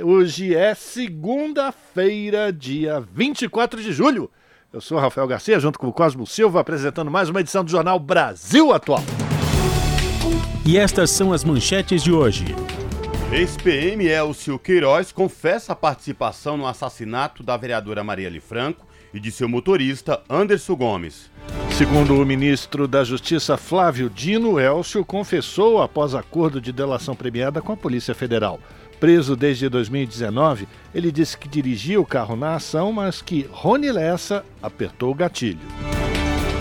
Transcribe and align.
Hoje 0.00 0.54
é 0.54 0.74
segunda-feira, 0.74 2.50
dia 2.50 3.04
24 3.14 3.82
de 3.82 3.92
julho. 3.92 4.30
Eu 4.72 4.80
sou 4.80 4.98
Rafael 4.98 5.28
Garcia, 5.28 5.60
junto 5.60 5.78
com 5.78 5.86
o 5.86 5.92
Cosmo 5.92 6.26
Silva, 6.26 6.60
apresentando 6.60 7.10
mais 7.10 7.28
uma 7.28 7.40
edição 7.40 7.62
do 7.62 7.70
Jornal 7.70 7.98
Brasil 7.98 8.72
Atual. 8.72 9.04
E 10.64 10.78
estas 10.78 11.10
são 11.10 11.30
as 11.30 11.44
manchetes 11.44 12.02
de 12.02 12.10
hoje. 12.10 12.46
Ex-PM 13.30 14.06
Elcio 14.06 14.58
Queiroz 14.58 15.12
confessa 15.12 15.74
a 15.74 15.76
participação 15.76 16.56
no 16.56 16.66
assassinato 16.66 17.42
da 17.42 17.54
vereadora 17.58 18.02
Marielle 18.02 18.40
Franco 18.40 18.86
e 19.12 19.20
de 19.20 19.30
seu 19.30 19.46
motorista 19.46 20.22
Anderson 20.26 20.74
Gomes. 20.74 21.30
Segundo 21.72 22.14
o 22.14 22.24
ministro 22.24 22.88
da 22.88 23.04
Justiça 23.04 23.58
Flávio 23.58 24.08
Dino, 24.08 24.58
Elcio 24.58 25.04
confessou 25.04 25.82
após 25.82 26.14
acordo 26.14 26.62
de 26.62 26.72
delação 26.72 27.14
premiada 27.14 27.60
com 27.60 27.72
a 27.72 27.76
Polícia 27.76 28.14
Federal. 28.14 28.58
Preso 29.02 29.34
desde 29.34 29.68
2019, 29.68 30.68
ele 30.94 31.10
disse 31.10 31.36
que 31.36 31.48
dirigia 31.48 32.00
o 32.00 32.06
carro 32.06 32.36
na 32.36 32.54
ação, 32.54 32.92
mas 32.92 33.20
que 33.20 33.48
Rony 33.50 33.90
Lessa 33.90 34.44
apertou 34.62 35.10
o 35.10 35.14
gatilho. 35.14 35.58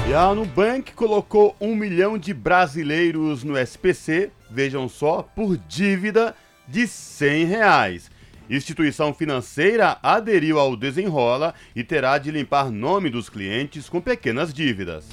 E 0.09 0.13
a 0.15 0.33
Nubank 0.33 0.91
colocou 0.93 1.55
um 1.61 1.75
milhão 1.75 2.17
de 2.17 2.33
brasileiros 2.33 3.43
no 3.43 3.55
SPC, 3.55 4.31
vejam 4.49 4.89
só, 4.89 5.21
por 5.21 5.55
dívida 5.55 6.33
de 6.67 6.87
100 6.87 7.45
reais. 7.45 8.09
Instituição 8.49 9.13
financeira 9.13 9.99
aderiu 10.01 10.57
ao 10.57 10.75
desenrola 10.75 11.53
e 11.75 11.83
terá 11.83 12.17
de 12.17 12.31
limpar 12.31 12.71
nome 12.71 13.11
dos 13.11 13.29
clientes 13.29 13.87
com 13.87 14.01
pequenas 14.01 14.51
dívidas. 14.51 15.05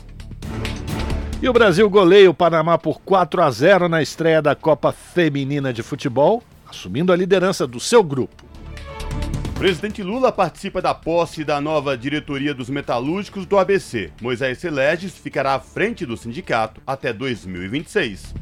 E 1.42 1.46
o 1.46 1.52
Brasil 1.52 1.90
goleia 1.90 2.30
o 2.30 2.32
Panamá 2.32 2.78
por 2.78 3.02
4 3.02 3.42
a 3.42 3.50
0 3.50 3.86
na 3.86 4.00
estreia 4.00 4.40
da 4.40 4.54
Copa 4.54 4.92
Feminina 4.92 5.74
de 5.74 5.82
Futebol 5.82 6.42
assumindo 6.68 7.12
a 7.12 7.16
liderança 7.16 7.66
do 7.66 7.80
seu 7.80 8.02
grupo. 8.02 8.44
Presidente 9.58 10.04
Lula 10.04 10.30
participa 10.30 10.80
da 10.80 10.94
posse 10.94 11.42
da 11.42 11.60
nova 11.60 11.98
diretoria 11.98 12.54
dos 12.54 12.70
metalúrgicos 12.70 13.44
do 13.44 13.58
ABC. 13.58 14.12
Moisés 14.22 14.58
Celestes 14.58 15.18
ficará 15.18 15.54
à 15.54 15.58
frente 15.58 16.06
do 16.06 16.16
sindicato 16.16 16.80
até 16.86 17.12
2026. 17.12 18.34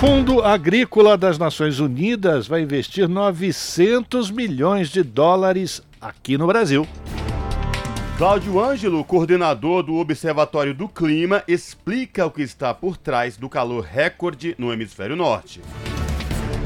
Fundo 0.00 0.42
Agrícola 0.42 1.16
das 1.16 1.38
Nações 1.38 1.78
Unidas 1.78 2.48
vai 2.48 2.62
investir 2.62 3.08
900 3.08 4.30
milhões 4.30 4.88
de 4.88 5.04
dólares 5.04 5.82
aqui 6.00 6.36
no 6.36 6.48
Brasil. 6.48 6.84
Cláudio 8.18 8.58
Ângelo, 8.62 9.04
coordenador 9.04 9.82
do 9.82 9.94
Observatório 9.94 10.74
do 10.74 10.88
Clima, 10.88 11.44
explica 11.46 12.26
o 12.26 12.30
que 12.30 12.42
está 12.42 12.74
por 12.74 12.96
trás 12.96 13.36
do 13.36 13.48
calor 13.48 13.84
recorde 13.84 14.54
no 14.58 14.72
hemisfério 14.72 15.14
norte. 15.14 15.60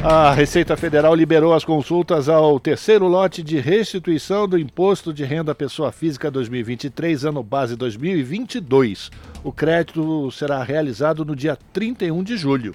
A 0.06 0.34
Receita 0.34 0.76
Federal 0.76 1.14
liberou 1.14 1.54
as 1.54 1.64
consultas 1.64 2.28
ao 2.28 2.60
terceiro 2.60 3.08
lote 3.08 3.42
de 3.42 3.58
restituição 3.58 4.46
do 4.46 4.58
Imposto 4.58 5.14
de 5.14 5.24
Renda 5.24 5.54
Pessoa 5.54 5.90
Física 5.90 6.30
2023, 6.30 7.24
ano 7.24 7.42
base 7.42 7.74
2022. 7.74 9.10
O 9.42 9.50
crédito 9.50 10.30
será 10.30 10.62
realizado 10.62 11.24
no 11.24 11.34
dia 11.34 11.56
31 11.72 12.22
de 12.22 12.36
julho. 12.36 12.74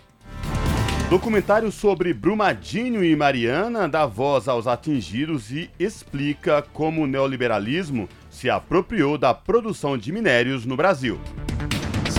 Documentário 1.08 1.72
sobre 1.72 2.16
Brumadinho 2.16 3.04
e 3.04 3.16
Mariana 3.16 3.88
dá 3.88 4.08
voz 4.08 4.48
aos 4.48 4.66
atingidos 4.66 5.52
e 5.52 5.70
explica 5.80 6.64
como 6.74 7.04
o 7.04 7.08
neoliberalismo 7.08 8.10
se 8.28 8.50
apropriou 8.50 9.20
da 9.20 9.36
produção 9.36 9.96
de 9.96 10.12
minérios 10.12 10.66
no 10.66 10.76
Brasil. 10.76 11.22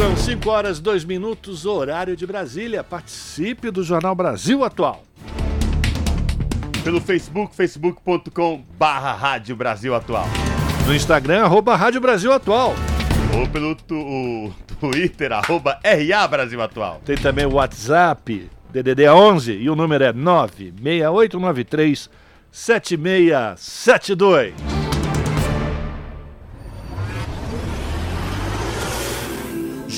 São 0.00 0.16
5 0.16 0.48
horas 0.48 0.80
2 0.80 1.04
minutos, 1.04 1.66
horário 1.66 2.16
de 2.16 2.26
Brasília. 2.26 2.82
Participe 2.82 3.70
do 3.70 3.82
Jornal 3.82 4.14
Brasil 4.14 4.64
Atual. 4.64 5.04
Pelo 6.82 7.02
Facebook, 7.02 7.54
facebook.com 7.54 8.64
barra 8.78 9.12
Rádio 9.12 9.54
Brasil 9.54 9.94
Atual. 9.94 10.26
No 10.86 10.94
Instagram, 10.94 11.44
arroba 11.44 11.76
Rádio 11.76 12.00
Brasil 12.00 12.32
Atual. 12.32 12.74
Ou 13.38 13.46
pelo 13.48 13.74
tu, 13.74 14.50
Twitter, 14.80 15.32
arroba 15.32 15.78
RA 15.84 16.26
Brasil 16.26 16.62
Atual. 16.62 17.02
Tem 17.04 17.18
também 17.18 17.44
o 17.44 17.56
WhatsApp, 17.56 18.48
DDD 18.72 19.06
11, 19.06 19.52
e 19.52 19.68
o 19.68 19.76
número 19.76 20.02
é 20.02 20.14
96893 20.14 22.08
7672. 22.50 24.79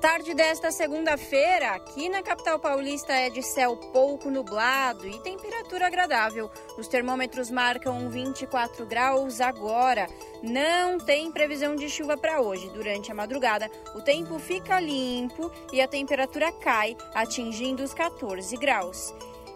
Tarde 0.00 0.32
desta 0.32 0.70
segunda-feira, 0.70 1.72
aqui 1.72 2.08
na 2.08 2.22
capital 2.22 2.58
paulista, 2.58 3.12
é 3.12 3.28
de 3.28 3.42
céu 3.42 3.76
pouco 3.76 4.30
nublado 4.30 5.06
e 5.06 5.18
temperatura 5.18 5.86
agradável. 5.86 6.50
Os 6.78 6.88
termômetros 6.88 7.50
marcam 7.50 8.08
24 8.08 8.86
graus 8.86 9.42
agora. 9.42 10.08
Não 10.42 10.98
tem 10.98 11.30
previsão 11.30 11.76
de 11.76 11.90
chuva 11.90 12.16
para 12.16 12.40
hoje. 12.40 12.70
Durante 12.70 13.12
a 13.12 13.14
madrugada, 13.14 13.70
o 13.94 14.00
tempo 14.00 14.38
fica 14.38 14.80
limpo 14.80 15.52
e 15.70 15.82
a 15.82 15.88
temperatura 15.88 16.50
cai, 16.50 16.96
atingindo 17.14 17.82
os 17.82 17.92
14 17.92 18.56
graus. 18.56 19.12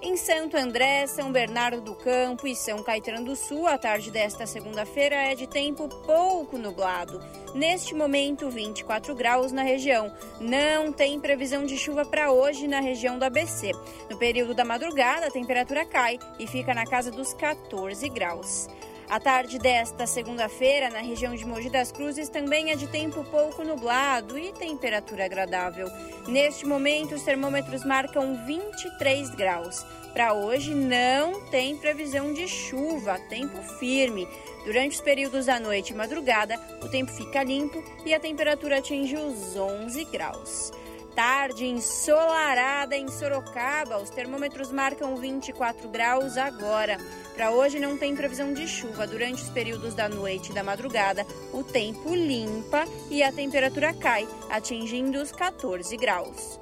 Em 0.06 0.18
Santo 0.18 0.54
André, 0.54 1.06
São 1.06 1.32
Bernardo 1.32 1.80
do 1.80 1.94
Campo 1.94 2.46
e 2.46 2.54
São 2.54 2.82
Caetano 2.82 3.24
do 3.24 3.34
Sul, 3.34 3.66
a 3.66 3.78
tarde 3.78 4.10
desta 4.10 4.46
segunda-feira 4.46 5.16
é 5.16 5.34
de 5.34 5.46
tempo 5.46 5.88
pouco 5.88 6.58
nublado. 6.58 7.22
Neste 7.54 7.94
momento, 7.94 8.50
24 8.50 9.14
graus 9.14 9.50
na 9.50 9.62
região. 9.62 10.12
Não 10.38 10.92
tem 10.92 11.18
previsão 11.18 11.64
de 11.64 11.78
chuva 11.78 12.04
para 12.04 12.30
hoje 12.30 12.68
na 12.68 12.80
região 12.80 13.18
do 13.18 13.24
ABC. 13.24 13.72
No 14.10 14.18
período 14.18 14.52
da 14.52 14.62
madrugada, 14.62 15.28
a 15.28 15.30
temperatura 15.30 15.86
cai 15.86 16.18
e 16.38 16.46
fica 16.46 16.74
na 16.74 16.84
casa 16.84 17.10
dos 17.10 17.32
14 17.32 18.06
graus. 18.10 18.68
A 19.14 19.20
tarde 19.20 19.60
desta 19.60 20.08
segunda-feira, 20.08 20.90
na 20.90 20.98
região 20.98 21.36
de 21.36 21.46
Mogi 21.46 21.70
das 21.70 21.92
Cruzes, 21.92 22.28
também 22.28 22.72
é 22.72 22.74
de 22.74 22.88
tempo 22.88 23.22
pouco 23.22 23.62
nublado 23.62 24.36
e 24.36 24.52
temperatura 24.52 25.26
agradável. 25.26 25.86
Neste 26.26 26.66
momento, 26.66 27.14
os 27.14 27.22
termômetros 27.22 27.84
marcam 27.84 28.44
23 28.44 29.30
graus. 29.36 29.86
Para 30.12 30.34
hoje, 30.34 30.74
não 30.74 31.48
tem 31.48 31.76
previsão 31.76 32.34
de 32.34 32.48
chuva, 32.48 33.16
tempo 33.28 33.62
firme. 33.78 34.26
Durante 34.64 34.96
os 34.96 35.00
períodos 35.00 35.46
da 35.46 35.60
noite 35.60 35.92
e 35.92 35.96
madrugada, 35.96 36.60
o 36.82 36.88
tempo 36.88 37.12
fica 37.12 37.44
limpo 37.44 37.84
e 38.04 38.12
a 38.12 38.18
temperatura 38.18 38.78
atinge 38.78 39.16
os 39.16 39.54
11 39.54 40.06
graus. 40.06 40.72
Tarde 41.14 41.64
ensolarada 41.64 42.96
em 42.96 43.08
Sorocaba, 43.08 43.98
os 43.98 44.10
termômetros 44.10 44.72
marcam 44.72 45.14
24 45.14 45.88
graus 45.88 46.36
agora. 46.36 46.98
Para 47.36 47.52
hoje 47.52 47.78
não 47.78 47.96
tem 47.96 48.16
previsão 48.16 48.52
de 48.52 48.66
chuva. 48.66 49.06
Durante 49.06 49.42
os 49.42 49.48
períodos 49.48 49.94
da 49.94 50.08
noite 50.08 50.50
e 50.50 50.54
da 50.54 50.64
madrugada, 50.64 51.24
o 51.52 51.62
tempo 51.62 52.12
limpa 52.12 52.84
e 53.08 53.22
a 53.22 53.30
temperatura 53.30 53.94
cai, 53.94 54.26
atingindo 54.50 55.22
os 55.22 55.30
14 55.30 55.96
graus. 55.96 56.58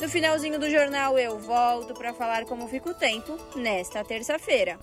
No 0.00 0.08
finalzinho 0.08 0.60
do 0.60 0.70
jornal 0.70 1.18
eu 1.18 1.40
volto 1.40 1.92
para 1.92 2.14
falar 2.14 2.44
como 2.44 2.68
fica 2.68 2.90
o 2.90 2.94
tempo 2.94 3.36
nesta 3.56 4.04
terça-feira. 4.04 4.78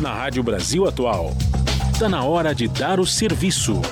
Na 0.00 0.14
Rádio 0.14 0.44
Brasil 0.44 0.86
Atual, 0.86 1.32
está 1.92 2.08
na 2.08 2.22
hora 2.22 2.54
de 2.54 2.68
dar 2.68 3.00
o 3.00 3.06
serviço. 3.06 3.82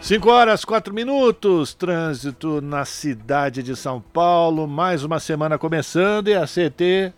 5 0.00 0.30
horas, 0.30 0.64
4 0.64 0.94
minutos, 0.94 1.74
trânsito 1.74 2.62
na 2.62 2.86
cidade 2.86 3.62
de 3.62 3.76
São 3.76 4.00
Paulo, 4.00 4.66
mais 4.66 5.04
uma 5.04 5.20
semana 5.20 5.58
começando 5.58 6.28
e 6.28 6.34
a 6.34 6.46
CT 6.46 7.12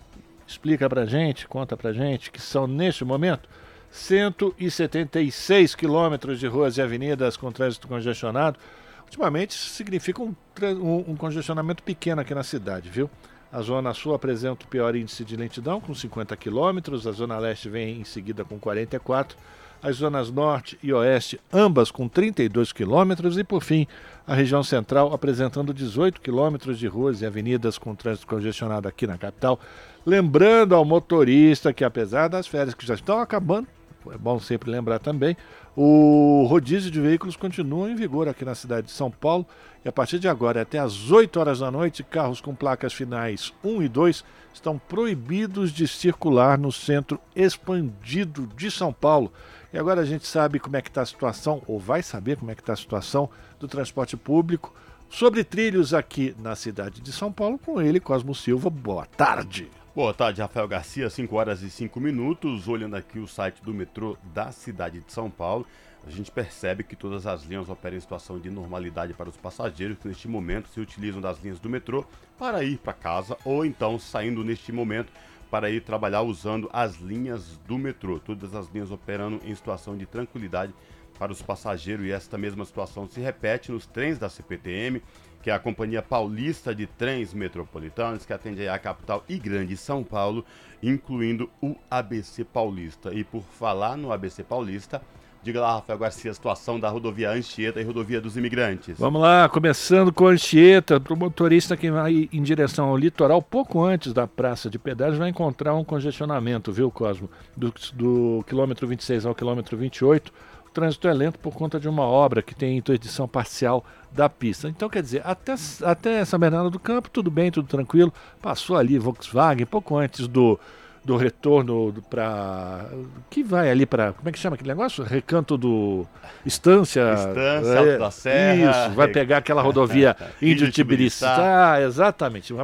explica 0.46 0.88
pra 0.90 1.06
gente, 1.06 1.46
conta 1.46 1.76
pra 1.76 1.92
gente 1.92 2.32
que 2.32 2.42
são 2.42 2.66
neste 2.66 3.04
momento 3.04 3.48
176 3.88 5.76
quilômetros 5.76 6.40
de 6.40 6.48
ruas 6.48 6.76
e 6.76 6.82
avenidas 6.82 7.36
com 7.36 7.52
trânsito 7.52 7.86
congestionado. 7.86 8.58
Ultimamente 9.04 9.54
significa 9.54 10.20
um, 10.20 10.34
um, 10.60 11.12
um 11.12 11.16
congestionamento 11.16 11.84
pequeno 11.84 12.20
aqui 12.20 12.34
na 12.34 12.42
cidade, 12.42 12.90
viu? 12.90 13.08
A 13.52 13.62
Zona 13.62 13.94
Sul 13.94 14.12
apresenta 14.12 14.64
o 14.64 14.68
pior 14.68 14.96
índice 14.96 15.24
de 15.24 15.36
lentidão, 15.36 15.80
com 15.80 15.94
50 15.94 16.36
quilômetros, 16.36 17.06
a 17.06 17.12
Zona 17.12 17.38
Leste 17.38 17.68
vem 17.68 18.00
em 18.00 18.04
seguida 18.04 18.44
com 18.44 18.58
44 18.58 19.36
as 19.82 19.96
zonas 19.96 20.30
norte 20.30 20.78
e 20.82 20.92
oeste, 20.92 21.40
ambas 21.52 21.90
com 21.90 22.08
32 22.08 22.72
quilômetros, 22.72 23.36
e 23.36 23.42
por 23.42 23.62
fim, 23.62 23.86
a 24.26 24.34
região 24.34 24.62
central 24.62 25.12
apresentando 25.12 25.74
18 25.74 26.20
quilômetros 26.20 26.78
de 26.78 26.86
ruas 26.86 27.20
e 27.20 27.26
avenidas 27.26 27.78
com 27.78 27.94
trânsito 27.94 28.26
congestionado 28.26 28.86
aqui 28.86 29.06
na 29.06 29.18
capital. 29.18 29.58
Lembrando 30.06 30.74
ao 30.74 30.84
motorista 30.84 31.72
que, 31.72 31.84
apesar 31.84 32.28
das 32.28 32.46
férias 32.46 32.74
que 32.74 32.86
já 32.86 32.94
estão 32.94 33.18
acabando, 33.18 33.66
é 34.10 34.18
bom 34.18 34.38
sempre 34.38 34.70
lembrar 34.70 34.98
também, 34.98 35.36
o 35.76 36.44
rodízio 36.48 36.90
de 36.90 37.00
veículos 37.00 37.36
continua 37.36 37.90
em 37.90 37.94
vigor 37.94 38.28
aqui 38.28 38.44
na 38.44 38.54
cidade 38.54 38.88
de 38.88 38.92
São 38.92 39.10
Paulo 39.10 39.46
e 39.84 39.88
a 39.88 39.92
partir 39.92 40.18
de 40.18 40.28
agora, 40.28 40.62
até 40.62 40.78
às 40.78 41.10
8 41.10 41.40
horas 41.40 41.58
da 41.58 41.70
noite, 41.70 42.04
carros 42.04 42.40
com 42.40 42.54
placas 42.54 42.92
finais 42.92 43.52
1 43.64 43.82
e 43.82 43.88
2 43.88 44.24
estão 44.54 44.78
proibidos 44.78 45.72
de 45.72 45.88
circular 45.88 46.58
no 46.58 46.70
centro 46.70 47.18
expandido 47.34 48.48
de 48.56 48.70
São 48.70 48.92
Paulo. 48.92 49.32
E 49.72 49.78
agora 49.78 50.02
a 50.02 50.04
gente 50.04 50.26
sabe 50.26 50.58
como 50.58 50.76
é 50.76 50.82
que 50.82 50.90
está 50.90 51.00
a 51.00 51.06
situação, 51.06 51.62
ou 51.66 51.78
vai 51.78 52.02
saber 52.02 52.36
como 52.36 52.50
é 52.50 52.54
que 52.54 52.60
está 52.60 52.74
a 52.74 52.76
situação 52.76 53.30
do 53.58 53.66
transporte 53.66 54.18
público 54.18 54.74
sobre 55.08 55.42
trilhos 55.42 55.94
aqui 55.94 56.36
na 56.38 56.54
cidade 56.54 57.00
de 57.00 57.10
São 57.10 57.32
Paulo 57.32 57.58
com 57.58 57.80
ele, 57.80 57.98
Cosmo 57.98 58.34
Silva. 58.34 58.68
Boa 58.68 59.06
tarde. 59.06 59.70
Boa 59.94 60.12
tarde, 60.12 60.42
Rafael 60.42 60.68
Garcia, 60.68 61.08
5 61.08 61.34
horas 61.36 61.62
e 61.62 61.70
5 61.70 61.98
minutos. 62.00 62.68
Olhando 62.68 62.96
aqui 62.96 63.18
o 63.18 63.26
site 63.26 63.62
do 63.62 63.72
metrô 63.72 64.18
da 64.34 64.52
cidade 64.52 65.00
de 65.00 65.10
São 65.10 65.30
Paulo, 65.30 65.66
a 66.06 66.10
gente 66.10 66.30
percebe 66.30 66.84
que 66.84 66.96
todas 66.96 67.26
as 67.26 67.42
linhas 67.44 67.70
operam 67.70 67.96
em 67.96 68.00
situação 68.00 68.38
de 68.38 68.50
normalidade 68.50 69.14
para 69.14 69.28
os 69.30 69.36
passageiros 69.38 69.96
que 69.98 70.08
neste 70.08 70.28
momento 70.28 70.68
se 70.68 70.80
utilizam 70.80 71.20
das 71.20 71.42
linhas 71.42 71.58
do 71.58 71.70
metrô 71.70 72.04
para 72.38 72.62
ir 72.62 72.76
para 72.76 72.92
casa 72.92 73.38
ou 73.44 73.64
então 73.64 73.98
saindo 73.98 74.44
neste 74.44 74.70
momento 74.70 75.12
para 75.52 75.68
ir 75.68 75.82
trabalhar 75.82 76.22
usando 76.22 76.70
as 76.72 76.96
linhas 76.96 77.58
do 77.68 77.76
metrô. 77.76 78.18
Todas 78.18 78.54
as 78.54 78.68
linhas 78.68 78.90
operando 78.90 79.38
em 79.44 79.54
situação 79.54 79.98
de 79.98 80.06
tranquilidade 80.06 80.72
para 81.18 81.30
os 81.30 81.42
passageiros 81.42 82.06
e 82.06 82.10
esta 82.10 82.38
mesma 82.38 82.64
situação 82.64 83.06
se 83.06 83.20
repete 83.20 83.70
nos 83.70 83.84
trens 83.84 84.18
da 84.18 84.30
CPTM 84.30 85.02
que 85.42 85.50
é 85.50 85.52
a 85.52 85.58
Companhia 85.58 86.00
Paulista 86.00 86.72
de 86.72 86.86
Trens 86.86 87.34
Metropolitanos, 87.34 88.24
que 88.24 88.32
atende 88.32 88.68
a 88.68 88.78
capital 88.78 89.24
e 89.28 89.36
grande 89.36 89.76
São 89.76 90.04
Paulo, 90.04 90.44
incluindo 90.80 91.50
o 91.60 91.74
ABC 91.90 92.44
Paulista. 92.44 93.12
E 93.12 93.24
por 93.24 93.42
falar 93.42 93.96
no 93.96 94.12
ABC 94.12 94.44
Paulista, 94.44 95.02
Diga 95.42 95.60
lá, 95.60 95.74
Rafael 95.74 95.98
Garcia, 95.98 96.30
a 96.30 96.34
situação 96.34 96.78
da 96.78 96.88
rodovia 96.88 97.30
Anchieta 97.30 97.80
e 97.80 97.84
rodovia 97.84 98.20
dos 98.20 98.36
imigrantes. 98.36 98.96
Vamos 98.96 99.20
lá, 99.20 99.48
começando 99.48 100.12
com 100.12 100.28
Anchieta, 100.28 101.00
para 101.00 101.12
o 101.12 101.16
motorista 101.16 101.76
que 101.76 101.90
vai 101.90 102.28
em 102.32 102.42
direção 102.42 102.88
ao 102.88 102.96
litoral, 102.96 103.42
pouco 103.42 103.82
antes 103.82 104.12
da 104.12 104.26
praça 104.26 104.70
de 104.70 104.78
pedágio, 104.78 105.18
vai 105.18 105.30
encontrar 105.30 105.74
um 105.74 105.82
congestionamento, 105.82 106.70
viu, 106.70 106.92
Cosmo? 106.92 107.28
Do, 107.56 107.74
do 107.92 108.44
quilômetro 108.46 108.86
26 108.86 109.26
ao 109.26 109.34
quilômetro 109.34 109.76
28 109.76 110.32
trânsito 110.72 111.06
é 111.06 111.12
lento 111.12 111.38
por 111.38 111.54
conta 111.54 111.78
de 111.78 111.88
uma 111.88 112.02
obra 112.02 112.42
que 112.42 112.54
tem 112.54 112.76
interdição 112.76 113.28
parcial 113.28 113.84
da 114.10 114.28
pista. 114.28 114.68
Então, 114.68 114.88
quer 114.88 115.02
dizer, 115.02 115.22
até, 115.24 115.54
até 115.82 116.24
São 116.24 116.38
Bernardo 116.38 116.70
do 116.70 116.78
Campo, 116.78 117.10
tudo 117.10 117.30
bem, 117.30 117.50
tudo 117.50 117.68
tranquilo. 117.68 118.12
Passou 118.40 118.76
ali 118.76 118.98
Volkswagen, 118.98 119.66
pouco 119.66 119.96
antes 119.96 120.26
do, 120.26 120.58
do 121.04 121.16
retorno 121.16 121.92
para. 122.08 122.86
Que 123.28 123.42
vai 123.42 123.70
ali 123.70 123.84
para. 123.84 124.12
Como 124.12 124.28
é 124.28 124.32
que 124.32 124.38
chama 124.38 124.54
aquele 124.54 124.68
negócio? 124.68 125.02
Recanto 125.04 125.58
do. 125.58 126.06
Estância. 126.46 127.14
Estância, 127.14 127.78
é, 127.78 127.98
da 127.98 128.10
Serra. 128.10 128.70
Isso, 128.70 128.96
vai 128.96 129.08
pegar 129.08 129.38
aquela 129.38 129.62
rodovia 129.62 130.16
Índio 130.40 130.70
Tibiriçá. 130.70 131.72
Ah, 131.74 131.80
exatamente. 131.80 132.54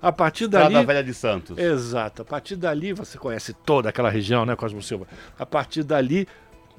A, 0.00 0.12
partir 0.12 0.44
Estrada 0.44 0.70
dali. 0.70 0.86
Velha 0.86 1.02
de 1.02 1.14
Santos. 1.14 1.58
Exato. 1.58 2.22
A 2.22 2.24
partir 2.24 2.56
dali, 2.56 2.92
você 2.92 3.18
conhece 3.18 3.52
toda 3.52 3.88
aquela 3.88 4.10
região, 4.10 4.46
né, 4.46 4.54
Cosmo 4.54 4.82
Silva? 4.82 5.06
A 5.38 5.44
partir 5.44 5.82
dali 5.82 6.26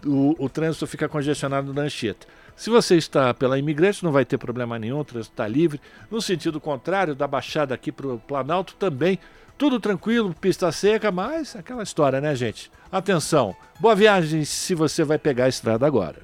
o, 0.06 0.36
o 0.38 0.50
trânsito 0.50 0.88
fica 0.88 1.10
congestionado 1.10 1.74
na 1.74 1.84
Anchieta. 1.84 2.28
Se 2.56 2.70
você 2.70 2.98
está 2.98 3.34
pela 3.34 3.58
imigrante, 3.58 4.04
não 4.04 4.12
vai 4.12 4.26
ter 4.26 4.38
problema 4.38 4.78
nenhum, 4.78 5.00
o 5.00 5.06
trânsito 5.06 5.34
está 5.34 5.48
livre. 5.48 5.80
No 6.12 6.22
sentido 6.22 6.60
contrário, 6.60 7.16
da 7.16 7.26
Baixada 7.26 7.74
aqui 7.74 7.92
para 7.92 8.08
o 8.08 8.20
Planalto 8.20 8.76
também, 8.76 9.18
tudo 9.60 9.78
tranquilo, 9.78 10.34
pista 10.40 10.72
seca, 10.72 11.12
mas 11.12 11.54
aquela 11.54 11.84
história, 11.84 12.22
né, 12.22 12.34
gente? 12.34 12.72
Atenção, 12.90 13.54
boa 13.78 13.94
viagem 13.94 14.46
se 14.46 14.74
você 14.74 15.04
vai 15.04 15.18
pegar 15.20 15.46
a 15.46 15.50
estrada 15.50 15.86
agora. 15.86 16.22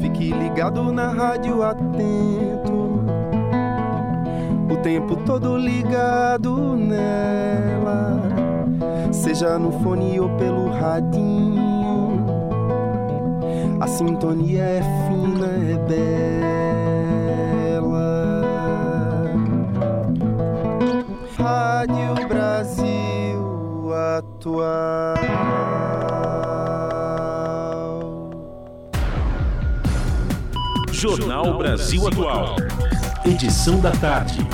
Fique 0.00 0.32
ligado 0.32 0.90
na 0.90 1.08
rádio 1.08 1.62
atento 1.62 3.04
o 4.70 4.76
tempo 4.82 5.16
todo 5.26 5.58
ligado 5.58 6.74
nela, 6.74 8.18
seja 9.12 9.58
no 9.58 9.70
fone 9.82 10.18
ou 10.18 10.30
pelo 10.38 10.70
radinho. 10.70 11.83
A 13.80 13.86
sintonia 13.86 14.62
é 14.62 14.82
fina, 14.82 15.46
é 15.46 15.78
bela. 15.88 16.04
Rádio 21.36 22.14
Brasil 22.28 23.92
Atual. 24.16 25.14
Jornal 30.90 31.58
Brasil 31.58 32.08
Atual 32.08 32.56
edição 33.26 33.80
da 33.80 33.90
tarde. 33.90 34.46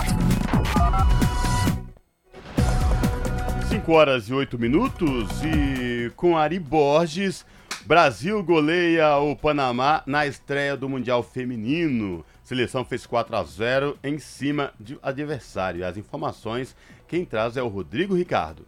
5 3.69 3.93
horas 3.93 4.29
e 4.29 4.33
8 4.33 4.59
minutos 4.59 5.29
e 5.43 6.11
com 6.15 6.37
Ari 6.37 6.61
Borges, 6.61 7.45
Brasil 7.85 8.43
goleia 8.45 9.17
o 9.17 9.35
Panamá 9.35 10.03
na 10.07 10.27
estreia 10.27 10.77
do 10.77 10.89
Mundial 10.89 11.23
Feminino. 11.23 12.25
Seleção 12.45 12.85
fez 12.85 13.07
4 13.07 13.35
a 13.35 13.43
0 13.43 13.99
em 14.05 14.19
cima 14.19 14.73
de 14.79 14.99
adversário. 15.03 15.87
As 15.87 15.97
informações 15.97 16.77
quem 17.09 17.25
traz 17.25 17.57
é 17.57 17.63
o 17.63 17.69
Rodrigo 17.69 18.15
Ricardo. 18.15 18.67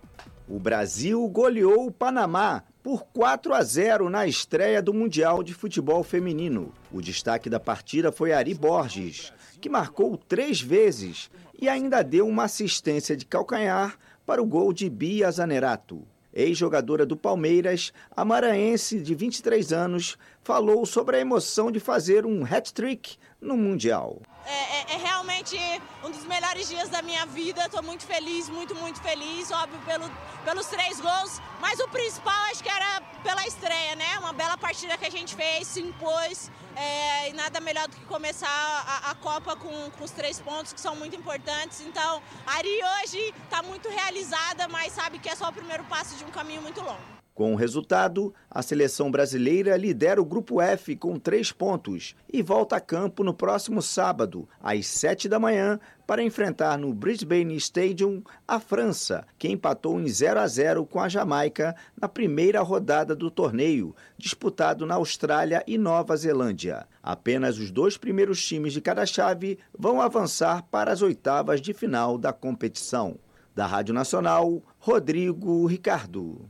O 0.49 0.59
Brasil 0.59 1.27
goleou 1.29 1.87
o 1.87 1.93
Panamá 1.93 2.63
por 2.83 3.05
4 3.13 3.55
a 3.55 3.63
0 3.63 4.11
na 4.11 4.27
estreia 4.27 4.83
do 4.83 4.95
Mundial 4.95 5.43
de 5.43 5.55
Futebol 5.55 6.03
Feminino. 6.03 6.73
O 6.91 7.01
destaque 7.01 7.49
da 7.49 7.61
partida 7.61 8.11
foi 8.11 8.33
Ari 8.33 8.55
Borges, 8.55 9.33
que 9.61 9.69
marcou 9.69 10.17
três 10.17 10.61
vezes 10.61 11.31
e 11.61 11.69
ainda 11.69 12.03
deu 12.03 12.27
uma 12.27 12.45
assistência 12.45 13.17
de 13.17 13.25
calcanhar 13.25 13.97
para 14.27 14.43
o 14.43 14.47
gol 14.47 14.73
de 14.73 14.89
Bia 14.89 15.31
Zanerato. 15.31 16.03
Ex-jogadora 16.33 17.05
do 17.05 17.17
Palmeiras, 17.17 17.93
a 18.17 18.25
maranhense 18.25 18.99
de 19.01 19.15
23 19.15 19.73
anos, 19.73 20.17
falou 20.43 20.85
sobre 20.87 21.17
a 21.17 21.21
emoção 21.21 21.71
de 21.71 21.79
fazer 21.79 22.25
um 22.25 22.45
hat-trick 22.45 23.17
no 23.43 23.57
Mundial. 23.57 24.23
É, 24.47 24.53
é, 24.53 24.95
é, 24.95 24.97
realmente 24.97 25.57
um 26.03 26.11
dos 26.11 26.25
melhores 26.25 26.69
dias 26.69 26.89
da 26.89 27.03
minha 27.03 27.27
vida. 27.27 27.65
Estou 27.65 27.83
muito 27.83 28.05
feliz, 28.05 28.49
muito, 28.49 28.75
muito 28.75 29.01
feliz. 29.01 29.51
Óbvio, 29.51 29.79
pelo, 29.81 30.11
pelos 30.45 30.67
três 30.67 31.01
gols. 31.01 31.41
Mas 31.61 31.79
o 31.81 31.89
principal 31.89 32.41
acho 32.51 32.63
que 32.63 32.69
era 32.69 33.01
pela 33.23 33.47
estreia, 33.47 33.95
né? 33.97 34.19
Uma 34.19 34.33
bela 34.33 34.57
partida 34.57 34.97
que 34.97 35.07
a 35.07 35.11
gente 35.11 35.35
fez, 35.35 35.69
se 35.69 35.81
impôs. 35.81 36.51
É, 36.75 37.29
e 37.29 37.33
nada 37.35 37.61
melhor 37.61 37.87
do 37.87 37.97
que 37.97 38.05
começar 38.07 38.49
a, 38.49 39.11
a 39.11 39.15
Copa 39.17 39.55
com, 39.57 39.91
com, 39.91 40.05
os 40.05 40.11
três 40.11 40.41
pontos 40.41 40.73
que 40.73 40.81
são 40.81 40.97
muito 40.97 41.15
importantes. 41.15 41.81
Então, 41.83 42.23
a 42.47 42.57
Ari 42.57 42.81
hoje 43.03 43.35
está 43.45 43.63
muito 43.63 43.89
realizada, 43.91 44.67
mas 44.69 44.93
sabe 44.93 45.19
que 45.19 45.29
é 45.29 45.37
só 45.37 45.49
o 45.49 45.53
primeiro 45.53 45.85
passo 45.85 46.17
de 46.17 46.25
um 46.25 46.31
caminho 46.31 46.63
muito 46.63 46.81
longo. 46.81 47.22
Com 47.43 47.55
o 47.55 47.57
resultado, 47.57 48.33
a 48.49 48.63
seleção 48.63 49.11
brasileira 49.11 49.77
lidera 49.77 50.23
o 50.23 50.25
Grupo 50.25 50.61
F 50.61 50.95
com 50.95 51.19
três 51.19 51.51
pontos 51.51 52.15
e 52.33 52.41
volta 52.41 52.77
a 52.77 52.81
campo 52.81 53.25
no 53.25 53.35
próximo 53.35 53.83
sábado, 53.83 54.49
às 54.63 54.87
sete 54.87 55.29
da 55.29 55.41
manhã, 55.41 55.81
para 56.07 56.23
enfrentar 56.23 56.79
no 56.79 56.95
Brisbane 56.95 57.57
Stadium 57.57 58.23
a 58.47 58.61
França, 58.61 59.27
que 59.37 59.49
empatou 59.49 60.01
em 60.01 60.07
0 60.07 60.39
a 60.39 60.47
0 60.47 60.87
com 60.87 61.01
a 61.01 61.09
Jamaica 61.09 61.75
na 62.01 62.09
primeira 62.09 62.63
rodada 62.63 63.13
do 63.13 63.29
torneio, 63.29 63.93
disputado 64.17 64.87
na 64.87 64.95
Austrália 64.95 65.65
e 65.67 65.77
Nova 65.77 66.17
Zelândia. 66.17 66.87
Apenas 67.03 67.59
os 67.59 67.73
dois 67.73 67.97
primeiros 67.97 68.41
times 68.41 68.73
de 68.73 68.81
cada 68.81 69.05
chave 69.05 69.59
vão 69.77 70.01
avançar 70.01 70.63
para 70.71 70.93
as 70.93 71.03
oitavas 71.03 71.61
de 71.61 71.75
final 71.75 72.17
da 72.17 72.33
competição. 72.33 73.19
Da 73.53 73.67
Rádio 73.67 73.93
Nacional, 73.93 74.63
Rodrigo 74.79 75.67
Ricardo. 75.67 76.49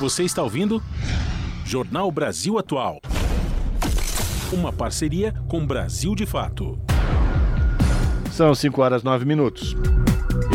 Você 0.00 0.22
está 0.22 0.44
ouvindo? 0.44 0.80
Jornal 1.64 2.10
Brasil 2.12 2.56
Atual. 2.56 3.00
Uma 4.52 4.72
parceria 4.72 5.34
com 5.48 5.66
Brasil 5.66 6.14
de 6.14 6.24
Fato. 6.24 6.78
São 8.30 8.54
5 8.54 8.80
horas 8.80 9.02
9 9.02 9.24
minutos. 9.24 9.74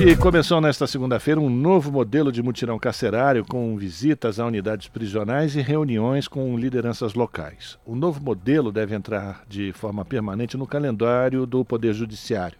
E 0.01 0.15
começou 0.15 0.61
nesta 0.61 0.87
segunda-feira 0.87 1.39
um 1.39 1.49
novo 1.49 1.91
modelo 1.91 2.31
de 2.31 2.41
mutirão 2.41 2.79
carcerário 2.79 3.45
com 3.45 3.77
visitas 3.77 4.39
a 4.39 4.45
unidades 4.45 4.87
prisionais 4.87 5.55
e 5.55 5.61
reuniões 5.61 6.27
com 6.27 6.57
lideranças 6.57 7.13
locais. 7.13 7.77
O 7.85 7.95
novo 7.95 8.23
modelo 8.23 8.71
deve 8.71 8.95
entrar 8.95 9.43
de 9.47 9.73
forma 9.73 10.05
permanente 10.05 10.57
no 10.57 10.65
calendário 10.65 11.45
do 11.45 11.65
Poder 11.65 11.93
Judiciário. 11.93 12.57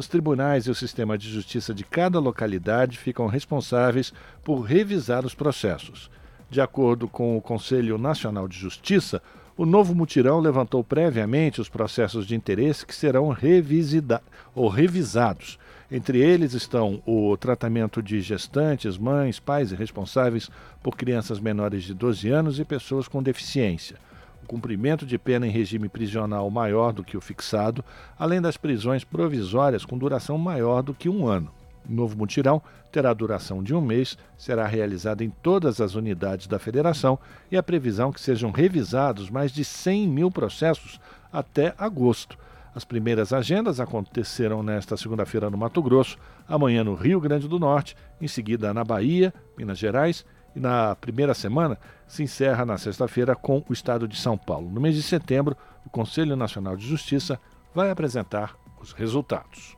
Os 0.00 0.08
tribunais 0.08 0.64
e 0.64 0.70
o 0.70 0.74
sistema 0.74 1.18
de 1.18 1.28
justiça 1.28 1.74
de 1.74 1.84
cada 1.84 2.18
localidade 2.18 2.96
ficam 2.96 3.26
responsáveis 3.26 4.14
por 4.42 4.62
revisar 4.62 5.26
os 5.26 5.34
processos. 5.34 6.10
De 6.48 6.58
acordo 6.58 7.06
com 7.06 7.36
o 7.36 7.42
Conselho 7.42 7.98
Nacional 7.98 8.48
de 8.48 8.56
Justiça, 8.58 9.20
o 9.58 9.66
novo 9.66 9.94
mutirão 9.94 10.40
levantou 10.40 10.82
previamente 10.82 11.60
os 11.60 11.68
processos 11.68 12.26
de 12.26 12.34
interesse 12.34 12.86
que 12.86 12.94
serão 12.94 13.28
revisida 13.28 14.22
ou 14.54 14.70
revisados. 14.70 15.58
Entre 15.92 16.18
eles 16.18 16.54
estão 16.54 17.02
o 17.04 17.36
tratamento 17.36 18.02
de 18.02 18.22
gestantes, 18.22 18.96
mães, 18.96 19.38
pais 19.38 19.70
e 19.70 19.74
responsáveis 19.74 20.48
por 20.82 20.96
crianças 20.96 21.38
menores 21.38 21.84
de 21.84 21.92
12 21.92 22.30
anos 22.30 22.58
e 22.58 22.64
pessoas 22.64 23.06
com 23.06 23.22
deficiência, 23.22 23.98
cumprimento 24.50 25.06
de 25.06 25.16
pena 25.16 25.46
em 25.46 25.50
regime 25.50 25.88
prisional 25.88 26.50
maior 26.50 26.92
do 26.92 27.04
que 27.04 27.16
o 27.16 27.20
fixado, 27.20 27.84
além 28.18 28.40
das 28.40 28.56
prisões 28.56 29.04
provisórias 29.04 29.84
com 29.84 29.96
duração 29.96 30.36
maior 30.36 30.82
do 30.82 30.92
que 30.92 31.08
um 31.08 31.24
ano. 31.28 31.52
O 31.88 31.92
novo 31.92 32.18
mutirão 32.18 32.60
terá 32.90 33.14
duração 33.14 33.62
de 33.62 33.72
um 33.72 33.80
mês, 33.80 34.18
será 34.36 34.66
realizado 34.66 35.22
em 35.22 35.30
todas 35.30 35.80
as 35.80 35.94
unidades 35.94 36.48
da 36.48 36.58
federação 36.58 37.16
e 37.48 37.56
a 37.56 37.62
previsão 37.62 38.10
que 38.10 38.20
sejam 38.20 38.50
revisados 38.50 39.30
mais 39.30 39.52
de 39.52 39.64
100 39.64 40.08
mil 40.08 40.32
processos 40.32 41.00
até 41.32 41.72
agosto. 41.78 42.36
As 42.74 42.84
primeiras 42.84 43.32
agendas 43.32 43.78
aconteceram 43.78 44.64
nesta 44.64 44.96
segunda-feira 44.96 45.48
no 45.48 45.58
Mato 45.58 45.80
Grosso, 45.80 46.18
amanhã 46.48 46.82
no 46.82 46.94
Rio 46.94 47.20
Grande 47.20 47.46
do 47.46 47.60
Norte, 47.60 47.96
em 48.20 48.26
seguida 48.26 48.74
na 48.74 48.82
Bahia, 48.82 49.32
Minas 49.56 49.78
Gerais 49.78 50.24
e 50.54 50.60
na 50.60 50.94
primeira 50.96 51.34
semana 51.34 51.78
se 52.06 52.22
encerra 52.22 52.64
na 52.64 52.76
sexta-feira 52.76 53.36
com 53.36 53.64
o 53.68 53.72
estado 53.72 54.08
de 54.08 54.16
São 54.16 54.36
Paulo. 54.36 54.70
No 54.70 54.80
mês 54.80 54.94
de 54.94 55.02
setembro, 55.02 55.56
o 55.84 55.90
Conselho 55.90 56.36
Nacional 56.36 56.76
de 56.76 56.86
Justiça 56.86 57.40
vai 57.74 57.90
apresentar 57.90 58.56
os 58.80 58.92
resultados. 58.92 59.76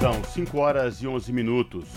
São 0.00 0.24
5 0.24 0.58
horas 0.58 1.02
e 1.02 1.06
11 1.06 1.32
minutos. 1.32 1.88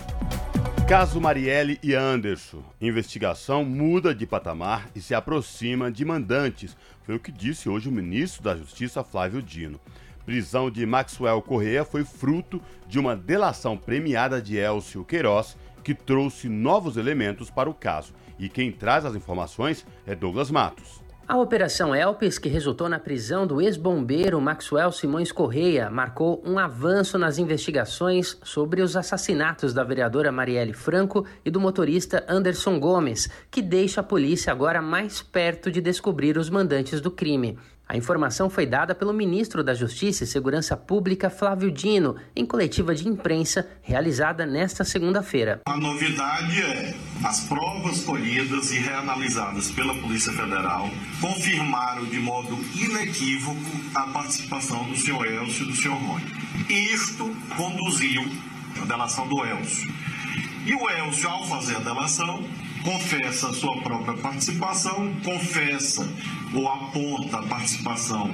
Caso 0.86 1.20
Marielle 1.20 1.80
e 1.82 1.94
Anderson. 1.94 2.62
Investigação 2.80 3.64
muda 3.64 4.14
de 4.14 4.24
patamar 4.24 4.88
e 4.94 5.00
se 5.00 5.14
aproxima 5.14 5.90
de 5.90 6.04
mandantes. 6.04 6.76
Foi 7.02 7.16
o 7.16 7.20
que 7.20 7.32
disse 7.32 7.68
hoje 7.68 7.88
o 7.88 7.92
ministro 7.92 8.44
da 8.44 8.54
Justiça, 8.54 9.02
Flávio 9.02 9.42
Dino. 9.42 9.80
Prisão 10.24 10.70
de 10.70 10.86
Maxwell 10.86 11.42
Correa 11.42 11.84
foi 11.84 12.04
fruto 12.04 12.60
de 12.86 12.98
uma 12.98 13.16
delação 13.16 13.76
premiada 13.76 14.40
de 14.40 14.56
Elcio 14.56 15.04
Queiroz, 15.04 15.56
que 15.86 15.94
trouxe 15.94 16.48
novos 16.48 16.96
elementos 16.96 17.48
para 17.48 17.70
o 17.70 17.74
caso. 17.74 18.12
E 18.40 18.48
quem 18.48 18.72
traz 18.72 19.04
as 19.04 19.14
informações 19.14 19.86
é 20.04 20.16
Douglas 20.16 20.50
Matos. 20.50 21.00
A 21.28 21.36
Operação 21.38 21.94
Elpis, 21.94 22.40
que 22.40 22.48
resultou 22.48 22.88
na 22.88 22.98
prisão 22.98 23.46
do 23.46 23.62
ex-bombeiro 23.62 24.40
Maxwell 24.40 24.90
Simões 24.90 25.30
Correia, 25.30 25.88
marcou 25.88 26.42
um 26.44 26.58
avanço 26.58 27.16
nas 27.16 27.38
investigações 27.38 28.36
sobre 28.42 28.82
os 28.82 28.96
assassinatos 28.96 29.72
da 29.72 29.84
vereadora 29.84 30.32
Marielle 30.32 30.72
Franco 30.72 31.24
e 31.44 31.52
do 31.52 31.60
motorista 31.60 32.24
Anderson 32.28 32.80
Gomes, 32.80 33.28
que 33.48 33.62
deixa 33.62 34.00
a 34.00 34.04
polícia 34.04 34.50
agora 34.50 34.82
mais 34.82 35.22
perto 35.22 35.70
de 35.70 35.80
descobrir 35.80 36.36
os 36.36 36.50
mandantes 36.50 37.00
do 37.00 37.12
crime. 37.12 37.56
A 37.88 37.96
informação 37.96 38.50
foi 38.50 38.66
dada 38.66 38.96
pelo 38.96 39.12
ministro 39.12 39.62
da 39.62 39.72
Justiça 39.72 40.24
e 40.24 40.26
Segurança 40.26 40.76
Pública, 40.76 41.30
Flávio 41.30 41.70
Dino, 41.70 42.16
em 42.34 42.44
coletiva 42.44 42.92
de 42.92 43.06
imprensa 43.06 43.68
realizada 43.80 44.44
nesta 44.44 44.82
segunda-feira. 44.82 45.60
A 45.66 45.76
novidade 45.76 46.60
é 46.62 46.94
as 47.24 47.44
provas 47.44 48.02
colhidas 48.02 48.72
e 48.72 48.80
reanalisadas 48.80 49.70
pela 49.70 49.94
Polícia 49.94 50.32
Federal 50.32 50.90
confirmaram 51.20 52.04
de 52.06 52.18
modo 52.18 52.58
inequívoco 52.74 53.60
a 53.94 54.08
participação 54.08 54.82
do 54.88 54.96
senhor 54.96 55.24
Elcio 55.24 55.64
e 55.64 55.68
do 55.68 55.76
senhor 55.76 55.96
Rony. 55.96 56.24
Isto 56.68 57.32
conduziu 57.56 58.22
à 58.82 58.84
delação 58.84 59.28
do 59.28 59.44
Elcio. 59.44 59.94
E 60.66 60.74
o 60.74 60.90
Elcio, 60.90 61.28
ao 61.28 61.46
fazer 61.46 61.76
a 61.76 61.80
delação, 61.80 62.44
confessa 62.86 63.48
a 63.48 63.52
sua 63.52 63.82
própria 63.82 64.16
participação, 64.18 65.12
confessa 65.24 66.08
ou 66.54 66.68
aponta 66.68 67.38
a 67.38 67.42
participação 67.42 68.30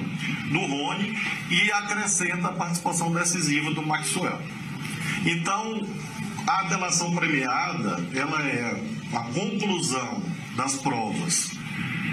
do 0.50 0.58
Rony 0.58 1.18
e 1.50 1.72
acrescenta 1.72 2.48
a 2.48 2.52
participação 2.52 3.10
decisiva 3.14 3.70
do 3.70 3.80
Maxwell. 3.80 4.38
Então, 5.24 5.80
a 6.46 6.64
delação 6.64 7.14
premiada, 7.14 8.06
ela 8.14 8.42
é 8.42 8.78
a 9.14 9.20
conclusão 9.20 10.22
das 10.54 10.74
provas 10.74 11.50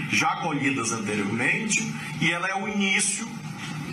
já 0.09 0.37
colhidas 0.37 0.93
anteriormente 0.93 1.85
e 2.21 2.31
ela 2.31 2.47
é 2.47 2.55
o 2.55 2.69
início 2.69 3.27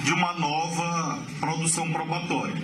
de 0.05 0.13
uma 0.13 0.35
nova 0.35 1.19
produção 1.41 1.91
probatória 1.91 2.63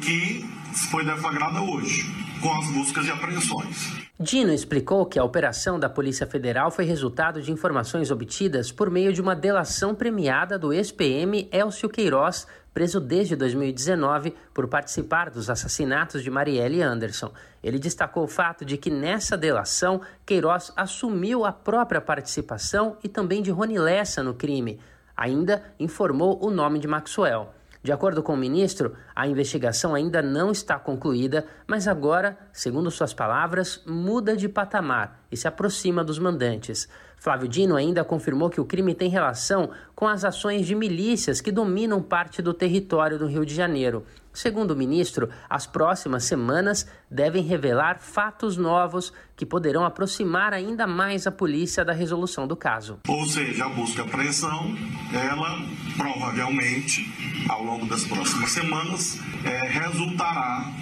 que 0.00 0.42
foi 0.90 1.04
deflagrada 1.04 1.60
hoje 1.60 2.10
com 2.40 2.50
as 2.54 2.66
buscas 2.70 3.06
e 3.06 3.10
apreensões. 3.10 4.07
Dino 4.20 4.52
explicou 4.52 5.06
que 5.06 5.16
a 5.16 5.22
operação 5.22 5.78
da 5.78 5.88
Polícia 5.88 6.26
Federal 6.26 6.72
foi 6.72 6.84
resultado 6.84 7.40
de 7.40 7.52
informações 7.52 8.10
obtidas 8.10 8.72
por 8.72 8.90
meio 8.90 9.12
de 9.12 9.22
uma 9.22 9.36
delação 9.36 9.94
premiada 9.94 10.58
do 10.58 10.72
ex-PM 10.72 11.48
Elcio 11.52 11.88
Queiroz, 11.88 12.44
preso 12.74 12.98
desde 12.98 13.36
2019 13.36 14.34
por 14.52 14.66
participar 14.66 15.30
dos 15.30 15.48
assassinatos 15.48 16.20
de 16.24 16.32
Marielle 16.32 16.82
Anderson. 16.82 17.32
Ele 17.62 17.78
destacou 17.78 18.24
o 18.24 18.28
fato 18.28 18.64
de 18.64 18.76
que 18.76 18.90
nessa 18.90 19.36
delação 19.36 20.00
Queiroz 20.26 20.72
assumiu 20.74 21.44
a 21.44 21.52
própria 21.52 22.00
participação 22.00 22.96
e 23.04 23.08
também 23.08 23.40
de 23.40 23.52
Rony 23.52 23.78
Lessa 23.78 24.20
no 24.20 24.34
crime. 24.34 24.80
Ainda 25.16 25.62
informou 25.78 26.44
o 26.44 26.50
nome 26.50 26.80
de 26.80 26.88
Maxwell. 26.88 27.50
De 27.82 27.92
acordo 27.92 28.22
com 28.22 28.34
o 28.34 28.36
ministro, 28.36 28.94
a 29.14 29.26
investigação 29.26 29.94
ainda 29.94 30.20
não 30.20 30.50
está 30.50 30.78
concluída, 30.78 31.46
mas 31.66 31.86
agora, 31.86 32.36
segundo 32.52 32.90
suas 32.90 33.14
palavras, 33.14 33.82
muda 33.86 34.36
de 34.36 34.48
patamar 34.48 35.22
e 35.30 35.36
se 35.36 35.46
aproxima 35.46 36.02
dos 36.02 36.18
mandantes. 36.18 36.88
Flávio 37.18 37.48
Dino 37.48 37.76
ainda 37.76 38.04
confirmou 38.04 38.48
que 38.48 38.60
o 38.60 38.64
crime 38.64 38.94
tem 38.94 39.08
relação 39.10 39.70
com 39.94 40.06
as 40.06 40.24
ações 40.24 40.66
de 40.66 40.74
milícias 40.74 41.40
que 41.40 41.50
dominam 41.50 42.00
parte 42.00 42.40
do 42.40 42.54
território 42.54 43.18
do 43.18 43.26
Rio 43.26 43.44
de 43.44 43.54
Janeiro. 43.54 44.04
Segundo 44.32 44.70
o 44.70 44.76
ministro, 44.76 45.28
as 45.50 45.66
próximas 45.66 46.22
semanas 46.22 46.86
devem 47.10 47.42
revelar 47.42 47.98
fatos 47.98 48.56
novos 48.56 49.12
que 49.36 49.44
poderão 49.44 49.84
aproximar 49.84 50.52
ainda 50.52 50.86
mais 50.86 51.26
a 51.26 51.32
polícia 51.32 51.84
da 51.84 51.92
resolução 51.92 52.46
do 52.46 52.54
caso. 52.54 53.00
Ou 53.08 53.26
seja, 53.26 53.64
a 53.64 53.68
busca 53.68 54.02
e 54.02 54.04
apreensão, 54.04 54.76
ela 55.12 55.58
provavelmente, 55.96 57.04
ao 57.48 57.64
longo 57.64 57.86
das 57.86 58.04
próximas 58.04 58.50
semanas, 58.52 59.18
é, 59.44 59.66
resultará 59.66 60.72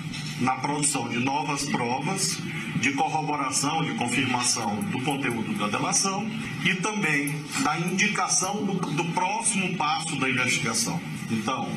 na 0.41 0.57
produção 0.57 1.09
de 1.09 1.19
novas 1.19 1.65
provas 1.65 2.39
de 2.81 2.93
corroboração, 2.93 3.83
de 3.83 3.95
confirmação 3.95 4.77
do 4.83 5.01
conteúdo 5.03 5.55
da 5.55 5.69
delação 5.69 6.29
e 6.65 6.75
também 6.75 7.35
da 7.63 7.79
indicação 7.81 8.65
do, 8.65 8.75
do 8.75 9.05
próximo 9.07 9.77
passo 9.77 10.17
da 10.17 10.29
investigação. 10.29 11.01
Então, 11.31 11.69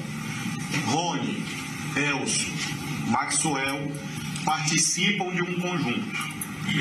Rony, 0.87 1.43
Elcio, 1.95 2.53
Maxwell 3.07 3.91
participam 4.43 5.33
de 5.33 5.41
um 5.41 5.59
conjunto. 5.59 6.29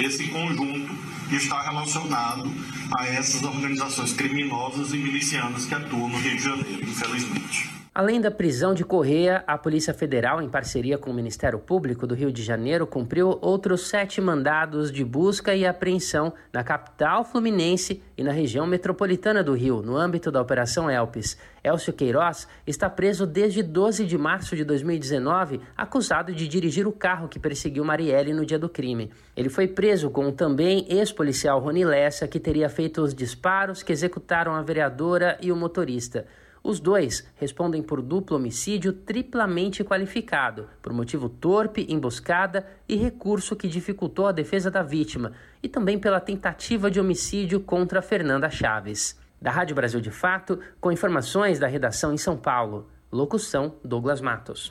Esse 0.03 0.29
conjunto 0.29 0.95
está 1.31 1.63
relacionado 1.63 2.53
a 2.99 3.07
essas 3.07 3.43
organizações 3.43 4.13
criminosas 4.13 4.93
e 4.93 4.97
milicianas 4.97 5.65
que 5.67 5.75
atuam 5.75 6.09
no 6.09 6.19
Rio 6.19 6.37
de 6.37 6.43
Janeiro, 6.43 6.83
infelizmente. 6.83 7.78
Além 7.99 8.21
da 8.21 8.31
prisão 8.31 8.75
de 8.75 8.85
Correia, 8.85 9.43
a 9.45 9.59
Polícia 9.59 9.93
Federal, 9.93 10.41
em 10.41 10.49
parceria 10.49 10.97
com 10.97 11.11
o 11.11 11.13
Ministério 11.13 11.59
Público 11.59 12.07
do 12.07 12.15
Rio 12.15 12.31
de 12.31 12.45
Janeiro, 12.45 12.87
cumpriu 12.87 13.37
outros 13.43 13.89
sete 13.89 14.21
mandados 14.21 14.93
de 14.93 15.05
busca 15.05 15.53
e 15.53 15.67
apreensão 15.67 16.33
na 16.53 16.63
capital 16.63 17.25
fluminense 17.25 18.01
e 18.17 18.23
na 18.23 18.31
região 18.31 18.69
metropolitana 18.69 19.43
do 19.43 19.53
Rio, 19.53 19.83
no 19.83 19.97
âmbito 19.97 20.31
da 20.31 20.41
Operação 20.41 20.89
Elpis. 20.89 21.37
Elcio 21.65 21.93
Queiroz 21.93 22.47
está 22.65 22.89
preso 22.89 23.27
desde 23.27 23.65
12 23.65 24.07
de 24.07 24.17
março 24.17 24.55
de 24.55 24.63
2019, 24.63 25.61
acusado 25.77 26.33
de 26.33 26.47
dirigir 26.47 26.87
o 26.87 26.93
carro 26.93 27.27
que 27.27 27.41
perseguiu 27.41 27.85
Marielle 27.85 28.33
no 28.33 28.47
dia 28.47 28.61
do 28.61 28.69
crime. 28.69 29.11
Ele 29.37 29.49
foi 29.49 29.67
preso 29.67 30.09
com 30.09 30.29
o 30.29 30.33
também 30.33 30.87
ex-policial 30.89 31.59
Rony 31.59 31.85
Lessa, 31.85 32.29
que 32.29 32.39
teria 32.39 32.69
feito 32.69 33.03
os 33.03 33.13
disparos 33.13 33.83
que 33.83 33.91
executaram 33.91 34.55
a 34.55 34.63
vereadora 34.63 35.37
e 35.43 35.51
o 35.51 35.57
motorista. 35.57 36.27
Os 36.69 36.81
dois 36.81 37.27
respondem 37.37 37.83
por 37.83 38.03
duplo 38.03 38.37
homicídio 38.37 38.93
triplamente 38.93 39.83
qualificado, 39.83 40.69
por 40.83 40.93
motivo 40.93 41.27
torpe, 41.27 41.87
emboscada 41.89 42.67
e 42.87 42.95
recurso 42.95 43.57
que 43.57 43.67
dificultou 43.67 44.27
a 44.27 44.33
defesa 44.33 44.71
da 44.71 44.83
vítima, 44.83 45.33
e 45.63 45.69
também 45.69 45.99
pela 45.99 46.21
tentativa 46.21 46.91
de 46.91 47.01
homicídio 47.01 47.59
contra 47.59 48.03
Fernanda 48.03 48.51
Chaves. 48.51 49.19
Da 49.41 49.51
Rádio 49.51 49.75
Brasil 49.75 49.99
de 49.99 50.11
Fato, 50.11 50.61
com 50.79 50.93
informações 50.93 51.59
da 51.59 51.67
redação 51.67 52.13
em 52.13 52.19
São 52.19 52.37
Paulo, 52.37 52.91
Locução: 53.11 53.77
Douglas 53.83 54.21
Matos. 54.21 54.71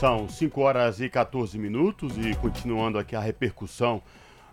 São 0.00 0.28
5 0.28 0.60
horas 0.60 1.00
e 1.00 1.08
14 1.08 1.56
minutos 1.60 2.18
e 2.18 2.34
continuando 2.34 2.98
aqui 2.98 3.14
a 3.14 3.20
repercussão 3.20 4.02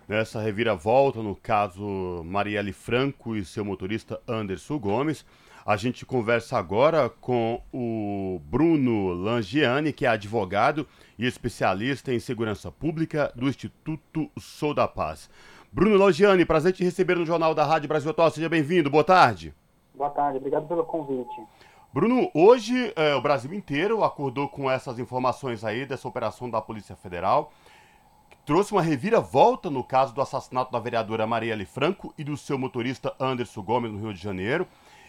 nessa 0.06 0.40
reviravolta 0.40 1.20
no 1.24 1.34
caso 1.34 2.22
Marielle 2.24 2.72
Franco 2.72 3.34
e 3.34 3.44
seu 3.44 3.64
motorista 3.64 4.20
Anderson 4.28 4.78
Gomes. 4.78 5.26
A 5.68 5.76
gente 5.76 6.06
conversa 6.06 6.56
agora 6.56 7.10
com 7.10 7.60
o 7.70 8.40
Bruno 8.46 9.12
Langiani, 9.12 9.92
que 9.92 10.06
é 10.06 10.08
advogado 10.08 10.88
e 11.18 11.26
especialista 11.26 12.10
em 12.10 12.18
segurança 12.18 12.72
pública 12.72 13.30
do 13.36 13.46
Instituto 13.46 14.30
Sou 14.38 14.72
da 14.72 14.88
Paz. 14.88 15.28
Bruno 15.70 15.98
Langiani, 15.98 16.46
prazer 16.46 16.72
te 16.72 16.82
receber 16.82 17.16
no 17.16 17.26
Jornal 17.26 17.54
da 17.54 17.66
Rádio 17.66 17.86
Brasil 17.86 18.10
Atual. 18.10 18.30
Seja 18.30 18.48
bem-vindo. 18.48 18.88
Boa 18.88 19.04
tarde. 19.04 19.54
Boa 19.94 20.08
tarde, 20.08 20.38
obrigado 20.38 20.66
pelo 20.66 20.82
convite. 20.84 21.38
Bruno, 21.92 22.30
hoje 22.32 22.90
é, 22.96 23.14
o 23.14 23.20
Brasil 23.20 23.52
inteiro 23.52 24.02
acordou 24.02 24.48
com 24.48 24.70
essas 24.70 24.98
informações 24.98 25.64
aí 25.64 25.84
dessa 25.84 26.08
operação 26.08 26.48
da 26.48 26.62
Polícia 26.62 26.96
Federal. 26.96 27.52
Que 28.30 28.38
trouxe 28.46 28.72
uma 28.72 28.80
reviravolta 28.80 29.68
no 29.68 29.84
caso 29.84 30.14
do 30.14 30.22
assassinato 30.22 30.72
da 30.72 30.78
vereadora 30.78 31.26
Marielle 31.26 31.66
Franco 31.66 32.14
e 32.16 32.24
do 32.24 32.38
seu 32.38 32.58
motorista 32.58 33.14
Anderson 33.20 33.60
Gomes 33.60 33.92
no 33.92 33.98
Rio 33.98 34.14
de 34.14 34.22
Janeiro. 34.22 34.66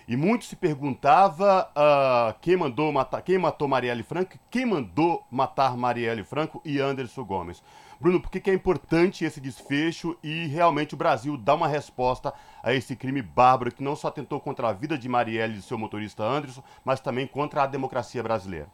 E 0.09 0.17
muito 0.17 0.45
se 0.45 0.55
perguntava 0.55 1.69
uh, 1.69 2.39
quem 2.41 2.57
mandou 2.57 2.91
matar, 2.91 3.21
quem 3.21 3.37
matou 3.37 3.67
Marielle 3.67 4.01
Franco, 4.01 4.39
quem 4.49 4.65
mandou 4.65 5.23
matar 5.29 5.77
Marielle 5.77 6.23
Franco 6.23 6.59
e 6.65 6.79
Anderson 6.79 7.23
Gomes. 7.23 7.63
Bruno, 8.01 8.19
por 8.19 8.31
que, 8.31 8.39
que 8.39 8.49
é 8.49 8.53
importante 8.55 9.23
esse 9.23 9.39
desfecho 9.39 10.17
e 10.23 10.47
realmente 10.47 10.95
o 10.95 10.97
Brasil 10.97 11.37
dá 11.37 11.53
uma 11.53 11.67
resposta 11.67 12.33
a 12.63 12.73
esse 12.73 12.95
crime 12.95 13.21
bárbaro 13.21 13.71
que 13.71 13.83
não 13.83 13.95
só 13.95 14.07
atentou 14.07 14.39
contra 14.39 14.69
a 14.69 14.73
vida 14.73 14.97
de 14.97 15.07
Marielle 15.07 15.59
e 15.59 15.61
seu 15.61 15.77
motorista 15.77 16.23
Anderson, 16.23 16.63
mas 16.83 16.99
também 16.99 17.27
contra 17.27 17.61
a 17.61 17.67
democracia 17.67 18.23
brasileira? 18.23 18.67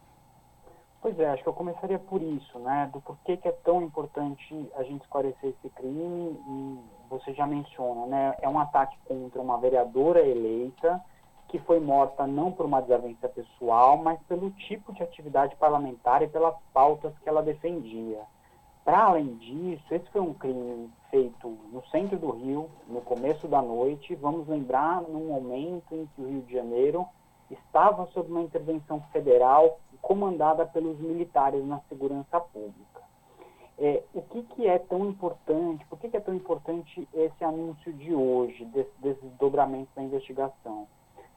Pois 1.01 1.19
é, 1.19 1.27
acho 1.31 1.43
que 1.43 1.49
eu 1.49 1.53
começaria 1.53 1.99
por 1.99 2.21
isso, 2.21 2.57
né? 2.59 2.89
Do 2.93 3.01
porquê 3.01 3.35
que 3.35 3.49
é 3.49 3.51
tão 3.51 3.81
importante 3.81 4.71
a 4.77 4.83
gente 4.83 5.01
esclarecer 5.01 5.49
esse 5.49 5.69
crime 5.75 6.39
e 6.47 6.79
você 7.09 7.33
já 7.33 7.45
menciona, 7.45 8.05
né? 8.05 8.37
É 8.41 8.47
um 8.47 8.57
ataque 8.57 8.97
contra 9.03 9.41
uma 9.41 9.57
vereadora 9.59 10.25
eleita 10.25 11.03
que 11.47 11.59
foi 11.59 11.79
morta 11.79 12.25
não 12.25 12.51
por 12.51 12.65
uma 12.65 12.81
desavença 12.81 13.29
pessoal, 13.29 13.97
mas 13.97 14.19
pelo 14.23 14.51
tipo 14.51 14.93
de 14.93 15.03
atividade 15.03 15.55
parlamentar 15.55 16.21
e 16.21 16.27
pelas 16.27 16.55
pautas 16.73 17.13
que 17.19 17.29
ela 17.29 17.43
defendia. 17.43 18.21
Para 18.83 19.05
além 19.05 19.35
disso, 19.37 19.83
esse 19.91 20.07
foi 20.11 20.21
um 20.21 20.33
crime 20.33 20.91
feito 21.09 21.47
no 21.71 21.83
centro 21.87 22.19
do 22.19 22.29
Rio, 22.31 22.69
no 22.87 23.01
começo 23.01 23.47
da 23.47 23.61
noite. 23.61 24.13
Vamos 24.15 24.47
lembrar 24.47 25.01
num 25.01 25.27
momento 25.27 25.95
em 25.95 26.05
que 26.07 26.21
o 26.21 26.27
Rio 26.27 26.41
de 26.43 26.53
Janeiro 26.53 27.05
estava 27.49 28.05
sob 28.07 28.29
uma 28.29 28.41
intervenção 28.41 29.01
federal 29.11 29.79
comandada 30.01 30.65
pelos 30.67 30.99
militares 30.99 31.65
na 31.65 31.79
segurança 31.89 32.39
pública. 32.39 33.03
É, 33.77 34.03
o 34.13 34.21
que, 34.21 34.43
que 34.43 34.67
é 34.67 34.77
tão 34.77 35.09
importante, 35.09 35.85
por 35.87 35.99
que, 35.99 36.09
que 36.09 36.17
é 36.17 36.21
tão 36.21 36.33
importante 36.33 37.07
esse 37.13 37.43
anúncio 37.43 37.91
de 37.91 38.13
hoje, 38.13 38.63
desse, 38.65 38.91
desses 38.99 39.31
dobramentos 39.33 39.93
da 39.95 40.03
investigação? 40.03 40.87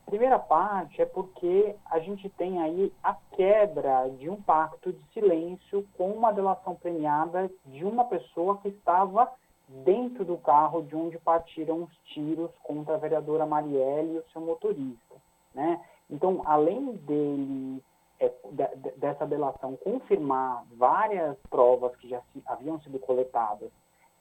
Primeira 0.08 0.38
parte 0.38 1.02
é 1.02 1.04
porque 1.04 1.76
a 1.84 1.98
gente 1.98 2.30
tem 2.30 2.62
aí 2.62 2.90
a 3.04 3.14
quebra 3.32 4.08
de 4.18 4.30
um 4.30 4.40
pacto 4.40 4.90
de 4.90 5.04
silêncio 5.12 5.86
com 5.98 6.10
uma 6.12 6.32
delação 6.32 6.74
premiada 6.74 7.50
de 7.66 7.84
uma 7.84 8.06
pessoa 8.06 8.56
que 8.56 8.68
estava 8.68 9.30
dentro 9.68 10.24
do 10.24 10.38
carro 10.38 10.82
de 10.82 10.96
onde 10.96 11.18
partiram 11.18 11.82
os 11.82 11.94
tiros 12.06 12.50
contra 12.62 12.94
a 12.94 12.98
vereadora 12.98 13.44
Marielle 13.44 14.14
e 14.14 14.18
o 14.18 14.24
seu 14.32 14.40
motorista. 14.40 15.14
Né? 15.54 15.78
Então, 16.08 16.40
além 16.46 16.92
dele, 16.92 17.84
é, 18.18 18.32
de, 18.50 18.90
dessa 18.92 19.26
delação, 19.26 19.76
confirmar 19.76 20.64
várias 20.72 21.36
provas 21.50 21.94
que 21.96 22.08
já 22.08 22.22
se, 22.32 22.42
haviam 22.46 22.80
sido 22.80 22.98
coletadas 22.98 23.70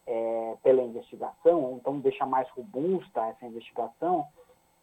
é, 0.06 0.58
pela 0.62 0.82
investigação, 0.82 1.77
então 1.79 1.98
deixa 2.00 2.25
mais 2.25 2.50
robusta 2.50 3.25
essa 3.27 3.46
investigação, 3.46 4.27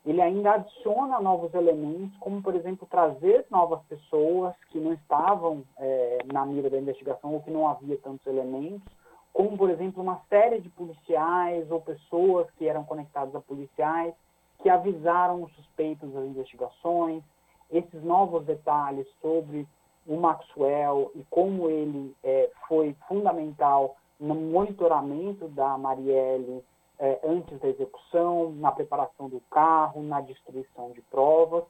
ele 0.04 0.20
ainda 0.20 0.52
adiciona 0.52 1.20
novos 1.20 1.54
elementos, 1.54 2.16
como, 2.18 2.42
por 2.42 2.54
exemplo, 2.54 2.86
trazer 2.90 3.46
novas 3.50 3.82
pessoas 3.84 4.54
que 4.70 4.78
não 4.78 4.92
estavam 4.92 5.64
é, 5.78 6.18
na 6.30 6.44
mira 6.44 6.68
da 6.68 6.78
investigação 6.78 7.32
ou 7.32 7.40
que 7.40 7.50
não 7.50 7.66
havia 7.66 7.96
tantos 7.98 8.26
elementos, 8.26 8.92
como, 9.32 9.56
por 9.56 9.70
exemplo, 9.70 10.02
uma 10.02 10.20
série 10.28 10.60
de 10.60 10.68
policiais 10.68 11.70
ou 11.70 11.80
pessoas 11.80 12.48
que 12.52 12.68
eram 12.68 12.84
conectadas 12.84 13.34
a 13.34 13.40
policiais 13.40 14.14
que 14.62 14.68
avisaram 14.68 15.42
os 15.42 15.52
suspeitos 15.54 16.12
das 16.12 16.24
investigações, 16.24 17.22
esses 17.70 18.02
novos 18.02 18.44
detalhes 18.44 19.06
sobre 19.20 19.66
o 20.06 20.16
Maxwell 20.16 21.10
e 21.14 21.24
como 21.30 21.68
ele 21.68 22.14
é, 22.22 22.50
foi 22.68 22.94
fundamental 23.08 23.96
no 24.20 24.34
monitoramento 24.34 25.48
da 25.48 25.76
Marielle 25.76 26.62
é, 26.98 27.20
antes 27.24 27.58
da 27.60 27.68
execução, 27.68 28.52
na 28.52 28.72
preparação 28.72 29.28
do 29.28 29.40
carro, 29.50 30.02
na 30.02 30.20
destruição 30.20 30.90
de 30.92 31.00
provas. 31.02 31.64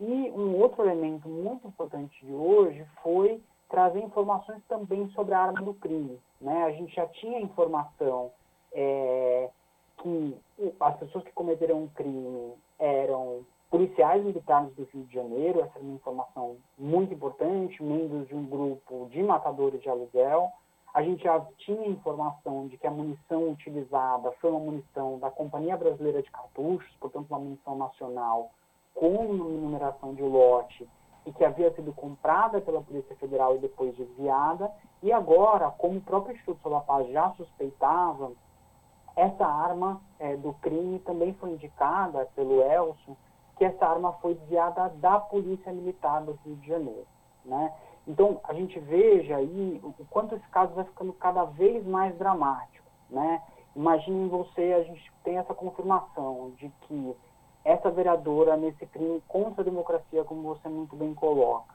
E 0.00 0.30
um 0.30 0.58
outro 0.60 0.84
elemento 0.84 1.28
muito 1.28 1.66
importante 1.68 2.24
de 2.24 2.32
hoje 2.32 2.84
foi 3.02 3.40
trazer 3.68 4.00
informações 4.00 4.62
também 4.68 5.08
sobre 5.10 5.34
a 5.34 5.40
arma 5.40 5.62
do 5.62 5.74
crime. 5.74 6.18
Né? 6.40 6.64
A 6.64 6.72
gente 6.72 6.94
já 6.94 7.06
tinha 7.06 7.40
informação 7.40 8.30
é, 8.72 9.48
que 9.98 10.36
as 10.80 10.96
pessoas 10.98 11.24
que 11.24 11.32
cometeram 11.32 11.84
o 11.84 11.88
crime 11.90 12.52
eram 12.78 13.44
policiais 13.70 14.22
militares 14.22 14.74
do 14.74 14.84
Rio 14.92 15.04
de 15.04 15.14
Janeiro, 15.14 15.60
essa 15.60 15.78
é 15.78 15.82
uma 15.82 15.94
informação 15.94 16.56
muito 16.78 17.14
importante, 17.14 17.82
membros 17.82 18.28
de 18.28 18.34
um 18.34 18.44
grupo 18.44 19.08
de 19.10 19.22
matadores 19.22 19.80
de 19.80 19.88
aluguel, 19.88 20.52
a 20.94 21.02
gente 21.02 21.24
já 21.24 21.40
tinha 21.58 21.86
informação 21.86 22.68
de 22.68 22.76
que 22.76 22.86
a 22.86 22.90
munição 22.90 23.50
utilizada 23.50 24.30
foi 24.40 24.50
uma 24.50 24.60
munição 24.60 25.18
da 25.18 25.30
Companhia 25.30 25.76
Brasileira 25.76 26.22
de 26.22 26.30
Cartuchos, 26.30 26.94
portanto, 27.00 27.28
uma 27.30 27.38
munição 27.38 27.76
nacional 27.76 28.50
com 28.94 29.32
numeração 29.32 30.14
de 30.14 30.22
lote 30.22 30.86
e 31.24 31.32
que 31.32 31.44
havia 31.44 31.72
sido 31.74 31.92
comprada 31.92 32.60
pela 32.60 32.82
Polícia 32.82 33.16
Federal 33.16 33.56
e 33.56 33.60
depois 33.60 33.96
desviada. 33.96 34.70
E 35.02 35.12
agora, 35.12 35.70
como 35.70 35.98
o 35.98 36.02
próprio 36.02 36.34
Instituto 36.34 36.60
Solar 36.62 36.84
Paz 36.84 37.08
já 37.10 37.30
suspeitava, 37.32 38.32
essa 39.16 39.46
arma 39.46 40.00
é, 40.18 40.36
do 40.36 40.52
crime 40.54 40.98
também 41.00 41.32
foi 41.34 41.50
indicada 41.50 42.26
pelo 42.34 42.62
Elcio 42.62 43.16
que 43.56 43.64
essa 43.64 43.86
arma 43.86 44.12
foi 44.14 44.34
desviada 44.34 44.88
da 44.96 45.20
Polícia 45.20 45.72
Militar 45.72 46.22
do 46.22 46.32
Rio 46.44 46.56
de 46.56 46.66
Janeiro. 46.66 47.06
Né? 47.44 47.72
Então, 48.06 48.40
a 48.44 48.52
gente 48.52 48.78
veja 48.80 49.36
aí 49.36 49.80
o 49.82 49.92
quanto 50.10 50.34
esse 50.34 50.46
caso 50.48 50.74
vai 50.74 50.84
ficando 50.84 51.12
cada 51.12 51.44
vez 51.44 51.86
mais 51.86 52.16
dramático, 52.18 52.86
né? 53.08 53.42
Imaginem 53.76 54.28
você, 54.28 54.72
a 54.72 54.82
gente 54.82 55.12
tem 55.24 55.38
essa 55.38 55.54
confirmação 55.54 56.52
de 56.56 56.68
que 56.82 57.16
essa 57.64 57.90
vereadora, 57.90 58.56
nesse 58.56 58.84
crime 58.86 59.22
contra 59.28 59.62
a 59.62 59.64
democracia, 59.64 60.24
como 60.24 60.42
você 60.42 60.68
muito 60.68 60.96
bem 60.96 61.14
coloca, 61.14 61.72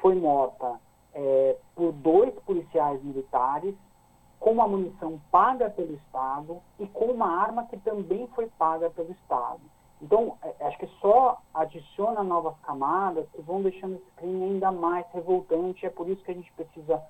foi 0.00 0.14
morta 0.14 0.80
é, 1.14 1.56
por 1.74 1.92
dois 1.92 2.34
policiais 2.40 3.02
militares, 3.02 3.74
com 4.40 4.52
uma 4.52 4.68
munição 4.68 5.20
paga 5.30 5.70
pelo 5.70 5.94
Estado 5.94 6.60
e 6.78 6.86
com 6.86 7.06
uma 7.06 7.40
arma 7.42 7.66
que 7.66 7.76
também 7.78 8.26
foi 8.28 8.46
paga 8.58 8.90
pelo 8.90 9.10
Estado. 9.12 9.60
Então, 10.00 10.36
é, 10.42 10.66
acho 10.66 10.78
que 10.78 10.86
só 11.00 11.38
adiciona 11.54 12.22
novas 12.22 12.54
camadas 12.60 13.26
que 13.30 13.40
vão 13.40 13.62
deixando 13.62 13.96
esse 13.96 14.10
crime 14.16 14.44
ainda 14.44 14.70
mais 14.70 15.06
revoltante. 15.12 15.86
É 15.86 15.90
por 15.90 16.08
isso 16.08 16.22
que 16.22 16.30
a 16.30 16.34
gente 16.34 16.52
precisa 16.52 17.02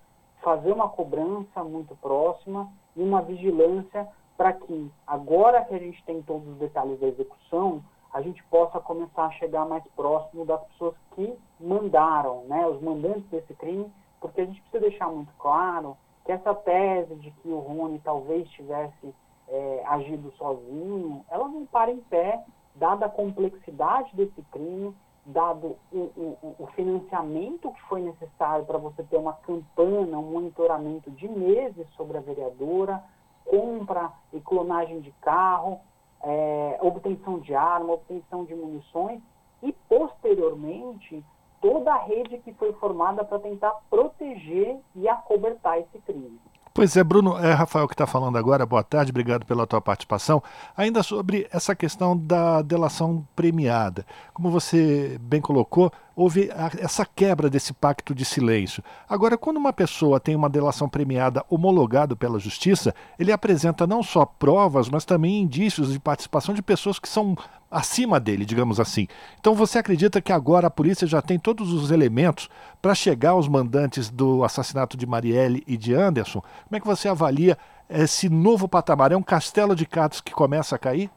fazer 0.42 0.72
uma 0.72 0.88
cobrança 0.88 1.64
muito 1.64 1.96
próxima 1.96 2.70
e 2.94 3.03
uma 3.03 3.22
vigilância 3.22 4.09
para 4.37 4.53
que, 4.53 4.90
agora 5.07 5.64
que 5.64 5.75
a 5.75 5.79
gente 5.79 6.03
tem 6.05 6.22
todos 6.22 6.46
os 6.46 6.59
detalhes 6.59 7.01
da 7.01 7.09
execução, 7.09 7.83
a 8.12 8.22
gente 8.22 8.42
possa 8.44 8.79
começar 8.81 9.27
a 9.27 9.31
chegar 9.33 9.66
mais 9.66 9.85
próximo 9.96 10.46
das 10.46 10.62
pessoas 10.68 10.94
que 11.14 11.37
mandaram, 11.59 12.44
né, 12.44 12.66
os 12.66 12.81
mandantes 12.81 13.29
desse 13.31 13.53
crime, 13.55 13.90
porque 14.20 14.40
a 14.40 14.44
gente 14.44 14.61
precisa 14.62 14.88
deixar 14.88 15.09
muito 15.09 15.33
claro 15.38 15.96
que 16.25 16.33
essa 16.33 16.55
tese 16.55 17.14
de 17.16 17.31
que 17.31 17.49
o 17.49 17.59
Rony 17.59 17.99
talvez 18.01 18.49
tivesse 18.51 19.14
é, 19.49 19.83
agido 19.87 20.33
sozinho, 20.33 21.25
ela 21.31 21.49
não 21.49 21.66
para 21.66 21.90
em 21.90 22.01
pé 22.01 22.42
dada 22.76 23.06
a 23.06 23.10
complexidade 23.10 24.14
desse 24.14 24.42
crime, 24.52 24.94
dado 25.24 25.76
o, 25.92 25.98
o, 25.98 26.54
o 26.58 26.66
financiamento 26.68 27.72
que 27.72 27.82
foi 27.82 28.00
necessário 28.00 28.64
para 28.64 28.78
você 28.78 29.02
ter 29.02 29.16
uma 29.16 29.32
campana, 29.32 30.18
um 30.18 30.30
monitoramento 30.30 31.10
de 31.10 31.28
meses 31.28 31.86
sobre 31.96 32.16
a 32.16 32.20
vereadora, 32.20 33.02
compra 33.44 34.12
e 34.32 34.40
clonagem 34.40 35.00
de 35.00 35.10
carro, 35.20 35.80
é, 36.22 36.78
obtenção 36.80 37.38
de 37.38 37.54
arma, 37.54 37.94
obtenção 37.94 38.44
de 38.44 38.54
munições 38.54 39.20
e, 39.62 39.72
posteriormente, 39.88 41.24
toda 41.60 41.92
a 41.92 41.98
rede 41.98 42.38
que 42.38 42.52
foi 42.54 42.72
formada 42.74 43.24
para 43.24 43.38
tentar 43.38 43.74
proteger 43.90 44.78
e 44.94 45.08
acobertar 45.08 45.78
esse 45.78 45.98
crime. 46.00 46.38
Pois 46.76 46.94
é, 46.94 47.02
Bruno, 47.02 47.38
é 47.38 47.54
Rafael 47.54 47.88
que 47.88 47.94
está 47.94 48.06
falando 48.06 48.36
agora. 48.36 48.66
Boa 48.66 48.84
tarde, 48.84 49.10
obrigado 49.10 49.46
pela 49.46 49.66
tua 49.66 49.80
participação. 49.80 50.42
Ainda 50.76 51.02
sobre 51.02 51.48
essa 51.50 51.74
questão 51.74 52.14
da 52.14 52.60
delação 52.60 53.26
premiada. 53.34 54.04
Como 54.34 54.50
você 54.50 55.16
bem 55.22 55.40
colocou, 55.40 55.90
houve 56.16 56.50
a, 56.50 56.70
essa 56.79 57.05
quebra 57.05 57.50
desse 57.50 57.74
pacto 57.74 58.14
de 58.14 58.24
silêncio. 58.24 58.83
Agora, 59.07 59.37
quando 59.37 59.59
uma 59.59 59.72
pessoa 59.72 60.18
tem 60.18 60.35
uma 60.35 60.48
delação 60.48 60.88
premiada 60.88 61.44
homologado 61.50 62.16
pela 62.16 62.38
justiça, 62.38 62.94
ele 63.18 63.31
apresenta 63.31 63.87
não 63.87 64.02
só 64.02 64.24
provas, 64.24 64.88
mas 64.88 65.05
também 65.05 65.42
indícios 65.42 65.92
de 65.92 66.00
participação 66.00 66.55
de 66.55 66.62
pessoas 66.62 66.98
que 66.98 67.09
são 67.09 67.37
acima 67.70 68.18
dele, 68.18 68.46
digamos 68.46 68.81
assim. 68.81 69.07
Então 69.38 69.55
você 69.55 69.79
acredita 69.79 70.22
que 70.22 70.33
agora 70.33 70.68
a 70.68 70.70
polícia 70.70 71.07
já 71.07 71.20
tem 71.20 71.38
todos 71.38 71.70
os 71.72 71.90
elementos 71.90 72.48
para 72.81 72.94
chegar 72.94 73.31
aos 73.31 73.46
mandantes 73.46 74.09
do 74.09 74.42
assassinato 74.42 74.96
de 74.96 75.07
Marielle 75.07 75.62
e 75.66 75.76
de 75.76 75.92
Anderson? 75.92 76.40
Como 76.40 76.76
é 76.76 76.81
que 76.81 76.87
você 76.87 77.09
avalia 77.09 77.59
esse 77.90 78.31
novo 78.31 78.66
patamar? 78.66 79.12
É 79.12 79.16
um 79.16 79.22
castelo 79.22 79.76
de 79.76 79.85
cartas 79.85 80.22
que 80.22 80.33
começa 80.33 80.74
a 80.76 80.79
cair? 80.79 81.11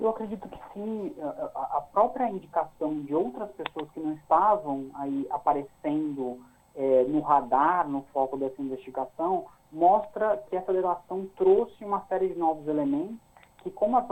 Eu 0.00 0.08
acredito 0.08 0.48
que 0.48 0.58
sim. 0.72 1.14
A 1.54 1.82
própria 1.92 2.30
indicação 2.30 3.00
de 3.02 3.14
outras 3.14 3.50
pessoas 3.52 3.90
que 3.90 4.00
não 4.00 4.14
estavam 4.14 4.86
aí 4.94 5.26
aparecendo 5.30 6.40
é, 6.74 7.04
no 7.04 7.20
radar, 7.20 7.86
no 7.86 8.02
foco 8.12 8.38
dessa 8.38 8.62
investigação, 8.62 9.44
mostra 9.70 10.38
que 10.48 10.56
essa 10.56 10.72
delação 10.72 11.28
trouxe 11.36 11.84
uma 11.84 12.00
série 12.06 12.28
de 12.28 12.38
novos 12.38 12.66
elementos 12.66 13.18
que, 13.58 13.70
como 13.70 13.98
a 13.98 14.02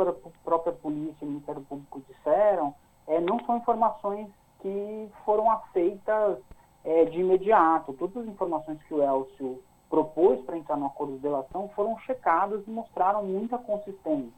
própria 0.45 0.73
polícia 0.75 1.17
e 1.23 1.25
o 1.25 1.31
Ministério 1.31 1.63
Público 1.63 2.03
disseram, 2.07 2.75
é, 3.07 3.19
não 3.21 3.41
são 3.47 3.57
informações 3.57 4.29
que 4.61 5.11
foram 5.25 5.51
aceitas 5.51 6.39
é, 6.85 7.07
de 7.07 7.21
imediato. 7.21 7.95
Todas 7.95 8.25
as 8.25 8.29
informações 8.29 8.83
que 8.83 8.93
o 8.93 9.03
Elcio 9.03 9.63
propôs 9.89 10.39
para 10.43 10.59
entrar 10.59 10.77
no 10.77 10.87
acordo 10.87 11.15
de 11.15 11.21
delação 11.21 11.71
foram 11.75 11.99
checadas 12.01 12.63
e 12.67 12.71
mostraram 12.71 13.25
muita 13.25 13.57
consistência. 13.57 14.38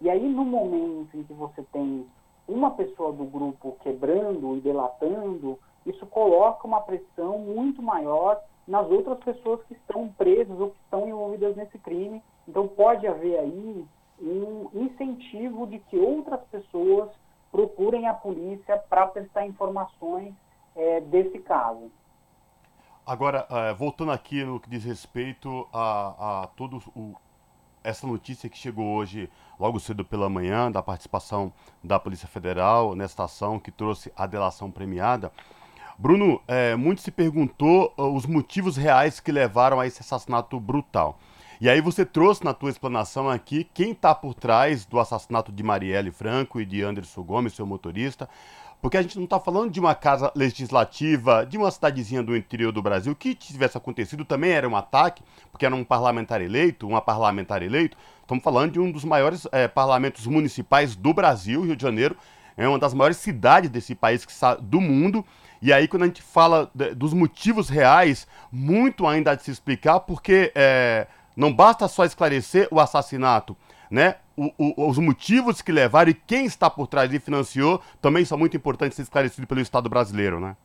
E 0.00 0.08
aí, 0.08 0.26
no 0.26 0.44
momento 0.44 1.16
em 1.16 1.22
que 1.22 1.32
você 1.32 1.62
tem 1.72 2.06
uma 2.48 2.70
pessoa 2.70 3.12
do 3.12 3.24
grupo 3.24 3.76
quebrando 3.80 4.56
e 4.56 4.60
delatando, 4.60 5.58
isso 5.84 6.06
coloca 6.06 6.66
uma 6.66 6.80
pressão 6.80 7.38
muito 7.38 7.82
maior 7.82 8.40
nas 8.66 8.88
outras 8.90 9.18
pessoas 9.20 9.62
que 9.64 9.74
estão 9.74 10.08
presas 10.08 10.58
ou 10.58 10.70
que 10.70 10.78
estão 10.84 11.08
envolvidas 11.08 11.56
nesse 11.56 11.78
crime. 11.78 12.22
Então, 12.48 12.66
pode 12.66 13.06
haver 13.06 13.38
aí 13.38 13.86
um 14.20 14.68
incentivo 14.74 15.66
de 15.66 15.78
que 15.78 15.98
outras 15.98 16.40
pessoas 16.50 17.10
procurem 17.50 18.06
a 18.06 18.14
polícia 18.14 18.78
para 18.88 19.06
prestar 19.06 19.46
informações 19.46 20.34
é, 20.76 21.00
desse 21.00 21.38
caso. 21.40 21.90
Agora, 23.04 23.46
uh, 23.50 23.74
voltando 23.74 24.12
aqui 24.12 24.44
no 24.44 24.60
que 24.60 24.70
diz 24.70 24.84
respeito 24.84 25.66
a, 25.72 26.42
a 26.42 26.46
todo 26.48 26.78
o, 26.94 27.14
essa 27.82 28.06
notícia 28.06 28.48
que 28.48 28.58
chegou 28.58 28.86
hoje, 28.96 29.28
logo 29.58 29.78
cedo 29.80 30.04
pela 30.04 30.28
manhã, 30.28 30.70
da 30.70 30.82
participação 30.82 31.52
da 31.82 31.98
Polícia 31.98 32.28
Federal 32.28 32.94
nesta 32.94 33.24
ação 33.24 33.58
que 33.58 33.70
trouxe 33.70 34.12
a 34.16 34.26
delação 34.26 34.70
premiada. 34.70 35.32
Bruno, 35.98 36.40
é, 36.48 36.74
muito 36.76 37.02
se 37.02 37.10
perguntou 37.10 37.92
uh, 37.98 38.04
os 38.14 38.24
motivos 38.24 38.76
reais 38.76 39.20
que 39.20 39.30
levaram 39.30 39.78
a 39.78 39.86
esse 39.86 40.00
assassinato 40.00 40.58
brutal. 40.58 41.18
E 41.60 41.68
aí 41.68 41.82
você 41.82 42.06
trouxe 42.06 42.42
na 42.42 42.54
tua 42.54 42.70
explanação 42.70 43.28
aqui 43.28 43.68
quem 43.74 43.90
está 43.90 44.14
por 44.14 44.32
trás 44.32 44.86
do 44.86 44.98
assassinato 44.98 45.52
de 45.52 45.62
Marielle 45.62 46.10
Franco 46.10 46.58
e 46.58 46.64
de 46.64 46.82
Anderson 46.82 47.22
Gomes, 47.22 47.52
seu 47.52 47.66
motorista, 47.66 48.30
porque 48.80 48.96
a 48.96 49.02
gente 49.02 49.16
não 49.16 49.24
está 49.24 49.38
falando 49.38 49.70
de 49.70 49.78
uma 49.78 49.94
casa 49.94 50.32
legislativa, 50.34 51.44
de 51.44 51.58
uma 51.58 51.70
cidadezinha 51.70 52.22
do 52.22 52.36
interior 52.36 52.72
do 52.72 52.80
Brasil, 52.80 53.14
que 53.14 53.34
tivesse 53.34 53.76
acontecido 53.76 54.24
também 54.24 54.52
era 54.52 54.68
um 54.68 54.76
ataque, 54.76 55.22
porque 55.50 55.66
era 55.66 55.74
um 55.74 55.84
parlamentar 55.84 56.40
eleito, 56.40 56.86
uma 56.88 57.02
parlamentar 57.02 57.62
eleito. 57.62 57.96
Estamos 58.22 58.42
falando 58.42 58.72
de 58.72 58.80
um 58.80 58.90
dos 58.90 59.04
maiores 59.04 59.46
é, 59.52 59.68
parlamentos 59.68 60.26
municipais 60.26 60.96
do 60.96 61.12
Brasil, 61.12 61.62
Rio 61.62 61.76
de 61.76 61.82
Janeiro, 61.82 62.16
é 62.56 62.68
uma 62.68 62.78
das 62.78 62.94
maiores 62.94 63.16
cidades 63.16 63.70
desse 63.70 63.94
país 63.94 64.26
do 64.60 64.80
mundo. 64.80 65.24
E 65.62 65.72
aí, 65.72 65.86
quando 65.86 66.04
a 66.04 66.06
gente 66.06 66.22
fala 66.22 66.70
de, 66.74 66.94
dos 66.94 67.12
motivos 67.12 67.68
reais, 67.68 68.26
muito 68.50 69.06
ainda 69.06 69.32
há 69.32 69.34
de 69.34 69.42
se 69.42 69.50
explicar, 69.50 70.00
porque 70.00 70.52
é, 70.54 71.06
não 71.36 71.52
basta 71.52 71.86
só 71.88 72.04
esclarecer 72.04 72.68
o 72.70 72.80
assassinato, 72.80 73.56
né? 73.90 74.16
O, 74.56 74.88
os 74.88 74.96
motivos 74.96 75.60
que 75.60 75.70
levaram 75.70 76.10
e 76.10 76.14
quem 76.14 76.46
está 76.46 76.70
por 76.70 76.86
trás 76.86 77.12
e 77.12 77.20
financiou 77.20 77.80
também 78.00 78.24
são 78.24 78.38
muito 78.38 78.56
importantes 78.56 78.96
ser 78.96 79.02
esclarecidos 79.02 79.46
pelo 79.46 79.60
Estado 79.60 79.90
brasileiro, 79.90 80.40
né? 80.40 80.56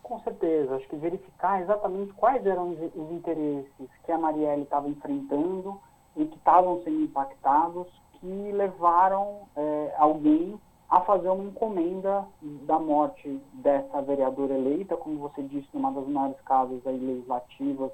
Com 0.00 0.20
certeza. 0.20 0.76
Acho 0.76 0.86
que 0.88 0.94
verificar 0.94 1.60
exatamente 1.60 2.12
quais 2.12 2.46
eram 2.46 2.70
os, 2.70 2.78
os 2.94 3.10
interesses 3.10 3.90
que 4.04 4.12
a 4.12 4.18
Marielle 4.18 4.62
estava 4.62 4.88
enfrentando 4.88 5.80
e 6.16 6.24
que 6.24 6.36
estavam 6.36 6.82
sendo 6.84 7.02
impactados 7.02 7.88
que 8.12 8.52
levaram 8.52 9.40
é, 9.56 9.94
alguém 9.98 10.58
a 10.88 11.00
fazer 11.00 11.28
uma 11.28 11.44
encomenda 11.44 12.24
da 12.40 12.78
morte 12.78 13.40
dessa 13.54 14.00
vereadora 14.02 14.54
eleita, 14.54 14.96
como 14.96 15.18
você 15.18 15.42
disse, 15.42 15.66
numa 15.72 15.90
das 15.90 16.06
maiores 16.06 16.40
casas 16.42 16.80
legislativas 16.84 17.90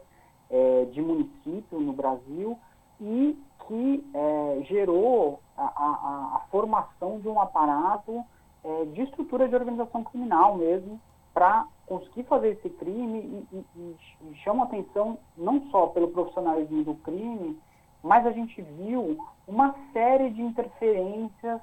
é, 0.50 0.84
de 0.92 1.00
município 1.00 1.80
no 1.80 1.94
Brasil 1.94 2.58
e 3.00 3.38
que 3.70 4.04
é, 4.12 4.62
gerou 4.64 5.38
a, 5.56 5.62
a, 5.62 6.37
a, 6.37 6.40
formação 6.50 7.20
de 7.20 7.28
um 7.28 7.40
aparato 7.40 8.24
é, 8.64 8.85
de 8.87 9.02
estrutura 9.02 9.48
de 9.48 9.54
organização 9.54 10.02
criminal 10.02 10.56
mesmo 10.56 11.00
para 11.33 11.64
conseguir 11.87 12.24
fazer 12.24 12.48
esse 12.48 12.68
crime 12.68 13.46
e, 13.52 13.64
e, 13.76 13.96
e 14.22 14.35
chama 14.42 14.64
atenção 14.64 15.18
não 15.38 15.62
só 15.70 15.87
pelo 15.87 16.09
profissionalismo 16.09 16.83
do 16.83 16.96
crime, 16.96 17.56
mas 18.02 18.26
a 18.26 18.33
gente 18.33 18.61
viu 18.61 19.16
uma 19.46 19.72
série 19.92 20.30
de 20.30 20.42
interferências 20.42 21.61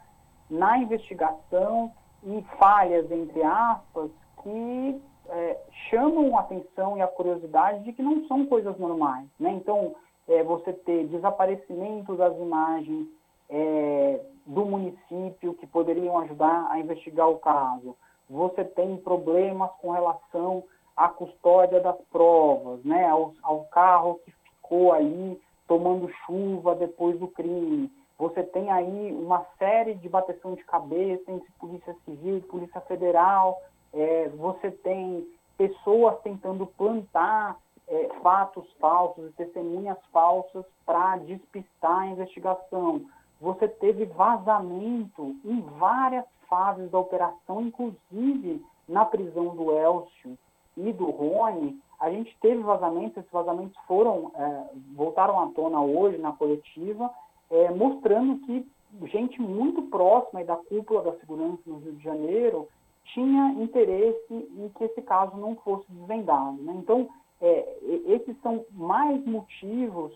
na 0.50 0.78
investigação 0.78 1.91
e 2.24 2.41
falhas, 2.58 3.12
entre 3.12 3.43
aspas, 3.43 4.10
que 4.41 5.02
é, 5.28 5.58
chamam 5.89 6.38
a 6.38 6.39
atenção 6.39 6.98
e 6.98 7.02
a 7.02 7.08
curiosidade 7.08 7.84
de 7.84 7.91
que 7.91 8.02
não 8.02 8.26
são 8.28 8.46
coisas 8.46 8.80
normais. 8.80 9.28
Né? 9.38 9.52
Então, 9.52 9.93
é, 10.28 10.44
você 10.44 10.74
ter 10.74 11.08
desaparecimento 11.08 12.16
das 12.16 12.36
imagens 12.38 13.08
é, 13.50 14.20
do 14.46 14.66
município 14.66 15.54
que 15.54 15.68
poderiam 15.68 16.18
ajudar 16.20 16.68
a 16.70 16.80
investigar 16.80 17.30
o 17.30 17.40
caso, 17.40 17.96
você 18.30 18.63
tem 18.63 18.98
problemas 18.98 19.72
com 19.82 19.92
relação 19.92 20.63
à 20.96 21.08
custódia 21.08 21.80
das 21.80 21.98
provas, 22.12 22.84
né? 22.84 23.08
ao, 23.08 23.34
ao 23.42 23.66
carro 23.66 24.20
que 24.26 24.32
ficou 24.32 24.92
ali 24.92 25.40
tomando 25.68 26.10
chuva 26.26 26.76
depois 26.76 27.20
do 27.20 27.28
crime. 27.28 27.92
Você 28.18 28.44
tem 28.44 28.72
aí 28.72 29.13
uma 29.13 29.46
série 29.60 29.94
de 29.94 30.10
bateção 30.10 30.56
de 30.56 30.63
cabeça 30.63 31.32
entre 31.32 31.48
Polícia 31.60 31.96
Civil 32.04 32.38
e 32.38 32.42
Polícia 32.42 32.82
Federal 32.82 33.62
é, 33.94 34.30
você 34.30 34.72
tem 34.72 35.28
pessoas 35.58 36.20
tentando 36.22 36.68
plantar 36.68 37.58
é, 37.88 38.10
fatos 38.21 38.69
falsos 38.80 39.30
e 39.30 39.34
testemunhas 39.34 39.97
falsas 40.12 40.65
para 40.86 41.17
despistar 41.17 42.00
a 42.00 42.08
investigação. 42.08 43.02
Você 43.39 43.67
teve 43.67 44.06
vazamento 44.06 45.36
em 45.45 45.62
várias 45.78 46.26
fases 46.50 46.89
da 46.91 47.00
operação, 47.00 47.62
inclusive 47.62 48.65
na 48.88 49.06
prisão 49.06 49.56
do 49.56 49.71
Elcio 49.71 50.38
e 50.76 50.91
do 50.91 51.10
Rony. 51.10 51.80
A 52.00 52.10
gente 52.10 52.36
teve 52.41 52.62
vazamentos, 52.62 53.17
esses 53.17 53.32
vazamentos 53.32 53.78
foram, 53.88 54.32
é, 54.36 54.63
voltaram 54.95 55.39
à 55.39 55.47
tona 55.47 55.82
hoje 55.82 56.17
na 56.17 56.32
coletiva, 56.32 57.10
é, 57.50 57.71
mostrando 57.71 58.39
que 58.45 58.67
gente 59.06 59.41
muito 59.41 59.82
próxima 59.84 60.43
da 60.43 60.56
cúpula 60.56 61.04
da 61.04 61.13
segurança 61.19 61.62
no 61.65 61.80
Rio 61.80 61.93
de 61.93 62.04
Janeiro 62.04 62.67
tinha 63.13 63.54
interesse 63.62 64.34
em 64.34 64.69
que 64.76 64.84
esse 64.84 65.02
caso 65.02 65.36
não 65.38 65.56
fosse 65.58 65.86
desvendado. 65.89 66.58
Né? 66.62 66.73
Então, 66.78 67.08
é, 67.41 67.78
esses 68.08 68.36
são 68.41 68.65
mais 68.71 69.23
motivos 69.26 70.13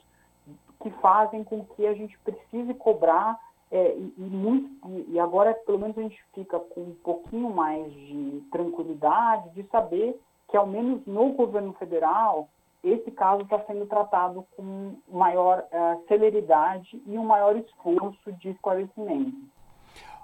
que 0.82 0.90
fazem 1.02 1.44
com 1.44 1.64
que 1.66 1.86
a 1.86 1.94
gente 1.94 2.18
precise 2.20 2.74
cobrar 2.74 3.40
é, 3.72 3.96
e, 3.96 4.14
e, 4.18 4.22
muito, 4.22 4.70
e, 5.08 5.20
agora 5.20 5.54
pelo 5.54 5.80
menos 5.80 5.98
a 5.98 6.02
gente 6.02 6.22
fica 6.34 6.60
com 6.60 6.82
um 6.82 6.96
pouquinho 7.04 7.50
mais 7.50 7.92
de 7.94 8.44
tranquilidade 8.52 9.50
de 9.52 9.64
saber 9.70 10.20
que 10.50 10.58
ao 10.58 10.68
menos 10.68 11.06
no 11.06 11.30
governo 11.34 11.72
federal 11.74 12.50
esse 12.84 13.12
caso 13.12 13.44
está 13.44 13.60
sendo 13.66 13.86
tratado 13.86 14.46
com 14.58 14.96
maior 15.08 15.64
uh, 15.72 16.04
celeridade 16.08 17.02
e 17.06 17.18
um 17.18 17.24
maior 17.24 17.56
esforço 17.56 18.32
de 18.34 18.50
esclarecimento. 18.50 19.38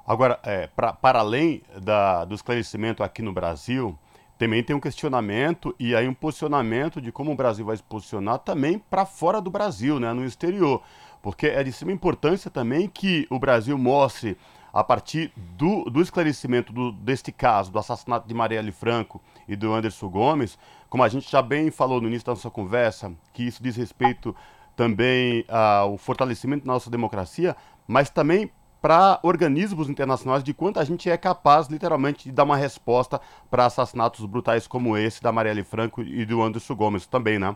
Agora, 0.06 0.40
é, 0.44 0.68
pra, 0.68 0.94
para 0.94 1.20
além 1.20 1.62
da, 1.84 2.26
do 2.26 2.34
esclarecimento 2.34 3.04
aqui 3.04 3.22
no 3.22 3.32
Brasil, 3.32 3.98
também 4.38 4.64
tem 4.64 4.76
um 4.76 4.80
questionamento 4.80 5.76
e 5.80 5.96
aí 5.96 6.08
um 6.08 6.14
posicionamento 6.14 7.02
de 7.02 7.12
como 7.12 7.32
o 7.32 7.36
Brasil 7.36 7.66
vai 7.66 7.76
se 7.76 7.84
posicionar 7.84 8.40
também 8.40 8.78
para 8.78 9.06
fora 9.06 9.42
do 9.42 9.50
Brasil, 9.50 10.00
né, 10.00 10.14
no 10.14 10.24
exterior. 10.24 10.82
Porque 11.22 11.48
é 11.48 11.64
de 11.64 11.72
extrema 11.72 11.92
importância 11.92 12.50
também 12.52 12.88
que 12.88 13.26
o 13.30 13.40
Brasil 13.40 13.78
mostre, 13.78 14.38
a 14.72 14.84
partir 14.84 15.32
do, 15.36 15.86
do 15.86 16.02
esclarecimento 16.02 16.72
do, 16.72 16.92
deste 16.92 17.32
caso, 17.32 17.72
do 17.72 17.80
assassinato 17.80 18.28
de 18.28 18.34
Marielle 18.34 18.72
Franco 18.72 19.20
e 19.48 19.56
do 19.56 19.74
Anderson 19.74 20.08
Gomes, 20.08 20.58
como 20.90 21.04
a 21.04 21.10
gente 21.10 21.30
já 21.30 21.42
bem 21.42 21.72
falou 21.72 22.00
no 22.00 22.08
início 22.08 22.28
da 22.28 22.34
nossa 22.34 22.50
conversa, 22.50 23.12
que 23.34 23.44
isso 23.44 23.62
diz 23.62 23.76
respeito 23.76 24.36
também 24.76 25.44
ao 25.48 25.98
fortalecimento 25.98 26.66
da 26.66 26.74
nossa 26.74 26.92
democracia, 26.92 27.56
mas 27.88 28.12
também 28.12 28.52
para 28.88 29.20
organismos 29.22 29.90
internacionais 29.90 30.42
de 30.42 30.54
quanto 30.54 30.80
a 30.80 30.84
gente 30.86 31.10
é 31.10 31.18
capaz, 31.18 31.68
literalmente, 31.68 32.24
de 32.24 32.32
dar 32.32 32.46
uma 32.46 32.56
resposta 32.56 33.20
para 33.52 33.66
assassinatos 33.66 34.26
brutais 34.26 34.66
como 34.66 34.96
esse 34.96 35.22
da 35.22 35.30
Marielle 35.30 35.66
Franco 35.66 36.02
e 36.02 36.26
do 36.26 36.42
Anderson 36.42 36.74
Gomes 36.74 37.06
também, 37.06 37.38
né? 37.38 37.54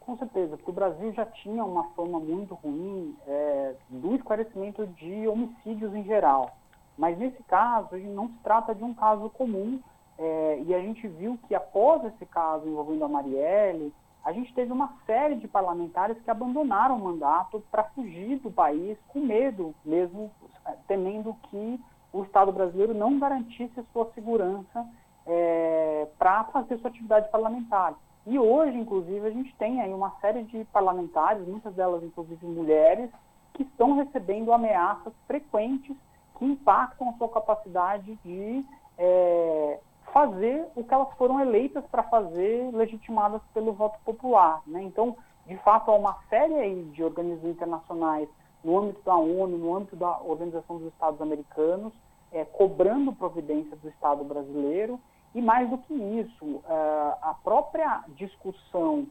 Com 0.00 0.18
certeza, 0.18 0.58
porque 0.58 0.70
o 0.70 0.74
Brasil 0.74 1.14
já 1.14 1.24
tinha 1.24 1.64
uma 1.64 1.84
fama 1.96 2.20
muito 2.20 2.54
ruim 2.56 3.16
é, 3.26 3.72
do 3.88 4.16
esclarecimento 4.16 4.86
de 4.86 5.26
homicídios 5.26 5.94
em 5.94 6.04
geral. 6.04 6.54
Mas 6.98 7.16
nesse 7.16 7.42
caso, 7.44 7.96
não 7.96 8.28
se 8.28 8.36
trata 8.44 8.74
de 8.74 8.84
um 8.84 8.92
caso 8.92 9.30
comum, 9.30 9.80
é, 10.18 10.62
e 10.66 10.74
a 10.74 10.78
gente 10.80 11.08
viu 11.08 11.38
que 11.48 11.54
após 11.54 12.04
esse 12.04 12.26
caso 12.26 12.68
envolvendo 12.68 13.06
a 13.06 13.08
Marielle, 13.08 13.94
a 14.28 14.32
gente 14.32 14.52
teve 14.52 14.70
uma 14.70 14.92
série 15.06 15.36
de 15.36 15.48
parlamentares 15.48 16.20
que 16.20 16.30
abandonaram 16.30 16.96
o 16.98 17.04
mandato 17.04 17.64
para 17.70 17.84
fugir 17.84 18.38
do 18.40 18.50
país 18.50 18.98
com 19.08 19.20
medo, 19.20 19.74
mesmo 19.82 20.30
é, 20.66 20.74
temendo 20.86 21.34
que 21.44 21.80
o 22.12 22.22
Estado 22.24 22.52
brasileiro 22.52 22.92
não 22.92 23.18
garantisse 23.18 23.82
sua 23.90 24.10
segurança 24.14 24.86
é, 25.26 26.08
para 26.18 26.44
fazer 26.44 26.76
sua 26.76 26.90
atividade 26.90 27.30
parlamentar. 27.30 27.94
E 28.26 28.38
hoje, 28.38 28.76
inclusive, 28.76 29.26
a 29.26 29.30
gente 29.30 29.56
tem 29.56 29.80
aí 29.80 29.94
uma 29.94 30.10
série 30.20 30.42
de 30.42 30.62
parlamentares, 30.66 31.48
muitas 31.48 31.72
delas 31.72 32.04
inclusive 32.04 32.46
mulheres, 32.46 33.08
que 33.54 33.62
estão 33.62 33.94
recebendo 33.94 34.52
ameaças 34.52 35.14
frequentes 35.26 35.96
que 36.38 36.44
impactam 36.44 37.08
a 37.08 37.12
sua 37.14 37.30
capacidade 37.30 38.14
de 38.22 38.62
é, 38.98 39.80
fazer 40.12 40.66
o 40.74 40.84
que 40.84 40.92
elas 40.92 41.12
foram 41.16 41.40
eleitas 41.40 41.84
para 41.90 42.02
fazer, 42.04 42.70
legitimadas 42.72 43.42
pelo 43.52 43.72
voto 43.72 43.98
popular. 44.04 44.62
Né? 44.66 44.82
Então, 44.82 45.16
de 45.46 45.56
fato, 45.58 45.90
há 45.90 45.94
uma 45.94 46.18
série 46.28 46.82
de 46.84 47.02
organismos 47.02 47.50
internacionais 47.50 48.28
no 48.62 48.78
âmbito 48.78 49.02
da 49.02 49.16
ONU, 49.16 49.56
no 49.56 49.74
âmbito 49.74 49.96
da 49.96 50.20
Organização 50.20 50.78
dos 50.78 50.88
Estados 50.88 51.20
Americanos, 51.20 51.92
é, 52.32 52.44
cobrando 52.44 53.12
providências 53.12 53.78
do 53.80 53.88
Estado 53.88 54.24
brasileiro. 54.24 55.00
E 55.34 55.40
mais 55.40 55.68
do 55.68 55.78
que 55.78 55.94
isso, 55.94 56.44
uh, 56.44 57.14
a 57.20 57.36
própria 57.44 58.02
discussão 58.16 59.06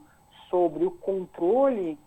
sobre 0.49 0.85
o 0.85 0.91
controle 0.91 1.97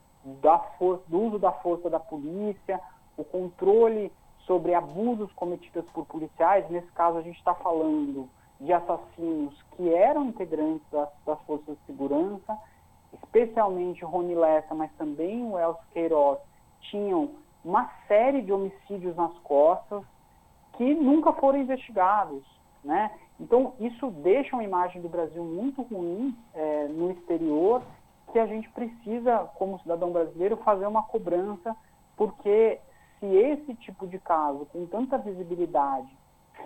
do 1.09 1.19
uso 1.19 1.39
da 1.39 1.53
força 1.53 1.89
da 1.89 2.01
polícia, 2.01 2.81
o 3.17 3.25
controle 3.25 4.13
sobre 4.47 4.75
abusos 4.75 5.33
cometidos 5.35 5.89
por 5.93 6.05
policiais, 6.07 6.69
nesse 6.71 6.91
caso 6.93 7.19
a 7.19 7.23
gente 7.23 7.39
está 7.39 7.55
falando 7.55 8.29
de 8.61 8.73
assassinos 8.73 9.55
que 9.73 9.93
eram 9.93 10.27
integrantes 10.27 10.87
das, 10.91 11.41
forças 11.47 11.77
de 11.77 11.87
segurança, 11.87 12.59
especialmente 13.15 14.05
Rony 14.05 14.35
Lessa, 14.35 14.75
mas 14.75 14.93
também 14.99 15.43
o 15.45 15.59
Elcio 15.59 15.83
Queiroz, 15.93 16.39
tinham 16.83 17.31
uma 17.65 17.91
série 18.07 18.43
de 18.43 18.53
homicídios 18.53 19.17
nas 19.17 19.33
costas 19.39 20.03
que 20.75 20.95
nunca 20.95 21.33
foram 21.33 21.59
investigados, 21.59 22.43
né? 22.85 23.11
Então, 23.39 23.73
isso 23.81 24.11
deixa 24.11 24.55
uma 24.55 24.65
imagem 24.65 25.01
do 25.01 25.09
Brasil 25.09 25.43
muito 25.43 25.83
ruim 25.83 26.37
é, 26.55 26.89
no 26.89 27.11
exterior, 27.11 27.83
que 28.33 28.39
a 28.39 28.47
gente 28.47 28.69
precisa, 28.71 29.51
como 29.57 29.81
cidadão 29.81 30.13
brasileiro, 30.13 30.59
fazer 30.59 30.87
uma 30.87 31.03
cobrança, 31.03 31.75
porque 32.17 32.79
se 33.19 33.27
esse 33.27 33.75
tipo 33.77 34.07
de 34.07 34.19
caso, 34.19 34.67
com 34.67 34.87
tanta 34.87 35.19
visibilidade, 35.19 36.09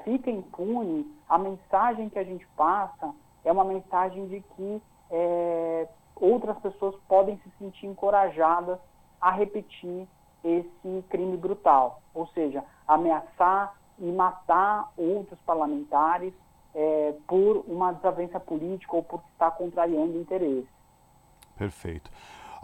fica 0.03 0.31
impune, 0.31 1.07
a 1.29 1.39
mensagem 1.39 2.09
que 2.09 2.19
a 2.19 2.25
gente 2.25 2.47
passa 2.57 3.15
é 3.45 3.53
uma 3.53 3.65
mensagem 3.65 4.27
de 4.29 4.41
que 4.41 4.83
é, 5.11 5.89
outras 6.17 6.59
pessoas 6.59 6.95
podem 7.09 7.37
se 7.39 7.51
sentir 7.59 7.87
encorajadas 7.87 8.79
a 9.21 9.31
repetir 9.31 10.07
esse 10.43 11.05
crime 11.09 11.37
brutal, 11.37 12.03
ou 12.13 12.27
seja, 12.29 12.65
ameaçar 12.87 13.75
e 13.99 14.11
matar 14.11 14.93
outros 14.97 15.39
parlamentares 15.47 16.35
é, 16.75 17.15
por 17.27 17.65
uma 17.67 17.93
desavença 17.93 18.39
política 18.41 18.97
ou 18.97 19.03
por 19.03 19.23
estar 19.33 19.53
contrariando 19.53 20.19
interesse. 20.19 20.69
Perfeito. 21.57 22.11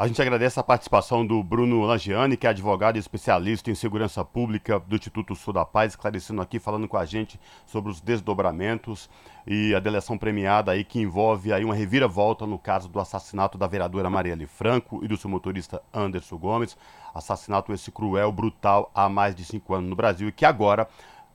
A 0.00 0.06
gente 0.06 0.22
agradece 0.22 0.58
a 0.58 0.62
participação 0.62 1.26
do 1.26 1.42
Bruno 1.42 1.82
Langiani, 1.82 2.34
que 2.34 2.46
é 2.46 2.50
advogado 2.50 2.96
e 2.96 2.98
especialista 2.98 3.70
em 3.70 3.74
segurança 3.74 4.24
pública 4.24 4.80
do 4.80 4.96
Instituto 4.96 5.34
Sul 5.34 5.52
da 5.52 5.62
Paz, 5.62 5.92
esclarecendo 5.92 6.40
aqui, 6.40 6.58
falando 6.58 6.88
com 6.88 6.96
a 6.96 7.04
gente 7.04 7.38
sobre 7.66 7.92
os 7.92 8.00
desdobramentos 8.00 9.10
e 9.46 9.74
a 9.74 9.78
delação 9.78 10.16
premiada 10.16 10.72
aí 10.72 10.84
que 10.84 10.98
envolve 10.98 11.52
aí 11.52 11.66
uma 11.66 11.74
reviravolta 11.74 12.46
no 12.46 12.58
caso 12.58 12.88
do 12.88 12.98
assassinato 12.98 13.58
da 13.58 13.66
vereadora 13.66 14.08
Marielle 14.08 14.46
Franco 14.46 15.04
e 15.04 15.06
do 15.06 15.18
seu 15.18 15.28
motorista 15.28 15.82
Anderson 15.92 16.38
Gomes. 16.38 16.78
Assassinato 17.14 17.70
esse 17.70 17.92
cruel, 17.92 18.32
brutal, 18.32 18.90
há 18.94 19.06
mais 19.06 19.34
de 19.34 19.44
cinco 19.44 19.74
anos 19.74 19.90
no 19.90 19.96
Brasil 19.96 20.28
e 20.28 20.32
que 20.32 20.46
agora 20.46 20.88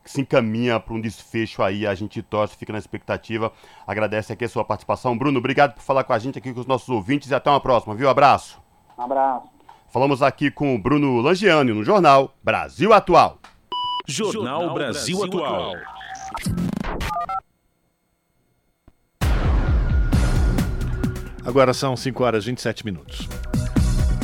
se 0.05 0.21
encaminha 0.21 0.79
para 0.79 0.93
um 0.93 1.01
desfecho 1.01 1.61
aí. 1.63 1.85
A 1.85 1.95
gente 1.95 2.21
torce, 2.21 2.55
fica 2.55 2.71
na 2.71 2.79
expectativa. 2.79 3.51
Agradece 3.85 4.31
aqui 4.31 4.45
a 4.45 4.49
sua 4.49 4.63
participação. 4.63 5.17
Bruno, 5.17 5.39
obrigado 5.39 5.73
por 5.73 5.81
falar 5.81 6.03
com 6.03 6.13
a 6.13 6.19
gente 6.19 6.37
aqui 6.37 6.53
com 6.53 6.59
os 6.59 6.65
nossos 6.65 6.89
ouvintes 6.89 7.29
e 7.29 7.35
até 7.35 7.49
uma 7.49 7.59
próxima, 7.59 7.95
viu? 7.95 8.07
Abraço. 8.09 8.61
Um 8.97 9.03
abraço. 9.03 9.47
Falamos 9.87 10.21
aqui 10.21 10.51
com 10.51 10.75
o 10.75 10.79
Bruno 10.79 11.21
Langiani 11.21 11.73
no 11.73 11.83
Jornal 11.83 12.33
Brasil 12.43 12.93
Atual. 12.93 13.39
Jornal 14.07 14.73
Brasil 14.73 15.23
Atual. 15.23 15.73
Agora 21.45 21.73
são 21.73 21.95
5 21.95 22.23
horas 22.23 22.43
e 22.43 22.47
27 22.47 22.83
minutos. 22.83 23.29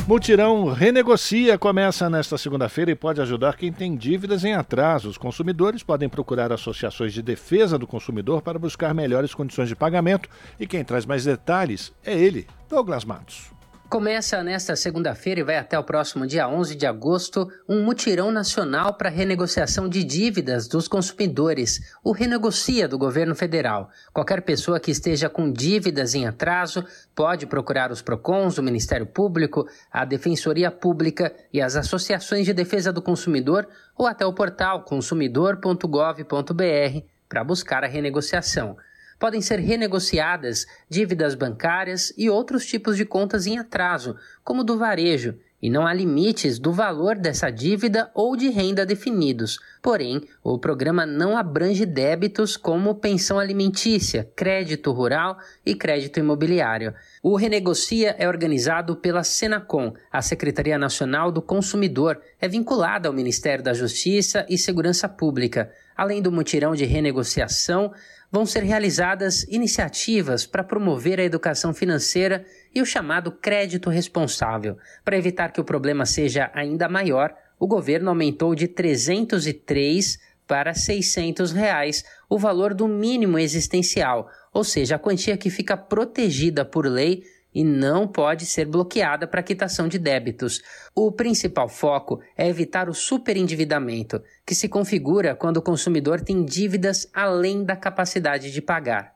Mutirão 0.06 0.66
Renegocia 0.66 1.56
começa 1.56 2.10
nesta 2.10 2.36
segunda-feira 2.36 2.90
e 2.90 2.94
pode 2.94 3.20
ajudar 3.20 3.56
quem 3.56 3.72
tem 3.72 3.96
dívidas 3.96 4.44
em 4.44 4.52
atraso. 4.52 5.08
Os 5.08 5.16
consumidores 5.16 5.84
podem 5.84 6.08
procurar 6.08 6.52
associações 6.52 7.14
de 7.14 7.22
defesa 7.22 7.78
do 7.78 7.86
consumidor 7.86 8.42
para 8.42 8.58
buscar 8.58 8.92
melhores 8.92 9.32
condições 9.32 9.68
de 9.68 9.76
pagamento. 9.76 10.28
E 10.58 10.66
quem 10.66 10.84
traz 10.84 11.06
mais 11.06 11.24
detalhes 11.24 11.92
é 12.04 12.18
ele, 12.18 12.48
Douglas 12.68 13.04
Matos. 13.04 13.52
Começa 13.92 14.42
nesta 14.42 14.74
segunda-feira 14.74 15.40
e 15.40 15.42
vai 15.42 15.58
até 15.58 15.78
o 15.78 15.84
próximo 15.84 16.26
dia 16.26 16.48
11 16.48 16.76
de 16.76 16.86
agosto 16.86 17.46
um 17.68 17.84
mutirão 17.84 18.32
nacional 18.32 18.94
para 18.94 19.10
renegociação 19.10 19.86
de 19.86 20.02
dívidas 20.02 20.66
dos 20.66 20.88
consumidores, 20.88 21.94
o 22.02 22.10
Renegocia 22.10 22.88
do 22.88 22.96
governo 22.96 23.34
federal. 23.34 23.90
Qualquer 24.10 24.40
pessoa 24.40 24.80
que 24.80 24.90
esteja 24.90 25.28
com 25.28 25.52
dívidas 25.52 26.14
em 26.14 26.26
atraso 26.26 26.82
pode 27.14 27.44
procurar 27.44 27.92
os 27.92 28.00
PROCONs, 28.00 28.56
o 28.56 28.62
Ministério 28.62 29.04
Público, 29.04 29.68
a 29.92 30.06
Defensoria 30.06 30.70
Pública 30.70 31.30
e 31.52 31.60
as 31.60 31.76
associações 31.76 32.46
de 32.46 32.54
defesa 32.54 32.90
do 32.90 33.02
consumidor 33.02 33.68
ou 33.94 34.06
até 34.06 34.24
o 34.24 34.32
portal 34.32 34.84
consumidor.gov.br 34.84 37.06
para 37.28 37.44
buscar 37.44 37.84
a 37.84 37.88
renegociação 37.88 38.74
podem 39.22 39.40
ser 39.40 39.60
renegociadas 39.60 40.66
dívidas 40.90 41.36
bancárias 41.36 42.12
e 42.18 42.28
outros 42.28 42.66
tipos 42.66 42.96
de 42.96 43.04
contas 43.04 43.46
em 43.46 43.56
atraso, 43.56 44.16
como 44.42 44.64
do 44.64 44.76
varejo, 44.76 45.36
e 45.62 45.70
não 45.70 45.86
há 45.86 45.94
limites 45.94 46.58
do 46.58 46.72
valor 46.72 47.14
dessa 47.16 47.48
dívida 47.48 48.10
ou 48.14 48.36
de 48.36 48.48
renda 48.48 48.84
definidos. 48.84 49.60
Porém, 49.80 50.22
o 50.42 50.58
programa 50.58 51.06
não 51.06 51.36
abrange 51.36 51.86
débitos 51.86 52.56
como 52.56 52.96
pensão 52.96 53.38
alimentícia, 53.38 54.28
crédito 54.34 54.90
rural 54.90 55.38
e 55.64 55.76
crédito 55.76 56.18
imobiliário. 56.18 56.92
O 57.22 57.36
Renegocia 57.36 58.16
é 58.18 58.26
organizado 58.26 58.96
pela 58.96 59.22
Senacom, 59.22 59.94
a 60.10 60.20
Secretaria 60.20 60.76
Nacional 60.76 61.30
do 61.30 61.40
Consumidor, 61.40 62.20
é 62.40 62.48
vinculada 62.48 63.06
ao 63.06 63.14
Ministério 63.14 63.62
da 63.62 63.72
Justiça 63.72 64.44
e 64.48 64.58
Segurança 64.58 65.08
Pública. 65.08 65.70
Além 65.96 66.20
do 66.20 66.32
mutirão 66.32 66.74
de 66.74 66.84
renegociação, 66.84 67.92
vão 68.32 68.46
ser 68.46 68.62
realizadas 68.62 69.42
iniciativas 69.44 70.46
para 70.46 70.64
promover 70.64 71.20
a 71.20 71.22
educação 71.22 71.74
financeira 71.74 72.46
e 72.74 72.80
o 72.80 72.86
chamado 72.86 73.30
crédito 73.30 73.90
responsável. 73.90 74.78
Para 75.04 75.18
evitar 75.18 75.52
que 75.52 75.60
o 75.60 75.64
problema 75.64 76.06
seja 76.06 76.50
ainda 76.54 76.88
maior, 76.88 77.34
o 77.60 77.66
governo 77.66 78.08
aumentou 78.08 78.54
de 78.54 78.66
303 78.66 80.18
para 80.46 80.72
600 80.72 81.52
reais 81.52 82.04
o 82.28 82.38
valor 82.38 82.72
do 82.72 82.88
mínimo 82.88 83.38
existencial, 83.38 84.28
ou 84.52 84.64
seja, 84.64 84.96
a 84.96 84.98
quantia 84.98 85.36
que 85.36 85.50
fica 85.50 85.76
protegida 85.76 86.64
por 86.64 86.86
lei 86.86 87.22
e 87.54 87.64
não 87.64 88.06
pode 88.06 88.46
ser 88.46 88.64
bloqueada 88.64 89.26
para 89.26 89.42
quitação 89.42 89.88
de 89.88 89.98
débitos. 89.98 90.62
O 90.94 91.12
principal 91.12 91.68
foco 91.68 92.20
é 92.36 92.48
evitar 92.48 92.88
o 92.88 92.94
superendividamento, 92.94 94.22
que 94.46 94.54
se 94.54 94.68
configura 94.68 95.34
quando 95.34 95.58
o 95.58 95.62
consumidor 95.62 96.20
tem 96.20 96.44
dívidas 96.44 97.08
além 97.12 97.64
da 97.64 97.76
capacidade 97.76 98.50
de 98.50 98.62
pagar. 98.62 99.14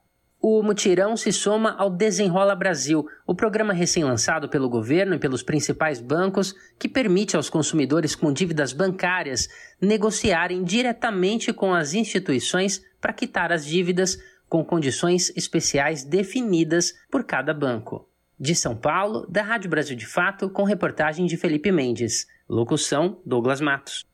O 0.49 0.63
mutirão 0.63 1.17
se 1.17 1.33
soma 1.33 1.75
ao 1.79 1.91
Desenrola 1.91 2.55
Brasil, 2.55 3.07
o 3.27 3.35
programa 3.35 3.73
recém-lançado 3.73 4.49
pelo 4.49 4.69
governo 4.69 5.15
e 5.15 5.19
pelos 5.19 5.43
principais 5.43 6.01
bancos 6.01 6.55
que 6.79 6.89
permite 6.89 7.35
aos 7.37 7.49
consumidores 7.49 8.15
com 8.15 8.33
dívidas 8.33 8.73
bancárias 8.73 9.49
negociarem 9.81 10.63
diretamente 10.63 11.53
com 11.53 11.75
as 11.75 11.95
instituições 11.95 12.85
para 13.01 13.15
quitar 13.15 13.51
as 13.51 13.65
dívidas 13.65 14.19
com 14.49 14.65
condições 14.65 15.33
especiais 15.35 16.05
definidas 16.05 16.95
por 17.11 17.25
cada 17.25 17.53
banco. 17.53 18.09
De 18.39 18.55
São 18.55 18.77
Paulo, 18.77 19.27
da 19.31 19.41
Rádio 19.41 19.71
Brasil 19.71 19.97
de 19.97 20.05
Fato, 20.05 20.51
com 20.51 20.63
reportagem 20.63 21.25
de 21.25 21.39
Felipe 21.39 21.73
Mendes. 21.73 22.27
Locução: 22.47 23.19
Douglas 23.25 23.63
Matos. 23.63 24.05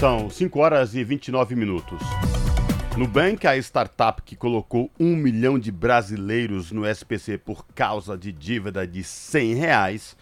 São 0.00 0.28
5 0.28 0.58
horas 0.58 0.96
e 0.96 1.04
29 1.04 1.54
minutos. 1.54 2.00
Nubank, 2.96 3.46
a 3.46 3.56
startup 3.56 4.20
que 4.22 4.34
colocou 4.34 4.90
um 4.98 5.14
milhão 5.14 5.60
de 5.60 5.70
brasileiros 5.70 6.72
no 6.72 6.84
SPC 6.84 7.38
por 7.38 7.64
causa 7.68 8.18
de 8.18 8.32
dívida 8.32 8.84
de 8.84 9.04
100 9.04 9.54
reais, 9.54 10.16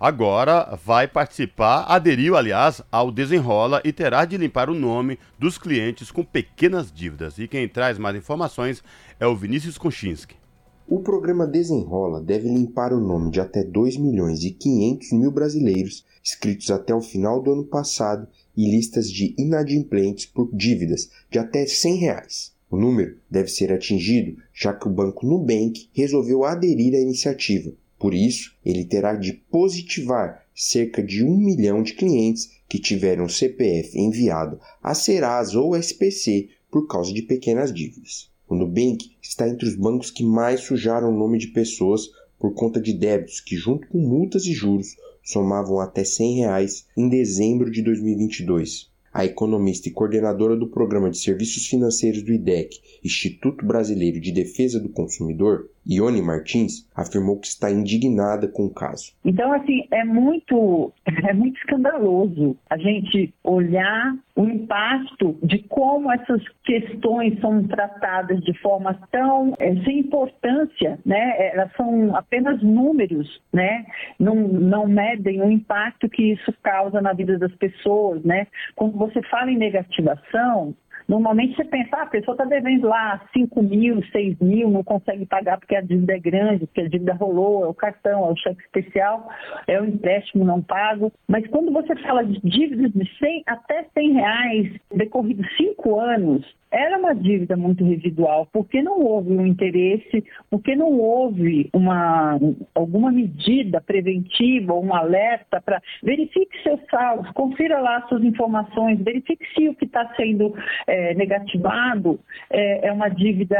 agora 0.00 0.74
vai 0.82 1.06
participar, 1.06 1.84
aderiu, 1.86 2.34
aliás, 2.34 2.82
ao 2.90 3.12
Desenrola 3.12 3.82
e 3.84 3.92
terá 3.92 4.24
de 4.24 4.38
limpar 4.38 4.70
o 4.70 4.74
nome 4.74 5.18
dos 5.38 5.58
clientes 5.58 6.10
com 6.10 6.24
pequenas 6.24 6.90
dívidas. 6.90 7.38
E 7.38 7.46
quem 7.46 7.68
traz 7.68 7.98
mais 7.98 8.16
informações 8.16 8.82
é 9.20 9.26
o 9.26 9.36
Vinícius 9.36 9.76
Konchinski. 9.76 10.41
O 10.88 10.98
programa 10.98 11.46
Desenrola 11.46 12.20
deve 12.20 12.48
limpar 12.48 12.92
o 12.92 13.00
nome 13.00 13.30
de 13.30 13.40
até 13.40 13.62
2 13.62 13.96
milhões 13.96 14.42
e 14.42 14.50
500 14.50 15.12
mil 15.12 15.30
brasileiros 15.30 16.04
inscritos 16.22 16.70
até 16.72 16.92
o 16.92 17.00
final 17.00 17.40
do 17.40 17.52
ano 17.52 17.64
passado 17.64 18.26
e 18.56 18.68
listas 18.68 19.10
de 19.10 19.32
inadimplentes 19.38 20.26
por 20.26 20.50
dívidas 20.52 21.08
de 21.30 21.38
até 21.38 21.66
100 21.66 21.96
reais. 21.96 22.52
O 22.68 22.76
número 22.76 23.16
deve 23.30 23.48
ser 23.48 23.72
atingido 23.72 24.36
já 24.52 24.74
que 24.74 24.88
o 24.88 24.90
banco 24.90 25.24
Nubank 25.24 25.88
resolveu 25.92 26.44
aderir 26.44 26.94
à 26.94 27.00
iniciativa. 27.00 27.72
Por 27.96 28.12
isso, 28.12 28.52
ele 28.64 28.84
terá 28.84 29.14
de 29.14 29.32
positivar 29.32 30.44
cerca 30.52 31.00
de 31.00 31.22
um 31.22 31.36
milhão 31.36 31.82
de 31.82 31.94
clientes 31.94 32.50
que 32.68 32.80
tiveram 32.80 33.28
CPF 33.28 33.96
enviado 33.96 34.58
a 34.82 34.94
Serasa 34.94 35.60
ou 35.60 35.76
SPC 35.76 36.48
por 36.70 36.88
causa 36.88 37.12
de 37.12 37.22
pequenas 37.22 37.72
dívidas. 37.72 38.31
O 38.52 38.54
Nubank 38.54 39.12
está 39.22 39.48
entre 39.48 39.66
os 39.66 39.74
bancos 39.74 40.10
que 40.10 40.22
mais 40.22 40.60
sujaram 40.60 41.08
o 41.08 41.18
nome 41.18 41.38
de 41.38 41.46
pessoas 41.46 42.10
por 42.38 42.52
conta 42.52 42.82
de 42.82 42.92
débitos 42.92 43.40
que, 43.40 43.56
junto 43.56 43.88
com 43.88 43.96
multas 43.96 44.44
e 44.44 44.52
juros, 44.52 44.88
somavam 45.24 45.80
até 45.80 46.04
100 46.04 46.34
reais 46.34 46.86
em 46.94 47.08
dezembro 47.08 47.70
de 47.70 47.80
2022. 47.80 48.90
A 49.10 49.24
economista 49.24 49.88
e 49.88 49.90
coordenadora 49.90 50.54
do 50.54 50.68
Programa 50.68 51.08
de 51.08 51.16
Serviços 51.16 51.66
Financeiros 51.66 52.22
do 52.22 52.30
IDEC, 52.30 52.78
Instituto 53.02 53.64
Brasileiro 53.64 54.20
de 54.20 54.30
Defesa 54.30 54.78
do 54.78 54.90
Consumidor, 54.90 55.70
Ione 55.86 56.22
Martins, 56.22 56.88
afirmou 56.94 57.40
que 57.40 57.46
está 57.46 57.70
indignada 57.70 58.46
com 58.46 58.66
o 58.66 58.74
caso. 58.74 59.12
Então, 59.24 59.52
assim, 59.52 59.86
é 59.90 60.04
muito, 60.04 60.92
é 61.28 61.32
muito 61.32 61.56
escandaloso 61.58 62.56
a 62.70 62.76
gente 62.76 63.34
olhar 63.42 64.14
o 64.34 64.44
impacto 64.44 65.36
de 65.42 65.58
como 65.68 66.10
essas 66.10 66.42
questões 66.64 67.38
são 67.40 67.66
tratadas 67.66 68.40
de 68.40 68.56
forma 68.60 68.98
tão 69.10 69.54
é, 69.58 69.74
sem 69.84 70.00
importância, 70.00 70.98
né? 71.04 71.48
Elas 71.52 71.70
são 71.76 72.16
apenas 72.16 72.62
números, 72.62 73.42
né? 73.52 73.84
Não, 74.18 74.34
não 74.34 74.86
medem 74.86 75.42
o 75.42 75.50
impacto 75.50 76.08
que 76.08 76.32
isso 76.32 76.52
causa 76.62 77.00
na 77.00 77.12
vida 77.12 77.38
das 77.38 77.54
pessoas, 77.56 78.22
né? 78.24 78.46
Quando 78.74 78.96
você 78.96 79.20
fala 79.22 79.50
em 79.50 79.58
negativação, 79.58 80.74
Normalmente 81.12 81.54
você 81.54 81.64
pensa, 81.64 81.94
ah, 81.96 82.02
a 82.04 82.06
pessoa 82.06 82.32
está 82.32 82.46
devendo 82.46 82.88
lá 82.88 83.20
5 83.34 83.62
mil, 83.62 84.02
6 84.02 84.38
mil, 84.38 84.70
não 84.70 84.82
consegue 84.82 85.26
pagar 85.26 85.58
porque 85.58 85.76
a 85.76 85.82
dívida 85.82 86.14
é 86.14 86.18
grande, 86.18 86.64
porque 86.64 86.80
a 86.80 86.88
dívida 86.88 87.12
rolou, 87.12 87.66
é 87.66 87.68
o 87.68 87.74
cartão, 87.74 88.26
é 88.26 88.32
o 88.32 88.36
cheque 88.36 88.62
especial, 88.62 89.28
é 89.66 89.78
o 89.78 89.84
empréstimo 89.84 90.42
não 90.42 90.62
pago. 90.62 91.12
Mas 91.28 91.46
quando 91.48 91.70
você 91.70 91.94
fala 91.96 92.24
de 92.24 92.40
dívidas 92.40 92.92
de 92.92 93.18
100 93.18 93.42
até 93.46 93.84
100 93.92 94.12
reais, 94.14 94.80
decorridos 94.90 95.46
5 95.58 96.00
anos, 96.00 96.46
era 96.72 96.98
uma 96.98 97.14
dívida 97.14 97.54
muito 97.54 97.84
residual, 97.84 98.48
porque 98.50 98.82
não 98.82 98.98
houve 99.00 99.30
um 99.30 99.46
interesse, 99.46 100.24
porque 100.50 100.74
não 100.74 100.98
houve 100.98 101.68
uma, 101.72 102.38
alguma 102.74 103.12
medida 103.12 103.78
preventiva, 103.80 104.72
um 104.72 104.94
alerta 104.94 105.60
para 105.60 105.82
verifique 106.02 106.62
seus 106.62 106.80
saldos, 106.90 107.30
confira 107.32 107.78
lá 107.78 108.06
suas 108.08 108.24
informações, 108.24 108.98
verifique 109.00 109.44
se 109.54 109.68
o 109.68 109.74
que 109.74 109.84
está 109.84 110.14
sendo 110.16 110.54
é, 110.86 111.14
negativado 111.14 112.18
é, 112.50 112.88
é, 112.88 112.92
uma 112.92 113.10
dívida 113.10 113.58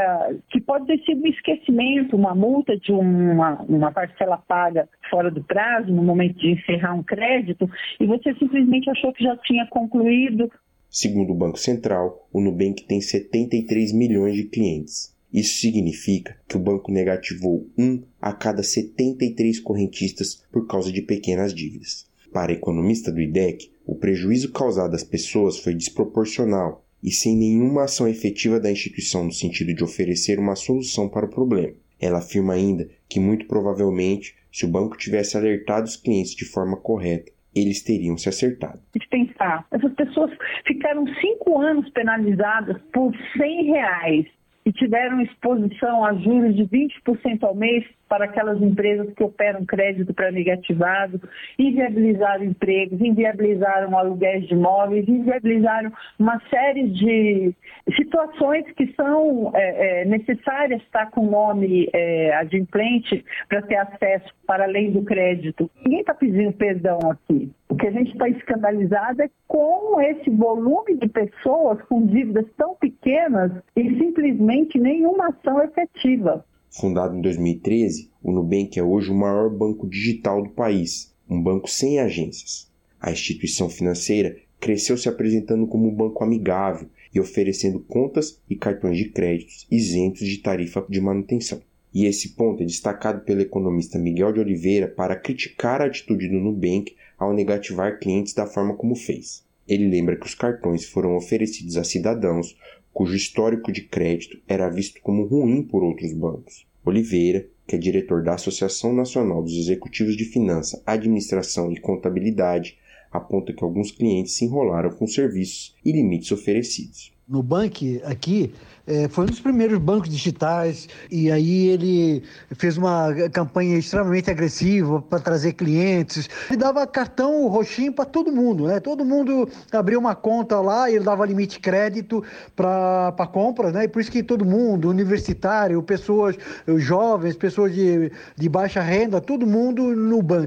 que 0.49 0.59
pode 0.59 0.87
ter 0.87 0.97
sido 1.03 1.23
um 1.23 1.27
esquecimento, 1.27 2.15
uma 2.15 2.33
multa 2.33 2.75
de 2.77 2.91
uma, 2.91 3.61
uma 3.69 3.91
parcela 3.91 4.37
paga 4.47 4.89
fora 5.11 5.29
do 5.29 5.43
prazo, 5.43 5.93
no 5.93 6.01
momento 6.01 6.39
de 6.39 6.51
encerrar 6.51 6.95
um 6.95 7.03
crédito, 7.03 7.69
e 7.99 8.07
você 8.07 8.33
simplesmente 8.35 8.89
achou 8.89 9.13
que 9.13 9.23
já 9.23 9.37
tinha 9.37 9.67
concluído 9.67 10.49
Segundo 10.95 11.31
o 11.31 11.35
Banco 11.35 11.57
Central, 11.57 12.29
o 12.31 12.39
Nubank 12.39 12.83
tem 12.83 13.01
73 13.01 13.91
milhões 13.93 14.35
de 14.35 14.43
clientes. 14.43 15.11
Isso 15.33 15.59
significa 15.59 16.37
que 16.47 16.55
o 16.55 16.59
banco 16.59 16.91
negativou 16.91 17.67
um 17.75 18.03
a 18.21 18.31
cada 18.31 18.61
73 18.61 19.59
correntistas 19.59 20.43
por 20.51 20.67
causa 20.67 20.91
de 20.91 21.01
pequenas 21.01 21.51
dívidas. 21.51 22.05
Para 22.31 22.51
a 22.51 22.55
economista 22.55 23.11
do 23.11 23.19
IDEC, 23.19 23.71
o 23.87 23.95
prejuízo 23.95 24.51
causado 24.51 24.93
às 24.93 25.03
pessoas 25.03 25.57
foi 25.57 25.73
desproporcional 25.73 26.85
e 27.01 27.09
sem 27.09 27.35
nenhuma 27.35 27.85
ação 27.85 28.07
efetiva 28.07 28.59
da 28.59 28.71
instituição 28.71 29.23
no 29.23 29.33
sentido 29.33 29.73
de 29.73 29.83
oferecer 29.83 30.37
uma 30.37 30.55
solução 30.55 31.09
para 31.09 31.25
o 31.25 31.29
problema. 31.29 31.73
Ela 31.99 32.19
afirma 32.19 32.53
ainda 32.53 32.87
que, 33.09 33.19
muito 33.19 33.47
provavelmente, 33.47 34.35
se 34.51 34.63
o 34.63 34.69
banco 34.69 34.95
tivesse 34.95 35.35
alertado 35.35 35.87
os 35.87 35.95
clientes 35.95 36.35
de 36.35 36.45
forma 36.45 36.77
correta 36.77 37.31
eles 37.55 37.83
teriam 37.83 38.17
se 38.17 38.29
acertado. 38.29 38.79
De 38.95 39.07
pensar, 39.07 39.65
essas 39.71 39.93
pessoas 39.93 40.31
ficaram 40.65 41.05
cinco 41.19 41.59
anos 41.59 41.89
penalizadas 41.91 42.81
por 42.93 43.13
100 43.37 43.65
reais 43.65 44.25
e 44.65 44.71
tiveram 44.71 45.21
exposição 45.21 46.05
a 46.05 46.13
juros 46.15 46.55
de 46.55 46.63
20% 46.63 47.43
ao 47.43 47.55
mês 47.55 47.85
para 48.13 48.25
aquelas 48.25 48.61
empresas 48.61 49.11
que 49.15 49.23
operam 49.23 49.65
crédito 49.65 50.13
para 50.13 50.29
negativado, 50.29 51.19
inviabilizaram 51.57 52.43
empregos, 52.43 53.01
inviabilizaram 53.01 53.97
aluguéis 53.97 54.47
de 54.47 54.53
imóveis, 54.53 55.07
inviabilizaram 55.07 55.91
uma 56.19 56.39
série 56.47 56.89
de 56.89 57.55
situações 57.95 58.71
que 58.73 58.93
são 58.93 59.51
é, 59.55 60.01
é, 60.01 60.05
necessárias 60.05 60.79
estar 60.83 61.09
com 61.09 61.21
o 61.21 61.31
nome 61.31 61.89
é, 61.91 62.35
adimplente 62.35 63.25
para 63.49 63.63
ter 63.63 63.77
acesso 63.77 64.31
para 64.45 64.65
além 64.65 64.91
do 64.91 65.01
crédito. 65.01 65.67
Ninguém 65.83 66.01
está 66.01 66.13
pedindo 66.13 66.53
perdão 66.53 66.99
aqui. 67.09 67.51
O 67.67 67.75
que 67.75 67.87
a 67.87 67.91
gente 67.91 68.11
está 68.11 68.29
escandalizado 68.29 69.23
é 69.23 69.29
com 69.47 69.99
esse 69.99 70.29
volume 70.29 70.97
de 70.97 71.09
pessoas 71.09 71.81
com 71.89 72.05
dívidas 72.05 72.45
tão 72.55 72.75
pequenas 72.75 73.51
e 73.75 73.97
simplesmente 73.97 74.77
nenhuma 74.77 75.29
ação 75.29 75.63
efetiva. 75.63 76.45
Fundado 76.75 77.15
em 77.15 77.21
2013, 77.21 78.09
o 78.23 78.31
Nubank 78.31 78.79
é 78.79 78.83
hoje 78.83 79.11
o 79.11 79.13
maior 79.13 79.47
banco 79.47 79.87
digital 79.87 80.41
do 80.41 80.49
país, 80.49 81.13
um 81.29 81.39
banco 81.39 81.69
sem 81.69 81.99
agências. 81.99 82.67
A 82.99 83.11
instituição 83.11 83.69
financeira 83.69 84.37
cresceu 84.59 84.97
se 84.97 85.07
apresentando 85.07 85.67
como 85.67 85.87
um 85.87 85.93
banco 85.93 86.23
amigável 86.23 86.89
e 87.13 87.19
oferecendo 87.19 87.79
contas 87.79 88.41
e 88.49 88.55
cartões 88.55 88.97
de 88.97 89.09
créditos 89.09 89.67
isentos 89.69 90.27
de 90.27 90.39
tarifa 90.39 90.83
de 90.89 90.99
manutenção. 90.99 91.61
E 91.93 92.07
esse 92.07 92.29
ponto 92.29 92.63
é 92.63 92.65
destacado 92.65 93.23
pelo 93.23 93.41
economista 93.41 93.99
Miguel 93.99 94.33
de 94.33 94.39
Oliveira 94.39 94.87
para 94.87 95.15
criticar 95.15 95.79
a 95.79 95.85
atitude 95.85 96.27
do 96.27 96.39
Nubank 96.39 96.95
ao 97.19 97.33
negativar 97.33 97.99
clientes 97.99 98.33
da 98.33 98.47
forma 98.47 98.73
como 98.73 98.95
fez. 98.95 99.43
Ele 99.67 99.87
lembra 99.87 100.15
que 100.15 100.25
os 100.25 100.33
cartões 100.33 100.85
foram 100.85 101.15
oferecidos 101.15 101.77
a 101.77 101.83
cidadãos 101.83 102.57
cujo 102.93 103.15
histórico 103.15 103.71
de 103.71 103.81
crédito 103.81 104.37
era 104.47 104.69
visto 104.69 105.01
como 105.01 105.25
ruim 105.25 105.63
por 105.63 105.83
outros 105.83 106.13
bancos. 106.13 106.67
Oliveira, 106.85 107.47
que 107.65 107.75
é 107.75 107.79
diretor 107.79 108.23
da 108.23 108.35
Associação 108.35 108.93
Nacional 108.93 109.41
dos 109.41 109.57
Executivos 109.57 110.17
de 110.17 110.25
Finança, 110.25 110.81
Administração 110.85 111.71
e 111.71 111.79
Contabilidade, 111.79 112.77
aponta 113.11 113.53
que 113.53 113.63
alguns 113.63 113.91
clientes 113.91 114.33
se 114.33 114.45
enrolaram 114.45 114.91
com 114.91 115.07
serviços 115.07 115.75
e 115.83 115.91
limites 115.91 116.31
oferecidos. 116.31 117.12
No 117.25 117.41
Bank 117.41 118.01
aqui, 118.03 118.53
é, 118.85 119.07
foi 119.07 119.23
um 119.23 119.27
dos 119.27 119.39
primeiros 119.39 119.77
bancos 119.79 120.09
digitais 120.09 120.89
e 121.09 121.31
aí 121.31 121.67
ele 121.69 122.21
fez 122.51 122.77
uma 122.77 123.13
campanha 123.31 123.77
extremamente 123.77 124.29
agressiva 124.29 125.01
para 125.01 125.19
trazer 125.19 125.53
clientes. 125.53 126.27
Ele 126.49 126.57
dava 126.57 126.85
cartão 126.85 127.47
roxinho 127.47 127.93
para 127.93 128.03
todo 128.03 128.29
mundo, 128.29 128.67
né? 128.67 128.81
Todo 128.81 129.05
mundo 129.05 129.47
abria 129.71 129.97
uma 129.97 130.13
conta 130.15 130.59
lá 130.59 130.89
e 130.89 130.95
ele 130.95 131.05
dava 131.05 131.25
limite 131.25 131.61
crédito 131.61 132.21
para 132.57 133.29
compra, 133.31 133.71
né? 133.71 133.85
E 133.85 133.87
por 133.87 134.01
isso 134.01 134.11
que 134.11 134.21
todo 134.21 134.43
mundo, 134.43 134.89
universitário, 134.89 135.81
pessoas 135.81 136.35
jovens, 136.75 137.37
pessoas 137.37 137.73
de, 137.73 138.11
de 138.35 138.49
baixa 138.49 138.81
renda, 138.81 139.21
todo 139.21 139.47
mundo 139.47 139.95
no 139.95 140.21
banco. 140.21 140.43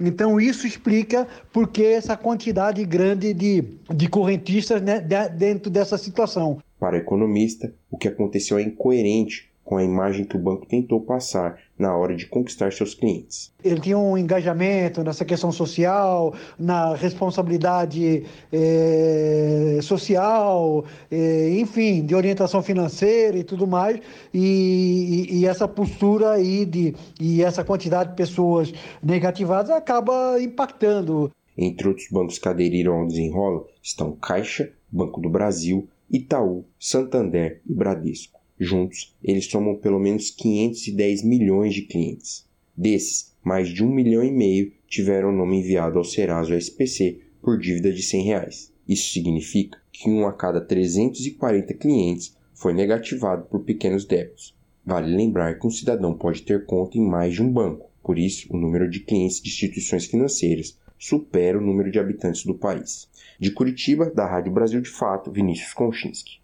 Então 0.00 0.40
isso 0.40 0.66
explica 0.66 1.28
por 1.52 1.68
que 1.68 1.84
essa 1.84 2.16
quantidade 2.16 2.84
grande 2.84 3.32
de, 3.32 3.62
de 3.94 4.08
correntistas 4.08 4.82
né, 4.82 5.00
dentro 5.00 5.70
dessa 5.70 5.96
situação. 6.08 6.58
Para 6.78 6.96
o 6.96 7.00
economista, 7.00 7.72
o 7.90 7.96
que 7.96 8.08
aconteceu 8.08 8.58
é 8.58 8.62
incoerente 8.62 9.48
com 9.68 9.76
a 9.76 9.84
imagem 9.84 10.24
que 10.24 10.34
o 10.34 10.38
banco 10.38 10.64
tentou 10.64 10.98
passar 11.02 11.58
na 11.78 11.94
hora 11.94 12.16
de 12.16 12.24
conquistar 12.24 12.72
seus 12.72 12.94
clientes. 12.94 13.52
Ele 13.62 13.78
tinha 13.78 13.98
um 13.98 14.16
engajamento 14.16 15.04
nessa 15.04 15.26
questão 15.26 15.52
social, 15.52 16.34
na 16.58 16.94
responsabilidade 16.94 18.24
é, 18.50 19.78
social, 19.82 20.86
é, 21.10 21.50
enfim, 21.50 22.02
de 22.02 22.14
orientação 22.14 22.62
financeira 22.62 23.36
e 23.36 23.44
tudo 23.44 23.66
mais, 23.66 24.00
e, 24.32 25.26
e, 25.28 25.40
e, 25.40 25.46
essa 25.46 25.68
postura 25.68 26.30
aí 26.30 26.64
de, 26.64 26.94
e 27.20 27.42
essa 27.42 27.62
quantidade 27.62 28.08
de 28.08 28.16
pessoas 28.16 28.72
negativadas 29.02 29.70
acaba 29.70 30.40
impactando 30.40 31.30
Entre 31.58 31.86
outros 31.86 32.06
bancos 32.10 32.38
que 32.38 32.48
aderiram 32.48 33.00
ao 33.00 33.06
desenrola 33.06 33.66
estão 33.82 34.12
Caixa, 34.12 34.70
Banco 34.90 35.20
do 35.20 35.28
Brasil, 35.28 35.86
Itaú, 36.10 36.64
Santander 36.78 37.60
e 37.68 37.74
Bradesco. 37.74 38.40
Juntos, 38.58 39.14
eles 39.22 39.44
somam 39.44 39.76
pelo 39.76 39.98
menos 39.98 40.30
510 40.30 41.22
milhões 41.22 41.74
de 41.74 41.82
clientes. 41.82 42.46
Desses, 42.74 43.34
mais 43.44 43.68
de 43.68 43.84
um 43.84 43.92
milhão 43.92 44.24
e 44.24 44.32
meio 44.32 44.72
tiveram 44.88 45.28
o 45.28 45.36
nome 45.36 45.58
enviado 45.58 45.98
ao 45.98 46.04
Serasa 46.04 46.56
SPC 46.56 47.20
por 47.42 47.58
dívida 47.58 47.92
de 47.92 48.02
100 48.02 48.24
reais. 48.24 48.72
Isso 48.88 49.12
significa 49.12 49.78
que 49.92 50.08
um 50.08 50.26
a 50.26 50.32
cada 50.32 50.60
340 50.60 51.74
clientes 51.74 52.34
foi 52.54 52.72
negativado 52.72 53.44
por 53.44 53.62
pequenos 53.62 54.04
débitos. 54.04 54.56
Vale 54.84 55.14
lembrar 55.14 55.58
que 55.58 55.66
um 55.66 55.70
cidadão 55.70 56.14
pode 56.14 56.42
ter 56.42 56.64
conta 56.64 56.96
em 56.96 57.06
mais 57.06 57.34
de 57.34 57.42
um 57.42 57.52
banco, 57.52 57.90
por 58.02 58.18
isso 58.18 58.46
o 58.50 58.56
número 58.56 58.88
de 58.88 59.00
clientes 59.00 59.42
de 59.42 59.50
instituições 59.50 60.06
financeiras 60.06 60.78
supera 60.98 61.58
o 61.58 61.60
número 61.60 61.90
de 61.90 61.98
habitantes 61.98 62.44
do 62.44 62.54
país. 62.54 63.08
De 63.38 63.52
Curitiba, 63.52 64.10
da 64.12 64.26
Rádio 64.26 64.50
Brasil 64.50 64.80
de 64.80 64.90
Fato, 64.90 65.30
Vinícius 65.30 65.72
Konchinski. 65.72 66.40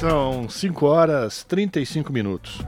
São 0.00 0.48
5 0.48 0.84
horas 0.84 1.44
35 1.44 2.12
minutos. 2.12 2.58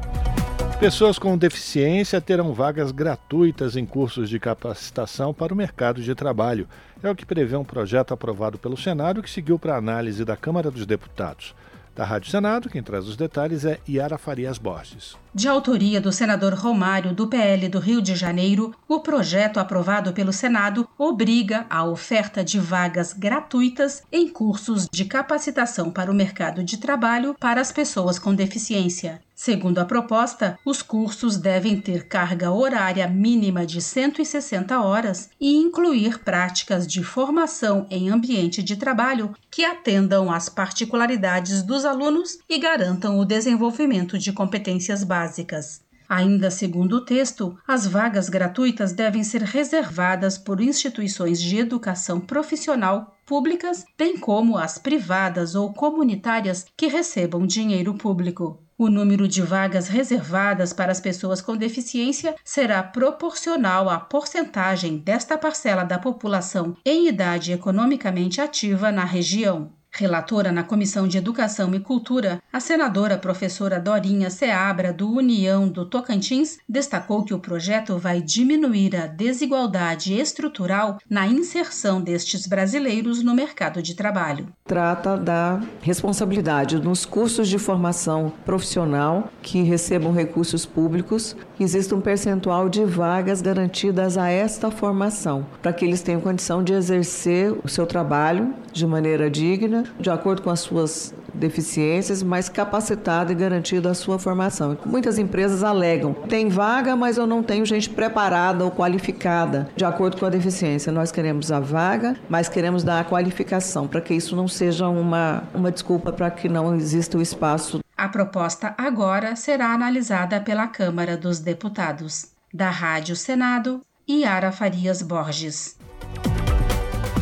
Pessoas 0.79 1.19
com 1.19 1.37
deficiência 1.37 2.21
terão 2.21 2.55
vagas 2.55 2.93
gratuitas 2.93 3.77
em 3.77 3.85
cursos 3.85 4.31
de 4.31 4.39
capacitação 4.39 5.35
para 5.35 5.53
o 5.53 5.57
mercado 5.57 6.01
de 6.01 6.15
trabalho. 6.15 6.69
É 7.03 7.11
o 7.11 7.15
que 7.15 7.27
prevê 7.27 7.57
um 7.57 7.65
projeto 7.65 8.15
aprovado 8.15 8.57
pelo 8.57 8.77
Senado 8.77 9.23
que 9.23 9.29
seguiu 9.29 9.59
para 9.59 9.77
análise 9.77 10.25
da 10.25 10.37
Câmara 10.37 10.71
dos 10.71 10.87
Deputados. 10.87 11.55
Da 11.95 12.05
Rádio 12.05 12.31
Senado, 12.31 12.69
quem 12.71 12.83
traz 12.83 13.07
os 13.07 13.17
detalhes 13.17 13.65
é 13.65 13.79
Yara 13.89 14.17
Farias 14.17 14.59
Borges. 14.59 15.17
De 15.35 15.49
autoria 15.49 16.01
do 16.01 16.13
senador 16.13 16.55
Romário, 16.55 17.13
do 17.13 17.27
PL 17.27 17.69
do 17.69 17.79
Rio 17.79 18.01
de 18.01 18.15
Janeiro, 18.15 18.75
o 18.89 19.01
projeto 19.01 19.59
aprovado 19.59 20.13
pelo 20.13 20.33
Senado 20.33 20.89
obriga 20.97 21.67
a 21.69 21.85
oferta 21.85 22.45
de 22.45 22.59
vagas 22.59 23.13
gratuitas 23.13 24.03
em 24.11 24.29
cursos 24.29 24.89
de 24.91 25.05
capacitação 25.05 25.91
para 25.91 26.11
o 26.11 26.15
mercado 26.15 26.65
de 26.65 26.79
trabalho 26.79 27.35
para 27.39 27.61
as 27.61 27.73
pessoas 27.73 28.19
com 28.19 28.35
deficiência. 28.35 29.21
Segundo 29.43 29.79
a 29.79 29.87
proposta, 29.87 30.59
os 30.67 30.83
cursos 30.83 31.39
devem 31.39 31.81
ter 31.81 32.07
carga 32.07 32.51
horária 32.51 33.09
mínima 33.09 33.65
de 33.65 33.81
160 33.81 34.79
horas 34.79 35.31
e 35.41 35.57
incluir 35.57 36.19
práticas 36.19 36.87
de 36.87 37.03
formação 37.03 37.87
em 37.89 38.11
ambiente 38.11 38.63
de 38.63 38.77
trabalho 38.77 39.35
que 39.51 39.65
atendam 39.65 40.31
às 40.31 40.51
particularidades 40.51 41.63
dos 41.63 41.87
alunos 41.87 42.39
e 42.47 42.59
garantam 42.59 43.19
o 43.19 43.25
desenvolvimento 43.25 44.19
de 44.19 44.31
competências 44.31 45.03
básicas. 45.03 45.81
Ainda 46.07 46.51
segundo 46.51 46.97
o 46.97 47.05
texto, 47.07 47.57
as 47.67 47.87
vagas 47.87 48.29
gratuitas 48.29 48.93
devem 48.93 49.25
ser 49.25 49.41
reservadas 49.41 50.37
por 50.37 50.61
instituições 50.61 51.41
de 51.41 51.57
educação 51.57 52.21
profissional 52.21 53.17
públicas, 53.25 53.87
bem 53.97 54.19
como 54.19 54.59
as 54.59 54.77
privadas 54.77 55.55
ou 55.55 55.73
comunitárias 55.73 56.67
que 56.77 56.89
recebam 56.89 57.47
dinheiro 57.47 57.95
público. 57.95 58.63
O 58.81 58.89
número 58.89 59.29
de 59.29 59.43
vagas 59.43 59.89
reservadas 59.89 60.73
para 60.73 60.91
as 60.91 60.99
pessoas 60.99 61.43
com 61.43 61.55
deficiência 61.55 62.35
será 62.43 62.83
proporcional 62.83 63.91
à 63.91 64.01
porcentagem 64.01 64.97
desta 64.97 65.37
parcela 65.37 65.85
da 65.85 65.99
população 65.99 66.75
em 66.83 67.07
idade 67.07 67.53
economicamente 67.53 68.41
ativa 68.41 68.91
na 68.91 69.05
região. 69.05 69.71
Relatora 69.93 70.53
na 70.53 70.63
Comissão 70.63 71.07
de 71.07 71.19
Educação 71.19 71.75
e 71.75 71.81
Cultura, 71.81 72.41
a 72.53 72.61
senadora 72.61 73.19
professora 73.19 73.81
Dorinha 73.81 74.31
Seabra, 74.31 74.93
do 74.93 75.11
União 75.11 75.69
do 75.69 75.85
Tocantins, 75.85 76.59
destacou 76.69 77.25
que 77.25 77.35
o 77.35 77.39
projeto 77.39 77.99
vai 77.99 78.23
diminuir 78.23 78.95
a 78.97 79.07
desigualdade 79.07 80.15
estrutural 80.15 80.99
na 81.09 81.27
inserção 81.27 82.01
destes 82.01 82.47
brasileiros 82.47 83.23
no 83.23 83.35
mercado 83.35 83.83
de 83.83 83.95
trabalho. 83.95 84.49
Trata 84.65 85.17
da 85.17 85.61
responsabilidade 85.83 86.79
nos 86.79 87.05
cursos 87.05 87.49
de 87.49 87.59
formação 87.59 88.33
profissional 88.45 89.31
que 89.43 89.63
recebam 89.63 90.13
recursos 90.13 90.65
públicos, 90.65 91.37
que 91.57 91.65
exista 91.65 91.97
um 91.97 92.01
percentual 92.01 92.69
de 92.69 92.85
vagas 92.85 93.43
garantidas 93.43 94.17
a 94.17 94.31
esta 94.31 94.71
formação, 94.71 95.45
para 95.61 95.73
que 95.73 95.85
eles 95.85 96.01
tenham 96.01 96.21
condição 96.21 96.63
de 96.63 96.73
exercer 96.73 97.53
o 97.65 97.69
seu 97.69 97.87
trabalho 97.87 98.55
de 98.73 98.87
maneira 98.87 99.29
digna 99.29 99.80
de 99.99 100.11
acordo 100.11 100.43
com 100.43 100.51
as 100.51 100.61
suas 100.61 101.15
deficiências, 101.35 102.23
mas 102.23 102.49
capacitado 102.49 103.33
e 103.33 103.35
garantido 103.35 103.89
a 103.89 103.95
sua 103.95 104.19
formação. 104.19 104.77
Muitas 104.85 105.19
empresas 105.19 105.63
alegam: 105.63 106.13
tem 106.13 106.49
vaga, 106.49 106.97
mas 106.97 107.17
eu 107.17 107.27
não 107.27 107.43
tenho 107.43 107.65
gente 107.65 107.89
preparada 107.89 108.65
ou 108.65 108.71
qualificada 108.71 109.69
de 109.77 109.85
acordo 109.85 110.19
com 110.19 110.27
a 110.27 110.31
deficiência. 110.31 110.93
Nós 110.93 111.13
queremos 111.13 111.51
a 111.51 111.61
vaga, 111.61 112.17
mas 112.29 112.49
queremos 112.49 112.83
dar 112.83 113.01
a 113.01 113.05
qualificação 113.05 113.87
para 113.87 114.01
que 114.01 114.15
isso 114.15 114.37
não 114.37 114.49
seja 114.49 114.89
uma, 114.89 115.45
uma 115.55 115.71
desculpa 115.71 116.13
para 116.13 116.31
que 116.31 116.49
não 116.49 116.75
exista 116.77 117.19
o 117.19 117.23
espaço. 117.23 117.81
A 117.97 118.09
proposta 118.09 118.75
agora 118.79 119.37
será 119.37 119.75
analisada 119.75 120.41
pela 120.41 120.67
Câmara 120.67 121.17
dos 121.17 121.39
Deputados. 121.39 122.29
Da 122.53 122.71
Rádio 122.71 123.15
Senado, 123.15 123.81
Yara 124.09 124.51
Farias 124.51 125.03
Borges. 125.03 125.77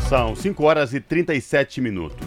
São 0.08 0.34
5 0.34 0.64
horas 0.64 0.94
e 0.94 1.00
37 1.00 1.82
minutos. 1.82 2.26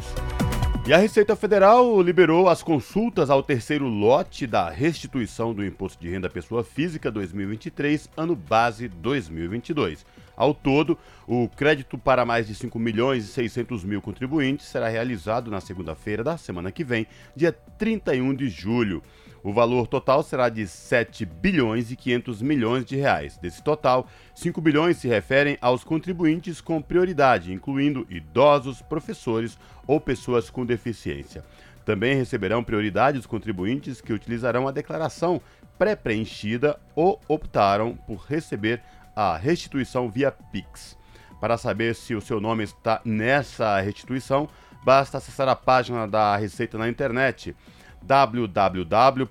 E 0.88 0.94
a 0.94 0.98
Receita 0.98 1.36
Federal 1.36 2.00
liberou 2.00 2.48
as 2.48 2.62
consultas 2.62 3.32
ao 3.32 3.42
terceiro 3.42 3.88
lote 3.88 4.46
da 4.46 4.70
restituição 4.70 5.52
do 5.52 5.66
Imposto 5.66 6.00
de 6.00 6.08
Renda 6.08 6.30
Pessoa 6.30 6.64
Física 6.64 7.10
2023, 7.10 8.08
ano 8.16 8.36
base 8.36 8.88
2022. 8.88 10.06
Ao 10.38 10.54
todo, 10.54 10.96
o 11.28 11.50
crédito 11.50 11.98
para 11.98 12.24
mais 12.24 12.46
de 12.46 12.54
5 12.54 12.78
milhões 12.78 13.26
e 13.26 13.28
600 13.30 13.84
mil 13.84 14.00
contribuintes 14.00 14.68
será 14.68 14.88
realizado 14.88 15.50
na 15.50 15.60
segunda-feira 15.60 16.24
da 16.24 16.38
semana 16.38 16.72
que 16.72 16.84
vem, 16.84 17.08
dia 17.36 17.52
31 17.80 18.36
de 18.36 18.48
julho. 18.48 19.02
O 19.44 19.52
valor 19.52 19.88
total 19.88 20.22
será 20.22 20.50
de 20.50 20.68
7 20.68 21.26
bilhões 21.26 21.92
e 21.92 21.96
500 21.96 22.42
milhões 22.44 22.86
de 22.86 22.96
reais. 22.96 23.38
Desse 23.38 23.64
total, 23.64 24.08
5 24.36 24.62
bilhões 24.62 24.98
se 24.98 25.08
referem 25.08 25.58
aos 25.60 25.84
contribuintes 25.84 26.62
com 26.62 26.82
prioridade, 26.82 27.52
incluindo 27.52 28.06
idosos, 28.10 28.84
professores 28.84 29.58
ou 29.88 30.00
pessoas 30.00 30.50
com 30.50 30.64
deficiência. 30.64 31.44
Também 31.84 32.16
receberão 32.16 32.64
prioridade 32.64 33.18
os 33.18 33.26
contribuintes 33.26 34.00
que 34.00 34.14
utilizarão 34.14 34.68
a 34.68 34.72
declaração 34.72 35.42
pré-preenchida 35.80 36.80
ou 36.96 37.20
optaram 37.28 37.96
por 37.96 38.24
receber 38.28 38.84
a 39.16 39.36
restituição 39.36 40.10
via 40.10 40.32
Pix. 40.32 40.96
Para 41.40 41.58
saber 41.58 41.96
se 41.96 42.14
o 42.14 42.22
seu 42.22 42.40
nome 42.40 42.64
está 42.64 43.02
nessa 43.04 43.80
restituição, 43.82 44.48
basta 44.86 45.18
acessar 45.18 45.50
a 45.50 45.56
página 45.56 46.08
da 46.08 46.38
Receita 46.38 46.78
na 46.78 46.88
internet 46.88 47.56
www.gov.br 48.02 49.26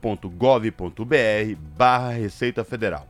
barra 1.77 2.11
Receita 2.11 2.65
Federal. 2.65 3.07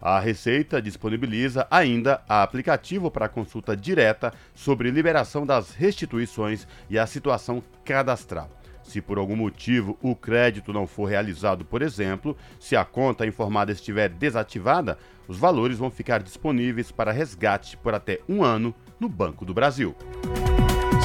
A 0.00 0.18
Receita 0.18 0.82
disponibiliza 0.82 1.66
ainda 1.70 2.22
aplicativo 2.28 3.08
para 3.08 3.28
consulta 3.28 3.76
direta 3.76 4.32
sobre 4.52 4.90
liberação 4.90 5.46
das 5.46 5.72
restituições 5.72 6.66
e 6.90 6.98
a 6.98 7.06
situação 7.06 7.62
cadastral. 7.84 8.50
Se 8.82 9.00
por 9.00 9.16
algum 9.16 9.36
motivo 9.36 9.96
o 10.02 10.16
crédito 10.16 10.72
não 10.72 10.88
for 10.88 11.04
realizado, 11.04 11.64
por 11.64 11.82
exemplo, 11.82 12.36
se 12.58 12.74
a 12.74 12.84
conta 12.84 13.24
informada 13.24 13.70
estiver 13.70 14.08
desativada, 14.08 14.98
os 15.28 15.38
valores 15.38 15.78
vão 15.78 15.90
ficar 15.90 16.20
disponíveis 16.20 16.90
para 16.90 17.12
resgate 17.12 17.76
por 17.76 17.94
até 17.94 18.18
um 18.28 18.42
ano 18.42 18.74
no 18.98 19.08
Banco 19.08 19.44
do 19.44 19.54
Brasil. 19.54 19.94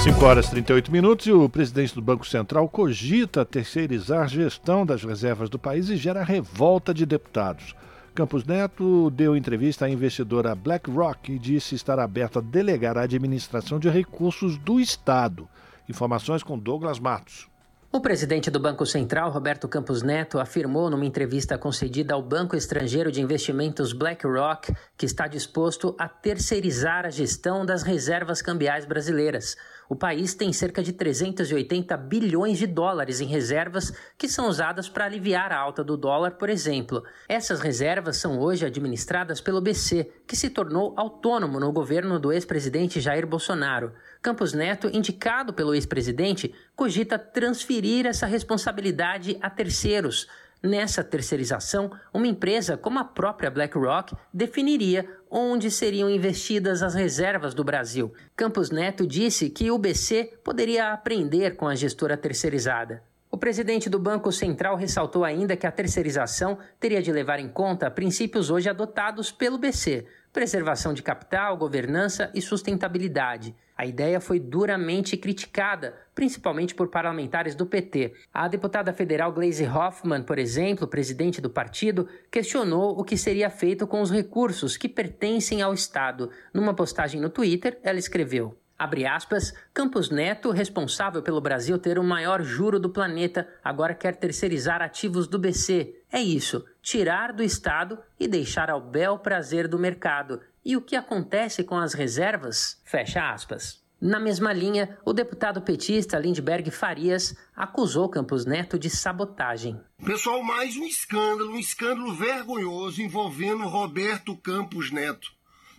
5 0.07 0.23
horas 0.23 0.47
e 0.47 0.51
38 0.51 0.89
minutos 0.89 1.27
e 1.27 1.33
o 1.33 1.49
presidente 1.49 1.93
do 1.93 2.01
Banco 2.01 2.25
Central 2.25 2.69
cogita 2.69 3.43
terceirizar 3.43 4.23
a 4.23 4.27
gestão 4.27 4.85
das 4.85 5.03
reservas 5.03 5.49
do 5.49 5.59
país 5.59 5.89
e 5.89 5.97
gera 5.97 6.23
revolta 6.23 6.93
de 6.93 7.05
deputados. 7.05 7.75
Campos 8.15 8.45
Neto 8.45 9.09
deu 9.09 9.35
entrevista 9.35 9.83
à 9.83 9.89
investidora 9.89 10.55
BlackRock 10.55 11.33
e 11.33 11.37
disse 11.37 11.75
estar 11.75 11.99
aberto 11.99 12.39
a 12.39 12.41
delegar 12.41 12.97
a 12.97 13.01
administração 13.01 13.79
de 13.79 13.89
recursos 13.89 14.57
do 14.57 14.79
Estado. 14.79 15.45
Informações 15.89 16.41
com 16.41 16.57
Douglas 16.57 16.99
Matos. 16.99 17.49
O 17.89 18.01
presidente 18.01 18.51
do 18.51 18.59
Banco 18.59 18.85
Central, 18.85 19.31
Roberto 19.31 19.67
Campos 19.67 20.03
Neto, 20.03 20.39
afirmou 20.39 20.89
numa 20.89 21.05
entrevista 21.05 21.57
concedida 21.57 22.13
ao 22.13 22.21
Banco 22.21 22.55
Estrangeiro 22.55 23.11
de 23.11 23.21
Investimentos 23.21 23.91
BlackRock 23.91 24.73
que 24.97 25.05
está 25.05 25.25
disposto 25.25 25.95
a 25.97 26.07
terceirizar 26.07 27.05
a 27.05 27.09
gestão 27.09 27.65
das 27.65 27.83
reservas 27.83 28.41
cambiais 28.41 28.85
brasileiras. 28.85 29.55
O 29.89 29.95
país 29.95 30.33
tem 30.33 30.51
cerca 30.51 30.83
de 30.83 30.91
380 30.91 31.95
bilhões 31.95 32.57
de 32.57 32.67
dólares 32.67 33.21
em 33.21 33.25
reservas 33.25 33.93
que 34.17 34.27
são 34.27 34.49
usadas 34.49 34.89
para 34.89 35.05
aliviar 35.05 35.51
a 35.51 35.57
alta 35.57 35.83
do 35.83 35.95
dólar, 35.95 36.31
por 36.31 36.49
exemplo. 36.49 37.03
Essas 37.29 37.61
reservas 37.61 38.17
são 38.17 38.39
hoje 38.39 38.65
administradas 38.65 39.39
pelo 39.39 39.61
BC, 39.61 40.11
que 40.27 40.35
se 40.35 40.49
tornou 40.49 40.93
autônomo 40.97 41.59
no 41.59 41.71
governo 41.71 42.19
do 42.19 42.33
ex-presidente 42.33 42.99
Jair 42.99 43.25
Bolsonaro. 43.25 43.93
Campos 44.21 44.53
Neto, 44.53 44.89
indicado 44.91 45.53
pelo 45.53 45.73
ex-presidente, 45.73 46.53
cogita 46.75 47.17
transferir 47.17 48.05
essa 48.05 48.25
responsabilidade 48.25 49.37
a 49.41 49.49
terceiros. 49.49 50.27
Nessa 50.61 51.03
terceirização, 51.03 51.91
uma 52.13 52.27
empresa 52.27 52.75
como 52.75 52.99
a 52.99 53.03
própria 53.03 53.51
BlackRock 53.51 54.15
definiria 54.33 55.07
onde 55.29 55.69
seriam 55.69 56.09
investidas 56.09 56.81
as 56.81 56.95
reservas 56.95 57.53
do 57.53 57.63
Brasil. 57.63 58.11
Campos 58.35 58.71
Neto 58.71 59.05
disse 59.05 59.49
que 59.49 59.69
o 59.69 59.77
BC 59.77 60.39
poderia 60.43 60.91
aprender 60.93 61.55
com 61.55 61.67
a 61.67 61.75
gestora 61.75 62.17
terceirizada. 62.17 63.03
O 63.37 63.39
presidente 63.39 63.87
do 63.87 63.99
Banco 63.99 64.31
Central 64.31 64.75
ressaltou 64.75 65.23
ainda 65.23 65.55
que 65.55 65.67
a 65.67 65.71
terceirização 65.71 66.57
teria 66.79 67.03
de 67.03 67.11
levar 67.11 67.39
em 67.39 67.47
conta 67.47 67.91
princípios 67.91 68.49
hoje 68.49 68.67
adotados 68.67 69.31
pelo 69.31 69.59
BC, 69.59 70.07
preservação 70.33 70.91
de 70.91 71.03
capital, 71.03 71.55
governança 71.55 72.31
e 72.33 72.41
sustentabilidade. 72.41 73.55
A 73.77 73.85
ideia 73.85 74.19
foi 74.19 74.39
duramente 74.39 75.15
criticada, 75.15 75.95
principalmente 76.15 76.73
por 76.73 76.87
parlamentares 76.87 77.53
do 77.53 77.67
PT. 77.67 78.15
A 78.33 78.47
deputada 78.47 78.91
federal 78.91 79.31
Gleisi 79.31 79.67
Hoffmann, 79.67 80.23
por 80.23 80.39
exemplo, 80.39 80.87
presidente 80.87 81.39
do 81.39 81.47
partido, 81.47 82.09
questionou 82.31 82.99
o 82.99 83.03
que 83.03 83.15
seria 83.15 83.51
feito 83.51 83.85
com 83.85 84.01
os 84.01 84.09
recursos 84.09 84.77
que 84.77 84.89
pertencem 84.89 85.61
ao 85.61 85.75
Estado. 85.75 86.31
Numa 86.51 86.73
postagem 86.73 87.21
no 87.21 87.29
Twitter, 87.29 87.77
ela 87.83 87.99
escreveu: 87.99 88.57
Abre 88.77 89.07
aspas, 89.07 89.53
Campos 89.73 90.11
Neto, 90.11 90.51
responsável 90.51 91.23
pelo 91.23 91.41
Brasil 91.41 91.79
ter 91.79 91.97
o 91.97 92.03
maior 92.03 92.43
juro 92.43 92.79
do 92.79 92.89
planeta, 92.89 93.47
agora 93.63 93.95
quer 93.95 94.15
terceirizar 94.15 94.83
ativos 94.83 95.27
do 95.27 95.39
BC. 95.39 96.03
É 96.11 96.21
isso, 96.21 96.63
tirar 96.81 97.33
do 97.33 97.41
Estado 97.41 97.97
e 98.19 98.27
deixar 98.27 98.69
ao 98.69 98.79
bel 98.79 99.17
prazer 99.17 99.67
do 99.67 99.79
mercado. 99.79 100.41
E 100.63 100.77
o 100.77 100.81
que 100.81 100.95
acontece 100.95 101.63
com 101.63 101.75
as 101.75 101.93
reservas? 101.93 102.79
Fecha 102.85 103.31
aspas. 103.31 103.81
Na 103.99 104.19
mesma 104.19 104.53
linha, 104.53 104.95
o 105.03 105.11
deputado 105.11 105.59
petista 105.59 106.19
Lindbergh 106.19 106.69
Farias 106.69 107.35
acusou 107.55 108.07
Campos 108.07 108.45
Neto 108.45 108.77
de 108.77 108.91
sabotagem. 108.91 109.81
Pessoal, 110.05 110.43
mais 110.43 110.77
um 110.77 110.83
escândalo, 110.83 111.53
um 111.53 111.57
escândalo 111.57 112.13
vergonhoso 112.13 113.01
envolvendo 113.01 113.67
Roberto 113.67 114.37
Campos 114.37 114.91
Neto. 114.91 115.31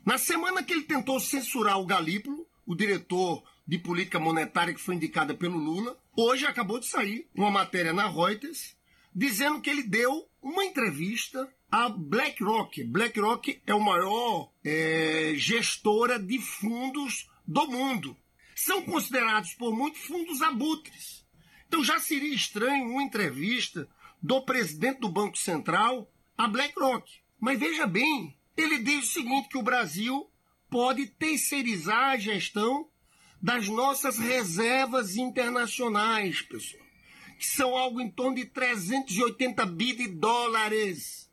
Na 0.05 0.19
semana 0.19 0.65
que 0.65 0.73
ele 0.73 0.83
tentou 0.83 1.21
censurar 1.21 1.79
o 1.79 1.87
Galípolo, 1.87 2.45
o 2.69 2.77
diretor 2.77 3.43
de 3.67 3.79
política 3.79 4.19
monetária 4.19 4.75
que 4.75 4.81
foi 4.81 4.95
indicada 4.95 5.35
pelo 5.35 5.57
Lula, 5.57 5.99
hoje 6.15 6.45
acabou 6.45 6.79
de 6.79 6.85
sair 6.87 7.27
uma 7.35 7.51
matéria 7.51 7.95
na 7.95 8.07
Reuters 8.07 8.77
dizendo 9.15 9.61
que 9.63 9.71
ele 9.71 9.83
deu 9.83 10.29
uma 10.43 10.67
entrevista 10.67 11.51
à 11.71 11.89
BlackRock. 11.89 12.85
BlackRock 12.85 13.63
é 13.67 13.75
o 13.75 13.81
maior 13.81 14.53
é, 14.63 15.33
gestora 15.37 16.19
de 16.19 16.39
fundos 16.39 17.31
do 17.47 17.67
mundo. 17.67 18.15
São 18.55 18.83
considerados 18.83 19.55
por 19.55 19.75
muitos 19.75 20.03
fundos 20.03 20.43
abutres. 20.43 21.27
Então 21.67 21.83
já 21.83 21.99
seria 21.99 22.35
estranho 22.35 22.91
uma 22.91 23.03
entrevista 23.03 23.89
do 24.23 24.43
presidente 24.43 25.01
do 25.01 25.09
Banco 25.09 25.39
Central 25.39 26.13
à 26.37 26.47
BlackRock. 26.47 27.11
Mas 27.41 27.59
veja 27.59 27.87
bem, 27.87 28.37
ele 28.55 28.79
diz 28.79 29.05
o 29.05 29.13
seguinte: 29.13 29.49
que 29.49 29.57
o 29.57 29.63
Brasil 29.63 30.31
pode 30.71 31.07
terceirizar 31.07 32.11
a 32.11 32.19
gestão 32.19 32.89
das 33.41 33.69
nossas 33.69 34.19
reservas 34.19 35.17
internacionais, 35.17 36.43
pessoal, 36.43 36.83
que 37.39 37.47
são 37.47 37.77
algo 37.77 38.01
em 38.01 38.11
torno 38.11 38.37
de 38.37 38.47
380 38.47 39.65
bi 39.67 39.95
de 39.95 40.09
dólares. 40.09 41.31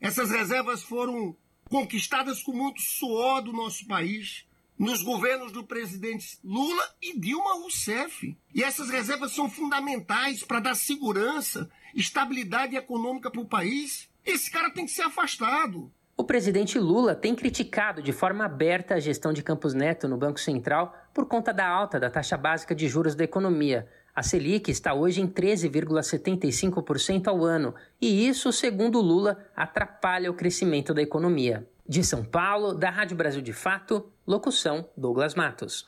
Essas 0.00 0.30
reservas 0.30 0.82
foram 0.82 1.36
conquistadas 1.70 2.42
com 2.42 2.52
muito 2.52 2.82
suor 2.82 3.42
do 3.42 3.52
nosso 3.52 3.86
país, 3.86 4.44
nos 4.76 5.02
governos 5.02 5.52
do 5.52 5.64
presidente 5.64 6.38
Lula 6.42 6.82
e 7.00 7.18
Dilma 7.18 7.54
Rousseff. 7.54 8.36
E 8.52 8.62
essas 8.62 8.90
reservas 8.90 9.32
são 9.32 9.48
fundamentais 9.48 10.42
para 10.42 10.60
dar 10.60 10.74
segurança, 10.74 11.70
estabilidade 11.94 12.76
econômica 12.76 13.30
para 13.30 13.40
o 13.40 13.48
país. 13.48 14.08
Esse 14.24 14.50
cara 14.50 14.70
tem 14.70 14.84
que 14.84 14.92
ser 14.92 15.02
afastado. 15.02 15.92
O 16.16 16.22
presidente 16.22 16.78
Lula 16.78 17.12
tem 17.12 17.34
criticado 17.34 18.00
de 18.00 18.12
forma 18.12 18.44
aberta 18.44 18.94
a 18.94 19.00
gestão 19.00 19.32
de 19.32 19.42
Campos 19.42 19.74
Neto 19.74 20.06
no 20.06 20.16
Banco 20.16 20.38
Central 20.38 20.94
por 21.12 21.26
conta 21.26 21.52
da 21.52 21.66
alta 21.66 21.98
da 21.98 22.08
taxa 22.08 22.36
básica 22.36 22.72
de 22.72 22.86
juros 22.86 23.16
da 23.16 23.24
economia. 23.24 23.88
A 24.14 24.22
Selic 24.22 24.70
está 24.70 24.94
hoje 24.94 25.20
em 25.20 25.26
13,75% 25.26 27.26
ao 27.26 27.44
ano, 27.44 27.74
e 28.00 28.28
isso, 28.28 28.52
segundo 28.52 29.00
Lula, 29.00 29.38
atrapalha 29.56 30.30
o 30.30 30.34
crescimento 30.34 30.94
da 30.94 31.02
economia. 31.02 31.68
De 31.86 32.02
São 32.04 32.24
Paulo, 32.24 32.74
da 32.74 32.90
Rádio 32.90 33.16
Brasil 33.16 33.42
de 33.42 33.52
Fato, 33.52 34.08
locução 34.24 34.88
Douglas 34.96 35.34
Matos. 35.34 35.84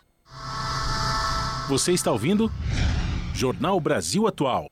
Você 1.68 1.92
está 1.92 2.10
ouvindo? 2.10 2.50
Jornal 3.32 3.78
Brasil 3.78 4.26
Atual. 4.26 4.66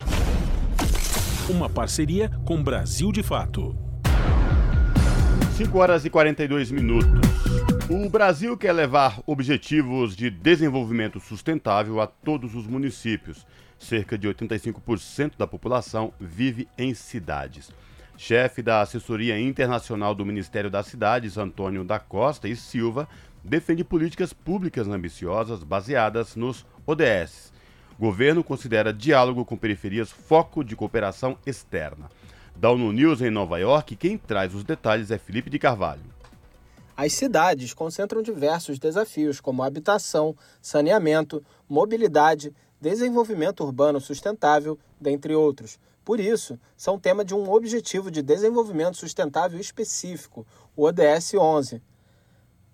Uma 1.48 1.70
parceria 1.70 2.28
com 2.44 2.60
Brasil 2.60 3.12
de 3.12 3.22
Fato. 3.22 3.83
5 5.56 5.78
horas 5.78 6.04
e 6.04 6.10
42 6.10 6.72
minutos. 6.72 7.08
O 7.88 8.10
Brasil 8.10 8.56
quer 8.58 8.72
levar 8.72 9.22
objetivos 9.24 10.16
de 10.16 10.28
desenvolvimento 10.28 11.20
sustentável 11.20 12.00
a 12.00 12.08
todos 12.08 12.56
os 12.56 12.66
municípios. 12.66 13.46
Cerca 13.78 14.18
de 14.18 14.26
85% 14.26 15.34
da 15.38 15.46
população 15.46 16.12
vive 16.18 16.66
em 16.76 16.92
cidades. 16.92 17.70
Chefe 18.16 18.62
da 18.62 18.80
Assessoria 18.80 19.38
Internacional 19.38 20.12
do 20.12 20.26
Ministério 20.26 20.68
das 20.68 20.86
Cidades, 20.86 21.38
Antônio 21.38 21.84
da 21.84 22.00
Costa 22.00 22.48
e 22.48 22.56
Silva, 22.56 23.08
defende 23.44 23.84
políticas 23.84 24.32
públicas 24.32 24.88
ambiciosas 24.88 25.62
baseadas 25.62 26.34
nos 26.34 26.66
ODS. 26.84 27.52
Governo 27.96 28.42
considera 28.42 28.92
diálogo 28.92 29.44
com 29.44 29.56
periferias 29.56 30.10
foco 30.10 30.64
de 30.64 30.74
cooperação 30.74 31.38
externa. 31.46 32.10
Da 32.56 32.70
ONU 32.70 32.92
News 32.92 33.20
em 33.20 33.30
Nova 33.30 33.58
York, 33.58 33.96
quem 33.96 34.16
traz 34.16 34.54
os 34.54 34.62
detalhes 34.62 35.10
é 35.10 35.18
Felipe 35.18 35.50
de 35.50 35.58
Carvalho. 35.58 36.02
As 36.96 37.12
cidades 37.12 37.74
concentram 37.74 38.22
diversos 38.22 38.78
desafios, 38.78 39.40
como 39.40 39.62
habitação, 39.62 40.36
saneamento, 40.62 41.44
mobilidade, 41.68 42.54
desenvolvimento 42.80 43.64
urbano 43.64 44.00
sustentável, 44.00 44.78
dentre 45.00 45.34
outros. 45.34 45.78
Por 46.04 46.20
isso, 46.20 46.58
são 46.76 46.98
tema 46.98 47.24
de 47.24 47.34
um 47.34 47.50
Objetivo 47.50 48.10
de 48.10 48.22
Desenvolvimento 48.22 48.96
Sustentável 48.96 49.58
específico, 49.58 50.46
o 50.76 50.84
ODS 50.84 51.34
11. 51.34 51.82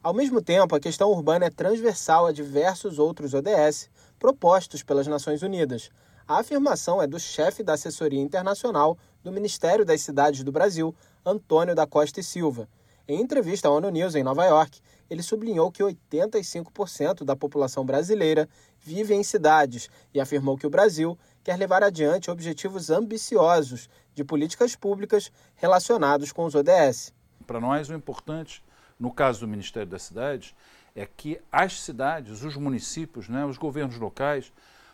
Ao 0.02 0.12
mesmo 0.12 0.42
tempo, 0.42 0.74
a 0.74 0.80
questão 0.80 1.10
urbana 1.10 1.46
é 1.46 1.50
transversal 1.50 2.26
a 2.26 2.32
diversos 2.32 2.98
outros 2.98 3.32
ODS 3.32 3.88
propostos 4.18 4.82
pelas 4.82 5.06
Nações 5.06 5.42
Unidas. 5.42 5.90
A 6.28 6.40
afirmação 6.40 7.02
é 7.02 7.06
do 7.06 7.18
chefe 7.18 7.62
da 7.62 7.72
assessoria 7.72 8.20
internacional 8.20 8.96
do 9.22 9.32
Ministério 9.32 9.84
das 9.84 10.00
Cidades 10.00 10.42
do 10.42 10.52
Brasil, 10.52 10.94
Antônio 11.24 11.74
da 11.74 11.86
Costa 11.86 12.20
e 12.20 12.22
Silva. 12.22 12.68
Em 13.06 13.20
entrevista 13.20 13.68
à 13.68 13.70
ONU 13.70 13.90
News 13.90 14.14
em 14.14 14.22
Nova 14.22 14.44
York, 14.44 14.80
ele 15.10 15.22
sublinhou 15.22 15.72
que 15.72 15.82
85% 15.82 17.24
da 17.24 17.34
população 17.34 17.84
brasileira 17.84 18.48
vive 18.78 19.14
em 19.14 19.24
cidades 19.24 19.90
e 20.14 20.20
afirmou 20.20 20.56
que 20.56 20.66
o 20.66 20.70
Brasil 20.70 21.18
quer 21.42 21.56
levar 21.56 21.82
adiante 21.82 22.30
objetivos 22.30 22.88
ambiciosos 22.88 23.88
de 24.14 24.22
políticas 24.22 24.76
públicas 24.76 25.32
relacionados 25.56 26.30
com 26.30 26.44
os 26.44 26.54
ODS. 26.54 27.12
Para 27.46 27.60
nós, 27.60 27.90
o 27.90 27.94
importante, 27.94 28.62
no 28.98 29.12
caso 29.12 29.40
do 29.40 29.48
Ministério 29.48 29.88
das 29.88 30.02
Cidades, 30.02 30.54
é 30.94 31.04
que 31.04 31.40
as 31.50 31.80
cidades, 31.80 32.42
os 32.42 32.56
municípios, 32.56 33.28
né, 33.28 33.44
os 33.44 33.58
governos 33.58 33.98
locais, 33.98 34.52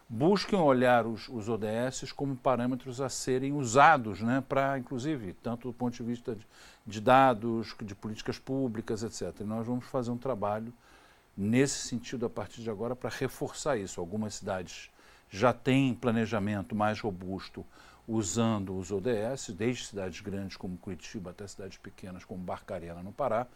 busquem 0.09 0.59
olhar 0.59 1.07
os, 1.07 1.29
os 1.29 1.49
ODS 1.49 2.13
como 2.13 2.37
parâmetros 2.37 3.01
a 3.01 3.09
serem 3.09 3.53
usados, 3.53 4.21
né, 4.21 4.43
para, 4.49 4.79
inclusive, 4.79 5.33
tanto 5.43 5.69
do 5.69 5.75
ponto 5.75 5.95
de 5.95 6.03
vista 6.03 6.35
de, 6.35 6.47
de, 6.87 7.01
dados, 7.01 7.75
de 7.83 7.95
políticas 7.95 8.39
públicas, 8.39 9.03
etc. 9.03 9.41
E 9.41 9.45
nós 9.45 9.67
vamos 9.67 9.87
fazer 9.87 10.11
um 10.11 10.19
trabalho 10.19 10.73
nesse 11.37 11.89
sentido 11.89 12.27
a 12.27 12.31
partir 12.31 12.63
de 12.63 12.71
agora 12.71 12.95
para 12.97 13.11
reforçar 13.11 13.77
isso. 13.77 14.01
Algumas 14.01 14.35
cidades 14.35 14.91
já 15.29 15.53
têm 15.53 15.95
planejamento 15.95 16.75
mais 16.75 17.01
robusto 17.01 17.65
usando 18.09 18.79
os 18.79 18.93
ODS, 18.93 19.51
desde 19.51 19.87
cidades 19.87 20.21
grandes 20.21 20.57
como 20.57 20.79
Curitiba 20.79 21.31
até 21.31 21.47
cidades 21.47 21.77
pequenas 21.77 22.25
como 22.25 22.41
Barcarena, 22.41 23.03
no 23.03 23.13
Pará, 23.13 23.47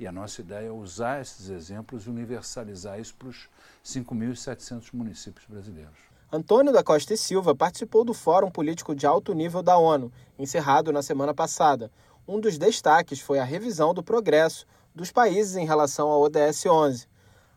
e 0.00 0.06
a 0.06 0.12
nossa 0.12 0.40
ideia 0.40 0.68
é 0.68 0.72
usar 0.72 1.20
esses 1.20 1.50
exemplos 1.50 2.06
e 2.06 2.10
universalizar 2.10 2.98
isso 2.98 3.14
para 3.16 3.28
os 3.28 3.50
5.700 3.84 4.88
municípios 4.94 5.44
brasileiros. 5.46 5.98
Antônio 6.32 6.72
da 6.72 6.82
Costa 6.82 7.12
e 7.12 7.18
Silva 7.18 7.54
participou 7.54 8.02
do 8.02 8.14
Fórum 8.14 8.50
Político 8.50 8.94
de 8.94 9.06
Alto 9.06 9.34
Nível 9.34 9.62
da 9.62 9.76
ONU, 9.76 10.10
encerrado 10.38 10.90
na 10.90 11.02
semana 11.02 11.34
passada. 11.34 11.90
Um 12.26 12.40
dos 12.40 12.56
destaques 12.56 13.20
foi 13.20 13.38
a 13.38 13.44
revisão 13.44 13.92
do 13.92 14.02
progresso 14.02 14.64
dos 14.94 15.12
países 15.12 15.56
em 15.56 15.66
relação 15.66 16.08
ao 16.08 16.22
ODS 16.22 16.64
11. 16.64 17.06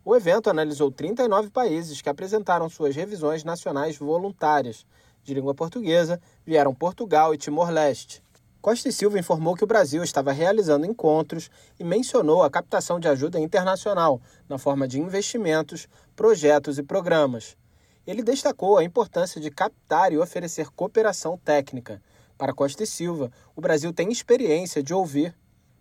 O 0.04 0.14
evento 0.14 0.50
analisou 0.50 0.92
39 0.92 1.50
países 1.50 2.02
que 2.02 2.10
apresentaram 2.10 2.68
suas 2.68 2.94
revisões 2.94 3.46
nacionais 3.46 3.96
voluntárias. 3.96 4.86
De 5.24 5.34
língua 5.34 5.54
portuguesa, 5.54 6.20
vieram 6.46 6.76
Portugal 6.76 7.34
e 7.34 7.38
Timor-Leste. 7.38 8.23
Costa 8.64 8.88
e 8.88 8.94
Silva 8.94 9.20
informou 9.20 9.56
que 9.56 9.64
o 9.66 9.68
Brasil 9.68 10.02
estava 10.06 10.32
realizando 10.32 10.86
encontros 10.86 11.52
e 11.78 11.84
mencionou 11.84 12.44
a 12.44 12.50
captação 12.50 12.98
de 12.98 13.10
ajuda 13.10 13.38
internacional 13.38 14.22
na 14.48 14.58
forma 14.58 14.88
de 14.88 15.02
investimentos, 15.02 15.86
projetos 16.16 16.78
e 16.78 16.82
programas. 16.82 17.58
Ele 18.08 18.24
destacou 18.24 18.78
a 18.78 18.84
importância 18.86 19.42
de 19.42 19.52
captar 19.52 20.14
e 20.14 20.18
oferecer 20.18 20.70
cooperação 20.70 21.38
técnica. 21.38 22.02
Para 22.38 22.54
Costa 22.54 22.84
e 22.84 22.88
Silva, 22.88 23.30
o 23.54 23.60
Brasil 23.60 23.92
tem 23.92 24.10
experiência 24.10 24.82
de 24.82 24.94
ouvir. 24.94 25.36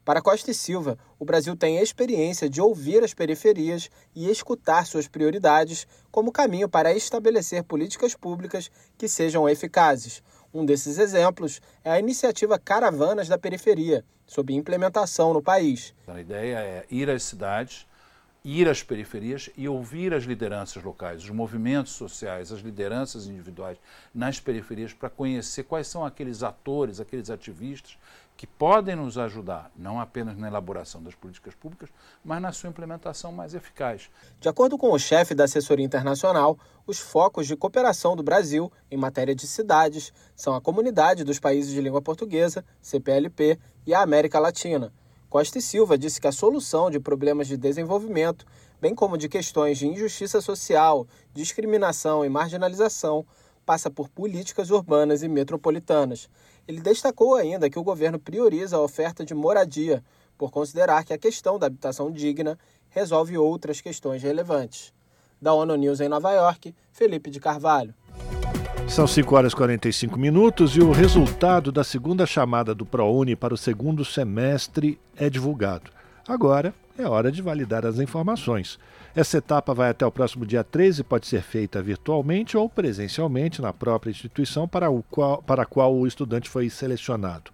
Para 0.04 0.20
Costa 0.20 0.50
e 0.50 0.54
Silva, 0.54 0.98
o 1.20 1.24
Brasil 1.24 1.56
tem 1.56 1.78
experiência 1.78 2.50
de 2.50 2.60
ouvir 2.60 3.04
as 3.04 3.14
periferias 3.14 3.88
e 4.12 4.28
escutar 4.28 4.86
suas 4.86 5.06
prioridades 5.06 5.86
como 6.10 6.32
caminho 6.32 6.68
para 6.68 6.92
estabelecer 6.92 7.62
políticas 7.62 8.16
públicas 8.16 8.72
que 8.98 9.06
sejam 9.06 9.48
eficazes. 9.48 10.20
Um 10.54 10.66
desses 10.66 10.98
exemplos 10.98 11.60
é 11.82 11.90
a 11.92 11.98
iniciativa 11.98 12.58
Caravanas 12.58 13.26
da 13.26 13.38
Periferia, 13.38 14.04
sob 14.26 14.52
implementação 14.52 15.32
no 15.32 15.42
país. 15.42 15.94
A 16.06 16.20
ideia 16.20 16.56
é 16.58 16.86
ir 16.90 17.08
às 17.08 17.22
cidades, 17.22 17.86
ir 18.44 18.68
às 18.68 18.82
periferias 18.82 19.48
e 19.56 19.68
ouvir 19.68 20.12
as 20.12 20.24
lideranças 20.24 20.82
locais, 20.82 21.22
os 21.22 21.30
movimentos 21.30 21.92
sociais, 21.92 22.50
as 22.50 22.60
lideranças 22.60 23.26
individuais 23.26 23.78
nas 24.12 24.40
periferias 24.40 24.92
para 24.92 25.08
conhecer 25.08 25.62
quais 25.62 25.86
são 25.86 26.04
aqueles 26.04 26.42
atores, 26.42 26.98
aqueles 26.98 27.30
ativistas 27.30 27.96
que 28.36 28.46
podem 28.46 28.96
nos 28.96 29.18
ajudar, 29.18 29.70
não 29.76 30.00
apenas 30.00 30.36
na 30.36 30.48
elaboração 30.48 31.00
das 31.02 31.14
políticas 31.14 31.54
públicas, 31.54 31.88
mas 32.24 32.42
na 32.42 32.50
sua 32.50 32.70
implementação 32.70 33.30
mais 33.30 33.54
eficaz. 33.54 34.10
De 34.40 34.48
acordo 34.48 34.76
com 34.76 34.90
o 34.90 34.98
chefe 34.98 35.34
da 35.34 35.44
assessoria 35.44 35.84
internacional, 35.84 36.58
os 36.84 36.98
focos 36.98 37.46
de 37.46 37.54
cooperação 37.54 38.16
do 38.16 38.22
Brasil 38.22 38.72
em 38.90 38.96
matéria 38.96 39.34
de 39.34 39.46
cidades 39.46 40.12
são 40.34 40.56
a 40.56 40.60
Comunidade 40.60 41.22
dos 41.22 41.38
Países 41.38 41.72
de 41.72 41.80
Língua 41.80 42.02
Portuguesa, 42.02 42.64
CPLP, 42.80 43.60
e 43.86 43.94
a 43.94 44.00
América 44.00 44.38
Latina. 44.38 44.92
Costa 45.32 45.56
e 45.56 45.62
Silva 45.62 45.96
disse 45.96 46.20
que 46.20 46.26
a 46.26 46.30
solução 46.30 46.90
de 46.90 47.00
problemas 47.00 47.48
de 47.48 47.56
desenvolvimento, 47.56 48.44
bem 48.78 48.94
como 48.94 49.16
de 49.16 49.30
questões 49.30 49.78
de 49.78 49.88
injustiça 49.88 50.42
social, 50.42 51.06
discriminação 51.32 52.22
e 52.22 52.28
marginalização, 52.28 53.24
passa 53.64 53.90
por 53.90 54.10
políticas 54.10 54.70
urbanas 54.70 55.22
e 55.22 55.28
metropolitanas. 55.28 56.28
Ele 56.68 56.82
destacou 56.82 57.34
ainda 57.34 57.70
que 57.70 57.78
o 57.78 57.82
governo 57.82 58.18
prioriza 58.18 58.76
a 58.76 58.82
oferta 58.82 59.24
de 59.24 59.34
moradia, 59.34 60.04
por 60.36 60.50
considerar 60.50 61.02
que 61.02 61.14
a 61.14 61.18
questão 61.18 61.58
da 61.58 61.66
habitação 61.66 62.10
digna 62.10 62.58
resolve 62.90 63.38
outras 63.38 63.80
questões 63.80 64.22
relevantes. 64.22 64.92
Da 65.40 65.54
ONU 65.54 65.76
News 65.76 66.02
em 66.02 66.10
Nova 66.10 66.30
York, 66.30 66.74
Felipe 66.92 67.30
de 67.30 67.40
Carvalho. 67.40 67.94
São 68.88 69.06
5 69.06 69.34
horas 69.34 69.52
e 69.52 69.56
45 69.56 70.18
minutos 70.18 70.76
e 70.76 70.80
o 70.80 70.90
resultado 70.90 71.72
da 71.72 71.82
segunda 71.82 72.26
chamada 72.26 72.74
do 72.74 72.84
ProUni 72.84 73.34
para 73.34 73.54
o 73.54 73.56
segundo 73.56 74.04
semestre 74.04 74.98
é 75.16 75.30
divulgado. 75.30 75.90
Agora 76.28 76.74
é 76.98 77.06
hora 77.06 77.32
de 77.32 77.40
validar 77.40 77.86
as 77.86 77.98
informações. 77.98 78.78
Essa 79.16 79.38
etapa 79.38 79.72
vai 79.72 79.90
até 79.90 80.04
o 80.04 80.12
próximo 80.12 80.44
dia 80.44 80.62
13 80.62 81.00
e 81.00 81.04
pode 81.04 81.26
ser 81.26 81.42
feita 81.42 81.82
virtualmente 81.82 82.56
ou 82.56 82.68
presencialmente 82.68 83.62
na 83.62 83.72
própria 83.72 84.10
instituição 84.10 84.68
para, 84.68 84.90
o 84.90 85.02
qual, 85.04 85.42
para 85.42 85.62
a 85.62 85.66
qual 85.66 85.94
o 85.94 86.06
estudante 86.06 86.50
foi 86.50 86.68
selecionado. 86.68 87.50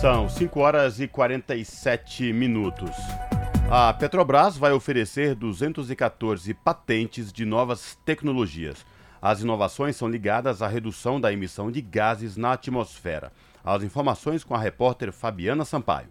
São 0.00 0.28
5 0.28 0.60
horas 0.60 1.00
e 1.00 1.06
47 1.06 2.32
minutos. 2.32 2.90
A 3.70 3.92
Petrobras 3.92 4.56
vai 4.56 4.72
oferecer 4.72 5.34
214 5.34 6.54
patentes 6.54 7.32
de 7.32 7.44
novas 7.44 7.96
tecnologias. 8.04 8.84
As 9.22 9.40
inovações 9.40 9.94
são 9.94 10.08
ligadas 10.08 10.62
à 10.62 10.66
redução 10.66 11.20
da 11.20 11.32
emissão 11.32 11.70
de 11.70 11.80
gases 11.80 12.36
na 12.36 12.54
atmosfera. 12.54 13.30
As 13.64 13.84
informações 13.84 14.42
com 14.42 14.52
a 14.52 14.58
repórter 14.58 15.12
Fabiana 15.12 15.64
Sampaio. 15.64 16.08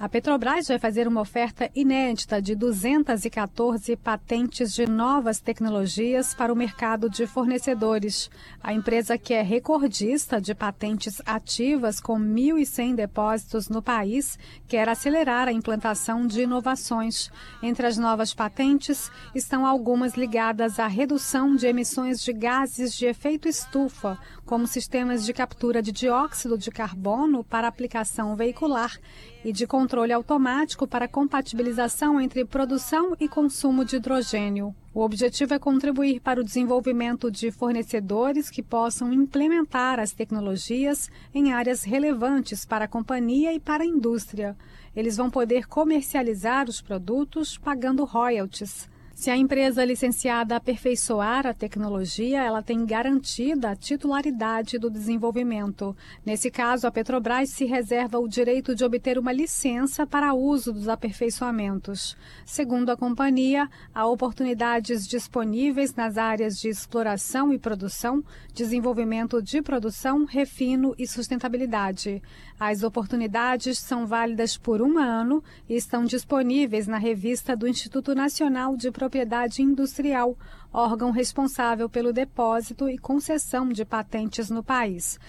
A 0.00 0.08
Petrobras 0.08 0.68
vai 0.68 0.78
fazer 0.78 1.08
uma 1.08 1.22
oferta 1.22 1.68
inédita 1.74 2.40
de 2.40 2.54
214 2.54 3.96
patentes 3.96 4.72
de 4.72 4.86
novas 4.86 5.40
tecnologias 5.40 6.32
para 6.32 6.52
o 6.52 6.56
mercado 6.56 7.10
de 7.10 7.26
fornecedores. 7.26 8.30
A 8.62 8.72
empresa 8.72 9.18
que 9.18 9.34
é 9.34 9.42
recordista 9.42 10.40
de 10.40 10.54
patentes 10.54 11.20
ativas 11.26 11.98
com 12.00 12.16
1.100 12.16 12.94
depósitos 12.94 13.68
no 13.68 13.82
país 13.82 14.38
quer 14.68 14.88
acelerar 14.88 15.48
a 15.48 15.52
implantação 15.52 16.28
de 16.28 16.42
inovações. 16.42 17.28
Entre 17.60 17.84
as 17.84 17.98
novas 17.98 18.32
patentes 18.32 19.10
estão 19.34 19.66
algumas 19.66 20.14
ligadas 20.14 20.78
à 20.78 20.86
redução 20.86 21.56
de 21.56 21.66
emissões 21.66 22.22
de 22.22 22.32
gases 22.32 22.94
de 22.94 23.06
efeito 23.06 23.48
estufa, 23.48 24.16
como 24.46 24.64
sistemas 24.64 25.26
de 25.26 25.32
captura 25.32 25.82
de 25.82 25.90
dióxido 25.90 26.56
de 26.56 26.70
carbono 26.70 27.42
para 27.42 27.66
aplicação 27.66 28.36
veicular 28.36 28.96
e 29.44 29.52
de 29.52 29.66
controle 29.66 30.12
automático 30.12 30.86
para 30.86 31.08
compatibilização 31.08 32.20
entre 32.20 32.44
produção 32.44 33.16
e 33.20 33.28
consumo 33.28 33.84
de 33.84 33.96
hidrogênio. 33.96 34.74
O 34.92 35.00
objetivo 35.00 35.54
é 35.54 35.58
contribuir 35.58 36.20
para 36.20 36.40
o 36.40 36.44
desenvolvimento 36.44 37.30
de 37.30 37.50
fornecedores 37.52 38.50
que 38.50 38.62
possam 38.62 39.12
implementar 39.12 40.00
as 40.00 40.12
tecnologias 40.12 41.08
em 41.32 41.52
áreas 41.52 41.84
relevantes 41.84 42.64
para 42.64 42.86
a 42.86 42.88
companhia 42.88 43.54
e 43.54 43.60
para 43.60 43.84
a 43.84 43.86
indústria. 43.86 44.56
Eles 44.96 45.16
vão 45.16 45.30
poder 45.30 45.68
comercializar 45.68 46.68
os 46.68 46.80
produtos 46.80 47.56
pagando 47.56 48.04
royalties. 48.04 48.88
Se 49.18 49.32
a 49.32 49.36
empresa 49.36 49.84
licenciada 49.84 50.54
aperfeiçoar 50.54 51.44
a 51.44 51.52
tecnologia, 51.52 52.40
ela 52.40 52.62
tem 52.62 52.86
garantida 52.86 53.70
a 53.70 53.74
titularidade 53.74 54.78
do 54.78 54.88
desenvolvimento. 54.88 55.96
Nesse 56.24 56.52
caso, 56.52 56.86
a 56.86 56.90
Petrobras 56.92 57.50
se 57.50 57.64
reserva 57.64 58.20
o 58.20 58.28
direito 58.28 58.76
de 58.76 58.84
obter 58.84 59.18
uma 59.18 59.32
licença 59.32 60.06
para 60.06 60.34
uso 60.34 60.72
dos 60.72 60.88
aperfeiçoamentos. 60.88 62.16
Segundo 62.46 62.90
a 62.90 62.96
companhia, 62.96 63.68
há 63.92 64.06
oportunidades 64.06 65.04
disponíveis 65.04 65.92
nas 65.96 66.16
áreas 66.16 66.54
de 66.56 66.68
exploração 66.68 67.52
e 67.52 67.58
produção, 67.58 68.22
desenvolvimento 68.54 69.42
de 69.42 69.60
produção, 69.60 70.26
refino 70.26 70.94
e 70.96 71.08
sustentabilidade. 71.08 72.22
As 72.60 72.82
oportunidades 72.82 73.78
são 73.78 74.04
válidas 74.04 74.56
por 74.56 74.82
um 74.82 74.98
ano 74.98 75.44
e 75.68 75.76
estão 75.76 76.04
disponíveis 76.04 76.88
na 76.88 76.98
revista 76.98 77.56
do 77.56 77.68
Instituto 77.68 78.16
Nacional 78.16 78.76
de 78.76 78.90
Propriedade 78.90 79.62
Industrial, 79.62 80.36
órgão 80.72 81.12
responsável 81.12 81.88
pelo 81.88 82.12
depósito 82.12 82.88
e 82.88 82.98
concessão 82.98 83.68
de 83.68 83.84
patentes 83.84 84.50
no 84.50 84.64
país. 84.64 85.20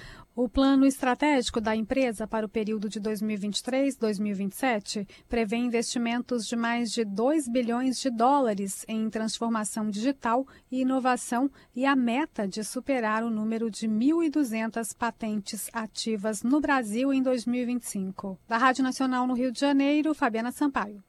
O 0.42 0.48
plano 0.48 0.86
estratégico 0.86 1.60
da 1.60 1.76
empresa 1.76 2.26
para 2.26 2.46
o 2.46 2.50
período 2.50 2.88
de 2.88 3.02
2023-2027 3.02 5.06
prevê 5.28 5.58
investimentos 5.58 6.48
de 6.48 6.56
mais 6.56 6.94
de 6.94 7.04
2 7.04 7.50
bilhões 7.50 8.00
de 8.00 8.10
dólares 8.10 8.86
em 8.88 9.10
transformação 9.10 9.90
digital 9.90 10.48
e 10.72 10.80
inovação 10.80 11.52
e 11.76 11.86
a 11.86 11.94
meta 11.94 12.48
de 12.48 12.64
superar 12.64 13.26
o 13.26 13.30
número 13.30 13.70
de 13.70 13.86
1.200 13.86 14.96
patentes 14.98 15.70
ativas 15.74 16.42
no 16.42 16.62
Brasil 16.62 17.12
em 17.12 17.22
2025. 17.22 18.40
Da 18.48 18.58
Rádio 18.58 18.82
Nacional 18.82 19.28
no 19.28 19.34
Rio 19.34 19.52
de 19.52 19.60
Janeiro, 19.60 20.16
Fabiana 20.16 20.54
Sampaio. 20.54 21.04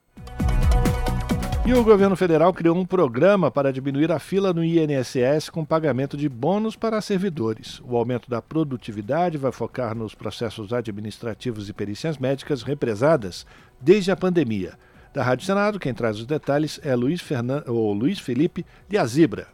E 1.66 1.74
o 1.74 1.84
governo 1.84 2.16
federal 2.16 2.54
criou 2.54 2.76
um 2.76 2.86
programa 2.86 3.50
para 3.50 3.72
diminuir 3.72 4.10
a 4.10 4.18
fila 4.18 4.52
no 4.52 4.64
INSS 4.64 5.50
com 5.52 5.64
pagamento 5.64 6.16
de 6.16 6.28
bônus 6.28 6.74
para 6.74 7.00
servidores. 7.02 7.80
O 7.84 7.96
aumento 7.96 8.30
da 8.30 8.40
produtividade 8.40 9.36
vai 9.36 9.52
focar 9.52 9.94
nos 9.94 10.14
processos 10.14 10.72
administrativos 10.72 11.68
e 11.68 11.72
perícias 11.72 12.16
médicas 12.16 12.62
represadas 12.62 13.46
desde 13.78 14.10
a 14.10 14.16
pandemia. 14.16 14.72
Da 15.12 15.22
Rádio 15.22 15.44
Senado, 15.44 15.78
quem 15.78 15.92
traz 15.92 16.18
os 16.18 16.26
detalhes 16.26 16.80
é 16.82 16.94
Luiz, 16.96 17.20
Fernan... 17.20 17.62
ou 17.66 17.92
Luiz 17.92 18.18
Felipe 18.18 18.64
de 18.88 18.96
Azibra. 18.96 19.46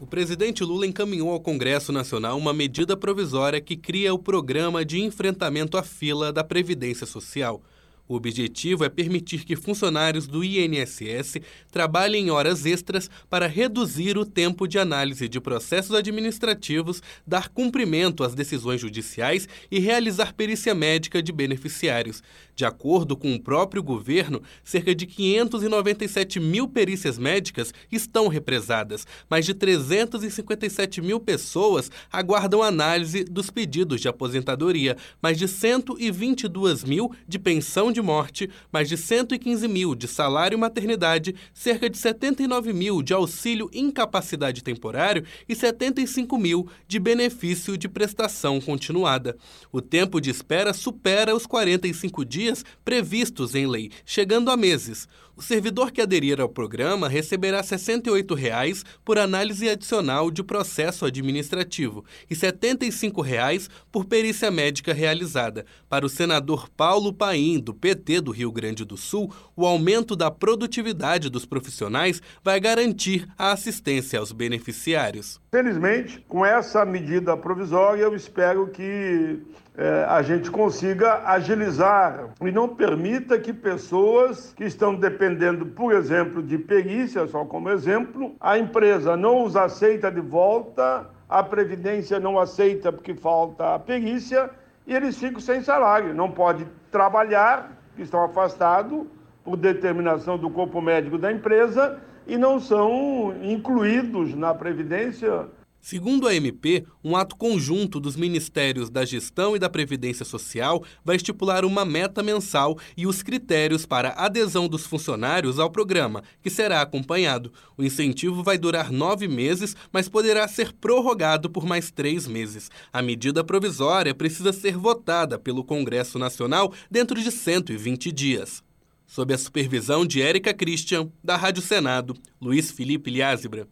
O 0.00 0.06
presidente 0.06 0.64
Lula 0.64 0.86
encaminhou 0.86 1.30
ao 1.30 1.40
Congresso 1.40 1.92
Nacional 1.92 2.38
uma 2.38 2.54
medida 2.54 2.96
provisória 2.96 3.60
que 3.60 3.76
cria 3.76 4.14
o 4.14 4.18
Programa 4.18 4.84
de 4.84 5.00
Enfrentamento 5.00 5.76
à 5.76 5.82
Fila 5.82 6.32
da 6.32 6.42
Previdência 6.42 7.06
Social. 7.06 7.60
O 8.08 8.14
objetivo 8.14 8.84
é 8.84 8.88
permitir 8.88 9.44
que 9.44 9.54
funcionários 9.54 10.26
do 10.26 10.42
INSS 10.42 11.36
trabalhem 11.70 12.30
horas 12.30 12.64
extras 12.64 13.10
para 13.28 13.46
reduzir 13.46 14.16
o 14.16 14.24
tempo 14.24 14.66
de 14.66 14.78
análise 14.78 15.28
de 15.28 15.38
processos 15.38 15.94
administrativos, 15.94 17.02
dar 17.26 17.48
cumprimento 17.50 18.24
às 18.24 18.34
decisões 18.34 18.80
judiciais 18.80 19.46
e 19.70 19.78
realizar 19.78 20.32
perícia 20.32 20.74
médica 20.74 21.22
de 21.22 21.30
beneficiários. 21.30 22.22
De 22.58 22.64
acordo 22.64 23.16
com 23.16 23.32
o 23.32 23.40
próprio 23.40 23.80
governo, 23.80 24.42
cerca 24.64 24.92
de 24.92 25.06
597 25.06 26.40
mil 26.40 26.66
perícias 26.66 27.16
médicas 27.16 27.72
estão 27.88 28.26
represadas. 28.26 29.06
Mais 29.30 29.46
de 29.46 29.54
357 29.54 31.00
mil 31.00 31.20
pessoas 31.20 31.88
aguardam 32.10 32.60
análise 32.60 33.22
dos 33.22 33.48
pedidos 33.48 34.00
de 34.00 34.08
aposentadoria, 34.08 34.96
mais 35.22 35.38
de 35.38 35.46
122 35.46 36.82
mil 36.82 37.12
de 37.28 37.38
pensão 37.38 37.92
de 37.92 38.02
morte, 38.02 38.50
mais 38.72 38.88
de 38.88 38.96
115 38.96 39.68
mil 39.68 39.94
de 39.94 40.08
salário 40.08 40.58
maternidade, 40.58 41.36
cerca 41.54 41.88
de 41.88 41.96
79 41.96 42.72
mil 42.72 43.04
de 43.04 43.14
auxílio 43.14 43.70
incapacidade 43.72 44.64
temporário 44.64 45.22
e 45.48 45.54
75 45.54 46.36
mil 46.36 46.68
de 46.88 46.98
benefício 46.98 47.78
de 47.78 47.88
prestação 47.88 48.60
continuada. 48.60 49.36
O 49.70 49.80
tempo 49.80 50.20
de 50.20 50.30
espera 50.30 50.72
supera 50.72 51.36
os 51.36 51.46
45 51.46 52.24
dias 52.24 52.47
dias 52.48 52.64
previstos 52.84 53.54
em 53.54 53.66
lei, 53.66 53.90
chegando 54.04 54.50
a 54.50 54.56
meses. 54.56 55.06
O 55.38 55.42
servidor 55.42 55.92
que 55.92 56.00
aderir 56.00 56.40
ao 56.40 56.48
programa 56.48 57.08
receberá 57.08 57.62
68 57.62 58.34
reais 58.34 58.84
por 59.04 59.20
análise 59.20 59.68
adicional 59.68 60.32
de 60.32 60.42
processo 60.42 61.06
administrativo 61.06 62.04
e 62.28 62.34
75 62.34 63.22
reais 63.22 63.70
por 63.92 64.04
perícia 64.04 64.50
médica 64.50 64.92
realizada. 64.92 65.64
Para 65.88 66.04
o 66.04 66.08
senador 66.08 66.68
Paulo 66.68 67.12
Paim, 67.12 67.60
do 67.60 67.72
PT 67.72 68.20
do 68.20 68.32
Rio 68.32 68.50
Grande 68.50 68.84
do 68.84 68.96
Sul, 68.96 69.32
o 69.54 69.64
aumento 69.64 70.16
da 70.16 70.28
produtividade 70.28 71.30
dos 71.30 71.46
profissionais 71.46 72.20
vai 72.42 72.58
garantir 72.58 73.24
a 73.38 73.52
assistência 73.52 74.18
aos 74.18 74.32
beneficiários. 74.32 75.40
Felizmente, 75.52 76.18
com 76.26 76.44
essa 76.44 76.84
medida 76.84 77.36
provisória, 77.36 78.02
eu 78.02 78.16
espero 78.16 78.66
que 78.66 79.40
é, 79.80 80.04
a 80.08 80.22
gente 80.22 80.50
consiga 80.50 81.22
agilizar 81.24 82.30
e 82.40 82.50
não 82.50 82.68
permita 82.68 83.38
que 83.38 83.52
pessoas 83.52 84.52
que 84.56 84.64
estão 84.64 84.92
dependendo, 84.92 85.27
por 85.74 85.92
exemplo, 85.92 86.42
de 86.42 86.58
perícia, 86.58 87.26
só 87.26 87.44
como 87.44 87.70
exemplo, 87.70 88.34
a 88.40 88.58
empresa 88.58 89.16
não 89.16 89.44
os 89.44 89.56
aceita 89.56 90.10
de 90.10 90.20
volta, 90.20 91.06
a 91.28 91.42
Previdência 91.42 92.18
não 92.18 92.38
aceita 92.38 92.92
porque 92.92 93.14
falta 93.14 93.74
a 93.74 93.78
perícia 93.78 94.50
e 94.86 94.94
eles 94.94 95.18
ficam 95.18 95.40
sem 95.40 95.62
salário, 95.62 96.14
não 96.14 96.30
pode 96.30 96.66
trabalhar, 96.90 97.72
estão 97.98 98.24
afastados 98.24 99.06
por 99.44 99.56
determinação 99.56 100.38
do 100.38 100.48
corpo 100.48 100.80
médico 100.80 101.18
da 101.18 101.30
empresa 101.30 102.00
e 102.26 102.36
não 102.36 102.60
são 102.60 103.34
incluídos 103.42 104.34
na 104.34 104.54
Previdência 104.54 105.46
Segundo 105.80 106.26
a 106.26 106.34
MP, 106.34 106.84
um 107.02 107.16
ato 107.16 107.36
conjunto 107.36 108.00
dos 108.00 108.16
Ministérios 108.16 108.90
da 108.90 109.04
Gestão 109.04 109.54
e 109.56 109.58
da 109.58 109.70
Previdência 109.70 110.24
Social 110.24 110.82
vai 111.04 111.16
estipular 111.16 111.64
uma 111.64 111.84
meta 111.84 112.22
mensal 112.22 112.76
e 112.96 113.06
os 113.06 113.22
critérios 113.22 113.86
para 113.86 114.10
adesão 114.10 114.68
dos 114.68 114.84
funcionários 114.84 115.58
ao 115.58 115.70
programa, 115.70 116.22
que 116.42 116.50
será 116.50 116.82
acompanhado. 116.82 117.52
O 117.76 117.84
incentivo 117.84 118.42
vai 118.42 118.58
durar 118.58 118.90
nove 118.92 119.28
meses, 119.28 119.76
mas 119.92 120.08
poderá 120.08 120.46
ser 120.48 120.72
prorrogado 120.72 121.48
por 121.48 121.64
mais 121.64 121.90
três 121.90 122.26
meses. 122.26 122.70
A 122.92 123.00
medida 123.00 123.44
provisória 123.44 124.14
precisa 124.14 124.52
ser 124.52 124.76
votada 124.76 125.38
pelo 125.38 125.64
Congresso 125.64 126.18
Nacional 126.18 126.72
dentro 126.90 127.22
de 127.22 127.30
120 127.30 128.12
dias. 128.12 128.62
Sob 129.06 129.32
a 129.32 129.38
supervisão 129.38 130.04
de 130.04 130.20
Érica 130.20 130.52
Christian, 130.52 131.08
da 131.24 131.34
Rádio 131.34 131.62
Senado, 131.62 132.14
Luiz 132.38 132.70
Felipe 132.70 133.10
Liázebra. 133.10 133.66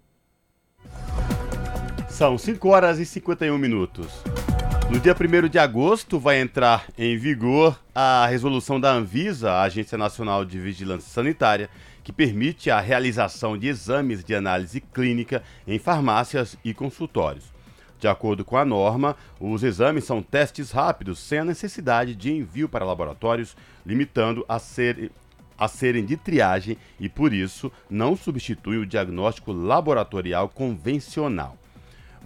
São 2.16 2.38
5 2.38 2.66
horas 2.70 2.98
e 2.98 3.04
51 3.04 3.58
minutos. 3.58 4.06
No 4.90 4.98
dia 4.98 5.14
1 5.14 5.50
de 5.50 5.58
agosto 5.58 6.18
vai 6.18 6.40
entrar 6.40 6.86
em 6.96 7.14
vigor 7.18 7.78
a 7.94 8.26
resolução 8.26 8.80
da 8.80 8.90
Anvisa, 8.90 9.50
a 9.50 9.64
Agência 9.64 9.98
Nacional 9.98 10.42
de 10.42 10.58
Vigilância 10.58 11.10
Sanitária, 11.10 11.68
que 12.02 12.14
permite 12.14 12.70
a 12.70 12.80
realização 12.80 13.58
de 13.58 13.68
exames 13.68 14.24
de 14.24 14.34
análise 14.34 14.80
clínica 14.80 15.42
em 15.68 15.78
farmácias 15.78 16.56
e 16.64 16.72
consultórios. 16.72 17.52
De 18.00 18.08
acordo 18.08 18.46
com 18.46 18.56
a 18.56 18.64
norma, 18.64 19.14
os 19.38 19.62
exames 19.62 20.04
são 20.04 20.22
testes 20.22 20.70
rápidos, 20.70 21.18
sem 21.18 21.40
a 21.40 21.44
necessidade 21.44 22.14
de 22.14 22.32
envio 22.32 22.66
para 22.66 22.86
laboratórios, 22.86 23.54
limitando 23.84 24.42
a, 24.48 24.58
ser, 24.58 25.12
a 25.58 25.68
serem 25.68 26.06
de 26.06 26.16
triagem 26.16 26.78
e, 26.98 27.10
por 27.10 27.34
isso, 27.34 27.70
não 27.90 28.16
substitui 28.16 28.78
o 28.78 28.86
diagnóstico 28.86 29.52
laboratorial 29.52 30.48
convencional. 30.48 31.58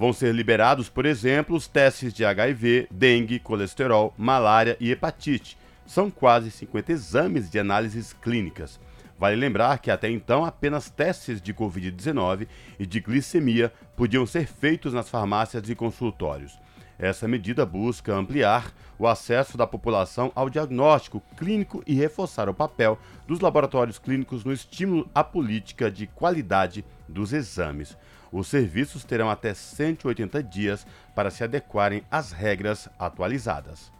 Vão 0.00 0.14
ser 0.14 0.34
liberados, 0.34 0.88
por 0.88 1.04
exemplo, 1.04 1.54
os 1.54 1.68
testes 1.68 2.14
de 2.14 2.24
HIV, 2.24 2.88
dengue, 2.90 3.38
colesterol, 3.38 4.14
malária 4.16 4.74
e 4.80 4.90
hepatite. 4.90 5.58
São 5.84 6.10
quase 6.10 6.50
50 6.50 6.90
exames 6.90 7.50
de 7.50 7.58
análises 7.58 8.14
clínicas. 8.14 8.80
Vale 9.18 9.36
lembrar 9.36 9.78
que 9.78 9.90
até 9.90 10.10
então 10.10 10.42
apenas 10.42 10.88
testes 10.88 11.38
de 11.38 11.52
Covid-19 11.52 12.48
e 12.78 12.86
de 12.86 12.98
glicemia 12.98 13.70
podiam 13.94 14.24
ser 14.24 14.46
feitos 14.46 14.94
nas 14.94 15.10
farmácias 15.10 15.68
e 15.68 15.74
consultórios. 15.74 16.58
Essa 16.98 17.28
medida 17.28 17.66
busca 17.66 18.14
ampliar 18.14 18.72
o 18.98 19.06
acesso 19.06 19.58
da 19.58 19.66
população 19.66 20.32
ao 20.34 20.48
diagnóstico 20.48 21.22
clínico 21.36 21.82
e 21.86 21.92
reforçar 21.92 22.48
o 22.48 22.54
papel 22.54 22.98
dos 23.28 23.40
laboratórios 23.40 23.98
clínicos 23.98 24.44
no 24.44 24.52
estímulo 24.52 25.10
à 25.14 25.22
política 25.22 25.90
de 25.90 26.06
qualidade 26.06 26.86
dos 27.06 27.34
exames. 27.34 27.98
Os 28.32 28.46
serviços 28.46 29.04
terão 29.04 29.28
até 29.28 29.52
180 29.54 30.42
dias 30.42 30.86
para 31.14 31.30
se 31.30 31.42
adequarem 31.42 32.02
às 32.10 32.32
regras 32.32 32.88
atualizadas. 32.98 33.90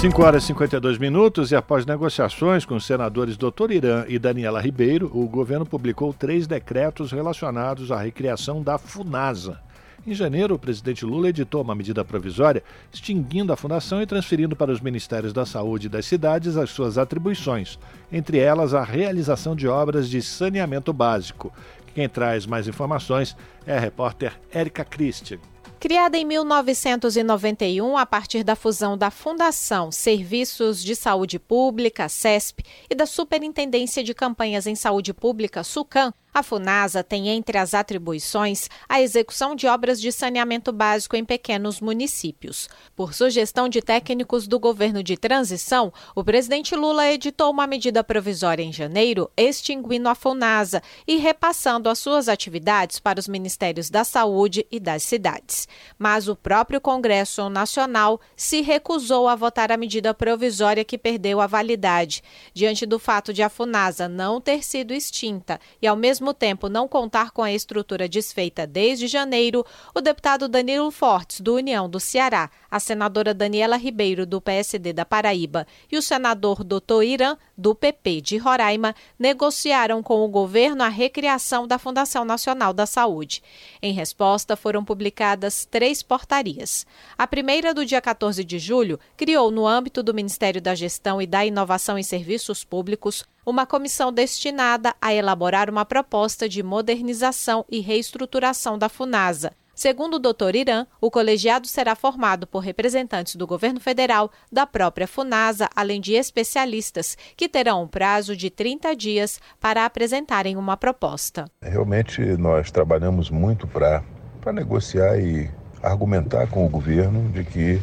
5 0.00 0.22
horas 0.22 0.42
e 0.42 0.46
52 0.48 0.98
minutos 0.98 1.50
e 1.52 1.56
após 1.56 1.86
negociações 1.86 2.66
com 2.66 2.76
os 2.76 2.84
senadores 2.84 3.36
Dr. 3.36 3.70
Irã 3.70 4.04
e 4.06 4.18
Daniela 4.18 4.60
Ribeiro, 4.60 5.10
o 5.14 5.26
governo 5.26 5.64
publicou 5.64 6.12
três 6.12 6.46
decretos 6.46 7.12
relacionados 7.12 7.90
à 7.90 7.98
recriação 7.98 8.62
da 8.62 8.76
FUNASA. 8.76 9.58
Em 10.06 10.14
janeiro, 10.14 10.54
o 10.54 10.58
presidente 10.58 11.04
Lula 11.04 11.30
editou 11.30 11.62
uma 11.62 11.74
medida 11.74 12.04
provisória 12.04 12.62
extinguindo 12.92 13.52
a 13.52 13.56
fundação 13.56 14.00
e 14.00 14.06
transferindo 14.06 14.54
para 14.54 14.70
os 14.70 14.80
ministérios 14.80 15.32
da 15.32 15.44
Saúde 15.44 15.86
e 15.86 15.90
das 15.90 16.06
cidades 16.06 16.56
as 16.56 16.70
suas 16.70 16.96
atribuições, 16.96 17.76
entre 18.12 18.38
elas 18.38 18.72
a 18.72 18.84
realização 18.84 19.56
de 19.56 19.66
obras 19.66 20.08
de 20.08 20.22
saneamento 20.22 20.92
básico. 20.92 21.52
Quem 21.96 22.10
traz 22.10 22.44
mais 22.44 22.68
informações 22.68 23.34
é 23.66 23.74
a 23.74 23.80
repórter 23.80 24.38
Érica 24.52 24.84
Christian. 24.84 25.38
Criada 25.80 26.18
em 26.18 26.26
1991 26.26 27.96
a 27.96 28.04
partir 28.04 28.44
da 28.44 28.54
fusão 28.54 28.98
da 28.98 29.10
Fundação 29.10 29.90
Serviços 29.90 30.84
de 30.84 30.94
Saúde 30.94 31.38
Pública, 31.38 32.06
SESP, 32.06 32.62
e 32.90 32.94
da 32.94 33.06
Superintendência 33.06 34.04
de 34.04 34.12
Campanhas 34.12 34.66
em 34.66 34.74
Saúde 34.74 35.14
Pública, 35.14 35.64
SUCAM, 35.64 36.12
a 36.36 36.42
FUNASA 36.42 37.02
tem 37.02 37.30
entre 37.30 37.56
as 37.56 37.72
atribuições 37.72 38.68
a 38.86 39.00
execução 39.00 39.56
de 39.56 39.66
obras 39.66 39.98
de 39.98 40.12
saneamento 40.12 40.70
básico 40.70 41.16
em 41.16 41.24
pequenos 41.24 41.80
municípios. 41.80 42.68
Por 42.94 43.14
sugestão 43.14 43.70
de 43.70 43.80
técnicos 43.80 44.46
do 44.46 44.60
governo 44.60 45.02
de 45.02 45.16
transição, 45.16 45.90
o 46.14 46.22
presidente 46.22 46.76
Lula 46.76 47.10
editou 47.10 47.50
uma 47.50 47.66
medida 47.66 48.04
provisória 48.04 48.62
em 48.62 48.70
janeiro, 48.70 49.30
extinguindo 49.34 50.10
a 50.10 50.14
FUNASA 50.14 50.82
e 51.06 51.16
repassando 51.16 51.88
as 51.88 51.98
suas 51.98 52.28
atividades 52.28 53.00
para 53.00 53.18
os 53.18 53.26
ministérios 53.26 53.88
da 53.88 54.04
Saúde 54.04 54.66
e 54.70 54.78
das 54.78 55.04
cidades. 55.04 55.66
Mas 55.98 56.28
o 56.28 56.36
próprio 56.36 56.82
Congresso 56.82 57.48
Nacional 57.48 58.20
se 58.36 58.60
recusou 58.60 59.26
a 59.26 59.34
votar 59.34 59.72
a 59.72 59.76
medida 59.78 60.12
provisória 60.12 60.84
que 60.84 60.98
perdeu 60.98 61.40
a 61.40 61.46
validade. 61.46 62.22
Diante 62.52 62.84
do 62.84 62.98
fato 62.98 63.32
de 63.32 63.42
a 63.42 63.48
FUNASA 63.48 64.06
não 64.06 64.38
ter 64.38 64.62
sido 64.62 64.92
extinta 64.92 65.58
e, 65.80 65.86
ao 65.86 65.96
mesmo 65.96 66.25
mesmo 66.26 66.34
tempo 66.34 66.68
não 66.68 66.88
contar 66.88 67.30
com 67.30 67.42
a 67.42 67.52
estrutura 67.52 68.08
desfeita 68.08 68.66
desde 68.66 69.06
janeiro, 69.06 69.64
o 69.94 70.00
deputado 70.00 70.48
Danilo 70.48 70.90
Fortes, 70.90 71.40
do 71.40 71.54
União 71.54 71.88
do 71.88 72.00
Ceará, 72.00 72.50
a 72.68 72.80
senadora 72.80 73.32
Daniela 73.32 73.76
Ribeiro, 73.76 74.26
do 74.26 74.40
PSD 74.40 74.92
da 74.92 75.04
Paraíba, 75.04 75.66
e 75.90 75.96
o 75.96 76.02
senador 76.02 76.64
Doutor 76.64 77.04
Irã, 77.04 77.36
do 77.56 77.76
PP 77.76 78.20
de 78.22 78.36
Roraima, 78.38 78.94
negociaram 79.16 80.02
com 80.02 80.24
o 80.24 80.28
governo 80.28 80.82
a 80.82 80.88
recriação 80.88 81.64
da 81.64 81.78
Fundação 81.78 82.24
Nacional 82.24 82.72
da 82.72 82.86
Saúde. 82.86 83.40
Em 83.80 83.92
resposta, 83.92 84.56
foram 84.56 84.84
publicadas 84.84 85.64
três 85.64 86.02
portarias. 86.02 86.84
A 87.16 87.26
primeira, 87.26 87.72
do 87.72 87.86
dia 87.86 88.00
14 88.00 88.42
de 88.42 88.58
julho, 88.58 88.98
criou, 89.16 89.52
no 89.52 89.66
âmbito 89.66 90.02
do 90.02 90.14
Ministério 90.14 90.60
da 90.60 90.74
Gestão 90.74 91.22
e 91.22 91.26
da 91.26 91.46
Inovação 91.46 91.96
em 91.96 92.02
Serviços 92.02 92.64
Públicos, 92.64 93.24
uma 93.46 93.64
comissão 93.64 94.12
destinada 94.12 94.94
a 95.00 95.14
elaborar 95.14 95.70
uma 95.70 95.84
proposta 95.86 96.48
de 96.48 96.62
modernização 96.62 97.64
e 97.70 97.80
reestruturação 97.80 98.76
da 98.76 98.88
FUNASA 98.88 99.52
Segundo 99.76 100.14
o 100.14 100.18
Dr. 100.18 100.54
Irã, 100.54 100.86
o 100.98 101.10
colegiado 101.10 101.68
será 101.68 101.94
formado 101.94 102.46
por 102.46 102.60
representantes 102.60 103.36
do 103.36 103.46
governo 103.46 103.78
federal, 103.78 104.30
da 104.50 104.66
própria 104.66 105.06
FUNASA, 105.06 105.68
além 105.76 106.00
de 106.00 106.14
especialistas, 106.14 107.14
que 107.36 107.46
terão 107.46 107.82
um 107.82 107.86
prazo 107.86 108.34
de 108.34 108.48
30 108.48 108.96
dias 108.96 109.38
para 109.60 109.84
apresentarem 109.84 110.56
uma 110.56 110.78
proposta. 110.78 111.44
Realmente, 111.60 112.22
nós 112.38 112.70
trabalhamos 112.70 113.28
muito 113.28 113.66
para 113.66 114.02
negociar 114.50 115.18
e 115.18 115.50
argumentar 115.82 116.46
com 116.46 116.64
o 116.64 116.70
governo 116.70 117.28
de 117.28 117.44
que 117.44 117.78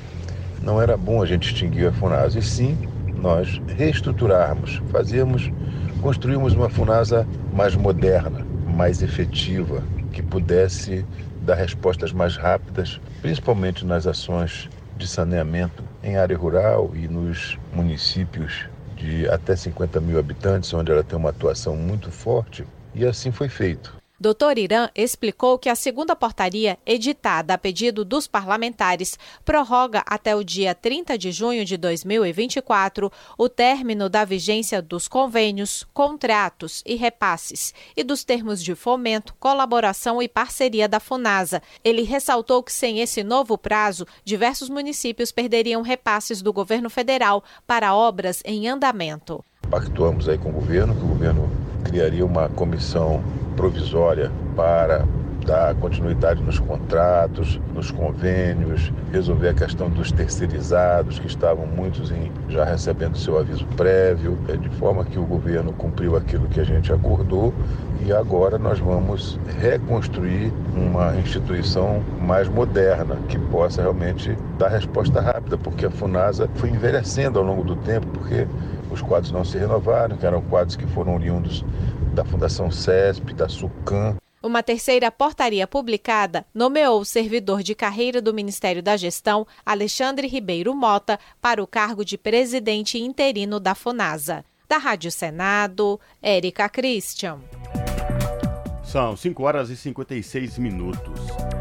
não 0.64 0.82
era 0.82 0.98
bom 0.98 1.22
a 1.22 1.28
gente 1.28 1.54
extinguir 1.54 1.86
a 1.86 1.94
FUNASA, 1.94 2.40
e 2.40 2.42
sim 2.42 2.76
nós 3.24 3.62
reestruturarmos, 3.78 4.82
fazermos, 4.92 5.50
construirmos 6.02 6.54
uma 6.54 6.70
FUNASA 6.70 7.26
mais 7.54 7.74
moderna, 7.74 8.46
mais 8.68 9.02
efetiva, 9.02 9.82
que 10.12 10.22
pudesse 10.22 11.06
dar 11.42 11.56
respostas 11.56 12.12
mais 12.12 12.36
rápidas, 12.36 13.00
principalmente 13.22 13.86
nas 13.86 14.06
ações 14.06 14.70
de 14.98 15.08
saneamento 15.08 15.86
em 16.04 16.18
área 16.18 16.38
rural 16.38 16.92
e 16.94 17.08
nos 17.08 17.58
municípios 17.74 18.68
de 18.98 19.26
até 19.30 19.56
50 19.56 20.02
mil 20.02 20.20
habitantes, 20.20 20.74
onde 20.74 20.92
ela 20.92 21.04
tem 21.04 21.18
uma 21.18 21.30
atuação 21.30 21.78
muito 21.78 22.12
forte, 22.12 22.66
e 22.94 23.06
assim 23.06 23.32
foi 23.32 23.48
feito. 23.48 24.03
Dr. 24.24 24.58
Irã 24.58 24.90
explicou 24.96 25.60
que 25.60 25.68
a 25.68 25.76
segunda 25.76 26.16
portaria, 26.16 26.80
editada 26.86 27.56
a 27.56 27.58
pedido 27.58 28.06
dos 28.06 28.26
parlamentares, 28.26 29.20
prorroga 29.44 30.02
até 30.06 30.34
o 30.34 30.46
dia 30.46 30.74
30 30.74 31.18
de 31.18 31.30
junho 31.30 31.66
de 31.66 31.76
2024 31.76 33.12
o 33.38 33.50
término 33.50 34.08
da 34.08 34.24
vigência 34.24 34.82
dos 34.82 35.10
convênios, 35.10 35.86
contratos 35.94 36.82
e 36.86 36.96
repasses 36.96 37.74
e 37.98 38.02
dos 38.02 38.24
termos 38.24 38.64
de 38.64 38.74
fomento, 38.76 39.36
colaboração 39.42 40.22
e 40.22 40.30
parceria 40.30 40.88
da 40.88 41.02
FUNASA. 41.02 41.62
Ele 41.84 42.04
ressaltou 42.04 42.64
que 42.64 42.72
sem 42.72 43.02
esse 43.02 43.26
novo 43.26 43.58
prazo, 43.58 44.08
diversos 44.24 44.70
municípios 44.70 45.34
perderiam 45.34 45.82
repasses 45.82 46.42
do 46.42 46.54
governo 46.54 46.90
federal 46.90 47.44
para 47.68 47.94
obras 47.94 48.42
em 48.46 48.70
andamento. 48.70 49.44
Pactuamos 49.70 50.30
aí 50.30 50.38
com 50.38 50.48
o 50.48 50.54
governo, 50.54 50.96
que 50.96 51.04
o 51.04 51.08
governo 51.08 51.73
criaria 51.84 52.26
uma 52.26 52.50
comissão 52.50 53.22
provisória 53.56 54.32
para 54.56 55.06
dar 55.46 55.76
continuidade 55.76 56.42
nos 56.42 56.60
contratos, 56.60 57.60
nos 57.74 57.92
convênios, 57.92 58.92
resolver 59.12 59.50
a 59.50 59.54
questão 59.54 59.90
dos 59.90 60.12
terceirizados, 60.12 61.20
que 61.20 61.28
estavam 61.28 61.66
muitos 61.68 62.12
em, 62.12 62.32
já 62.50 62.64
recebendo 62.64 63.18
seu 63.18 63.38
aviso 63.38 63.66
prévio, 63.76 64.38
é, 64.48 64.56
de 64.56 64.70
forma 64.70 65.04
que 65.04 65.20
o 65.20 65.26
governo 65.26 65.74
cumpriu 65.74 66.16
aquilo 66.16 66.48
que 66.48 66.60
a 66.60 66.64
gente 66.64 66.92
acordou 66.92 67.54
e 68.06 68.12
agora 68.12 68.58
nós 68.58 68.80
vamos 68.80 69.40
reconstruir 69.60 70.52
uma 70.76 71.16
instituição 71.16 72.04
mais 72.20 72.50
moderna, 72.50 73.18
que 73.30 73.38
possa 73.38 73.82
realmente 73.82 74.38
dar 74.58 74.70
resposta 74.70 75.22
rápida, 75.22 75.58
porque 75.58 75.86
a 75.86 75.92
FUNASA 75.92 76.50
foi 76.56 76.70
envelhecendo 76.70 77.40
ao 77.40 77.46
longo 77.46 77.64
do 77.64 77.76
tempo, 77.78 78.08
porque 78.08 78.48
os 78.94 79.02
quadros 79.02 79.32
não 79.32 79.44
se 79.44 79.58
renovaram, 79.58 80.16
que 80.16 80.26
eram 80.26 80.42
quadros 80.42 80.76
que 80.76 80.88
foram 80.88 81.16
oriundos 81.16 81.66
da 82.14 82.24
Fundação 82.24 82.70
CESP, 82.70 83.34
da 83.34 83.50
SUCAM. 83.50 84.18
Uma 84.42 84.62
terceira 84.62 85.10
portaria 85.10 85.66
publicada 85.66 86.46
nomeou 86.54 87.00
o 87.00 87.06
servidor 87.06 87.64
de 87.64 87.74
carreira 87.74 88.22
do 88.22 88.34
Ministério 88.34 88.84
da 88.84 88.98
Gestão, 88.98 89.48
Alexandre 89.66 90.28
Ribeiro 90.28 90.76
Mota, 90.76 91.18
para 91.42 91.64
o 91.64 91.68
cargo 91.68 92.04
de 92.04 92.18
presidente 92.18 93.00
interino 93.00 93.60
da 93.60 93.74
FUNASA. 93.74 94.44
Da 94.68 94.78
Rádio 94.78 95.12
Senado, 95.12 96.00
Érica 96.22 96.68
Christian. 96.68 97.40
São 98.84 99.16
5 99.16 99.44
horas 99.44 99.70
e 99.70 99.78
56 99.78 100.58
minutos. 100.58 101.53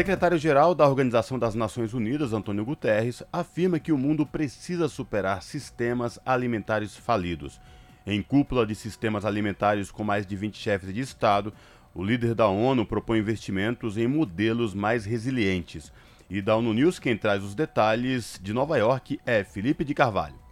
Secretário-geral 0.00 0.74
da 0.74 0.88
Organização 0.88 1.38
das 1.38 1.54
Nações 1.54 1.92
Unidas, 1.92 2.32
Antônio 2.32 2.64
Guterres, 2.64 3.22
afirma 3.30 3.78
que 3.78 3.92
o 3.92 3.98
mundo 3.98 4.24
precisa 4.24 4.88
superar 4.88 5.42
sistemas 5.42 6.18
alimentares 6.24 6.96
falidos. 6.96 7.60
Em 8.06 8.22
cúpula 8.22 8.64
de 8.64 8.74
sistemas 8.74 9.26
alimentares 9.26 9.90
com 9.90 10.02
mais 10.02 10.26
de 10.26 10.34
20 10.34 10.56
chefes 10.56 10.94
de 10.94 11.02
Estado, 11.02 11.52
o 11.94 12.02
líder 12.02 12.34
da 12.34 12.48
ONU 12.48 12.86
propõe 12.86 13.18
investimentos 13.18 13.98
em 13.98 14.08
modelos 14.08 14.72
mais 14.72 15.04
resilientes. 15.04 15.92
E 16.30 16.40
da 16.40 16.56
ONU 16.56 16.72
News, 16.72 16.98
quem 16.98 17.14
traz 17.14 17.44
os 17.44 17.54
detalhes 17.54 18.40
de 18.42 18.54
Nova 18.54 18.78
York 18.78 19.20
é 19.26 19.44
Felipe 19.44 19.84
de 19.84 19.92
Carvalho. 19.92 20.49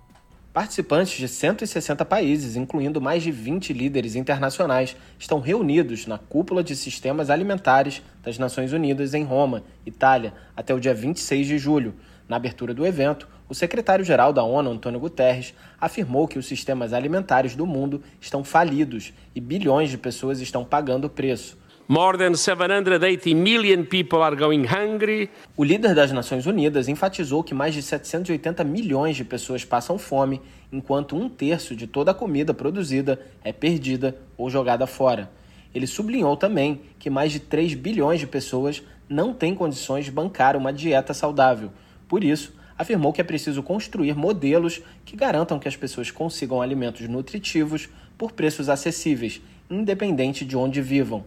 Participantes 0.59 1.16
de 1.16 1.28
160 1.28 2.04
países, 2.04 2.56
incluindo 2.56 3.00
mais 3.00 3.22
de 3.22 3.30
20 3.30 3.72
líderes 3.72 4.16
internacionais, 4.16 4.96
estão 5.16 5.38
reunidos 5.38 6.04
na 6.09 6.18
cúpula 6.18 6.64
de 6.64 6.74
sistemas 6.74 7.30
alimentares 7.30 8.02
das 8.24 8.38
Nações 8.38 8.72
Unidas 8.72 9.14
em 9.14 9.22
Roma, 9.22 9.62
Itália, 9.86 10.34
até 10.56 10.74
o 10.74 10.80
dia 10.80 10.92
26 10.92 11.46
de 11.46 11.59
julho. 11.59 11.94
Na 12.28 12.34
abertura 12.34 12.74
do 12.74 12.84
evento, 12.84 13.28
o 13.48 13.54
secretário-geral 13.54 14.32
da 14.32 14.42
ONU, 14.42 14.72
Antônio 14.72 14.98
Guterres, 14.98 15.54
afirmou 15.80 16.26
que 16.26 16.40
os 16.40 16.46
sistemas 16.46 16.92
alimentares 16.92 17.54
do 17.54 17.64
mundo 17.64 18.02
estão 18.20 18.42
falidos 18.42 19.12
e 19.36 19.40
bilhões 19.40 19.90
de 19.90 19.96
pessoas 19.96 20.40
estão 20.40 20.64
pagando 20.64 21.04
o 21.04 21.11
preço. 21.11 21.56
More 21.91 22.18
than 22.18 22.34
780 22.34 23.34
million 23.34 23.82
people 23.82 24.18
are 24.18 24.36
going 24.36 24.66
hungry. 24.66 25.30
O 25.57 25.64
líder 25.64 25.95
das 25.95 26.12
Nações 26.12 26.45
Unidas 26.45 26.86
enfatizou 26.86 27.43
que 27.43 27.55
mais 27.55 27.72
de 27.72 27.80
780 27.80 28.62
milhões 28.62 29.16
de 29.16 29.24
pessoas 29.24 29.64
passam 29.64 29.97
fome, 29.97 30.39
enquanto 30.70 31.16
um 31.16 31.30
terço 31.30 31.74
de 31.74 31.86
toda 31.86 32.11
a 32.11 32.14
comida 32.14 32.53
produzida 32.53 33.18
é 33.43 33.55
perdida 33.55 34.14
ou 34.36 34.51
jogada 34.51 34.86
fora. 34.86 35.30
Ele 35.74 35.86
sublinhou 35.86 36.36
também 36.36 36.82
que 36.99 37.09
mais 37.09 37.32
de 37.32 37.41
3 37.41 37.72
bilhões 37.72 38.20
de 38.20 38.26
pessoas 38.26 38.82
não 39.09 39.32
têm 39.32 39.55
condições 39.55 40.05
de 40.05 40.11
bancar 40.11 40.59
uma 40.59 40.74
dieta 40.74 41.14
saudável. 41.14 41.70
Por 42.07 42.22
isso, 42.22 42.53
afirmou 42.76 43.14
que 43.14 43.22
é 43.22 43.24
preciso 43.24 43.62
construir 43.62 44.14
modelos 44.14 44.82
que 45.07 45.16
garantam 45.16 45.59
que 45.59 45.68
as 45.68 45.74
pessoas 45.74 46.11
consigam 46.11 46.61
alimentos 46.61 47.09
nutritivos 47.09 47.89
por 48.18 48.32
preços 48.32 48.68
acessíveis, 48.68 49.41
independente 49.70 50.45
de 50.45 50.55
onde 50.55 50.82
vivam. 50.82 51.24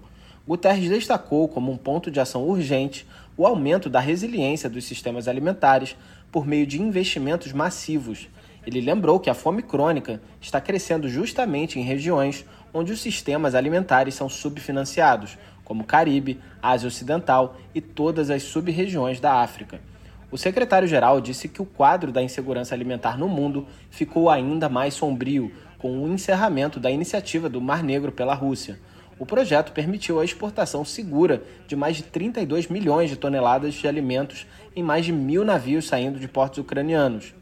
Guterres 0.48 0.90
destacou 0.90 1.48
como 1.48 1.72
um 1.72 1.78
ponto 1.78 2.10
de 2.10 2.20
ação 2.20 2.44
urgente 2.44 3.08
o 3.38 3.46
aumento 3.46 3.90
da 3.90 4.00
resiliência 4.00 4.70
dos 4.70 4.86
sistemas 4.86 5.28
alimentares 5.28 5.96
por 6.32 6.46
meio 6.46 6.66
de 6.66 6.82
investimentos 6.82 7.54
massivos. 7.54 8.28
Ele 8.66 8.82
lembrou 8.82 9.20
que 9.20 9.30
a 9.30 9.34
fome 9.34 9.62
crônica 9.62 10.22
está 10.40 10.62
crescendo 10.62 11.10
justamente 11.10 11.80
em 11.80 11.84
regiões 11.84 12.46
onde 12.74 12.92
os 12.92 13.02
sistemas 13.02 13.56
alimentares 13.56 14.16
são 14.16 14.30
subfinanciados, 14.30 15.38
como 15.64 15.84
Caribe, 15.84 16.40
Ásia 16.62 16.88
Ocidental 16.88 17.56
e 17.74 17.82
todas 17.82 18.30
as 18.30 18.44
sub-regiões 18.44 19.20
da 19.20 19.42
África. 19.42 19.80
O 20.32 20.38
secretário-geral 20.38 21.20
disse 21.20 21.48
que 21.48 21.62
o 21.62 21.66
quadro 21.66 22.12
da 22.12 22.22
insegurança 22.22 22.74
alimentar 22.74 23.18
no 23.18 23.28
mundo 23.28 23.68
ficou 23.90 24.30
ainda 24.30 24.70
mais 24.70 24.94
sombrio 24.94 25.52
com 25.78 26.04
o 26.04 26.08
encerramento 26.08 26.80
da 26.80 26.90
iniciativa 26.90 27.50
do 27.50 27.60
Mar 27.60 27.84
Negro 27.84 28.12
pela 28.12 28.34
Rússia. 28.34 28.80
O 29.22 29.26
projeto 29.26 29.72
permitiu 29.72 30.20
a 30.20 30.26
exportação 30.26 30.84
segura 30.84 31.44
de 31.68 31.76
mais 31.76 31.96
de 31.96 32.02
32 32.02 32.68
milhões 32.70 33.08
de 33.08 33.16
toneladas 33.16 33.76
de 33.76 33.88
alimentos 33.88 34.48
em 34.76 34.82
mais 34.82 35.06
de 35.06 35.14
mil 35.14 35.46
navios 35.46 35.86
saindo 35.86 36.20
de 36.20 36.28
portos 36.28 36.58
ucranianos. 36.58 37.36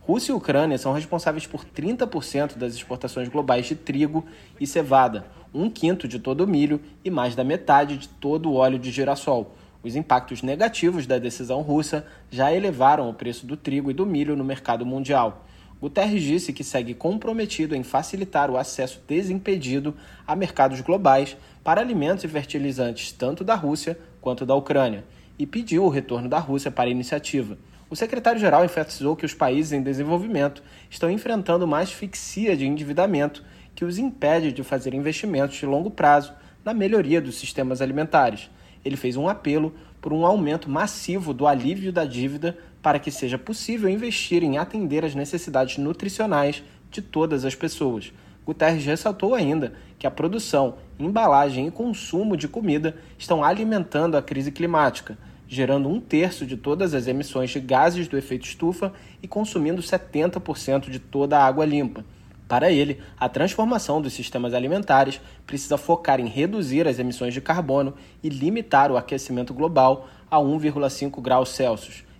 Rússia 0.00 0.32
e 0.32 0.34
Ucrânia 0.34 0.78
são 0.78 0.94
responsáveis 0.94 1.46
por 1.46 1.66
30% 1.66 2.56
das 2.56 2.72
exportações 2.72 3.28
globais 3.28 3.66
de 3.66 3.74
trigo 3.74 4.24
e 4.58 4.66
cevada, 4.66 5.26
um 5.52 5.68
quinto 5.68 6.08
de 6.08 6.18
todo 6.18 6.44
o 6.44 6.46
milho 6.46 6.80
e 7.04 7.10
mais 7.10 7.36
da 7.36 7.44
metade 7.44 7.98
de 7.98 8.08
todo 8.08 8.48
o 8.48 8.54
óleo 8.54 8.78
de 8.78 8.90
girassol. 8.90 9.54
Os 9.82 9.94
impactos 9.94 10.40
negativos 10.40 11.06
da 11.06 11.18
decisão 11.18 11.60
russa 11.60 12.06
já 12.30 12.54
elevaram 12.54 13.06
o 13.06 13.12
preço 13.12 13.44
do 13.44 13.54
trigo 13.54 13.90
e 13.90 13.94
do 13.94 14.06
milho 14.06 14.34
no 14.34 14.44
mercado 14.44 14.86
mundial. 14.86 15.44
Guterres 15.80 16.22
disse 16.22 16.52
que 16.52 16.64
segue 16.64 16.92
comprometido 16.92 17.74
em 17.74 17.84
facilitar 17.84 18.50
o 18.50 18.56
acesso 18.56 19.00
desimpedido 19.06 19.94
a 20.26 20.34
mercados 20.34 20.80
globais 20.80 21.36
para 21.62 21.80
alimentos 21.80 22.24
e 22.24 22.28
fertilizantes 22.28 23.12
tanto 23.12 23.44
da 23.44 23.54
Rússia 23.54 23.96
quanto 24.20 24.44
da 24.44 24.54
Ucrânia 24.56 25.04
e 25.38 25.46
pediu 25.46 25.84
o 25.84 25.88
retorno 25.88 26.28
da 26.28 26.38
Rússia 26.38 26.70
para 26.70 26.88
a 26.88 26.92
iniciativa. 26.92 27.56
O 27.88 27.94
secretário-geral 27.94 28.64
enfatizou 28.64 29.14
que 29.14 29.24
os 29.24 29.32
países 29.32 29.72
em 29.72 29.80
desenvolvimento 29.80 30.62
estão 30.90 31.10
enfrentando 31.10 31.64
uma 31.64 31.78
asfixia 31.78 32.56
de 32.56 32.66
endividamento 32.66 33.44
que 33.74 33.84
os 33.84 33.98
impede 33.98 34.52
de 34.52 34.64
fazer 34.64 34.92
investimentos 34.92 35.56
de 35.56 35.64
longo 35.64 35.90
prazo 35.90 36.32
na 36.64 36.74
melhoria 36.74 37.20
dos 37.20 37.36
sistemas 37.36 37.80
alimentares. 37.80 38.50
Ele 38.84 38.96
fez 38.96 39.16
um 39.16 39.28
apelo 39.28 39.72
por 40.00 40.12
um 40.12 40.26
aumento 40.26 40.68
massivo 40.68 41.32
do 41.32 41.46
alívio 41.46 41.92
da 41.92 42.04
dívida 42.04 42.58
para 42.82 42.98
que 42.98 43.10
seja 43.10 43.38
possível 43.38 43.88
investir 43.88 44.42
em 44.42 44.58
atender 44.58 45.04
as 45.04 45.14
necessidades 45.14 45.78
nutricionais 45.78 46.62
de 46.90 47.02
todas 47.02 47.44
as 47.44 47.54
pessoas. 47.54 48.12
Guterres 48.46 48.84
ressaltou 48.84 49.34
ainda 49.34 49.74
que 49.98 50.06
a 50.06 50.10
produção, 50.10 50.76
embalagem 50.98 51.66
e 51.66 51.70
consumo 51.70 52.36
de 52.36 52.48
comida 52.48 52.96
estão 53.18 53.44
alimentando 53.44 54.16
a 54.16 54.22
crise 54.22 54.50
climática, 54.50 55.18
gerando 55.46 55.88
um 55.88 56.00
terço 56.00 56.46
de 56.46 56.56
todas 56.56 56.94
as 56.94 57.06
emissões 57.06 57.50
de 57.50 57.60
gases 57.60 58.08
do 58.08 58.16
efeito 58.16 58.46
estufa 58.46 58.92
e 59.22 59.28
consumindo 59.28 59.82
70% 59.82 60.88
de 60.88 60.98
toda 60.98 61.38
a 61.38 61.44
água 61.44 61.64
limpa. 61.64 62.04
Para 62.48 62.72
ele, 62.72 62.98
a 63.18 63.28
transformação 63.28 64.00
dos 64.00 64.14
sistemas 64.14 64.54
alimentares 64.54 65.20
precisa 65.46 65.76
focar 65.76 66.18
em 66.18 66.26
reduzir 66.26 66.88
as 66.88 66.98
emissões 66.98 67.34
de 67.34 67.42
carbono 67.42 67.92
e 68.22 68.30
limitar 68.30 68.90
o 68.90 68.96
aquecimento 68.96 69.52
global 69.52 70.08
a 70.30 70.38
1,5 70.38 71.20
graus 71.20 71.50
Celsius, 71.50 72.04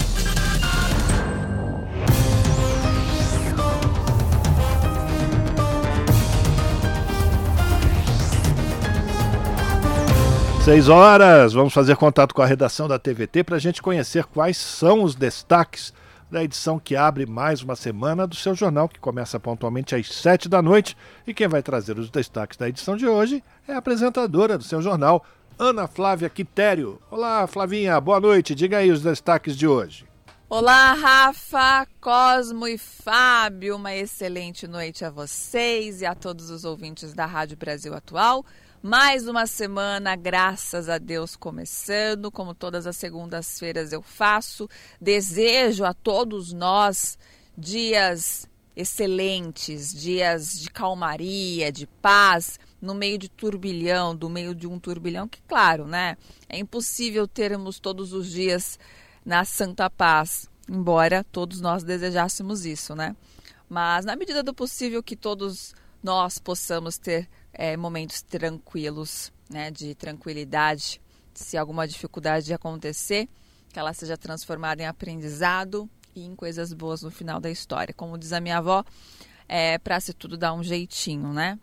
Seis 10.69 10.91
horas, 10.91 11.55
vamos 11.55 11.73
fazer 11.73 11.97
contato 11.97 12.35
com 12.35 12.43
a 12.43 12.47
redação 12.47 12.87
da 12.87 12.99
TVT 12.99 13.43
para 13.43 13.57
a 13.57 13.59
gente 13.59 13.81
conhecer 13.81 14.25
quais 14.25 14.59
são 14.59 15.03
os 15.03 15.14
destaques 15.14 15.95
da 16.31 16.45
edição 16.45 16.79
que 16.79 16.95
abre 16.95 17.26
mais 17.26 17.62
uma 17.62 17.74
semana 17.74 18.26
do 18.26 18.37
seu 18.37 18.55
jornal, 18.55 18.89
que 18.89 19.01
começa 19.01 19.41
pontualmente 19.41 19.95
às 19.95 20.09
sete 20.09 20.49
da 20.49 20.61
noite. 20.61 20.97
E 21.26 21.33
quem 21.33 21.49
vai 21.49 21.62
trazer 21.62 21.99
os 21.99 22.11
destaques 22.11 22.57
da 22.57 22.68
edição 22.68 22.97
de 22.97 23.07
hoje 23.07 23.43
é 23.66 23.74
a 23.74 23.79
apresentadora 23.79 24.59
do 24.59 24.64
seu 24.64 24.83
jornal, 24.83 25.24
Ana 25.59 25.89
Flávia 25.89 26.31
Quitério. 26.31 27.01
Olá, 27.11 27.47
Flavinha, 27.47 28.01
boa 28.01 28.20
noite. 28.20 28.55
Diga 28.55 28.79
aí 28.79 28.93
os 28.93 29.03
destaques 29.03 29.57
de 29.57 29.66
hoje. 29.66 30.07
Olá, 30.49 30.95
Rafa, 30.95 31.87
Cosmo 32.01 32.66
e 32.66 32.79
Fábio. 32.79 33.76
Uma 33.76 33.95
excelente 33.95 34.68
noite 34.68 35.05
a 35.05 35.11
vocês 35.11 36.01
e 36.01 36.07
a 36.07 36.14
todos 36.14 36.49
os 36.49 36.64
ouvintes 36.64 37.12
da 37.12 37.26
Rádio 37.26 37.57
Brasil 37.57 37.93
Atual. 37.93 38.47
Mais 38.83 39.26
uma 39.26 39.45
semana, 39.45 40.14
graças 40.14 40.89
a 40.89 40.99
Deus, 40.99 41.35
começando, 41.35 42.31
como 42.31 42.55
todas 42.55 42.87
as 42.87 42.97
segundas-feiras 42.97 43.93
eu 43.93 44.01
faço. 44.01 44.70
Desejo 45.01 45.85
a 45.85 45.93
todos 45.93 46.53
nós 46.53 47.18
dias 47.57 48.49
excelentes, 48.76 49.93
dias 49.93 50.61
de 50.61 50.70
calmaria, 50.70 51.72
de 51.72 51.89
paz, 51.89 52.61
no 52.81 52.95
meio 52.95 53.18
de 53.18 53.29
turbilhão, 53.29 54.14
do 54.14 54.31
meio 54.31 54.55
de 54.55 54.68
um 54.68 54.79
turbilhão 54.79 55.26
que, 55.26 55.43
claro, 55.43 55.85
né? 55.85 56.16
É 56.49 56.57
impossível 56.57 57.26
termos 57.26 57.81
todos 57.81 58.12
os 58.12 58.31
dias 58.31 58.79
na 59.26 59.45
santa 59.45 59.91
paz, 59.91 60.49
embora 60.70 61.24
todos 61.33 61.61
nós 61.61 61.83
desejássemos 61.83 62.64
isso, 62.64 62.95
né? 62.95 63.16
Mas 63.68 64.05
na 64.05 64.14
medida 64.14 64.41
do 64.41 64.55
possível 64.55 65.03
que 65.03 65.16
todos 65.16 65.74
nós 66.01 66.39
possamos 66.39 66.97
ter 66.97 67.29
é, 67.59 67.77
momentos 67.77 68.23
tranquilos, 68.23 69.33
né, 69.51 69.69
de 69.73 69.97
tranquilidade. 69.97 71.01
Se 71.35 71.57
alguma 71.59 71.87
dificuldade 71.87 72.55
acontecer, 72.55 73.29
que 73.73 73.79
ela 73.79 73.93
seja 73.93 74.17
transformada 74.17 74.83
em 74.83 74.87
aprendizado 74.87 75.91
e 76.15 76.25
em 76.25 76.37
coisas 76.37 76.73
boas 76.73 77.03
no 77.03 77.11
final 77.11 77.41
da 77.41 77.51
história. 77.51 77.93
Como 77.93 78.17
diz 78.17 78.33
a 78.33 78.41
minha 78.41 78.59
avó, 78.59 78.85
é 79.49 79.77
para 79.79 79.99
se 80.01 80.13
tudo 80.13 80.39
dar 80.39 80.55
um 80.55 80.63
jeitinho, 80.63 81.33
né? 81.33 81.59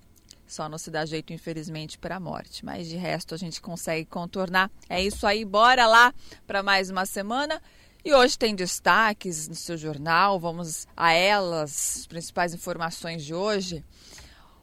Só 0.46 0.70
não 0.70 0.78
se 0.78 0.92
dá 0.92 1.06
jeito, 1.06 1.34
infelizmente, 1.34 1.98
para 1.98 2.18
a 2.18 2.20
morte. 2.20 2.64
Mas 2.64 2.88
de 2.88 2.98
resto 2.98 3.34
a 3.34 3.38
gente 3.38 3.62
consegue 3.62 4.06
contornar. 4.06 4.70
É 4.88 5.02
isso 5.02 5.26
aí, 5.26 5.44
bora 5.44 5.88
lá 5.88 6.14
para 6.46 6.62
mais 6.62 6.90
uma 6.90 7.06
semana. 7.06 7.62
E 8.04 8.14
hoje 8.14 8.38
tem 8.38 8.54
destaques 8.54 9.48
no 9.48 9.56
seu 9.56 9.76
jornal. 9.76 10.40
Vamos 10.40 10.88
a 10.96 11.12
elas, 11.14 11.98
as 12.00 12.08
principais 12.08 12.54
informações 12.54 13.26
de 13.26 13.34
hoje. 13.34 13.84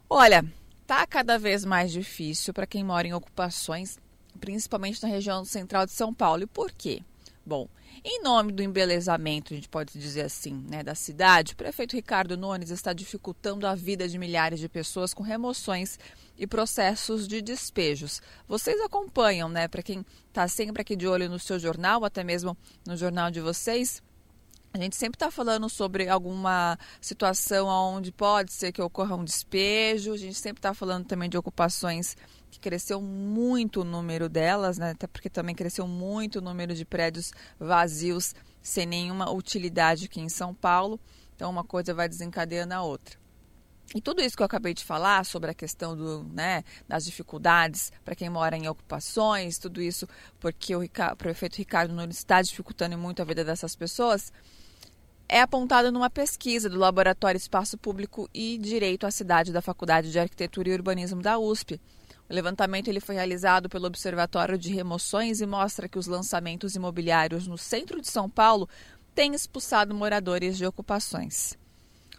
Olha, 0.09 0.45
Está 0.93 1.07
cada 1.07 1.39
vez 1.39 1.65
mais 1.65 1.91
difícil 1.91 2.53
para 2.53 2.67
quem 2.67 2.85
mora 2.85 3.09
em 3.09 3.15
ocupações, 3.15 3.99
principalmente 4.39 5.03
na 5.03 5.09
região 5.09 5.43
central 5.43 5.87
de 5.87 5.93
São 5.93 6.13
Paulo. 6.13 6.43
E 6.43 6.47
por 6.47 6.71
quê? 6.71 7.01
Bom, 7.47 7.67
em 8.05 8.23
nome 8.23 8.53
do 8.53 8.63
embelezamento, 8.63 9.55
a 9.55 9.57
gente 9.57 9.71
pode 9.71 9.99
dizer 9.99 10.27
assim, 10.27 10.53
né, 10.69 10.83
da 10.83 10.95
cidade, 10.95 11.55
o 11.55 11.57
prefeito 11.57 11.97
Ricardo 11.97 12.37
Nunes 12.37 12.69
está 12.69 12.93
dificultando 12.93 13.67
a 13.67 13.75
vida 13.75 14.07
de 14.07 14.19
milhares 14.19 14.61
de 14.61 14.69
pessoas 14.69 15.15
com 15.15 15.23
remoções 15.23 15.99
e 16.37 16.47
processos 16.47 17.27
de 17.27 17.41
despejos. 17.41 18.21
Vocês 18.47 18.79
acompanham, 18.83 19.49
né, 19.49 19.69
para 19.69 19.83
quem 19.83 20.05
está 20.29 20.47
sempre 20.47 20.83
aqui 20.83 20.95
de 20.95 21.09
olho 21.09 21.27
no 21.27 21.39
seu 21.39 21.59
jornal, 21.59 22.05
até 22.05 22.23
mesmo 22.23 22.55
no 22.87 22.99
jornal 22.99 23.31
de 23.31 23.41
vocês, 23.41 24.03
a 24.75 24.79
gente 24.79 24.97
sempre 24.97 25.17
está 25.17 25.31
falando 25.31 25.69
sobre 25.69 26.09
alguma 26.09 26.79
situação 27.01 27.67
onde 27.69 28.11
pode 28.11 28.53
ser 28.53 28.73
que 28.73 28.81
ocorra 28.81 29.15
um 29.15 29.25
despejo. 29.25 30.15
A 30.15 30.17
gente 30.17 30.35
sempre 30.35 30.61
está 30.61 30.73
falando 30.73 31.05
também 31.05 31.29
de 31.29 31.37
ocupações 31.37 32.17
que 32.51 32.59
cresceu 32.59 33.01
muito 33.01 33.83
o 33.83 33.85
número 33.85 34.29
delas, 34.29 34.79
né? 34.79 34.93
até 34.93 35.07
porque 35.07 35.29
também 35.29 35.55
cresceu 35.55 35.87
muito 35.87 36.39
o 36.39 36.43
número 36.43 36.75
de 36.75 36.85
prédios 36.85 37.33
vazios 37.59 38.35
sem 38.63 38.87
nenhuma 38.87 39.31
utilidade 39.31 40.07
aqui 40.07 40.21
em 40.21 40.29
São 40.29 40.55
Paulo. 40.55 40.99
Então, 41.35 41.51
uma 41.51 41.65
coisa 41.65 41.93
vai 41.93 42.09
desencadeando 42.09 42.73
a 42.73 42.83
outra. 42.83 43.23
E 43.95 44.01
tudo 44.01 44.23
isso 44.23 44.37
que 44.37 44.43
eu 44.43 44.47
acabei 44.47 44.73
de 44.73 44.85
falar 44.85 45.25
sobre 45.25 45.51
a 45.51 45.55
questão 45.55 45.95
do, 45.95 46.25
né, 46.33 46.65
das 46.89 47.05
dificuldades 47.05 47.93
para 48.05 48.15
quem 48.15 48.31
mora 48.31 48.57
em 48.57 48.67
ocupações, 48.67 49.59
tudo 49.59 49.83
isso 49.83 50.09
porque 50.41 50.75
o, 50.75 50.81
Ricardo, 50.81 51.13
o 51.13 51.17
prefeito 51.17 51.57
Ricardo 51.57 51.93
Nunes 51.93 52.17
está 52.17 52.41
dificultando 52.41 52.97
muito 52.97 53.21
a 53.21 53.25
vida 53.25 53.45
dessas 53.45 53.77
pessoas, 53.77 54.33
é 55.33 55.41
apontada 55.41 55.91
numa 55.91 56.11
pesquisa 56.11 56.69
do 56.69 56.79
Laboratório 56.79 57.39
Espaço 57.39 57.79
Público 57.79 58.29
e 58.35 58.59
Direito 58.59 59.07
à 59.07 59.11
Cidade 59.11 59.51
da 59.51 59.63
Faculdade 59.63 60.13
de 60.13 60.19
Arquitetura 60.19 60.69
e 60.69 60.75
Urbanismo 60.75 61.23
da 61.23 61.39
USP. 61.39 61.81
O 62.29 62.35
levantamento 62.35 62.89
ele 62.89 63.01
foi 63.01 63.15
realizado 63.15 63.67
pelo 63.67 63.87
Observatório 63.87 64.59
de 64.59 64.71
Remoções 64.71 65.41
e 65.41 65.47
mostra 65.47 65.89
que 65.89 65.99
os 65.99 66.07
lançamentos 66.07 66.77
imobiliários 66.77 67.47
no 67.47 67.57
centro 67.57 67.99
de 67.99 68.11
São 68.11 68.29
Paulo 68.29 68.69
têm 69.15 69.33
expulsado 69.33 69.95
moradores 69.95 70.59
de 70.59 70.67
ocupações. 70.67 71.57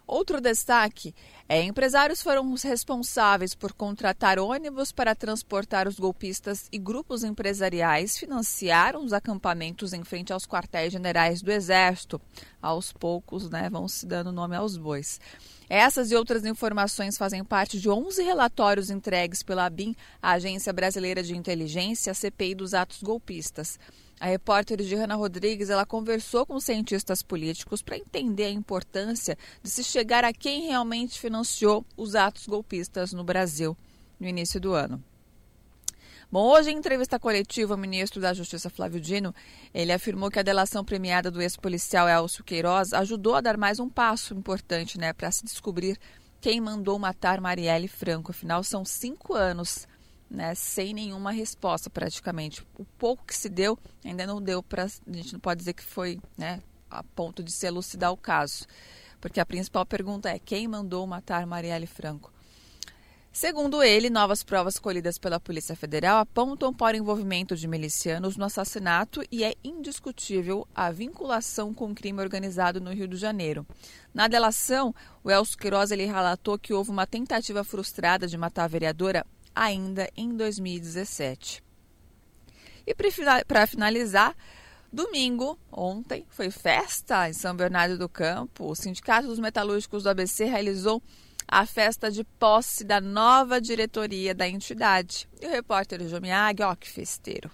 Outro 0.05 0.41
destaque 0.41 1.15
é 1.47 1.61
empresários 1.61 2.21
foram 2.21 2.51
os 2.51 2.61
responsáveis 2.63 3.55
por 3.55 3.73
contratar 3.73 4.37
ônibus 4.37 4.91
para 4.91 5.15
transportar 5.15 5.87
os 5.87 5.97
golpistas 5.97 6.67
e 6.71 6.77
grupos 6.77 7.23
empresariais 7.23 8.17
financiaram 8.17 9.03
os 9.03 9.13
acampamentos 9.13 9.93
em 9.93 10.03
frente 10.03 10.33
aos 10.33 10.45
quartéis 10.45 10.91
generais 10.91 11.41
do 11.41 11.51
Exército. 11.51 12.19
Aos 12.61 12.91
poucos, 12.91 13.49
né, 13.49 13.69
vão 13.69 13.87
se 13.87 14.05
dando 14.05 14.31
nome 14.31 14.55
aos 14.55 14.75
bois. 14.77 15.21
Essas 15.69 16.11
e 16.11 16.15
outras 16.15 16.45
informações 16.45 17.17
fazem 17.17 17.43
parte 17.43 17.79
de 17.79 17.89
11 17.89 18.21
relatórios 18.23 18.89
entregues 18.89 19.41
pela 19.41 19.65
ABIN, 19.65 19.95
a 20.21 20.33
Agência 20.33 20.73
Brasileira 20.73 21.23
de 21.23 21.35
Inteligência, 21.35 22.11
a 22.11 22.13
CPI 22.13 22.55
dos 22.55 22.73
atos 22.73 23.01
golpistas. 23.01 23.79
A 24.19 24.27
repórter 24.27 24.81
Giana 24.81 25.15
Rodrigues 25.15 25.69
ela 25.69 25.85
conversou 25.85 26.45
com 26.45 26.59
cientistas 26.59 27.21
políticos 27.21 27.81
para 27.81 27.97
entender 27.97 28.45
a 28.45 28.51
importância 28.51 29.37
de 29.61 29.69
se 29.69 29.83
chegar 29.83 30.23
a 30.23 30.31
quem 30.31 30.67
realmente 30.67 31.19
financiou 31.19 31.85
os 31.97 32.15
atos 32.15 32.47
golpistas 32.47 33.11
no 33.11 33.23
Brasil 33.23 33.75
no 34.19 34.27
início 34.27 34.59
do 34.59 34.73
ano. 34.73 35.03
Bom, 36.31 36.49
hoje 36.49 36.71
em 36.71 36.77
entrevista 36.77 37.19
coletiva, 37.19 37.75
o 37.75 37.77
ministro 37.77 38.19
da 38.19 38.33
Justiça 38.33 38.67
Flávio 38.67 38.99
Dino, 38.99 39.35
ele 39.71 39.91
afirmou 39.91 40.31
que 40.31 40.39
a 40.39 40.43
delação 40.43 40.83
premiada 40.83 41.29
do 41.29 41.41
ex-policial 41.41 42.09
Elcio 42.09 42.43
Queiroz 42.43 42.91
ajudou 42.91 43.35
a 43.35 43.41
dar 43.41 43.55
mais 43.55 43.79
um 43.79 43.87
passo 43.87 44.33
importante, 44.33 44.97
né, 44.97 45.13
para 45.13 45.29
se 45.29 45.45
descobrir 45.45 45.99
quem 46.41 46.59
mandou 46.59 46.97
matar 46.97 47.39
Marielle 47.39 47.87
Franco. 47.87 48.31
Afinal, 48.31 48.63
são 48.63 48.83
cinco 48.83 49.35
anos 49.35 49.87
né, 50.33 50.55
sem 50.55 50.93
nenhuma 50.93 51.31
resposta 51.31 51.89
praticamente. 51.91 52.65
O 52.77 52.83
pouco 52.83 53.23
que 53.23 53.35
se 53.35 53.47
deu 53.47 53.77
ainda 54.03 54.25
não 54.25 54.41
deu 54.41 54.63
para. 54.63 54.85
A 54.85 55.11
gente 55.11 55.33
não 55.33 55.39
pode 55.39 55.59
dizer 55.59 55.73
que 55.73 55.83
foi 55.83 56.19
né, 56.35 56.59
a 56.89 57.03
ponto 57.03 57.43
de 57.43 57.51
se 57.51 57.67
elucidar 57.67 58.11
o 58.11 58.17
caso. 58.17 58.65
Porque 59.21 59.39
a 59.39 59.45
principal 59.45 59.85
pergunta 59.85 60.29
é: 60.29 60.39
quem 60.39 60.67
mandou 60.67 61.05
matar 61.05 61.45
Marielle 61.45 61.85
Franco? 61.85 62.33
Segundo 63.35 63.81
ele, 63.81 64.11
novas 64.11 64.43
provas 64.43 64.77
colhidas 64.77 65.17
pela 65.17 65.39
Polícia 65.39 65.75
Federal 65.75 66.19
apontam 66.19 66.71
para 66.71 66.95
o 66.95 66.99
envolvimento 66.99 67.55
de 67.55 67.67
milicianos 67.67 68.37
no 68.37 68.45
assassinato 68.45 69.23
e 69.31 69.43
é 69.43 69.55
indiscutível 69.63 70.67
a 70.75 70.91
vinculação 70.91 71.73
com 71.73 71.89
o 71.89 71.95
crime 71.95 72.21
organizado 72.21 72.79
no 72.79 72.93
Rio 72.93 73.07
de 73.07 73.17
Janeiro. 73.17 73.65
Na 74.13 74.27
delação, 74.27 74.93
o 75.23 75.31
Elcio 75.31 75.57
Queiroz 75.57 75.89
ele 75.89 76.05
relatou 76.05 76.59
que 76.59 76.75
houve 76.75 76.91
uma 76.91 77.07
tentativa 77.07 77.63
frustrada 77.63 78.27
de 78.27 78.37
matar 78.37 78.65
a 78.65 78.67
vereadora 78.67 79.25
ainda 79.55 80.09
em 80.15 80.35
2017. 80.35 81.63
E 82.85 82.93
para 83.47 83.65
finalizar, 83.65 84.35
domingo, 84.91 85.57
ontem, 85.71 86.25
foi 86.29 86.51
festa 86.51 87.29
em 87.29 87.33
São 87.33 87.55
Bernardo 87.55 87.97
do 87.97 88.09
Campo. 88.09 88.69
O 88.69 88.75
Sindicato 88.75 89.27
dos 89.27 89.39
Metalúrgicos 89.39 90.03
do 90.03 90.09
ABC 90.09 90.45
realizou 90.45 91.01
a 91.47 91.65
festa 91.65 92.11
de 92.11 92.23
posse 92.23 92.83
da 92.83 92.99
nova 92.99 93.61
diretoria 93.61 94.33
da 94.33 94.47
entidade. 94.47 95.27
E 95.41 95.45
o 95.45 95.49
repórter 95.49 96.05
Jomiag, 96.07 96.61
ó 96.63 96.75
que 96.75 96.89
festeiro. 96.89 97.49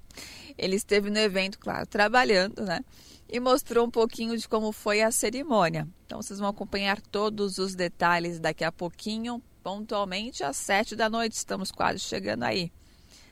Ele 0.58 0.76
esteve 0.76 1.10
no 1.10 1.20
evento, 1.20 1.60
claro, 1.60 1.86
trabalhando, 1.86 2.64
né? 2.64 2.82
E 3.32 3.40
mostrou 3.40 3.86
um 3.86 3.92
pouquinho 3.92 4.38
de 4.38 4.48
como 4.48 4.72
foi 4.72 5.02
a 5.02 5.12
cerimônia. 5.12 5.88
Então 6.06 6.22
vocês 6.22 6.40
vão 6.40 6.50
acompanhar 6.50 7.00
todos 7.00 7.58
os 7.58 7.76
detalhes 7.76 8.40
daqui 8.40 8.64
a 8.64 8.72
pouquinho, 8.72 9.42
pontualmente 9.70 10.44
às 10.44 10.58
sete 10.58 10.96
da 10.96 11.08
noite. 11.08 11.34
Estamos 11.34 11.72
quase 11.72 12.00
chegando 12.00 12.42
aí, 12.42 12.72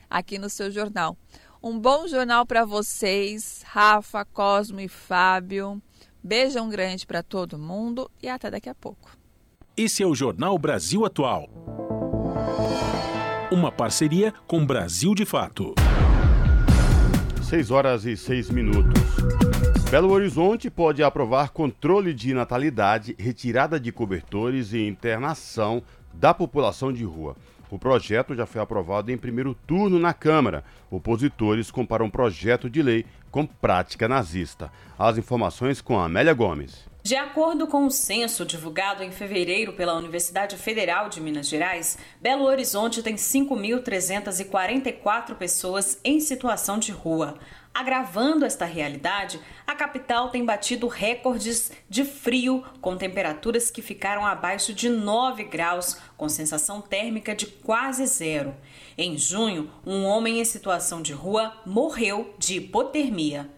aqui 0.08 0.38
no 0.38 0.48
seu 0.48 0.70
jornal. 0.70 1.16
Um 1.60 1.76
bom 1.76 2.06
jornal 2.06 2.46
para 2.46 2.64
vocês, 2.64 3.64
Rafa, 3.66 4.24
Cosmo 4.24 4.78
e 4.78 4.86
Fábio. 4.86 5.82
Beijão 6.22 6.68
grande 6.68 7.04
para 7.04 7.24
todo 7.24 7.58
mundo 7.58 8.08
e 8.22 8.28
até 8.28 8.52
daqui 8.52 8.68
a 8.68 8.74
pouco. 8.74 9.10
Esse 9.76 10.04
é 10.04 10.06
o 10.06 10.14
Jornal 10.14 10.56
Brasil 10.58 11.04
Atual. 11.04 11.48
Uma 13.50 13.72
parceria 13.72 14.32
com 14.46 14.64
Brasil 14.64 15.16
de 15.16 15.24
Fato. 15.24 15.74
6 17.42 17.70
horas 17.72 18.04
e 18.04 18.16
6 18.16 18.50
minutos. 18.50 19.02
Belo 19.90 20.12
Horizonte 20.12 20.68
pode 20.68 21.02
aprovar 21.02 21.48
controle 21.48 22.12
de 22.12 22.34
natalidade, 22.34 23.16
retirada 23.18 23.80
de 23.80 23.90
cobertores 23.90 24.74
e 24.74 24.86
internação 24.86 25.82
da 26.12 26.34
população 26.34 26.92
de 26.92 27.04
rua. 27.04 27.36
O 27.70 27.78
projeto 27.78 28.34
já 28.34 28.46
foi 28.46 28.62
aprovado 28.62 29.12
em 29.12 29.18
primeiro 29.18 29.54
turno 29.66 29.98
na 29.98 30.14
Câmara. 30.14 30.64
Opositores 30.90 31.70
comparam 31.70 32.08
projeto 32.08 32.70
de 32.70 32.80
lei 32.82 33.04
com 33.30 33.46
prática 33.46 34.08
nazista. 34.08 34.72
As 34.98 35.18
informações 35.18 35.82
com 35.82 35.98
Amélia 35.98 36.32
Gomes. 36.32 36.88
De 37.02 37.16
acordo 37.16 37.66
com 37.66 37.84
o 37.86 37.90
censo 37.90 38.44
divulgado 38.44 39.02
em 39.02 39.10
fevereiro 39.10 39.72
pela 39.72 39.94
Universidade 39.94 40.54
Federal 40.56 41.08
de 41.08 41.22
Minas 41.22 41.48
Gerais, 41.48 41.96
Belo 42.20 42.44
Horizonte 42.44 43.02
tem 43.02 43.14
5.344 43.14 45.34
pessoas 45.34 45.98
em 46.04 46.20
situação 46.20 46.78
de 46.78 46.92
rua. 46.92 47.38
Agravando 47.74 48.44
esta 48.44 48.64
realidade, 48.64 49.40
a 49.66 49.74
capital 49.74 50.30
tem 50.30 50.44
batido 50.44 50.88
recordes 50.88 51.70
de 51.88 52.04
frio, 52.04 52.64
com 52.80 52.96
temperaturas 52.96 53.70
que 53.70 53.80
ficaram 53.80 54.26
abaixo 54.26 54.74
de 54.74 54.88
9 54.88 55.44
graus, 55.44 55.96
com 56.16 56.28
sensação 56.28 56.80
térmica 56.80 57.34
de 57.34 57.46
quase 57.46 58.04
zero. 58.06 58.54
Em 58.96 59.16
junho, 59.16 59.70
um 59.86 60.04
homem 60.04 60.40
em 60.40 60.44
situação 60.44 61.00
de 61.00 61.12
rua 61.12 61.52
morreu 61.64 62.34
de 62.38 62.56
hipotermia. 62.56 63.48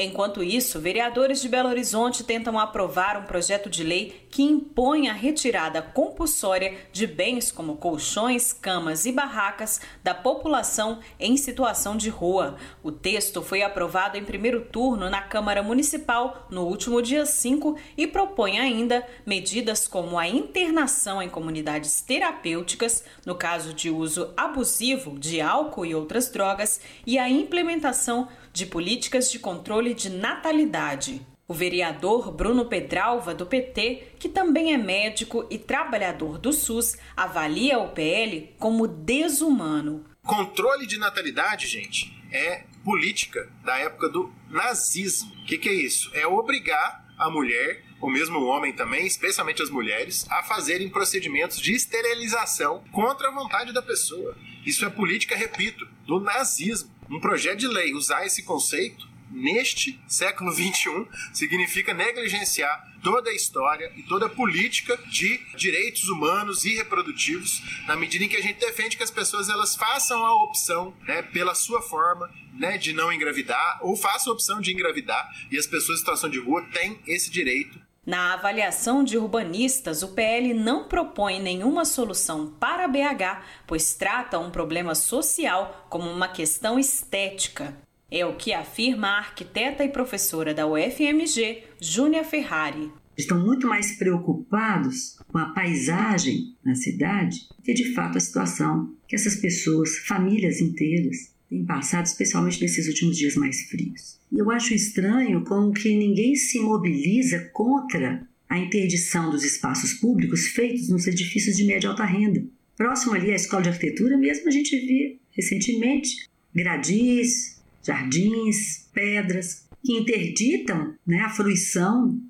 Enquanto 0.00 0.44
isso, 0.44 0.78
vereadores 0.78 1.42
de 1.42 1.48
Belo 1.48 1.68
Horizonte 1.68 2.22
tentam 2.22 2.56
aprovar 2.56 3.16
um 3.16 3.24
projeto 3.24 3.68
de 3.68 3.82
lei 3.82 4.28
que 4.30 4.44
impõe 4.44 5.08
a 5.08 5.12
retirada 5.12 5.82
compulsória 5.82 6.78
de 6.92 7.04
bens 7.04 7.50
como 7.50 7.78
colchões, 7.78 8.52
camas 8.52 9.06
e 9.06 9.10
barracas 9.10 9.80
da 10.04 10.14
população 10.14 11.00
em 11.18 11.36
situação 11.36 11.96
de 11.96 12.10
rua. 12.10 12.56
O 12.80 12.92
texto 12.92 13.42
foi 13.42 13.60
aprovado 13.60 14.16
em 14.16 14.24
primeiro 14.24 14.60
turno 14.66 15.10
na 15.10 15.20
Câmara 15.20 15.64
Municipal 15.64 16.46
no 16.48 16.62
último 16.62 17.02
dia 17.02 17.26
5 17.26 17.76
e 17.96 18.06
propõe 18.06 18.60
ainda 18.60 19.04
medidas 19.26 19.88
como 19.88 20.16
a 20.16 20.28
internação 20.28 21.20
em 21.20 21.28
comunidades 21.28 22.00
terapêuticas, 22.02 23.02
no 23.26 23.34
caso 23.34 23.74
de 23.74 23.90
uso 23.90 24.32
abusivo 24.36 25.18
de 25.18 25.40
álcool 25.40 25.84
e 25.84 25.92
outras 25.92 26.30
drogas, 26.30 26.80
e 27.04 27.18
a 27.18 27.28
implementação 27.28 28.28
de 28.52 28.66
políticas 28.66 29.30
de 29.30 29.38
controle 29.38 29.94
de 29.94 30.10
natalidade. 30.10 31.20
O 31.46 31.54
vereador 31.54 32.30
Bruno 32.30 32.66
Pedralva, 32.66 33.34
do 33.34 33.46
PT, 33.46 34.12
que 34.18 34.28
também 34.28 34.74
é 34.74 34.76
médico 34.76 35.46
e 35.48 35.56
trabalhador 35.56 36.38
do 36.38 36.52
SUS, 36.52 36.96
avalia 37.16 37.78
o 37.78 37.88
PL 37.88 38.54
como 38.58 38.86
desumano. 38.86 40.04
Controle 40.22 40.86
de 40.86 40.98
natalidade, 40.98 41.66
gente, 41.66 42.12
é 42.30 42.64
política 42.84 43.50
da 43.64 43.78
época 43.78 44.10
do 44.10 44.30
nazismo. 44.50 45.32
O 45.42 45.46
que, 45.46 45.56
que 45.56 45.68
é 45.68 45.74
isso? 45.74 46.10
É 46.12 46.26
obrigar 46.26 47.06
a 47.18 47.30
mulher, 47.30 47.82
ou 48.00 48.10
mesmo 48.10 48.38
o 48.38 48.46
homem 48.46 48.72
também, 48.72 49.06
especialmente 49.06 49.62
as 49.62 49.70
mulheres, 49.70 50.26
a 50.30 50.42
fazerem 50.42 50.88
procedimentos 50.88 51.58
de 51.58 51.72
esterilização 51.72 52.84
contra 52.92 53.28
a 53.28 53.34
vontade 53.34 53.72
da 53.72 53.82
pessoa. 53.82 54.36
Isso 54.64 54.84
é 54.84 54.90
política, 54.90 55.34
repito, 55.34 55.88
do 56.08 56.18
nazismo. 56.18 56.90
Um 57.10 57.20
projeto 57.20 57.58
de 57.58 57.68
lei 57.68 57.92
usar 57.92 58.24
esse 58.24 58.42
conceito 58.42 59.06
neste 59.30 60.00
século 60.08 60.50
XXI 60.50 61.06
significa 61.34 61.92
negligenciar 61.92 62.82
toda 63.02 63.28
a 63.28 63.34
história 63.34 63.92
e 63.94 64.02
toda 64.04 64.24
a 64.24 64.30
política 64.30 64.96
de 65.06 65.38
direitos 65.54 66.08
humanos 66.08 66.64
e 66.64 66.74
reprodutivos, 66.74 67.62
na 67.86 67.94
medida 67.94 68.24
em 68.24 68.28
que 68.28 68.38
a 68.38 68.42
gente 68.42 68.58
defende 68.58 68.96
que 68.96 69.02
as 69.02 69.10
pessoas 69.10 69.50
elas 69.50 69.76
façam 69.76 70.24
a 70.24 70.44
opção 70.44 70.96
né, 71.06 71.20
pela 71.20 71.54
sua 71.54 71.82
forma 71.82 72.28
né, 72.54 72.78
de 72.78 72.94
não 72.94 73.12
engravidar 73.12 73.78
ou 73.82 73.94
façam 73.94 74.32
a 74.32 74.34
opção 74.34 74.62
de 74.62 74.72
engravidar 74.72 75.28
e 75.50 75.58
as 75.58 75.66
pessoas 75.66 75.98
em 75.98 76.00
situação 76.00 76.30
de 76.30 76.38
rua 76.38 76.64
têm 76.72 76.98
esse 77.06 77.30
direito 77.30 77.78
na 78.08 78.32
avaliação 78.32 79.04
de 79.04 79.18
urbanistas, 79.18 80.02
o 80.02 80.14
PL 80.14 80.54
não 80.54 80.88
propõe 80.88 81.42
nenhuma 81.42 81.84
solução 81.84 82.50
para 82.58 82.88
BH, 82.88 83.44
pois 83.66 83.92
trata 83.92 84.38
um 84.38 84.50
problema 84.50 84.94
social 84.94 85.86
como 85.90 86.10
uma 86.10 86.26
questão 86.26 86.78
estética. 86.78 87.76
É 88.10 88.24
o 88.24 88.34
que 88.34 88.54
afirma 88.54 89.08
a 89.08 89.18
arquiteta 89.18 89.84
e 89.84 89.90
professora 89.90 90.54
da 90.54 90.66
UFMG, 90.66 91.64
Júnia 91.78 92.24
Ferrari. 92.24 92.90
Estão 93.14 93.38
muito 93.38 93.66
mais 93.66 93.98
preocupados 93.98 95.18
com 95.30 95.36
a 95.36 95.52
paisagem 95.52 96.56
na 96.64 96.74
cidade 96.74 97.36
que 97.62 97.74
de 97.74 97.92
fato 97.92 98.16
a 98.16 98.20
situação 98.20 98.90
que 99.06 99.16
essas 99.16 99.36
pessoas, 99.36 99.98
famílias 100.06 100.62
inteiras, 100.62 101.34
têm 101.48 101.64
passado, 101.64 102.06
especialmente 102.06 102.60
nesses 102.60 102.86
últimos 102.88 103.16
dias 103.16 103.34
mais 103.34 103.62
frios. 103.62 104.18
E 104.30 104.38
eu 104.38 104.50
acho 104.50 104.74
estranho 104.74 105.44
como 105.44 105.72
que 105.72 105.94
ninguém 105.96 106.34
se 106.34 106.60
mobiliza 106.60 107.50
contra 107.52 108.26
a 108.48 108.58
interdição 108.58 109.30
dos 109.30 109.44
espaços 109.44 109.94
públicos 109.94 110.48
feitos 110.48 110.88
nos 110.88 111.06
edifícios 111.06 111.56
de 111.56 111.64
média 111.64 111.86
e 111.86 111.90
alta 111.90 112.04
renda. 112.04 112.44
Próximo 112.76 113.14
ali 113.14 113.30
à 113.30 113.36
escola 113.36 113.62
de 113.62 113.68
arquitetura 113.70 114.16
mesmo 114.16 114.48
a 114.48 114.52
gente 114.52 114.78
viu 114.78 115.18
recentemente 115.32 116.28
gradis, 116.54 117.60
jardins, 117.82 118.88
pedras 118.92 119.68
que 119.84 119.92
interditam 119.92 120.94
né, 121.06 121.20
a 121.20 121.30
fruição 121.30 122.20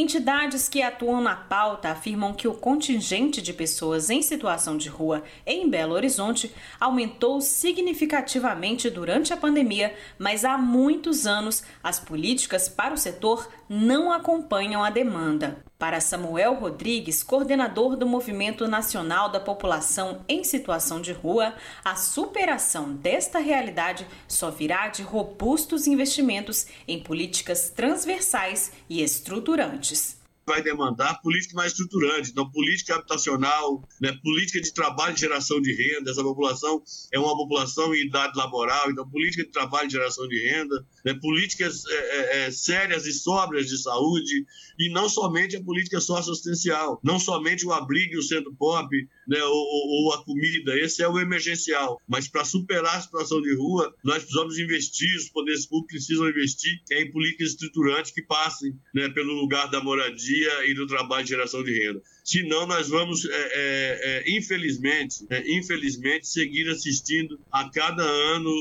Entidades 0.00 0.68
que 0.68 0.80
atuam 0.80 1.20
na 1.20 1.34
pauta 1.34 1.88
afirmam 1.88 2.32
que 2.32 2.46
o 2.46 2.54
contingente 2.54 3.42
de 3.42 3.52
pessoas 3.52 4.10
em 4.10 4.22
situação 4.22 4.76
de 4.76 4.88
rua 4.88 5.24
em 5.44 5.68
Belo 5.68 5.92
Horizonte 5.92 6.54
aumentou 6.78 7.40
significativamente 7.40 8.88
durante 8.90 9.32
a 9.32 9.36
pandemia, 9.36 9.92
mas 10.16 10.44
há 10.44 10.56
muitos 10.56 11.26
anos 11.26 11.64
as 11.82 11.98
políticas 11.98 12.68
para 12.68 12.94
o 12.94 12.96
setor 12.96 13.48
não 13.68 14.12
acompanham 14.12 14.84
a 14.84 14.90
demanda. 14.90 15.64
Para 15.78 16.00
Samuel 16.00 16.54
Rodrigues, 16.54 17.22
coordenador 17.22 17.96
do 17.96 18.04
Movimento 18.04 18.66
Nacional 18.66 19.28
da 19.28 19.38
População 19.38 20.24
em 20.28 20.42
Situação 20.42 21.00
de 21.00 21.12
Rua, 21.12 21.54
a 21.84 21.94
superação 21.94 22.92
desta 22.92 23.38
realidade 23.38 24.04
só 24.26 24.50
virá 24.50 24.88
de 24.88 25.04
robustos 25.04 25.86
investimentos 25.86 26.66
em 26.88 27.00
políticas 27.00 27.70
transversais 27.70 28.72
e 28.88 29.00
estruturantes 29.00 30.17
vai 30.48 30.62
demandar 30.62 31.20
política 31.20 31.54
mais 31.54 31.72
estruturante, 31.72 32.30
então 32.30 32.50
política 32.50 32.96
habitacional, 32.96 33.86
né, 34.00 34.12
política 34.22 34.60
de 34.60 34.72
trabalho 34.72 35.14
e 35.14 35.20
geração 35.20 35.60
de 35.60 35.72
renda. 35.72 36.10
Essa 36.10 36.22
população 36.22 36.82
é 37.12 37.18
uma 37.18 37.36
população 37.36 37.94
em 37.94 38.06
idade 38.06 38.36
laboral, 38.36 38.90
então 38.90 39.08
política 39.08 39.44
de 39.44 39.50
trabalho 39.50 39.86
e 39.86 39.90
geração 39.90 40.26
de 40.26 40.48
renda, 40.48 40.84
né, 41.04 41.14
políticas 41.14 41.84
é, 41.86 41.94
é, 41.94 42.46
é, 42.46 42.50
sérias 42.50 43.06
e 43.06 43.12
sóbrias 43.12 43.66
de 43.66 43.76
saúde, 43.80 44.46
e 44.78 44.90
não 44.90 45.08
somente 45.08 45.56
a 45.56 45.62
política 45.62 46.00
socioassistencial, 46.00 46.98
não 47.04 47.18
somente 47.18 47.66
o 47.66 47.72
abrigo 47.72 48.14
e 48.14 48.18
o 48.18 48.22
centro 48.22 48.54
pop, 48.54 48.88
né, 49.28 49.42
ou, 49.44 49.52
ou, 49.52 50.14
a 50.14 50.24
comida, 50.24 50.78
esse 50.78 51.02
é 51.02 51.08
o 51.08 51.18
emergencial. 51.18 52.00
Mas 52.08 52.26
para 52.26 52.44
superar 52.44 52.96
a 52.96 53.00
situação 53.00 53.42
de 53.42 53.54
rua, 53.54 53.94
nós 54.02 54.22
precisamos 54.22 54.58
investir, 54.58 55.14
os 55.16 55.28
poderes 55.28 55.66
públicos 55.66 56.06
precisam 56.06 56.28
investir 56.28 56.80
em 56.92 57.10
políticas 57.10 57.50
estruturantes 57.50 58.12
que 58.12 58.22
passem 58.22 58.74
né, 58.94 59.08
pelo 59.10 59.34
lugar 59.34 59.68
da 59.68 59.82
moradia 59.82 60.37
e 60.66 60.74
do 60.74 60.86
trabalho 60.86 61.24
de 61.24 61.30
geração 61.30 61.62
de 61.62 61.72
renda. 61.72 62.02
Senão, 62.24 62.66
nós 62.66 62.88
vamos, 62.88 63.24
é, 63.24 63.30
é, 63.30 63.98
é 64.02 64.36
infelizmente, 64.36 65.24
é, 65.30 65.42
infelizmente, 65.50 66.26
seguir 66.26 66.68
assistindo 66.68 67.38
a 67.50 67.68
cada 67.70 68.02
ano 68.02 68.52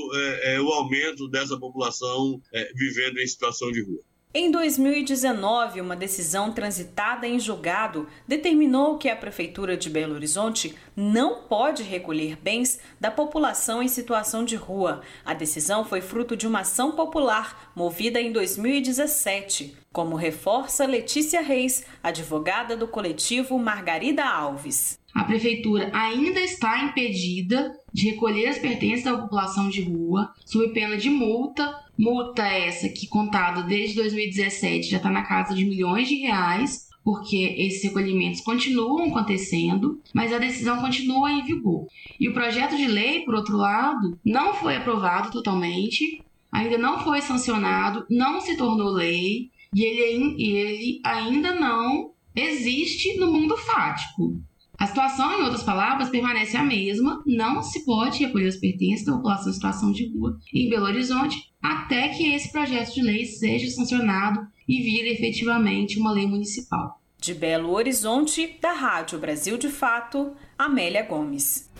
é, 0.41 0.59
o 0.61 0.67
aumento 0.69 1.27
dessa 1.27 1.57
população 1.57 2.41
vivendo 2.75 3.19
em 3.19 3.27
situação 3.27 3.71
de 3.71 3.81
rua. 3.81 4.01
Em 4.33 4.51
2019, 4.51 5.79
uma 5.79 5.95
decisão 5.95 6.51
transitada 6.51 7.25
em 7.25 7.39
julgado 7.39 8.07
determinou 8.27 8.97
que 8.97 9.07
a 9.07 9.15
Prefeitura 9.15 9.77
de 9.77 9.89
Belo 9.89 10.13
Horizonte 10.13 10.75
não 10.95 11.43
pode 11.43 11.81
recolher 11.81 12.35
bens 12.35 12.77
da 12.99 13.09
população 13.09 13.81
em 13.81 13.87
situação 13.87 14.43
de 14.43 14.57
rua. 14.57 15.01
A 15.25 15.33
decisão 15.33 15.85
foi 15.85 16.01
fruto 16.01 16.35
de 16.35 16.45
uma 16.45 16.59
ação 16.59 16.91
popular 16.91 17.71
movida 17.73 18.19
em 18.19 18.31
2017, 18.33 19.77
como 19.93 20.17
reforça 20.17 20.85
Letícia 20.85 21.41
Reis, 21.41 21.85
advogada 22.03 22.75
do 22.75 22.87
coletivo 22.87 23.57
Margarida 23.57 24.25
Alves. 24.25 24.99
A 25.15 25.23
Prefeitura 25.23 25.89
ainda 25.93 26.41
está 26.41 26.83
impedida 26.83 27.73
de 27.93 28.09
recolher 28.09 28.49
as 28.49 28.59
pertences 28.59 29.05
da 29.05 29.17
população 29.17 29.69
de 29.69 29.81
rua, 29.81 30.31
sob 30.45 30.71
pena 30.73 30.97
de 30.97 31.09
multa 31.09 31.86
Multa 31.97 32.43
essa 32.43 32.87
que, 32.89 33.07
contada 33.07 33.63
desde 33.63 33.95
2017, 33.95 34.89
já 34.89 34.97
está 34.97 35.09
na 35.09 35.23
casa 35.23 35.55
de 35.55 35.65
milhões 35.65 36.07
de 36.07 36.15
reais, 36.15 36.87
porque 37.03 37.55
esses 37.57 37.83
recolhimentos 37.83 38.41
continuam 38.41 39.05
acontecendo, 39.05 39.99
mas 40.13 40.33
a 40.33 40.37
decisão 40.37 40.79
continua 40.81 41.31
em 41.31 41.43
vigor. 41.43 41.87
E 42.19 42.27
o 42.27 42.33
projeto 42.33 42.75
de 42.75 42.85
lei, 42.85 43.21
por 43.21 43.33
outro 43.33 43.55
lado, 43.55 44.19
não 44.23 44.53
foi 44.53 44.75
aprovado 44.75 45.31
totalmente, 45.31 46.21
ainda 46.51 46.77
não 46.77 46.99
foi 46.99 47.21
sancionado, 47.21 48.05
não 48.09 48.41
se 48.41 48.57
tornou 48.57 48.89
lei, 48.89 49.49
e 49.73 49.83
ele, 49.83 50.43
ele 50.43 51.01
ainda 51.03 51.55
não 51.55 52.11
existe 52.35 53.17
no 53.17 53.31
mundo 53.31 53.57
fático. 53.57 54.39
A 54.79 54.85
situação, 54.85 55.39
em 55.39 55.41
outras 55.41 55.63
palavras, 55.63 56.09
permanece 56.09 56.55
a 56.55 56.63
mesma, 56.63 57.23
não 57.25 57.63
se 57.63 57.83
pode 57.83 58.23
recolher 58.23 58.47
os 58.47 58.57
pertences 58.57 59.03
da 59.03 59.13
população 59.13 59.49
em 59.49 59.53
situação 59.53 59.91
de 59.91 60.07
rua 60.13 60.37
em 60.53 60.69
Belo 60.69 60.85
Horizonte 60.85 61.51
até 61.61 62.09
que 62.09 62.31
esse 62.31 62.51
projeto 62.51 62.93
de 62.93 63.01
lei 63.01 63.25
seja 63.25 63.71
sancionado 63.71 64.45
e 64.67 64.81
vire 64.83 65.09
efetivamente 65.09 65.99
uma 65.99 66.11
lei 66.11 66.27
municipal. 66.27 67.01
De 67.19 67.33
Belo 67.33 67.71
Horizonte, 67.71 68.55
da 68.61 68.71
Rádio 68.71 69.17
Brasil 69.17 69.57
de 69.57 69.67
Fato, 69.67 70.33
Amélia 70.55 71.01
Gomes. 71.01 71.71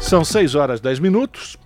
São 0.00 0.24
6 0.24 0.56
horas 0.56 0.80
10 0.80 0.98
minutos. 0.98 1.56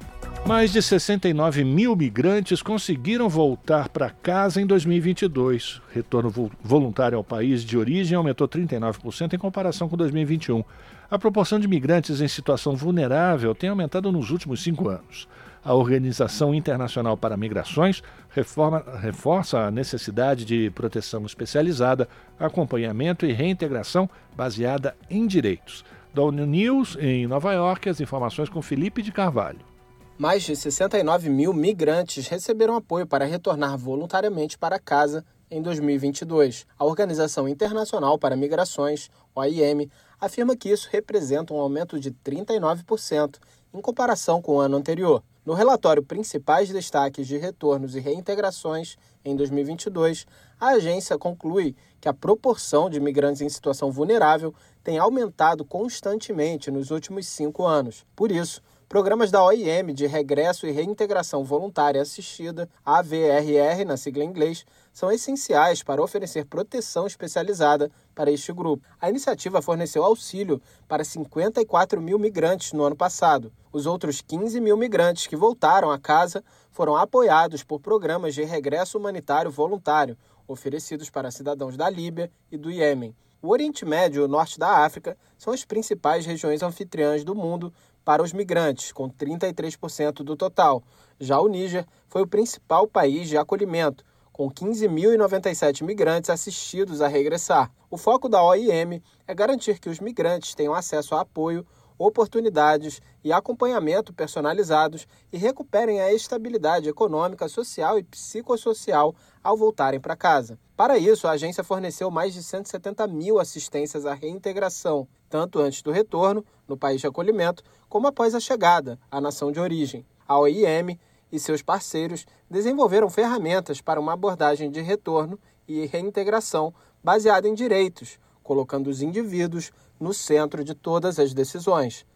Mais 0.49 0.73
de 0.73 0.81
69 0.81 1.63
mil 1.63 1.95
migrantes 1.95 2.63
conseguiram 2.63 3.29
voltar 3.29 3.91
para 3.91 4.09
casa 4.09 4.59
em 4.63 4.67
2022. 4.67 5.83
Retorno 5.93 6.33
voluntário 6.63 7.19
ao 7.19 7.23
país 7.23 7.63
de 7.63 7.77
origem 7.77 8.17
aumentou 8.17 8.49
39% 8.49 9.35
em 9.35 9.39
comparação 9.39 9.91
com 9.91 9.97
2021. 9.99 10.65
A 11.11 11.19
proporção 11.19 11.61
de 11.61 11.69
migrantes 11.69 12.23
em 12.23 12.29
situação 12.29 12.75
vulnerável 12.75 13.55
tem 13.55 13.69
aumentado 13.69 14.11
nos 14.11 14.31
últimos 14.31 14.63
cinco 14.63 14.89
anos. 14.89 15.29
A 15.63 15.75
Organização 15.75 16.55
Internacional 16.55 17.15
para 17.15 17.37
Migrações 17.37 18.03
reforma, 18.31 18.83
reforça 19.03 19.59
a 19.59 19.71
necessidade 19.71 20.47
de 20.47 20.71
proteção 20.71 21.27
especializada, 21.27 22.09
acompanhamento 22.41 23.27
e 23.27 23.35
reintegração 23.35 24.09
baseada 24.35 24.97
em 25.11 25.27
direitos. 25.27 25.85
Da 26.15 26.23
ONU 26.23 26.47
News, 26.47 26.97
em 26.99 27.27
Nova 27.27 27.53
York, 27.53 27.87
as 27.87 28.01
informações 28.01 28.49
com 28.49 28.63
Felipe 28.63 29.03
de 29.03 29.13
Carvalho. 29.13 29.78
Mais 30.19 30.43
de 30.43 30.57
69 30.57 31.31
mil 31.31 31.53
migrantes 31.53 32.27
receberam 32.27 32.75
apoio 32.75 33.07
para 33.07 33.25
retornar 33.25 33.79
voluntariamente 33.79 34.59
para 34.59 34.77
casa 34.77 35.25
em 35.49 35.63
2022. 35.63 36.67
A 36.77 36.85
Organização 36.85 37.49
Internacional 37.49 38.19
para 38.19 38.35
Migrações, 38.35 39.09
OIM, 39.33 39.89
afirma 40.21 40.57
que 40.57 40.71
isso 40.71 40.89
representa 40.91 41.55
um 41.55 41.61
aumento 41.61 42.01
de 42.01 42.11
39% 42.11 43.37
em 43.73 43.81
comparação 43.81 44.43
com 44.43 44.57
o 44.57 44.59
ano 44.59 44.77
anterior. 44.77 45.23
No 45.47 45.55
relatório 45.55 46.03
Principais 46.03 46.69
Destaques 46.69 47.25
de 47.29 47.39
Retornos 47.39 47.95
e 47.95 48.01
Reintegrações 48.01 48.97
em 49.25 49.37
2022, 49.37 50.27
a 50.59 50.71
agência 50.71 51.17
conclui 51.17 51.77
que 52.01 52.09
a 52.09 52.13
proporção 52.13 52.91
de 52.91 52.97
imigrantes 52.97 53.41
em 53.41 53.49
situação 53.49 53.93
vulnerável 53.93 54.53
tem 54.83 54.99
aumentado 54.99 55.65
constantemente 55.65 56.73
nos 56.73 56.91
últimos 56.91 57.29
cinco 57.29 57.65
anos. 57.65 58.05
Por 58.17 58.33
isso, 58.33 58.61
Programas 58.89 59.31
da 59.31 59.45
OIM 59.45 59.93
de 59.93 60.07
Regresso 60.07 60.67
e 60.67 60.71
Reintegração 60.71 61.45
Voluntária 61.45 62.01
Assistida, 62.01 62.67
AVRR 62.83 63.85
na 63.87 63.99
sigla 63.99 64.25
em 64.25 64.29
inglês, 64.29 64.65
são 64.95 65.13
essenciais 65.13 65.83
para 65.83 66.03
oferecer 66.03 66.47
proteção 66.47 67.07
especializada 67.07 67.91
para 68.15 68.31
este 68.31 68.51
grupo. 68.51 68.83
A 68.99 69.11
iniciativa 69.11 69.61
forneceu 69.61 70.03
auxílio 70.03 70.59
para 70.89 71.05
54 71.05 72.01
mil 72.01 72.19
migrantes 72.19 72.73
no 72.73 72.83
ano 72.83 72.97
passado. 72.97 73.53
Os 73.71 73.85
outros 73.85 74.23
15 74.23 74.59
mil 74.59 74.79
migrantes 74.79 75.27
que 75.27 75.37
voltaram 75.37 75.91
a 75.91 75.99
casa 75.99 76.43
foram 76.71 76.97
apoiados 76.97 77.63
por 77.63 77.81
programas 77.81 78.35
de 78.35 78.43
regresso 78.43 78.97
humanitário 78.97 79.51
voluntário, 79.51 80.17
oferecidos 80.47 81.11
para 81.11 81.31
cidadãos 81.31 81.77
da 81.77 81.91
Líbia 81.91 82.33
e 82.51 82.57
do 82.57 82.71
Iêmen. 82.71 83.15
O 83.41 83.51
Oriente 83.51 83.85
Médio 83.85 84.23
e 84.23 84.25
o 84.25 84.29
Norte 84.29 84.59
da 84.59 84.85
África 84.85 85.17
são 85.37 85.53
as 85.53 85.65
principais 85.65 86.27
regiões 86.27 86.61
anfitriãs 86.61 87.23
do 87.23 87.37
mundo 87.37 87.73
para 88.09 88.23
os 88.23 88.33
migrantes, 88.33 88.91
com 88.91 89.11
33% 89.11 90.23
do 90.23 90.35
total. 90.35 90.83
Já 91.21 91.39
o 91.41 91.47
Níger 91.47 91.85
foi 92.07 92.23
o 92.23 92.27
principal 92.27 92.87
país 92.87 93.29
de 93.29 93.37
acolhimento, 93.37 94.03
com 94.33 94.51
15.097 94.51 95.85
migrantes 95.85 96.31
assistidos 96.31 97.03
a 97.03 97.07
regressar. 97.07 97.71
O 97.91 97.99
foco 97.99 98.27
da 98.27 98.43
OIM 98.43 99.03
é 99.27 99.35
garantir 99.35 99.79
que 99.79 99.91
os 99.91 100.01
migrantes 100.01 100.55
tenham 100.55 100.73
acesso 100.73 101.15
a 101.15 101.21
apoio, 101.21 101.67
oportunidades 101.99 103.03
e 103.23 103.31
acompanhamento 103.31 104.15
personalizados 104.15 105.07
e 105.31 105.37
recuperem 105.37 106.01
a 106.01 106.11
estabilidade 106.11 106.89
econômica, 106.89 107.47
social 107.47 107.99
e 107.99 108.03
psicossocial 108.03 109.15
ao 109.45 109.55
voltarem 109.55 110.01
para 110.01 110.17
casa. 110.17 110.59
Para 110.75 110.97
isso, 110.97 111.29
a 111.29 111.33
agência 111.33 111.63
forneceu 111.63 112.11
mais 112.11 112.33
de 112.33 112.43
170 112.43 113.07
mil 113.07 113.39
assistências 113.39 114.07
à 114.07 114.15
reintegração, 114.15 115.07
tanto 115.29 115.59
antes 115.59 115.83
do 115.83 115.91
retorno, 115.91 116.45
no 116.67 116.77
país 116.77 117.01
de 117.01 117.07
acolhimento, 117.07 117.63
como 117.89 118.07
após 118.07 118.35
a 118.35 118.41
chegada 118.41 118.99
à 119.11 119.21
nação 119.21 119.51
de 119.51 119.61
origem. 119.61 120.05
A 120.27 120.39
OIM 120.39 120.99
e 121.31 121.39
seus 121.39 121.63
parceiros 121.63 122.27
desenvolveram 122.51 123.09
ferramentas 123.09 123.81
para 123.81 124.01
uma 124.01 124.13
abordagem 124.13 124.71
de 124.71 124.81
retorno 124.81 125.39
e 125.67 125.87
reintegração 125.87 126.73
baseada 127.03 127.49
em 127.49 127.55
direitos, 127.55 128.19
colocando 128.43 128.89
os 128.89 129.03
indivíduos 129.03 129.71
no 130.01 130.13
centro 130.15 130.65
de 130.65 130.75
todas 130.75 131.19
as 131.19 131.35
decisões. 131.35 132.07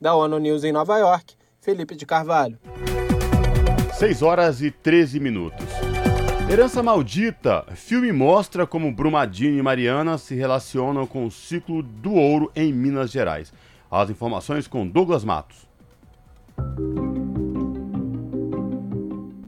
Da 0.00 0.14
ONU 0.14 0.38
News 0.38 0.64
em 0.64 0.72
Nova 0.72 0.98
York, 0.98 1.34
Felipe 1.60 1.94
de 1.94 2.06
Carvalho. 2.06 2.58
6 3.98 4.22
horas 4.22 4.62
e 4.62 4.70
13 4.70 5.20
minutos. 5.20 5.91
Herança 6.50 6.82
Maldita. 6.82 7.64
Filme 7.74 8.12
mostra 8.12 8.66
como 8.66 8.92
Brumadinho 8.92 9.58
e 9.58 9.62
Mariana 9.62 10.18
se 10.18 10.34
relacionam 10.34 11.06
com 11.06 11.26
o 11.26 11.30
ciclo 11.30 11.82
do 11.82 12.12
ouro 12.12 12.50
em 12.54 12.72
Minas 12.72 13.10
Gerais. 13.10 13.52
As 13.90 14.10
informações 14.10 14.66
com 14.66 14.86
Douglas 14.86 15.24
Matos. 15.24 15.66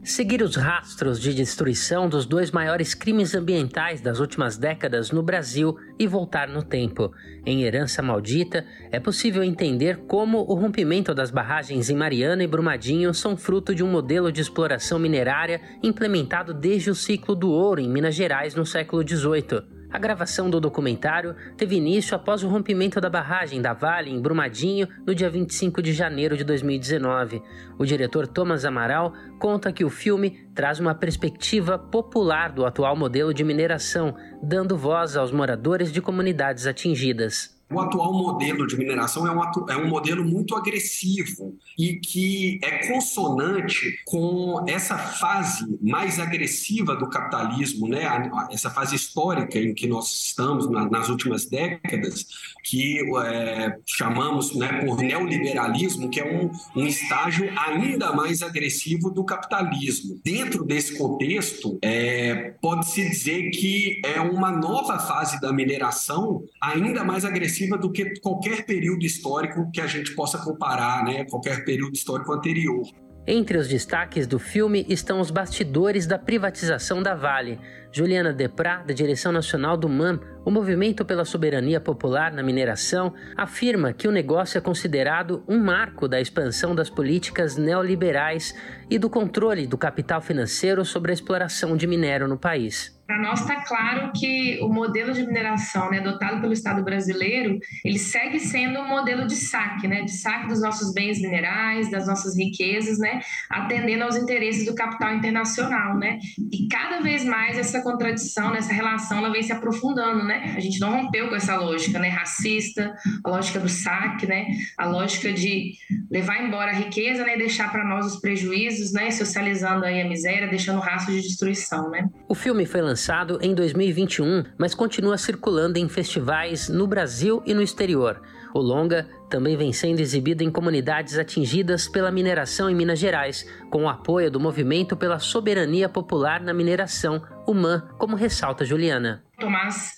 Seguir 0.05 0.43
os 0.43 0.55
rastros 0.55 1.19
de 1.19 1.33
destruição 1.33 2.07
dos 2.07 2.27
dois 2.27 2.51
maiores 2.51 2.93
crimes 2.93 3.33
ambientais 3.33 4.01
das 4.01 4.19
últimas 4.19 4.55
décadas 4.55 5.09
no 5.09 5.23
Brasil 5.23 5.75
e 5.97 6.05
voltar 6.05 6.47
no 6.47 6.61
tempo. 6.61 7.11
Em 7.43 7.63
Herança 7.63 8.03
Maldita, 8.03 8.63
é 8.91 8.99
possível 8.99 9.43
entender 9.43 9.97
como 10.07 10.37
o 10.47 10.53
rompimento 10.53 11.11
das 11.11 11.31
barragens 11.31 11.89
em 11.89 11.95
Mariana 11.95 12.43
e 12.43 12.47
Brumadinho 12.47 13.15
são 13.15 13.35
fruto 13.35 13.73
de 13.73 13.83
um 13.83 13.89
modelo 13.89 14.31
de 14.31 14.41
exploração 14.41 14.99
minerária 14.99 15.59
implementado 15.81 16.53
desde 16.53 16.91
o 16.91 16.95
ciclo 16.95 17.33
do 17.33 17.49
ouro 17.49 17.81
em 17.81 17.89
Minas 17.89 18.13
Gerais 18.13 18.53
no 18.53 18.63
século 18.63 19.01
XVIII. 19.01 19.74
A 19.95 19.97
gravação 19.97 20.49
do 20.49 20.59
documentário 20.59 21.33
teve 21.55 21.77
início 21.77 22.17
após 22.17 22.43
o 22.43 22.49
rompimento 22.49 22.99
da 22.99 23.09
barragem 23.09 23.61
da 23.61 23.71
Vale 23.71 24.11
em 24.11 24.21
Brumadinho 24.21 24.89
no 25.07 25.15
dia 25.15 25.29
25 25.29 25.81
de 25.81 25.93
janeiro 25.93 26.35
de 26.35 26.43
2019. 26.43 27.41
O 27.79 27.85
diretor 27.85 28.27
Thomas 28.27 28.65
Amaral 28.65 29.13
conta 29.39 29.71
que 29.71 29.85
o 29.85 29.89
filme 29.89 30.49
traz 30.53 30.81
uma 30.81 30.93
perspectiva 30.93 31.79
popular 31.79 32.51
do 32.51 32.65
atual 32.65 32.93
modelo 32.93 33.33
de 33.33 33.45
mineração, 33.45 34.17
dando 34.43 34.77
voz 34.77 35.15
aos 35.15 35.31
moradores 35.31 35.93
de 35.93 36.01
comunidades 36.01 36.67
atingidas. 36.67 37.54
O 37.71 37.79
atual 37.79 38.13
modelo 38.13 38.67
de 38.67 38.77
mineração 38.77 39.25
é 39.25 39.31
um, 39.31 39.69
é 39.69 39.75
um 39.75 39.89
modelo 39.89 40.23
muito 40.23 40.55
agressivo 40.55 41.57
e 41.77 41.95
que 41.95 42.59
é 42.61 42.87
consonante 42.87 43.99
com 44.05 44.63
essa 44.67 44.95
fase 44.97 45.65
mais 45.81 46.19
agressiva 46.19 46.95
do 46.95 47.09
capitalismo, 47.09 47.87
né? 47.87 48.03
essa 48.51 48.69
fase 48.69 48.95
histórica 48.95 49.57
em 49.57 49.73
que 49.73 49.87
nós 49.87 50.11
estamos 50.11 50.69
na, 50.69 50.87
nas 50.87 51.09
últimas 51.09 51.47
décadas, 51.47 52.27
que 52.63 52.99
é, 53.23 53.75
chamamos 53.83 54.53
né, 54.55 54.85
por 54.85 54.97
neoliberalismo, 54.97 56.09
que 56.09 56.19
é 56.19 56.25
um, 56.25 56.51
um 56.79 56.85
estágio 56.85 57.51
ainda 57.57 58.13
mais 58.13 58.43
agressivo 58.43 59.09
do 59.09 59.23
capitalismo. 59.23 60.19
Dentro 60.23 60.63
desse 60.63 60.95
contexto, 60.99 61.79
é, 61.81 62.53
pode-se 62.61 63.09
dizer 63.09 63.49
que 63.49 64.01
é 64.05 64.21
uma 64.21 64.51
nova 64.51 64.99
fase 64.99 65.41
da 65.41 65.51
mineração 65.51 66.43
ainda 66.61 67.03
mais 67.03 67.25
agressiva 67.25 67.54
agressiva 67.55 67.77
do 67.77 67.91
que 67.91 68.19
qualquer 68.19 68.65
período 68.65 69.05
histórico 69.05 69.69
que 69.71 69.79
a 69.79 69.87
gente 69.87 70.13
possa 70.13 70.37
comparar, 70.37 71.03
né? 71.03 71.25
Qualquer 71.25 71.63
período 71.63 71.93
histórico 71.93 72.33
anterior. 72.33 72.85
Entre 73.27 73.57
os 73.57 73.67
destaques 73.67 74.27
do 74.27 74.37
filme 74.37 74.85
estão 74.87 75.19
os 75.19 75.31
bastidores 75.31 76.05
da 76.05 76.19
privatização 76.19 77.01
da 77.01 77.15
Vale. 77.15 77.59
Juliana 77.95 78.33
Deprá, 78.33 78.83
da 78.85 78.93
direção 78.93 79.31
nacional 79.31 79.77
do 79.77 79.87
MAM, 79.87 80.19
o 80.43 80.51
Movimento 80.51 81.05
pela 81.05 81.23
Soberania 81.23 81.79
Popular 81.79 82.33
na 82.33 82.43
Mineração, 82.43 83.13
afirma 83.37 83.93
que 83.93 84.05
o 84.05 84.11
negócio 84.11 84.57
é 84.57 84.61
considerado 84.61 85.41
um 85.47 85.57
marco 85.57 86.05
da 86.05 86.19
expansão 86.19 86.75
das 86.75 86.89
políticas 86.89 87.55
neoliberais 87.55 88.53
e 88.89 88.99
do 88.99 89.09
controle 89.09 89.65
do 89.65 89.77
capital 89.77 90.21
financeiro 90.21 90.83
sobre 90.83 91.11
a 91.11 91.13
exploração 91.13 91.77
de 91.77 91.87
minério 91.87 92.27
no 92.27 92.37
país. 92.37 92.93
Para 93.07 93.21
nós 93.21 93.41
está 93.41 93.63
claro 93.63 94.11
que 94.15 94.59
o 94.63 94.67
modelo 94.67 95.13
de 95.13 95.23
mineração 95.23 95.91
né, 95.91 95.99
adotado 95.99 96.41
pelo 96.41 96.53
Estado 96.53 96.83
brasileiro, 96.83 97.59
ele 97.83 97.99
segue 97.99 98.39
sendo 98.39 98.79
um 98.79 98.87
modelo 98.87 99.27
de 99.27 99.35
saque, 99.35 99.87
né, 99.87 100.01
de 100.01 100.11
saque 100.11 100.47
dos 100.47 100.59
nossos 100.59 100.91
bens 100.91 101.21
minerais, 101.21 101.91
das 101.91 102.07
nossas 102.07 102.35
riquezas, 102.35 102.97
né, 102.97 103.19
atendendo 103.47 104.05
aos 104.05 104.15
interesses 104.15 104.65
do 104.65 104.73
capital 104.73 105.13
internacional, 105.13 105.95
né, 105.99 106.17
e 106.51 106.67
cada 106.67 106.99
vez 106.99 107.23
mais 107.23 107.59
essa 107.59 107.83
contradição, 107.85 108.49
né, 108.49 108.57
essa 108.57 108.73
relação, 108.73 109.19
ela 109.19 109.31
vem 109.31 109.43
se 109.43 109.51
aprofundando, 109.51 110.23
né, 110.23 110.55
a 110.57 110.59
gente 110.59 110.79
não 110.79 110.91
rompeu 110.91 111.29
com 111.29 111.35
essa 111.35 111.55
lógica, 111.55 111.99
né, 111.99 112.09
racista, 112.09 112.95
a 113.23 113.29
lógica 113.29 113.59
do 113.59 113.69
saque, 113.69 114.25
né, 114.25 114.47
a 114.75 114.87
lógica 114.87 115.31
de 115.31 115.73
levar 116.09 116.43
embora 116.43 116.71
a 116.71 116.73
riqueza, 116.73 117.23
né, 117.23 117.35
e 117.35 117.37
deixar 117.37 117.71
para 117.71 117.85
nós 117.85 118.07
os 118.07 118.19
prejuízos, 118.19 118.91
né, 118.91 119.11
socializando 119.11 119.85
aí 119.85 120.01
a 120.01 120.09
miséria, 120.09 120.47
deixando 120.47 120.79
rastro 120.79 121.13
de 121.13 121.21
destruição, 121.21 121.91
né. 121.91 122.09
O 122.27 122.33
filme 122.33 122.65
foi 122.65 122.81
lançado 122.81 123.37
em 123.39 123.53
2021, 123.53 124.43
mas 124.57 124.73
continua 124.73 125.17
circulando 125.17 125.77
em 125.77 125.87
festivais 125.87 126.67
no 126.67 126.87
Brasil 126.87 127.43
e 127.45 127.53
no 127.53 127.61
exterior. 127.61 128.19
O 128.55 128.61
longa 128.61 129.05
também 129.29 129.57
vem 129.57 129.73
sendo 129.73 129.99
exibido 129.99 130.41
em 130.41 130.49
comunidades 130.49 131.19
atingidas 131.19 131.89
pela 131.89 132.09
mineração 132.09 132.69
em 132.69 132.73
Minas 132.73 132.97
Gerais, 132.97 133.45
com 133.69 133.83
o 133.83 133.89
apoio 133.89 134.31
do 134.31 134.39
Movimento 134.39 134.95
pela 134.95 135.19
Soberania 135.19 135.89
Popular 135.89 136.39
na 136.39 136.53
Mineração, 136.53 137.21
o 137.45 137.53
MAN, 137.53 137.85
como 137.97 138.15
ressalta 138.15 138.63
Juliana. 138.63 139.25
Tomás 139.37 139.95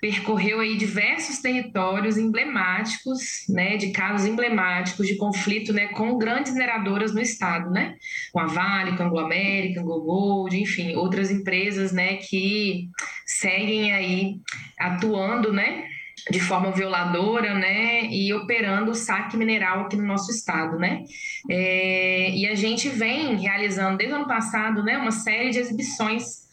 percorreu 0.00 0.60
aí 0.60 0.76
diversos 0.76 1.40
territórios 1.40 2.16
emblemáticos, 2.16 3.44
né, 3.48 3.76
de 3.76 3.90
casos 3.90 4.24
emblemáticos 4.24 5.04
de 5.08 5.16
conflito, 5.16 5.72
né, 5.72 5.88
com 5.88 6.16
grandes 6.16 6.52
mineradoras 6.52 7.12
no 7.12 7.20
estado, 7.20 7.70
né, 7.70 7.96
com 8.32 8.38
a 8.38 8.46
Vale, 8.46 8.96
com 8.96 9.02
a 9.02 9.06
Anglo 9.06 9.18
American, 9.18 9.82
Anglo 9.82 10.02
Gold, 10.02 10.56
enfim, 10.56 10.94
outras 10.94 11.32
empresas, 11.32 11.90
né, 11.90 12.18
que 12.18 12.88
seguem 13.24 13.92
aí 13.92 14.36
atuando, 14.78 15.52
né, 15.52 15.88
de 16.30 16.40
forma 16.40 16.72
violadora, 16.72 17.54
né, 17.54 18.04
e 18.06 18.32
operando 18.34 18.90
o 18.90 18.94
saque 18.94 19.36
mineral 19.36 19.82
aqui 19.82 19.96
no 19.96 20.04
nosso 20.04 20.30
estado, 20.30 20.78
né. 20.78 21.04
É, 21.50 22.30
e 22.30 22.46
a 22.46 22.54
gente 22.54 22.88
vem 22.88 23.36
realizando 23.36 23.96
desde 23.96 24.14
o 24.14 24.18
ano 24.18 24.26
passado, 24.26 24.82
né, 24.82 24.98
uma 24.98 25.12
série 25.12 25.50
de 25.50 25.58
exibições 25.58 26.46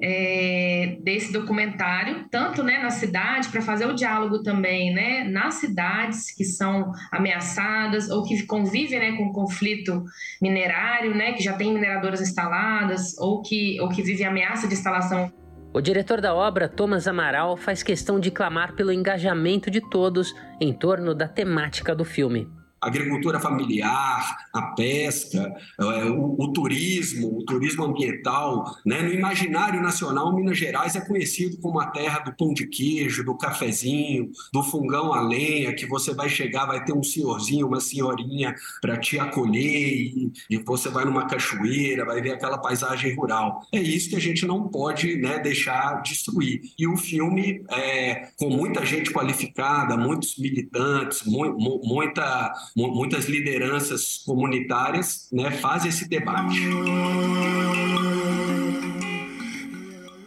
é, 0.00 0.96
desse 1.02 1.32
documentário, 1.32 2.26
tanto 2.30 2.62
né, 2.62 2.78
na 2.78 2.90
cidade, 2.90 3.48
para 3.48 3.60
fazer 3.60 3.86
o 3.86 3.94
diálogo 3.94 4.42
também 4.42 4.92
né, 4.94 5.24
nas 5.24 5.54
cidades 5.54 6.30
que 6.30 6.44
são 6.44 6.92
ameaçadas 7.10 8.08
ou 8.08 8.24
que 8.24 8.46
convivem 8.46 9.00
né, 9.00 9.16
com 9.16 9.32
conflito 9.32 10.04
minerário, 10.40 11.14
né, 11.14 11.32
que 11.32 11.42
já 11.42 11.54
tem 11.54 11.72
mineradoras 11.72 12.20
instaladas 12.20 13.18
ou 13.18 13.42
que, 13.42 13.80
ou 13.80 13.88
que 13.88 14.02
vivem 14.02 14.26
ameaça 14.26 14.68
de 14.68 14.74
instalação. 14.74 15.32
O 15.78 15.80
diretor 15.80 16.20
da 16.20 16.34
obra, 16.34 16.68
Thomas 16.68 17.06
Amaral, 17.06 17.56
faz 17.56 17.84
questão 17.84 18.18
de 18.18 18.32
clamar 18.32 18.74
pelo 18.74 18.90
engajamento 18.90 19.70
de 19.70 19.80
todos 19.80 20.34
em 20.60 20.72
torno 20.72 21.14
da 21.14 21.28
temática 21.28 21.94
do 21.94 22.04
filme 22.04 22.50
agricultura 22.80 23.40
familiar, 23.40 24.36
a 24.52 24.62
pesca, 24.74 25.52
é, 25.80 26.04
o, 26.04 26.36
o, 26.38 26.52
turismo, 26.52 27.38
o 27.38 27.44
turismo 27.44 27.84
ambiental. 27.84 28.64
Né? 28.84 29.02
No 29.02 29.12
imaginário 29.12 29.80
nacional, 29.80 30.34
Minas 30.34 30.58
Gerais 30.58 30.96
é 30.96 31.00
conhecido 31.00 31.58
como 31.58 31.80
a 31.80 31.86
terra 31.86 32.20
do 32.20 32.34
pão 32.34 32.52
de 32.52 32.66
queijo, 32.66 33.24
do 33.24 33.36
cafezinho, 33.36 34.30
do 34.52 34.62
fungão 34.62 35.12
a 35.12 35.20
lenha, 35.20 35.74
que 35.74 35.86
você 35.86 36.14
vai 36.14 36.28
chegar, 36.28 36.66
vai 36.66 36.84
ter 36.84 36.92
um 36.92 37.02
senhorzinho, 37.02 37.66
uma 37.66 37.80
senhorinha 37.80 38.54
para 38.80 38.96
te 38.96 39.18
acolher 39.18 39.58
e, 39.58 40.32
e, 40.50 40.58
você 40.58 40.88
vai 40.88 41.04
numa 41.04 41.26
cachoeira, 41.26 42.04
vai 42.04 42.20
ver 42.20 42.32
aquela 42.32 42.58
paisagem 42.58 43.14
rural. 43.14 43.66
É 43.72 43.80
isso 43.80 44.10
que 44.10 44.16
a 44.16 44.20
gente 44.20 44.46
não 44.46 44.68
pode 44.68 45.16
né, 45.16 45.38
deixar 45.38 46.02
destruir. 46.02 46.60
E 46.78 46.86
o 46.86 46.96
filme, 46.96 47.62
é, 47.70 48.28
com 48.38 48.50
muita 48.50 48.84
gente 48.84 49.12
qualificada, 49.12 49.96
muitos 49.96 50.36
militantes, 50.36 51.22
mu 51.24 51.48
muita 51.84 52.52
muitas 52.76 53.26
lideranças 53.26 54.22
comunitárias 54.24 55.28
né, 55.32 55.50
fazem 55.50 55.88
esse 55.88 56.08
debate. 56.08 56.60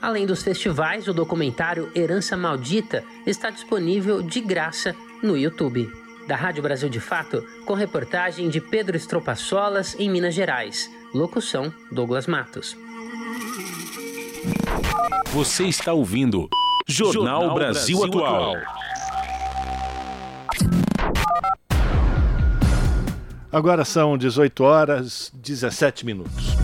Além 0.02 0.26
dos 0.26 0.42
festivais, 0.42 1.08
o 1.08 1.14
documentário 1.14 1.92
Herança 1.96 2.36
Maldita 2.36 3.04
está 3.26 3.50
disponível 3.52 4.22
de 4.22 4.42
graça 4.42 4.96
no 5.22 5.38
YouTube. 5.38 5.92
Da 6.28 6.36
Rádio 6.36 6.64
Brasil 6.64 6.90
de 6.90 7.00
Fato, 7.00 7.46
com 7.66 7.74
reportagem 7.74 8.50
de 8.50 8.62
Pedro 8.62 8.96
Estropaçolas, 8.96 9.96
em 10.00 10.10
Minas 10.10 10.34
Gerais. 10.34 10.90
Locução: 11.14 11.74
Douglas 11.92 12.26
Matos. 12.26 12.76
Você 15.34 15.66
está 15.66 15.94
ouvindo 15.94 16.50
Jornal, 16.88 17.42
Jornal 17.42 17.56
Brasil, 17.56 18.00
Brasil 18.00 18.20
Atual. 18.26 18.56
Atual. 18.56 19.01
Agora 23.54 23.84
são 23.84 24.18
18 24.18 24.64
horas 24.64 25.30
17 25.36 26.06
minutos. 26.06 26.56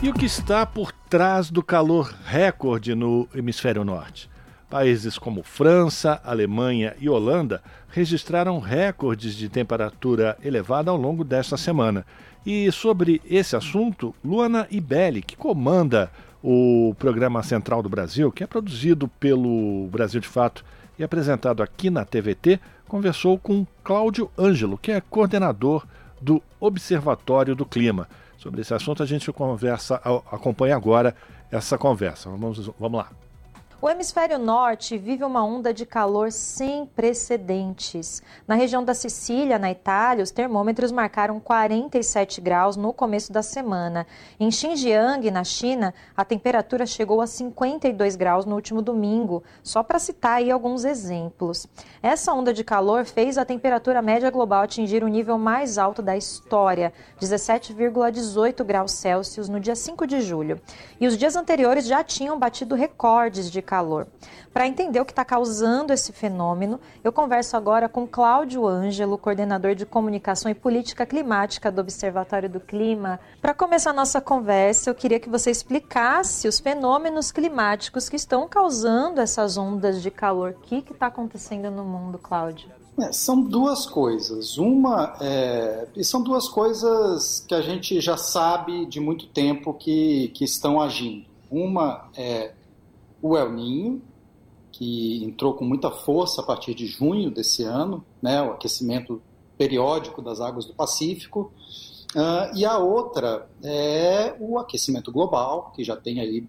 E 0.00 0.08
o 0.08 0.14
que 0.14 0.24
está 0.24 0.64
por 0.64 0.92
trás 0.92 1.50
do 1.50 1.60
calor 1.60 2.14
recorde 2.24 2.94
no 2.94 3.28
hemisfério 3.34 3.82
norte? 3.82 4.30
Países 4.70 5.18
como 5.18 5.42
França, 5.42 6.20
Alemanha 6.22 6.94
e 7.00 7.08
Holanda 7.08 7.60
registraram 7.88 8.60
recordes 8.60 9.34
de 9.34 9.48
temperatura 9.48 10.38
elevada 10.40 10.88
ao 10.88 10.96
longo 10.96 11.24
desta 11.24 11.56
semana. 11.56 12.06
E 12.46 12.70
sobre 12.70 13.20
esse 13.28 13.56
assunto, 13.56 14.14
Luana 14.24 14.68
Ibelli, 14.70 15.20
que 15.20 15.36
comanda 15.36 16.12
o 16.40 16.94
programa 16.96 17.42
Central 17.42 17.82
do 17.82 17.88
Brasil, 17.88 18.30
que 18.30 18.44
é 18.44 18.46
produzido 18.46 19.08
pelo 19.08 19.88
Brasil 19.88 20.20
de 20.20 20.28
Fato 20.28 20.64
e 20.96 21.02
apresentado 21.02 21.60
aqui 21.60 21.90
na 21.90 22.04
TVT, 22.04 22.60
conversou 22.92 23.38
com 23.38 23.66
Cláudio 23.82 24.30
Ângelo, 24.38 24.76
que 24.76 24.92
é 24.92 25.00
coordenador 25.00 25.86
do 26.20 26.42
Observatório 26.60 27.56
do 27.56 27.64
Clima. 27.64 28.06
Sobre 28.36 28.60
esse 28.60 28.74
assunto 28.74 29.02
a 29.02 29.06
gente 29.06 29.32
conversa, 29.32 29.94
acompanha 30.30 30.76
agora 30.76 31.16
essa 31.50 31.78
conversa. 31.78 32.28
Vamos, 32.28 32.70
vamos 32.78 32.98
lá. 33.00 33.08
O 33.84 33.90
hemisfério 33.90 34.38
norte 34.38 34.96
vive 34.96 35.24
uma 35.24 35.44
onda 35.44 35.74
de 35.74 35.84
calor 35.84 36.30
sem 36.30 36.86
precedentes. 36.86 38.22
Na 38.46 38.54
região 38.54 38.84
da 38.84 38.94
Sicília, 38.94 39.58
na 39.58 39.72
Itália, 39.72 40.22
os 40.22 40.30
termômetros 40.30 40.92
marcaram 40.92 41.40
47 41.40 42.40
graus 42.40 42.76
no 42.76 42.92
começo 42.92 43.32
da 43.32 43.42
semana. 43.42 44.06
Em 44.38 44.52
Xinjiang, 44.52 45.28
na 45.32 45.42
China, 45.42 45.92
a 46.16 46.24
temperatura 46.24 46.86
chegou 46.86 47.20
a 47.20 47.26
52 47.26 48.14
graus 48.14 48.46
no 48.46 48.54
último 48.54 48.80
domingo, 48.80 49.42
só 49.64 49.82
para 49.82 49.98
citar 49.98 50.36
aí 50.36 50.48
alguns 50.48 50.84
exemplos. 50.84 51.66
Essa 52.00 52.32
onda 52.32 52.54
de 52.54 52.62
calor 52.62 53.04
fez 53.04 53.36
a 53.36 53.44
temperatura 53.44 54.00
média 54.00 54.30
global 54.30 54.62
atingir 54.62 55.02
o 55.02 55.08
nível 55.08 55.36
mais 55.38 55.76
alto 55.76 56.00
da 56.00 56.16
história, 56.16 56.92
17,18 57.20 58.62
graus 58.62 58.92
Celsius 58.92 59.48
no 59.48 59.58
dia 59.58 59.74
5 59.74 60.06
de 60.06 60.20
julho. 60.20 60.60
E 61.00 61.08
os 61.08 61.18
dias 61.18 61.34
anteriores 61.34 61.84
já 61.84 62.04
tinham 62.04 62.38
batido 62.38 62.76
recordes 62.76 63.50
de 63.50 63.60
calor. 63.72 64.06
Para 64.52 64.68
entender 64.68 65.00
o 65.00 65.04
que 65.06 65.12
está 65.12 65.24
causando 65.24 65.94
esse 65.94 66.12
fenômeno, 66.12 66.78
eu 67.02 67.10
converso 67.10 67.56
agora 67.56 67.88
com 67.88 68.06
Cláudio 68.06 68.68
Ângelo, 68.68 69.16
coordenador 69.16 69.74
de 69.74 69.86
comunicação 69.86 70.50
e 70.50 70.54
política 70.54 71.06
climática 71.06 71.72
do 71.72 71.80
Observatório 71.80 72.50
do 72.50 72.60
Clima. 72.60 73.18
Para 73.40 73.54
começar 73.54 73.88
a 73.88 73.94
nossa 73.94 74.20
conversa, 74.20 74.90
eu 74.90 74.94
queria 74.94 75.18
que 75.18 75.30
você 75.30 75.50
explicasse 75.50 76.46
os 76.46 76.60
fenômenos 76.60 77.32
climáticos 77.32 78.10
que 78.10 78.16
estão 78.16 78.46
causando 78.46 79.22
essas 79.22 79.56
ondas 79.56 80.02
de 80.02 80.10
calor. 80.10 80.50
O 80.50 80.60
que 80.60 80.84
está 80.92 81.06
acontecendo 81.06 81.70
no 81.70 81.82
mundo, 81.82 82.18
Cláudio? 82.18 82.68
É, 83.00 83.10
são 83.10 83.40
duas 83.40 83.86
coisas. 83.86 84.58
Uma, 84.58 85.16
é, 85.18 85.88
e 85.96 86.04
são 86.04 86.22
duas 86.22 86.46
coisas 86.46 87.42
que 87.48 87.54
a 87.54 87.62
gente 87.62 87.98
já 88.02 88.18
sabe 88.18 88.84
de 88.84 89.00
muito 89.00 89.28
tempo 89.28 89.72
que, 89.72 90.28
que 90.34 90.44
estão 90.44 90.78
agindo. 90.78 91.24
Uma 91.50 92.10
é 92.14 92.52
o 93.22 93.36
El 93.36 93.52
Ninho, 93.52 94.02
que 94.72 95.22
entrou 95.24 95.54
com 95.54 95.64
muita 95.64 95.90
força 95.90 96.40
a 96.40 96.44
partir 96.44 96.74
de 96.74 96.86
junho 96.86 97.30
desse 97.30 97.62
ano, 97.62 98.04
né, 98.20 98.42
o 98.42 98.52
aquecimento 98.52 99.22
periódico 99.56 100.20
das 100.20 100.40
águas 100.40 100.64
do 100.64 100.74
Pacífico. 100.74 101.52
Uh, 102.14 102.56
e 102.56 102.64
a 102.64 102.78
outra 102.78 103.48
é 103.62 104.34
o 104.38 104.58
aquecimento 104.58 105.12
global, 105.12 105.72
que 105.74 105.84
já 105.84 105.96
tem 105.96 106.20
aí 106.20 106.46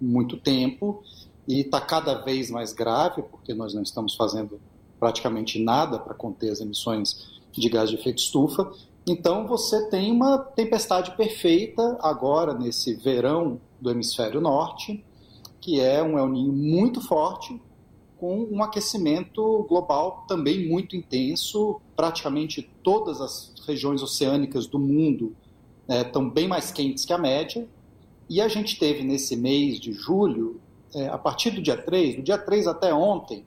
muito 0.00 0.36
tempo 0.36 1.02
e 1.48 1.60
está 1.60 1.80
cada 1.80 2.14
vez 2.14 2.50
mais 2.50 2.72
grave, 2.72 3.22
porque 3.22 3.54
nós 3.54 3.74
não 3.74 3.82
estamos 3.82 4.14
fazendo 4.14 4.60
praticamente 5.00 5.58
nada 5.58 5.98
para 5.98 6.14
conter 6.14 6.50
as 6.50 6.60
emissões 6.60 7.40
de 7.50 7.68
gás 7.68 7.90
de 7.90 7.96
efeito 7.96 8.18
estufa. 8.18 8.70
Então 9.06 9.46
você 9.46 9.88
tem 9.88 10.12
uma 10.12 10.38
tempestade 10.38 11.16
perfeita 11.16 11.98
agora 12.00 12.54
nesse 12.54 12.94
verão 12.94 13.60
do 13.80 13.90
hemisfério 13.90 14.40
norte, 14.40 15.04
que 15.62 15.80
é 15.80 16.02
um 16.02 16.18
El 16.18 16.28
Niño 16.28 16.52
muito 16.52 17.00
forte, 17.00 17.58
com 18.18 18.46
um 18.50 18.62
aquecimento 18.62 19.64
global 19.68 20.24
também 20.28 20.68
muito 20.68 20.96
intenso. 20.96 21.80
Praticamente 21.96 22.68
todas 22.82 23.20
as 23.20 23.54
regiões 23.66 24.02
oceânicas 24.02 24.66
do 24.66 24.78
mundo 24.78 25.34
é, 25.88 26.02
estão 26.02 26.28
bem 26.28 26.48
mais 26.48 26.72
quentes 26.72 27.04
que 27.04 27.12
a 27.12 27.18
média. 27.18 27.66
E 28.28 28.40
a 28.40 28.48
gente 28.48 28.78
teve 28.78 29.04
nesse 29.04 29.36
mês 29.36 29.78
de 29.78 29.92
julho, 29.92 30.60
é, 30.94 31.06
a 31.08 31.16
partir 31.16 31.52
do 31.52 31.62
dia 31.62 31.76
3, 31.76 32.16
do 32.16 32.22
dia 32.22 32.38
3 32.38 32.66
até 32.66 32.92
ontem, 32.92 33.44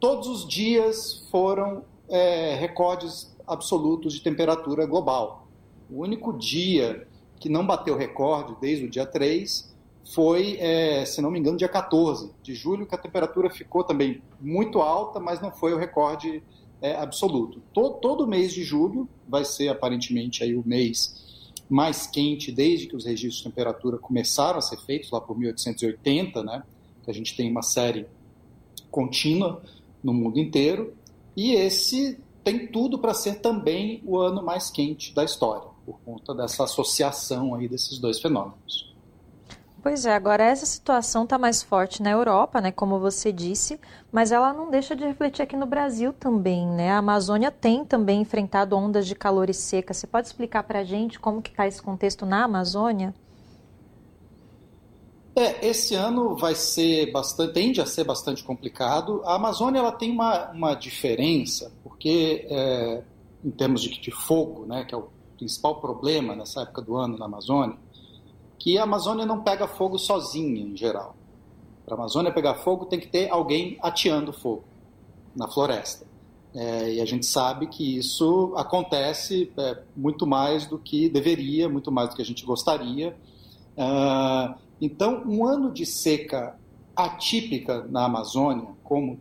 todos 0.00 0.26
os 0.26 0.48
dias 0.48 1.26
foram 1.30 1.84
é, 2.08 2.56
recordes 2.56 3.34
absolutos 3.46 4.12
de 4.12 4.22
temperatura 4.22 4.86
global. 4.86 5.46
O 5.88 6.02
único 6.02 6.32
dia 6.32 7.06
que 7.38 7.48
não 7.48 7.64
bateu 7.64 7.96
recorde 7.96 8.56
desde 8.60 8.86
o 8.86 8.90
dia 8.90 9.06
3 9.06 9.67
foi, 10.14 10.56
é, 10.58 11.04
se 11.04 11.20
não 11.20 11.30
me 11.30 11.38
engano, 11.38 11.56
dia 11.56 11.68
14 11.68 12.30
de 12.42 12.54
julho, 12.54 12.86
que 12.86 12.94
a 12.94 12.98
temperatura 12.98 13.50
ficou 13.50 13.84
também 13.84 14.22
muito 14.40 14.80
alta, 14.80 15.20
mas 15.20 15.40
não 15.40 15.50
foi 15.50 15.72
o 15.72 15.76
recorde 15.76 16.42
é, 16.80 16.94
absoluto. 16.96 17.60
Todo, 17.72 17.96
todo 17.96 18.26
mês 18.26 18.52
de 18.52 18.62
julho 18.62 19.08
vai 19.28 19.44
ser 19.44 19.68
aparentemente 19.68 20.42
aí 20.42 20.54
o 20.54 20.62
mês 20.66 21.52
mais 21.68 22.06
quente 22.06 22.50
desde 22.50 22.86
que 22.86 22.96
os 22.96 23.04
registros 23.04 23.42
de 23.42 23.44
temperatura 23.44 23.98
começaram 23.98 24.58
a 24.58 24.62
ser 24.62 24.78
feitos, 24.78 25.10
lá 25.10 25.20
por 25.20 25.38
1880, 25.38 26.42
né? 26.42 26.62
A 27.06 27.12
gente 27.12 27.36
tem 27.36 27.50
uma 27.50 27.62
série 27.62 28.06
contínua 28.90 29.62
no 30.02 30.12
mundo 30.12 30.38
inteiro. 30.38 30.94
E 31.36 31.52
esse 31.52 32.18
tem 32.44 32.66
tudo 32.66 32.98
para 32.98 33.14
ser 33.14 33.40
também 33.40 34.02
o 34.04 34.18
ano 34.18 34.42
mais 34.42 34.70
quente 34.70 35.14
da 35.14 35.24
história, 35.24 35.68
por 35.84 35.98
conta 36.00 36.34
dessa 36.34 36.64
associação 36.64 37.54
aí 37.54 37.68
desses 37.68 37.98
dois 37.98 38.20
fenômenos. 38.20 38.87
Pois 39.88 40.04
é, 40.04 40.14
agora 40.14 40.44
essa 40.44 40.66
situação 40.66 41.24
está 41.24 41.38
mais 41.38 41.62
forte 41.62 42.02
na 42.02 42.10
Europa, 42.10 42.60
né, 42.60 42.70
como 42.70 42.98
você 42.98 43.32
disse, 43.32 43.80
mas 44.12 44.30
ela 44.30 44.52
não 44.52 44.70
deixa 44.70 44.94
de 44.94 45.02
refletir 45.02 45.40
aqui 45.40 45.56
no 45.56 45.64
Brasil 45.64 46.12
também, 46.12 46.66
né? 46.66 46.90
A 46.90 46.98
Amazônia 46.98 47.50
tem 47.50 47.86
também 47.86 48.20
enfrentado 48.20 48.76
ondas 48.76 49.06
de 49.06 49.14
calor 49.14 49.48
e 49.48 49.54
seca. 49.54 49.94
Você 49.94 50.06
pode 50.06 50.26
explicar 50.26 50.62
para 50.64 50.80
a 50.80 50.84
gente 50.84 51.18
como 51.18 51.40
que 51.40 51.48
está 51.48 51.66
esse 51.66 51.80
contexto 51.80 52.26
na 52.26 52.44
Amazônia? 52.44 53.14
É, 55.34 55.66
esse 55.66 55.94
ano 55.94 56.36
vai 56.36 56.54
ser 56.54 57.10
bastante, 57.10 57.54
tende 57.54 57.80
a 57.80 57.86
ser 57.86 58.04
bastante 58.04 58.44
complicado. 58.44 59.22
A 59.24 59.36
Amazônia 59.36 59.78
ela 59.78 59.92
tem 59.92 60.10
uma, 60.10 60.50
uma 60.50 60.74
diferença, 60.74 61.72
porque 61.82 62.46
é, 62.50 63.02
em 63.42 63.50
termos 63.50 63.80
de, 63.80 63.98
de 63.98 64.10
fogo, 64.10 64.66
né, 64.66 64.84
que 64.84 64.94
é 64.94 64.98
o 64.98 65.08
principal 65.38 65.80
problema 65.80 66.36
nessa 66.36 66.60
época 66.60 66.82
do 66.82 66.94
ano 66.94 67.16
na 67.16 67.24
Amazônia, 67.24 67.78
que 68.58 68.76
a 68.78 68.82
Amazônia 68.82 69.24
não 69.24 69.42
pega 69.42 69.66
fogo 69.66 69.98
sozinha 69.98 70.60
em 70.60 70.76
geral. 70.76 71.16
Para 71.84 71.94
a 71.94 71.98
Amazônia 71.98 72.32
pegar 72.32 72.54
fogo 72.56 72.86
tem 72.86 73.00
que 73.00 73.08
ter 73.08 73.30
alguém 73.30 73.78
ateando 73.80 74.32
fogo 74.32 74.64
na 75.34 75.48
floresta. 75.48 76.06
É, 76.54 76.94
e 76.94 77.00
a 77.00 77.04
gente 77.04 77.26
sabe 77.26 77.66
que 77.66 77.98
isso 77.98 78.52
acontece 78.56 79.52
é, 79.56 79.82
muito 79.96 80.26
mais 80.26 80.66
do 80.66 80.78
que 80.78 81.08
deveria, 81.08 81.68
muito 81.68 81.92
mais 81.92 82.08
do 82.08 82.16
que 82.16 82.22
a 82.22 82.24
gente 82.24 82.44
gostaria. 82.44 83.16
Uh, 83.76 84.58
então, 84.80 85.22
um 85.26 85.46
ano 85.46 85.70
de 85.70 85.86
seca 85.86 86.58
atípica 86.96 87.86
na 87.88 88.06
Amazônia, 88.06 88.66
como 88.82 89.20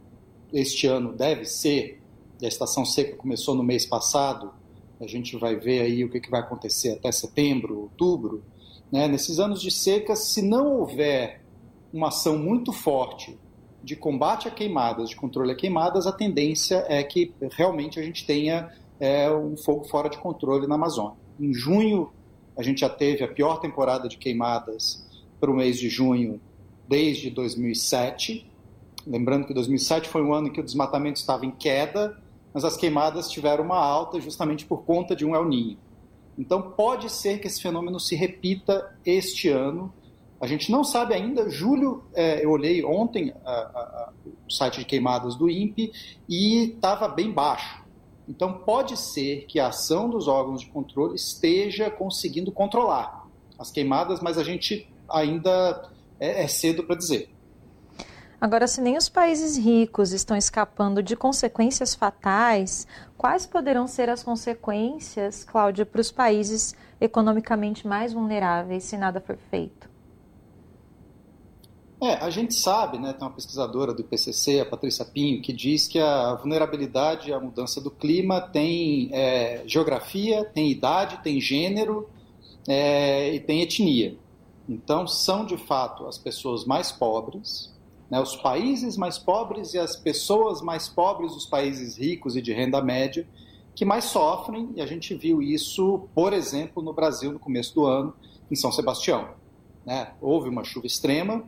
este 0.52 0.88
ano 0.88 1.14
deve 1.14 1.46
ser, 1.46 2.02
e 2.42 2.46
a 2.46 2.48
estação 2.48 2.84
seca 2.86 3.16
começou 3.16 3.54
no 3.54 3.64
mês 3.64 3.86
passado, 3.86 4.52
a 5.00 5.06
gente 5.06 5.38
vai 5.38 5.56
ver 5.56 5.82
aí 5.82 6.04
o 6.04 6.10
que, 6.10 6.20
que 6.20 6.30
vai 6.30 6.40
acontecer 6.40 6.94
até 6.94 7.12
setembro, 7.12 7.82
outubro. 7.82 8.44
Né? 8.92 9.08
Nesses 9.08 9.40
anos 9.40 9.62
de 9.62 9.72
seca, 9.72 10.16
se 10.16 10.42
não 10.42 10.80
houver 10.80 11.42
uma 11.94 12.08
ação 12.08 12.38
muito 12.38 12.72
forte 12.72 13.38
de 13.84 13.96
combate 13.96 14.48
a 14.48 14.52
queimadas, 14.52 15.10
de 15.10 15.16
controle 15.16 15.52
a 15.52 15.56
queimadas, 15.56 16.08
a 16.08 16.12
tendência 16.12 16.86
é 16.88 17.02
que 17.04 17.34
realmente 17.52 18.00
a 18.00 18.04
gente 18.04 18.26
tenha 18.26 18.70
é, 19.00 19.32
um 19.32 19.56
fogo 19.56 19.86
fora 19.86 20.10
de 20.10 20.18
controle 20.18 20.68
na 20.68 20.76
Amazônia. 20.76 21.18
Em 21.40 21.54
junho, 21.54 22.12
a 22.58 22.64
gente 22.64 22.82
já 22.82 22.90
teve 22.90 23.24
a 23.24 23.28
pior 23.28 23.60
temporada 23.60 24.10
de 24.10 24.18
queimadas 24.18 25.06
para 25.40 25.52
o 25.52 25.56
mês 25.56 25.78
de 25.78 25.90
junho 25.90 26.42
desde 26.88 27.30
2007. 27.30 28.50
Lembrando 29.06 29.46
que 29.46 29.54
2007 29.54 30.10
foi 30.10 30.24
um 30.24 30.34
ano 30.34 30.48
em 30.48 30.52
que 30.52 30.60
o 30.60 30.64
desmatamento 30.64 31.20
estava 31.20 31.46
em 31.46 31.52
queda, 31.52 32.18
mas 32.54 32.66
as 32.66 32.76
queimadas 32.76 33.30
tiveram 33.30 33.64
uma 33.64 33.78
alta 33.78 34.20
justamente 34.20 34.66
por 34.66 34.84
conta 34.84 35.16
de 35.16 35.26
um 35.26 35.36
El 35.36 35.46
Niño. 35.46 35.78
Então 36.38 36.72
pode 36.72 37.10
ser 37.10 37.40
que 37.40 37.48
esse 37.48 37.62
fenômeno 37.62 38.00
se 38.00 38.16
repita 38.16 38.96
este 39.06 39.50
ano. 39.50 39.92
A 40.40 40.46
gente 40.46 40.72
não 40.72 40.84
sabe 40.84 41.14
ainda. 41.14 41.50
Julho, 41.50 42.04
é, 42.14 42.46
eu 42.46 42.52
olhei 42.52 42.84
ontem 42.86 43.34
a, 43.44 43.52
a, 43.52 43.54
a, 43.54 44.14
o 44.48 44.52
site 44.52 44.80
de 44.80 44.86
queimadas 44.86 45.36
do 45.36 45.50
INPE 45.50 45.92
e 46.30 46.66
estava 46.66 47.08
bem 47.08 47.32
baixo. 47.32 47.84
Então 48.30 48.54
pode 48.54 48.98
ser 48.98 49.46
que 49.48 49.60
a 49.60 49.68
ação 49.68 50.10
dos 50.10 50.28
órgãos 50.28 50.62
de 50.62 50.68
controle 50.68 51.16
esteja 51.16 51.90
conseguindo 51.90 52.52
controlar 52.52 53.26
as 53.58 53.72
queimadas, 53.72 54.20
mas 54.22 54.38
a 54.38 54.44
gente 54.44 54.88
ainda 55.10 55.90
é, 56.20 56.44
é 56.44 56.48
cedo 56.48 56.84
para 56.84 56.96
dizer. 56.96 57.30
Agora, 58.40 58.68
se 58.68 58.80
nem 58.80 58.96
os 58.96 59.10
países 59.10 59.58
ricos 59.58 60.12
estão 60.12 60.38
escapando 60.38 61.02
de 61.02 61.16
consequências 61.16 61.96
fatais, 61.96 62.86
quais 63.18 63.48
poderão 63.48 63.88
ser 63.88 64.10
as 64.10 64.24
consequências, 64.24 65.44
Cláudia, 65.44 65.86
para 65.88 66.02
os 66.02 66.12
países 66.12 66.76
economicamente 67.02 67.88
mais 67.88 68.14
vulneráveis 68.14 68.84
se 68.84 68.96
nada 68.96 69.20
for 69.20 69.38
feito? 69.50 69.90
É, 72.00 72.14
a 72.14 72.30
gente 72.30 72.54
sabe, 72.54 73.00
né, 73.00 73.12
tem 73.12 73.28
uma 73.28 73.34
pesquisadora 73.34 73.92
do 73.92 74.02
IPCC, 74.02 74.60
a 74.60 74.66
Patrícia 74.66 75.04
Pinho, 75.04 75.42
que 75.42 75.52
diz 75.52 75.88
que 75.88 75.98
a 75.98 76.36
vulnerabilidade 76.36 77.34
à 77.34 77.40
mudança 77.40 77.82
do 77.82 77.90
clima 77.90 78.40
tem 78.40 79.10
é, 79.12 79.64
geografia, 79.66 80.46
tem 80.46 80.70
idade, 80.70 81.24
tem 81.24 81.42
gênero 81.42 82.08
é, 82.68 83.34
e 83.34 83.40
tem 83.40 83.64
etnia. 83.64 84.16
Então, 84.70 85.08
são 85.08 85.44
de 85.44 85.58
fato 85.58 86.06
as 86.06 86.20
pessoas 86.20 86.66
mais 86.66 86.92
pobres, 86.92 87.76
né, 88.10 88.20
os 88.22 88.36
países 88.36 88.98
mais 88.98 89.18
pobres 89.18 89.74
e 89.74 89.80
as 89.80 89.96
pessoas 89.96 90.62
mais 90.62 90.88
pobres, 90.88 91.34
os 91.34 91.46
países 91.46 91.98
ricos 91.98 92.36
e 92.36 92.42
de 92.42 92.54
renda 92.54 92.82
média, 92.82 93.28
que 93.76 93.86
mais 93.86 94.06
sofrem, 94.06 94.70
e 94.76 94.82
a 94.82 94.88
gente 94.88 95.14
viu 95.14 95.42
isso, 95.42 96.08
por 96.16 96.34
exemplo, 96.34 96.82
no 96.82 96.94
Brasil 96.94 97.32
no 97.32 97.40
começo 97.40 97.76
do 97.76 97.86
ano, 97.86 98.14
em 98.50 98.56
São 98.56 98.72
Sebastião. 98.72 99.30
Né? 99.86 100.14
Houve 100.20 100.50
uma 100.50 100.64
chuva 100.64 100.88
extrema, 100.88 101.44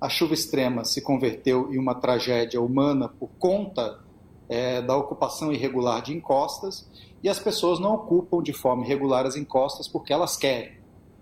a 0.00 0.08
chuva 0.08 0.34
extrema 0.34 0.84
se 0.84 1.02
converteu 1.02 1.72
em 1.72 1.78
uma 1.78 1.94
tragédia 1.94 2.60
humana 2.60 3.08
por 3.08 3.28
conta 3.38 4.00
é, 4.48 4.80
da 4.80 4.96
ocupação 4.96 5.52
irregular 5.52 6.00
de 6.02 6.14
encostas, 6.14 6.88
e 7.22 7.28
as 7.28 7.38
pessoas 7.38 7.78
não 7.78 7.94
ocupam 7.94 8.42
de 8.42 8.52
forma 8.52 8.84
irregular 8.84 9.26
as 9.26 9.36
encostas 9.36 9.88
porque 9.88 10.12
elas 10.12 10.36
querem. 10.36 10.75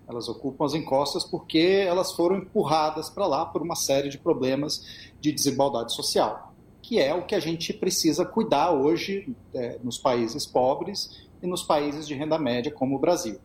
Elas 0.07 0.27
ocupam 0.27 0.65
as 0.65 0.73
encostas 0.73 1.23
porque 1.23 1.85
elas 1.87 2.11
foram 2.11 2.37
empurradas 2.37 3.09
para 3.09 3.25
lá 3.25 3.45
por 3.45 3.61
uma 3.61 3.75
série 3.75 4.09
de 4.09 4.17
problemas 4.17 5.09
de 5.19 5.31
desigualdade 5.31 5.93
social, 5.93 6.53
que 6.81 6.99
é 6.99 7.13
o 7.13 7.25
que 7.25 7.35
a 7.35 7.39
gente 7.39 7.73
precisa 7.73 8.25
cuidar 8.25 8.71
hoje 8.71 9.35
é, 9.53 9.79
nos 9.83 9.97
países 9.97 10.45
pobres 10.45 11.25
e 11.41 11.47
nos 11.47 11.63
países 11.63 12.07
de 12.07 12.13
renda 12.13 12.37
média, 12.37 12.71
como 12.71 12.95
o 12.95 12.99
Brasil. 12.99 13.39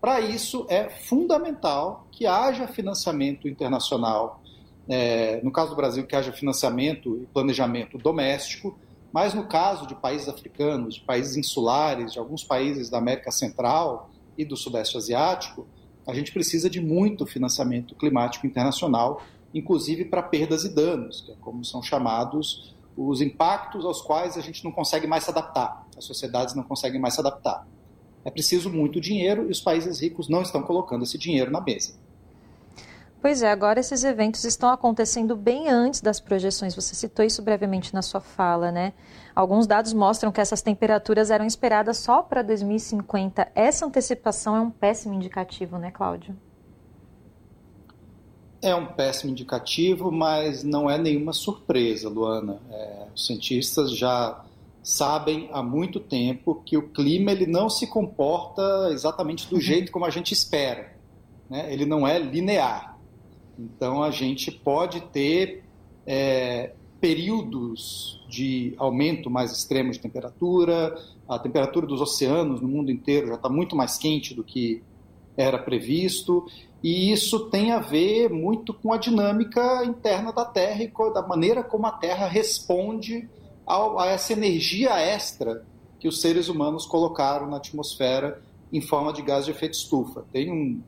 Para 0.00 0.20
isso, 0.20 0.66
é 0.68 0.88
fundamental 0.88 2.06
que 2.10 2.26
haja 2.26 2.66
financiamento 2.66 3.48
internacional 3.48 4.42
é, 4.88 5.40
no 5.42 5.50
caso 5.50 5.70
do 5.70 5.76
Brasil, 5.76 6.06
que 6.06 6.16
haja 6.16 6.32
financiamento 6.32 7.16
e 7.16 7.26
planejamento 7.26 7.98
doméstico, 7.98 8.76
mas 9.12 9.34
no 9.34 9.46
caso 9.46 9.86
de 9.86 9.94
países 9.94 10.28
africanos, 10.28 10.96
de 10.96 11.00
países 11.02 11.36
insulares, 11.36 12.12
de 12.12 12.18
alguns 12.18 12.42
países 12.42 12.88
da 12.88 12.98
América 12.98 13.30
Central 13.30 14.10
e 14.36 14.44
do 14.44 14.56
Sudeste 14.56 14.96
Asiático, 14.96 15.66
a 16.06 16.14
gente 16.14 16.32
precisa 16.32 16.68
de 16.68 16.80
muito 16.80 17.26
financiamento 17.26 17.94
climático 17.94 18.46
internacional, 18.46 19.22
inclusive 19.54 20.04
para 20.04 20.22
perdas 20.22 20.64
e 20.64 20.74
danos, 20.74 21.20
que 21.20 21.32
é 21.32 21.34
como 21.40 21.64
são 21.64 21.82
chamados 21.82 22.74
os 22.96 23.20
impactos 23.20 23.84
aos 23.84 24.02
quais 24.02 24.36
a 24.36 24.40
gente 24.40 24.62
não 24.64 24.70
consegue 24.70 25.06
mais 25.06 25.24
se 25.24 25.30
adaptar, 25.30 25.86
as 25.96 26.04
sociedades 26.04 26.54
não 26.54 26.62
conseguem 26.62 27.00
mais 27.00 27.14
se 27.14 27.20
adaptar. 27.20 27.66
É 28.24 28.30
preciso 28.30 28.70
muito 28.70 29.00
dinheiro 29.00 29.48
e 29.48 29.50
os 29.50 29.60
países 29.60 30.00
ricos 30.00 30.28
não 30.28 30.42
estão 30.42 30.62
colocando 30.62 31.02
esse 31.02 31.18
dinheiro 31.18 31.50
na 31.50 31.60
mesa. 31.60 31.94
Pois 33.22 33.40
é, 33.40 33.52
agora 33.52 33.78
esses 33.78 34.02
eventos 34.02 34.42
estão 34.42 34.68
acontecendo 34.68 35.36
bem 35.36 35.68
antes 35.68 36.00
das 36.00 36.18
projeções. 36.18 36.74
Você 36.74 36.92
citou 36.92 37.24
isso 37.24 37.40
brevemente 37.40 37.94
na 37.94 38.02
sua 38.02 38.20
fala, 38.20 38.72
né? 38.72 38.92
Alguns 39.32 39.64
dados 39.64 39.92
mostram 39.92 40.32
que 40.32 40.40
essas 40.40 40.60
temperaturas 40.60 41.30
eram 41.30 41.46
esperadas 41.46 41.98
só 41.98 42.20
para 42.20 42.42
2050. 42.42 43.52
Essa 43.54 43.86
antecipação 43.86 44.56
é 44.56 44.60
um 44.60 44.72
péssimo 44.72 45.14
indicativo, 45.14 45.78
né, 45.78 45.92
Cláudio? 45.92 46.36
É 48.60 48.74
um 48.74 48.86
péssimo 48.86 49.30
indicativo, 49.30 50.10
mas 50.10 50.64
não 50.64 50.90
é 50.90 50.98
nenhuma 50.98 51.32
surpresa, 51.32 52.08
Luana. 52.08 52.60
É, 52.72 53.06
os 53.14 53.24
cientistas 53.24 53.96
já 53.96 54.44
sabem 54.82 55.48
há 55.52 55.62
muito 55.62 56.00
tempo 56.00 56.60
que 56.66 56.76
o 56.76 56.88
clima 56.88 57.30
ele 57.30 57.46
não 57.46 57.70
se 57.70 57.86
comporta 57.86 58.88
exatamente 58.90 59.48
do 59.48 59.54
uhum. 59.54 59.60
jeito 59.60 59.92
como 59.92 60.04
a 60.04 60.10
gente 60.10 60.32
espera. 60.32 60.92
Né? 61.48 61.72
Ele 61.72 61.86
não 61.86 62.04
é 62.04 62.18
linear. 62.18 62.91
Então 63.58 64.02
a 64.02 64.10
gente 64.10 64.50
pode 64.50 65.00
ter 65.00 65.64
é, 66.06 66.72
períodos 67.00 68.24
de 68.28 68.74
aumento 68.78 69.28
mais 69.28 69.52
extremo 69.52 69.90
de 69.90 69.98
temperatura, 69.98 70.94
a 71.28 71.38
temperatura 71.38 71.86
dos 71.86 72.00
oceanos 72.00 72.60
no 72.60 72.68
mundo 72.68 72.90
inteiro 72.90 73.28
já 73.28 73.34
está 73.34 73.48
muito 73.48 73.74
mais 73.76 73.98
quente 73.98 74.34
do 74.34 74.44
que 74.44 74.82
era 75.36 75.58
previsto, 75.58 76.46
e 76.82 77.12
isso 77.12 77.48
tem 77.50 77.72
a 77.72 77.78
ver 77.78 78.28
muito 78.28 78.74
com 78.74 78.92
a 78.92 78.96
dinâmica 78.96 79.84
interna 79.84 80.32
da 80.32 80.44
Terra 80.44 80.82
e 80.82 80.92
da 81.12 81.22
maneira 81.22 81.62
como 81.62 81.86
a 81.86 81.92
Terra 81.92 82.26
responde 82.26 83.28
a 83.66 84.06
essa 84.06 84.32
energia 84.32 84.98
extra 84.98 85.64
que 85.98 86.08
os 86.08 86.20
seres 86.20 86.48
humanos 86.48 86.84
colocaram 86.84 87.48
na 87.48 87.58
atmosfera 87.58 88.42
em 88.72 88.80
forma 88.80 89.12
de 89.12 89.22
gás 89.22 89.44
de 89.44 89.52
efeito 89.52 89.74
estufa. 89.74 90.24
Tem 90.32 90.50
um, 90.50 90.82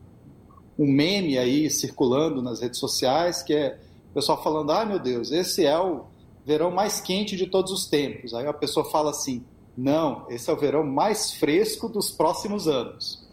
um 0.79 0.87
meme 0.87 1.39
aí 1.39 1.71
circulando 1.71 2.43
nas 2.43 2.61
redes 2.61 2.79
sociais 2.79 3.43
que 3.43 3.53
é 3.53 3.79
o 4.11 4.15
pessoal 4.15 4.43
falando: 4.43 4.71
ah, 4.71 4.85
meu 4.85 4.99
Deus, 4.99 5.33
esse 5.33 5.65
é 5.65 5.79
o 5.79 6.05
verão 6.45 6.71
mais 6.71 7.01
quente 7.01 7.37
de 7.37 7.47
todos 7.47 7.73
os 7.73 7.87
tempos. 7.87 8.35
Aí 8.35 8.47
a 8.47 8.53
pessoa 8.53 8.89
fala 8.91 9.11
assim: 9.11 9.43
não, 9.77 10.27
esse 10.29 10.49
é 10.49 10.53
o 10.53 10.57
verão 10.57 10.85
mais 10.85 11.33
fresco 11.33 11.89
dos 11.89 12.11
próximos 12.11 12.69
anos. 12.69 13.25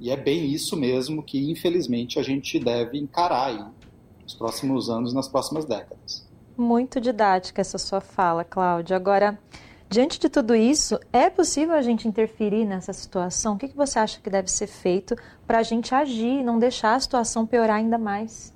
E 0.00 0.10
é 0.10 0.16
bem 0.16 0.46
isso 0.46 0.76
mesmo 0.76 1.22
que, 1.22 1.50
infelizmente, 1.50 2.18
a 2.18 2.22
gente 2.22 2.58
deve 2.58 2.98
encarar 2.98 3.46
aí 3.46 3.64
nos 4.22 4.34
próximos 4.34 4.88
anos, 4.88 5.12
nas 5.12 5.26
próximas 5.26 5.64
décadas. 5.64 6.26
Muito 6.56 7.00
didática 7.00 7.60
essa 7.60 7.78
sua 7.78 8.00
fala, 8.00 8.44
Cláudia. 8.44 8.96
Agora, 8.96 9.38
Diante 9.90 10.20
de 10.20 10.28
tudo 10.28 10.54
isso, 10.54 11.00
é 11.10 11.30
possível 11.30 11.74
a 11.74 11.80
gente 11.80 12.06
interferir 12.06 12.66
nessa 12.66 12.92
situação? 12.92 13.54
O 13.54 13.58
que, 13.58 13.68
você 13.68 13.98
acha 13.98 14.20
que 14.20 14.28
deve 14.28 14.48
ser 14.48 14.66
feito 14.66 15.16
para 15.46 15.60
a 15.60 15.62
gente 15.62 15.94
agir 15.94 16.40
e 16.40 16.44
não 16.44 16.58
deixar 16.58 16.94
a 16.94 17.00
situação 17.00 17.46
piorar 17.46 17.76
ainda 17.76 17.96
mais? 17.96 18.52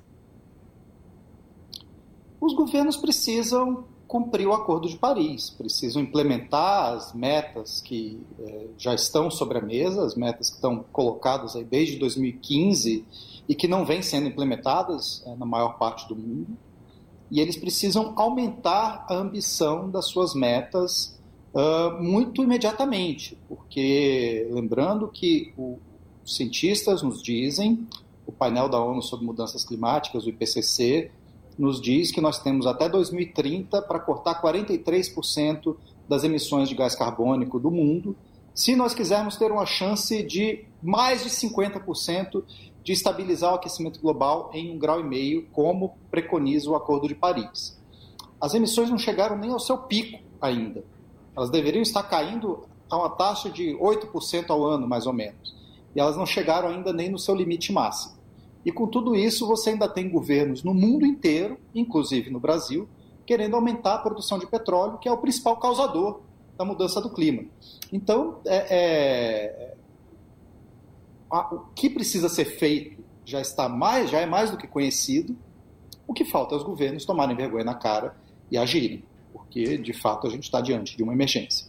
Os 2.39 2.53
governos 2.53 2.97
precisam 2.97 3.85
cumprir 4.07 4.45
o 4.45 4.53
Acordo 4.53 4.87
de 4.87 4.95
Paris, 4.95 5.49
precisam 5.49 6.03
implementar 6.03 6.93
as 6.93 7.13
metas 7.15 7.81
que 7.81 8.21
eh, 8.37 8.67
já 8.77 8.93
estão 8.93 9.31
sobre 9.31 9.57
a 9.57 9.61
mesa, 9.61 10.05
as 10.05 10.13
metas 10.13 10.49
que 10.49 10.57
estão 10.57 10.85
colocadas 10.91 11.55
aí 11.55 11.63
desde 11.63 11.97
2015 11.97 13.03
e 13.49 13.55
que 13.55 13.67
não 13.67 13.87
vêm 13.87 14.03
sendo 14.03 14.27
implementadas 14.27 15.23
eh, 15.25 15.35
na 15.35 15.47
maior 15.47 15.79
parte 15.79 16.07
do 16.07 16.15
mundo. 16.15 16.55
E 17.31 17.39
eles 17.39 17.57
precisam 17.57 18.13
aumentar 18.15 19.07
a 19.09 19.15
ambição 19.15 19.89
das 19.89 20.09
suas 20.09 20.35
metas 20.35 21.19
uh, 21.53 22.01
muito 22.01 22.41
imediatamente, 22.41 23.37
porque 23.47 24.47
lembrando 24.51 25.07
que 25.07 25.53
o, 25.57 25.79
os 26.25 26.35
cientistas 26.35 27.01
nos 27.01 27.21
dizem, 27.21 27.87
o 28.25 28.31
painel 28.31 28.69
da 28.69 28.81
ONU 28.81 29.01
sobre 29.01 29.25
mudanças 29.25 29.63
climáticas, 29.65 30.25
o 30.25 30.29
IPCC, 30.29 31.11
nos 31.57 31.79
diz 31.79 32.11
que 32.11 32.19
nós 32.19 32.39
temos 32.39 32.65
até 32.65 32.89
2030 32.89 33.81
para 33.83 33.99
cortar 33.99 34.41
43% 34.41 35.75
das 36.07 36.23
emissões 36.23 36.67
de 36.67 36.75
gás 36.75 36.95
carbônico 36.95 37.59
do 37.59 37.69
mundo, 37.69 38.15
se 38.53 38.75
nós 38.75 38.93
quisermos 38.93 39.35
ter 39.35 39.51
uma 39.51 39.65
chance 39.65 40.21
de 40.23 40.65
mais 40.81 41.23
de 41.23 41.29
50% 41.29 42.43
de 42.83 42.91
estabilizar 42.91 43.51
o 43.51 43.55
aquecimento 43.55 43.99
global 43.99 44.51
em 44.53 44.73
um 44.73 44.77
grau 44.77 44.99
e 44.99 45.03
meio, 45.03 45.47
como 45.51 45.97
preconiza 46.11 46.69
o 46.69 46.75
Acordo 46.75 47.07
de 47.07 47.15
Paris. 47.15 47.79
As 48.39 48.53
emissões 48.53 48.89
não 48.89 48.97
chegaram 48.97 49.37
nem 49.37 49.51
ao 49.51 49.59
seu 49.59 49.77
pico 49.77 50.19
ainda. 50.41 50.83
Elas 51.35 51.49
deveriam 51.49 51.81
estar 51.81 52.03
caindo 52.03 52.63
a 52.89 52.97
uma 52.97 53.09
taxa 53.09 53.49
de 53.49 53.75
8% 53.75 54.49
ao 54.49 54.63
ano, 54.63 54.87
mais 54.87 55.07
ou 55.07 55.13
menos. 55.13 55.55
E 55.95 55.99
elas 55.99 56.15
não 56.15 56.25
chegaram 56.25 56.69
ainda 56.69 56.93
nem 56.93 57.09
no 57.09 57.19
seu 57.19 57.35
limite 57.35 57.71
máximo. 57.71 58.13
E 58.65 58.71
com 58.71 58.87
tudo 58.87 59.15
isso, 59.15 59.45
você 59.47 59.71
ainda 59.71 59.89
tem 59.89 60.09
governos 60.09 60.63
no 60.63 60.73
mundo 60.73 61.05
inteiro, 61.05 61.57
inclusive 61.75 62.29
no 62.29 62.39
Brasil, 62.39 62.87
querendo 63.25 63.55
aumentar 63.55 63.95
a 63.95 63.97
produção 63.99 64.39
de 64.39 64.47
petróleo, 64.47 64.97
que 64.97 65.07
é 65.07 65.11
o 65.11 65.17
principal 65.17 65.57
causador 65.57 66.21
da 66.57 66.63
mudança 66.63 67.01
do 67.01 67.09
clima. 67.09 67.43
Então, 67.91 68.39
é, 68.45 68.67
é, 68.69 69.73
a, 71.29 71.53
o 71.53 71.59
que 71.75 71.89
precisa 71.89 72.29
ser 72.29 72.45
feito 72.45 73.03
já 73.25 73.41
está 73.41 73.67
mais, 73.67 74.09
já 74.09 74.19
é 74.19 74.25
mais 74.25 74.51
do 74.51 74.57
que 74.57 74.67
conhecido. 74.67 75.35
O 76.07 76.13
que 76.13 76.25
falta 76.25 76.53
é 76.53 76.57
os 76.57 76.63
governos 76.63 77.05
tomarem 77.05 77.35
vergonha 77.35 77.63
na 77.63 77.75
cara 77.75 78.15
e 78.51 78.57
agirem 78.57 79.03
porque 79.33 79.77
de 79.77 79.93
fato 79.93 80.27
a 80.27 80.29
gente 80.29 80.43
está 80.43 80.61
diante 80.61 80.95
de 80.95 81.03
uma 81.03 81.11
emergência. 81.11 81.67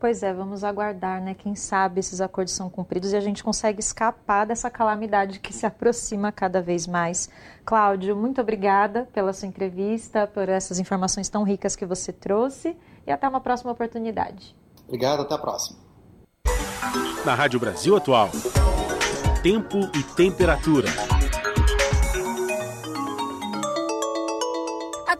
Pois 0.00 0.22
é, 0.22 0.32
vamos 0.32 0.62
aguardar, 0.62 1.20
né? 1.20 1.34
Quem 1.34 1.56
sabe 1.56 1.98
esses 1.98 2.20
acordos 2.20 2.54
são 2.54 2.70
cumpridos 2.70 3.12
e 3.12 3.16
a 3.16 3.20
gente 3.20 3.42
consegue 3.42 3.80
escapar 3.80 4.46
dessa 4.46 4.70
calamidade 4.70 5.40
que 5.40 5.52
se 5.52 5.66
aproxima 5.66 6.30
cada 6.30 6.62
vez 6.62 6.86
mais. 6.86 7.28
Cláudio, 7.64 8.14
muito 8.14 8.40
obrigada 8.40 9.08
pela 9.12 9.32
sua 9.32 9.48
entrevista, 9.48 10.26
por 10.28 10.48
essas 10.48 10.78
informações 10.78 11.28
tão 11.28 11.42
ricas 11.42 11.74
que 11.74 11.84
você 11.84 12.12
trouxe 12.12 12.76
e 13.04 13.10
até 13.10 13.28
uma 13.28 13.40
próxima 13.40 13.72
oportunidade. 13.72 14.54
Obrigado, 14.86 15.22
até 15.22 15.34
a 15.34 15.38
próxima. 15.38 15.80
Na 17.24 17.34
Rádio 17.34 17.58
Brasil 17.58 17.96
Atual, 17.96 18.30
tempo 19.42 19.78
e 19.94 20.02
temperatura. 20.14 20.88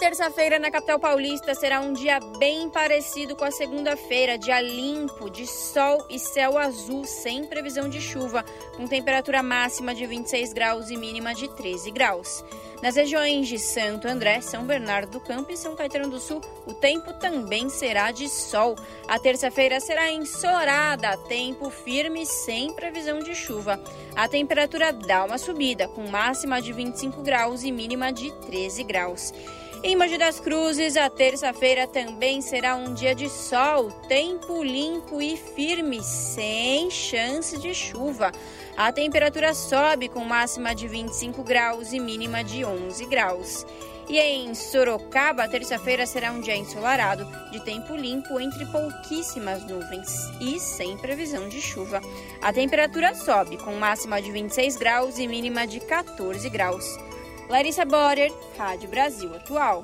Terça-feira 0.08 0.58
na 0.58 0.70
capital 0.70 0.98
paulista 0.98 1.54
será 1.54 1.82
um 1.82 1.92
dia 1.92 2.18
bem 2.38 2.70
parecido 2.70 3.36
com 3.36 3.44
a 3.44 3.50
segunda-feira, 3.50 4.38
dia 4.38 4.58
limpo, 4.58 5.28
de 5.28 5.46
sol 5.46 6.02
e 6.08 6.18
céu 6.18 6.56
azul, 6.56 7.04
sem 7.04 7.44
previsão 7.44 7.90
de 7.90 8.00
chuva, 8.00 8.42
com 8.74 8.86
temperatura 8.86 9.42
máxima 9.42 9.94
de 9.94 10.06
26 10.06 10.54
graus 10.54 10.88
e 10.88 10.96
mínima 10.96 11.34
de 11.34 11.46
13 11.54 11.90
graus. 11.90 12.42
Nas 12.80 12.96
regiões 12.96 13.48
de 13.48 13.58
Santo 13.58 14.08
André, 14.08 14.40
São 14.40 14.64
Bernardo 14.64 15.10
do 15.10 15.20
Campo 15.20 15.52
e 15.52 15.58
São 15.58 15.76
Caetano 15.76 16.08
do 16.08 16.18
Sul, 16.18 16.40
o 16.64 16.72
tempo 16.72 17.12
também 17.12 17.68
será 17.68 18.10
de 18.10 18.30
sol. 18.30 18.76
A 19.06 19.18
terça-feira 19.18 19.78
será 19.78 20.10
ensolarada, 20.10 21.18
tempo 21.28 21.68
firme 21.68 22.24
sem 22.24 22.72
previsão 22.72 23.18
de 23.18 23.34
chuva. 23.34 23.78
A 24.16 24.26
temperatura 24.26 24.90
dá 24.90 25.24
uma 25.24 25.36
subida, 25.36 25.86
com 25.86 26.08
máxima 26.08 26.62
de 26.62 26.72
25 26.72 27.20
graus 27.20 27.62
e 27.62 27.70
mínima 27.70 28.10
de 28.10 28.32
13 28.46 28.82
graus. 28.84 29.34
Em 29.80 29.94
Mogi 29.94 30.18
das 30.18 30.40
Cruzes, 30.40 30.96
a 30.96 31.08
terça-feira 31.08 31.86
também 31.86 32.40
será 32.40 32.74
um 32.74 32.94
dia 32.94 33.14
de 33.14 33.28
sol, 33.28 33.92
tempo 34.08 34.60
limpo 34.60 35.22
e 35.22 35.36
firme, 35.36 36.02
sem 36.02 36.90
chance 36.90 37.56
de 37.56 37.72
chuva. 37.72 38.32
A 38.76 38.90
temperatura 38.90 39.54
sobe 39.54 40.08
com 40.08 40.24
máxima 40.24 40.74
de 40.74 40.88
25 40.88 41.44
graus 41.44 41.92
e 41.92 42.00
mínima 42.00 42.42
de 42.42 42.64
11 42.64 43.06
graus. 43.06 43.64
E 44.08 44.18
em 44.18 44.52
Sorocaba, 44.52 45.46
terça-feira 45.46 46.06
será 46.06 46.32
um 46.32 46.40
dia 46.40 46.56
ensolarado, 46.56 47.24
de 47.52 47.64
tempo 47.64 47.94
limpo 47.94 48.40
entre 48.40 48.66
pouquíssimas 48.66 49.64
nuvens 49.64 50.08
e 50.40 50.58
sem 50.58 50.96
previsão 50.96 51.48
de 51.48 51.60
chuva. 51.60 52.00
A 52.42 52.52
temperatura 52.52 53.14
sobe 53.14 53.56
com 53.56 53.76
máxima 53.76 54.20
de 54.20 54.32
26 54.32 54.76
graus 54.76 55.18
e 55.18 55.28
mínima 55.28 55.68
de 55.68 55.78
14 55.78 56.50
graus. 56.50 57.07
Larissa 57.48 57.82
Borer, 57.86 58.30
Rádio 58.58 58.90
Brasil 58.90 59.34
Atual. 59.34 59.82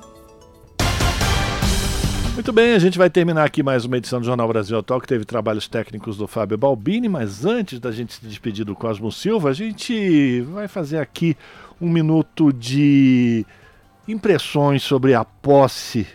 Muito 2.35 2.53
bem, 2.53 2.73
a 2.73 2.79
gente 2.79 2.95
vai 2.95 3.09
terminar 3.09 3.43
aqui 3.43 3.63
mais 3.63 3.85
uma 3.85 3.97
edição 3.97 4.19
do 4.19 4.25
Jornal 4.25 4.47
Brasil 4.47 4.77
Atual, 4.77 5.01
que 5.01 5.07
teve 5.07 5.25
trabalhos 5.25 5.67
técnicos 5.67 6.15
do 6.15 6.27
Fábio 6.27 6.59
Balbini, 6.59 7.09
mas 7.09 7.43
antes 7.43 7.79
da 7.79 7.91
gente 7.91 8.13
se 8.13 8.23
despedir 8.23 8.65
do 8.65 8.75
Cosmo 8.75 9.11
Silva, 9.11 9.49
a 9.49 9.53
gente 9.53 10.41
vai 10.41 10.67
fazer 10.67 10.99
aqui 10.99 11.35
um 11.81 11.89
minuto 11.89 12.53
de 12.53 13.43
impressões 14.07 14.83
sobre 14.83 15.15
a 15.15 15.25
posse 15.25 16.05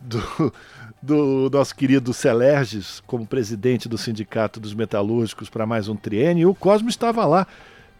do, 0.00 0.52
do 1.00 1.48
nosso 1.52 1.76
querido 1.76 2.12
Celerges 2.12 3.00
como 3.06 3.24
presidente 3.24 3.88
do 3.88 3.96
Sindicato 3.96 4.58
dos 4.58 4.74
Metalúrgicos 4.74 5.48
para 5.48 5.66
mais 5.66 5.88
um 5.88 5.94
triênio. 5.94 6.42
E 6.42 6.46
o 6.46 6.54
Cosmo 6.54 6.88
estava 6.88 7.24
lá. 7.24 7.46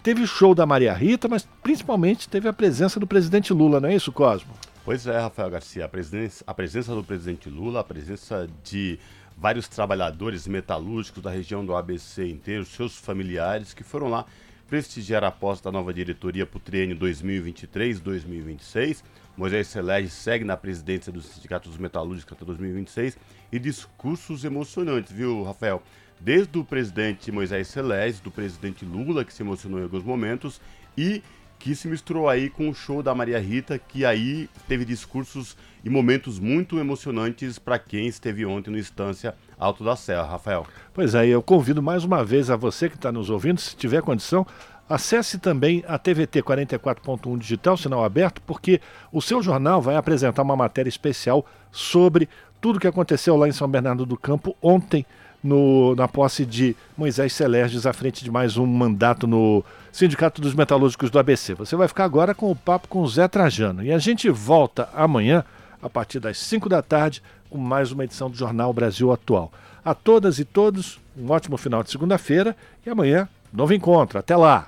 Teve 0.07 0.23
o 0.23 0.27
show 0.29 0.55
da 0.55 0.65
Maria 0.65 0.93
Rita, 0.93 1.27
mas 1.27 1.49
principalmente 1.65 2.29
teve 2.29 2.47
a 2.47 2.53
presença 2.53 3.01
do 3.01 3.09
presidente 3.09 3.53
Lula, 3.53 3.81
não 3.81 3.89
é 3.89 3.97
isso, 3.97 4.13
Cosmo? 4.13 4.55
Pois 4.85 5.05
é, 5.05 5.19
Rafael 5.19 5.51
Garcia, 5.51 5.85
a 5.85 5.89
presença, 5.89 6.45
a 6.47 6.55
presença 6.55 6.95
do 6.95 7.03
presidente 7.03 7.51
Lula, 7.51 7.81
a 7.81 7.83
presença 7.83 8.49
de 8.63 9.01
vários 9.37 9.67
trabalhadores 9.67 10.47
metalúrgicos 10.47 11.21
da 11.21 11.33
região 11.33 11.67
do 11.67 11.75
ABC 11.75 12.25
inteiro, 12.25 12.65
seus 12.65 12.97
familiares, 12.97 13.75
que 13.75 13.83
foram 13.83 14.07
lá 14.07 14.25
prestigiar 14.69 15.25
a 15.25 15.33
posse 15.33 15.65
da 15.65 15.73
nova 15.73 15.93
diretoria 15.93 16.47
para 16.47 16.59
o 16.59 16.61
triênio 16.61 16.97
2023-2026. 16.99 19.03
Moisés 19.37 19.67
Celeste 19.67 20.11
segue 20.11 20.45
na 20.45 20.57
presidência 20.57 21.11
do 21.11 21.21
Sindicato 21.21 21.69
dos 21.69 21.79
Metalúrgicos 21.79 22.33
até 22.33 22.45
2026 22.45 23.19
e 23.51 23.59
discursos 23.59 24.45
emocionantes, 24.45 25.11
viu, 25.11 25.43
Rafael? 25.43 25.83
Desde 26.21 26.59
o 26.59 26.65
presidente 26.65 27.31
Moisés 27.31 27.69
Celeste, 27.69 28.23
do 28.23 28.31
presidente 28.31 28.85
Lula, 28.85 29.25
que 29.25 29.33
se 29.33 29.43
emocionou 29.43 29.81
em 29.81 29.85
alguns 29.85 30.03
momentos, 30.03 30.61
e 30.97 31.23
que 31.59 31.75
se 31.75 31.89
misturou 31.89 32.29
aí 32.29 32.51
com 32.51 32.69
o 32.69 32.75
show 32.75 33.03
da 33.03 33.15
Maria 33.15 33.39
Rita, 33.39 33.79
que 33.79 34.05
aí 34.05 34.49
teve 34.69 34.85
discursos 34.85 35.57
e 35.85 35.91
momentos 35.91 36.39
muito 36.39 36.79
emocionantes 36.79 37.59
para 37.59 37.79
quem 37.79 38.07
esteve 38.07 38.45
ontem 38.45 38.71
no 38.71 38.79
Estância 38.79 39.35
Alto 39.59 39.85
da 39.85 39.97
Serra, 39.97 40.25
Rafael. 40.25 40.67
Pois 40.93 41.15
é, 41.15 41.27
eu 41.27 41.43
convido 41.43 41.83
mais 41.83 42.05
uma 42.05 42.25
vez 42.25 42.51
a 42.51 42.57
você 42.57 42.89
que 42.89 42.97
está 42.97 43.11
nos 43.11 43.31
ouvindo, 43.31 43.61
se 43.61 43.77
tiver 43.77 44.03
condição, 44.03 44.47
acesse 44.89 45.39
também 45.39 45.85
a 45.89 45.99
TVT 45.99 46.43
44.1 46.43 47.39
Digital, 47.39 47.77
sinal 47.77 48.05
aberto, 48.05 48.41
porque 48.43 48.81
o 49.13 49.21
seu 49.21 49.43
jornal 49.43 49.81
vai 49.81 49.97
apresentar 49.97 50.43
uma 50.43 50.57
matéria 50.57 50.89
especial 50.89 51.45
sobre 51.71 52.29
tudo 52.61 52.81
que 52.81 52.87
aconteceu 52.87 53.37
lá 53.37 53.49
em 53.49 53.53
São 53.53 53.69
Bernardo 53.69 54.07
do 54.07 54.17
Campo 54.17 54.57
ontem 54.63 55.05
no, 55.43 55.95
na 55.95 56.09
posse 56.09 56.45
de 56.45 56.75
Moisés 56.97 57.33
Celerges 57.33 57.87
à 57.87 57.93
frente 57.93 58.25
de 58.25 58.31
mais 58.31 58.57
um 58.57 58.67
mandato 58.67 59.27
no 59.27 59.65
Sindicato 59.93 60.41
dos 60.41 60.55
Metalúrgicos 60.55 61.11
do 61.11 61.19
ABC. 61.19 61.55
Você 61.55 61.77
vai 61.77 61.89
ficar 61.89 62.05
agora 62.05 62.35
com 62.35 62.51
o 62.51 62.57
papo 62.57 62.89
com 62.89 63.03
o 63.03 63.09
Zé 63.09 63.29
Trajano. 63.29 63.85
E 63.85 63.93
a 63.93 63.99
gente 63.99 64.29
volta 64.31 64.89
amanhã, 64.95 65.45
a 65.83 65.89
partir 65.89 66.21
das 66.21 66.39
5 66.39 66.69
da 66.69 66.83
tarde, 66.83 67.23
com 67.51 67.59
mais 67.59 67.93
uma 67.93 68.05
edição 68.05 68.31
do 68.31 68.37
Jornal 68.37 68.73
Brasil 68.73 69.13
Atual. 69.13 69.53
A 69.85 69.95
todas 69.95 70.39
e 70.39 70.45
todos, 70.45 70.99
um 71.17 71.31
ótimo 71.31 71.57
final 71.57 71.83
de 71.83 71.91
segunda-feira 71.91 72.57
e 72.85 72.91
amanhã, 72.91 73.29
novo 73.53 73.75
encontro. 73.75 74.19
Até 74.19 74.35
lá! 74.37 74.65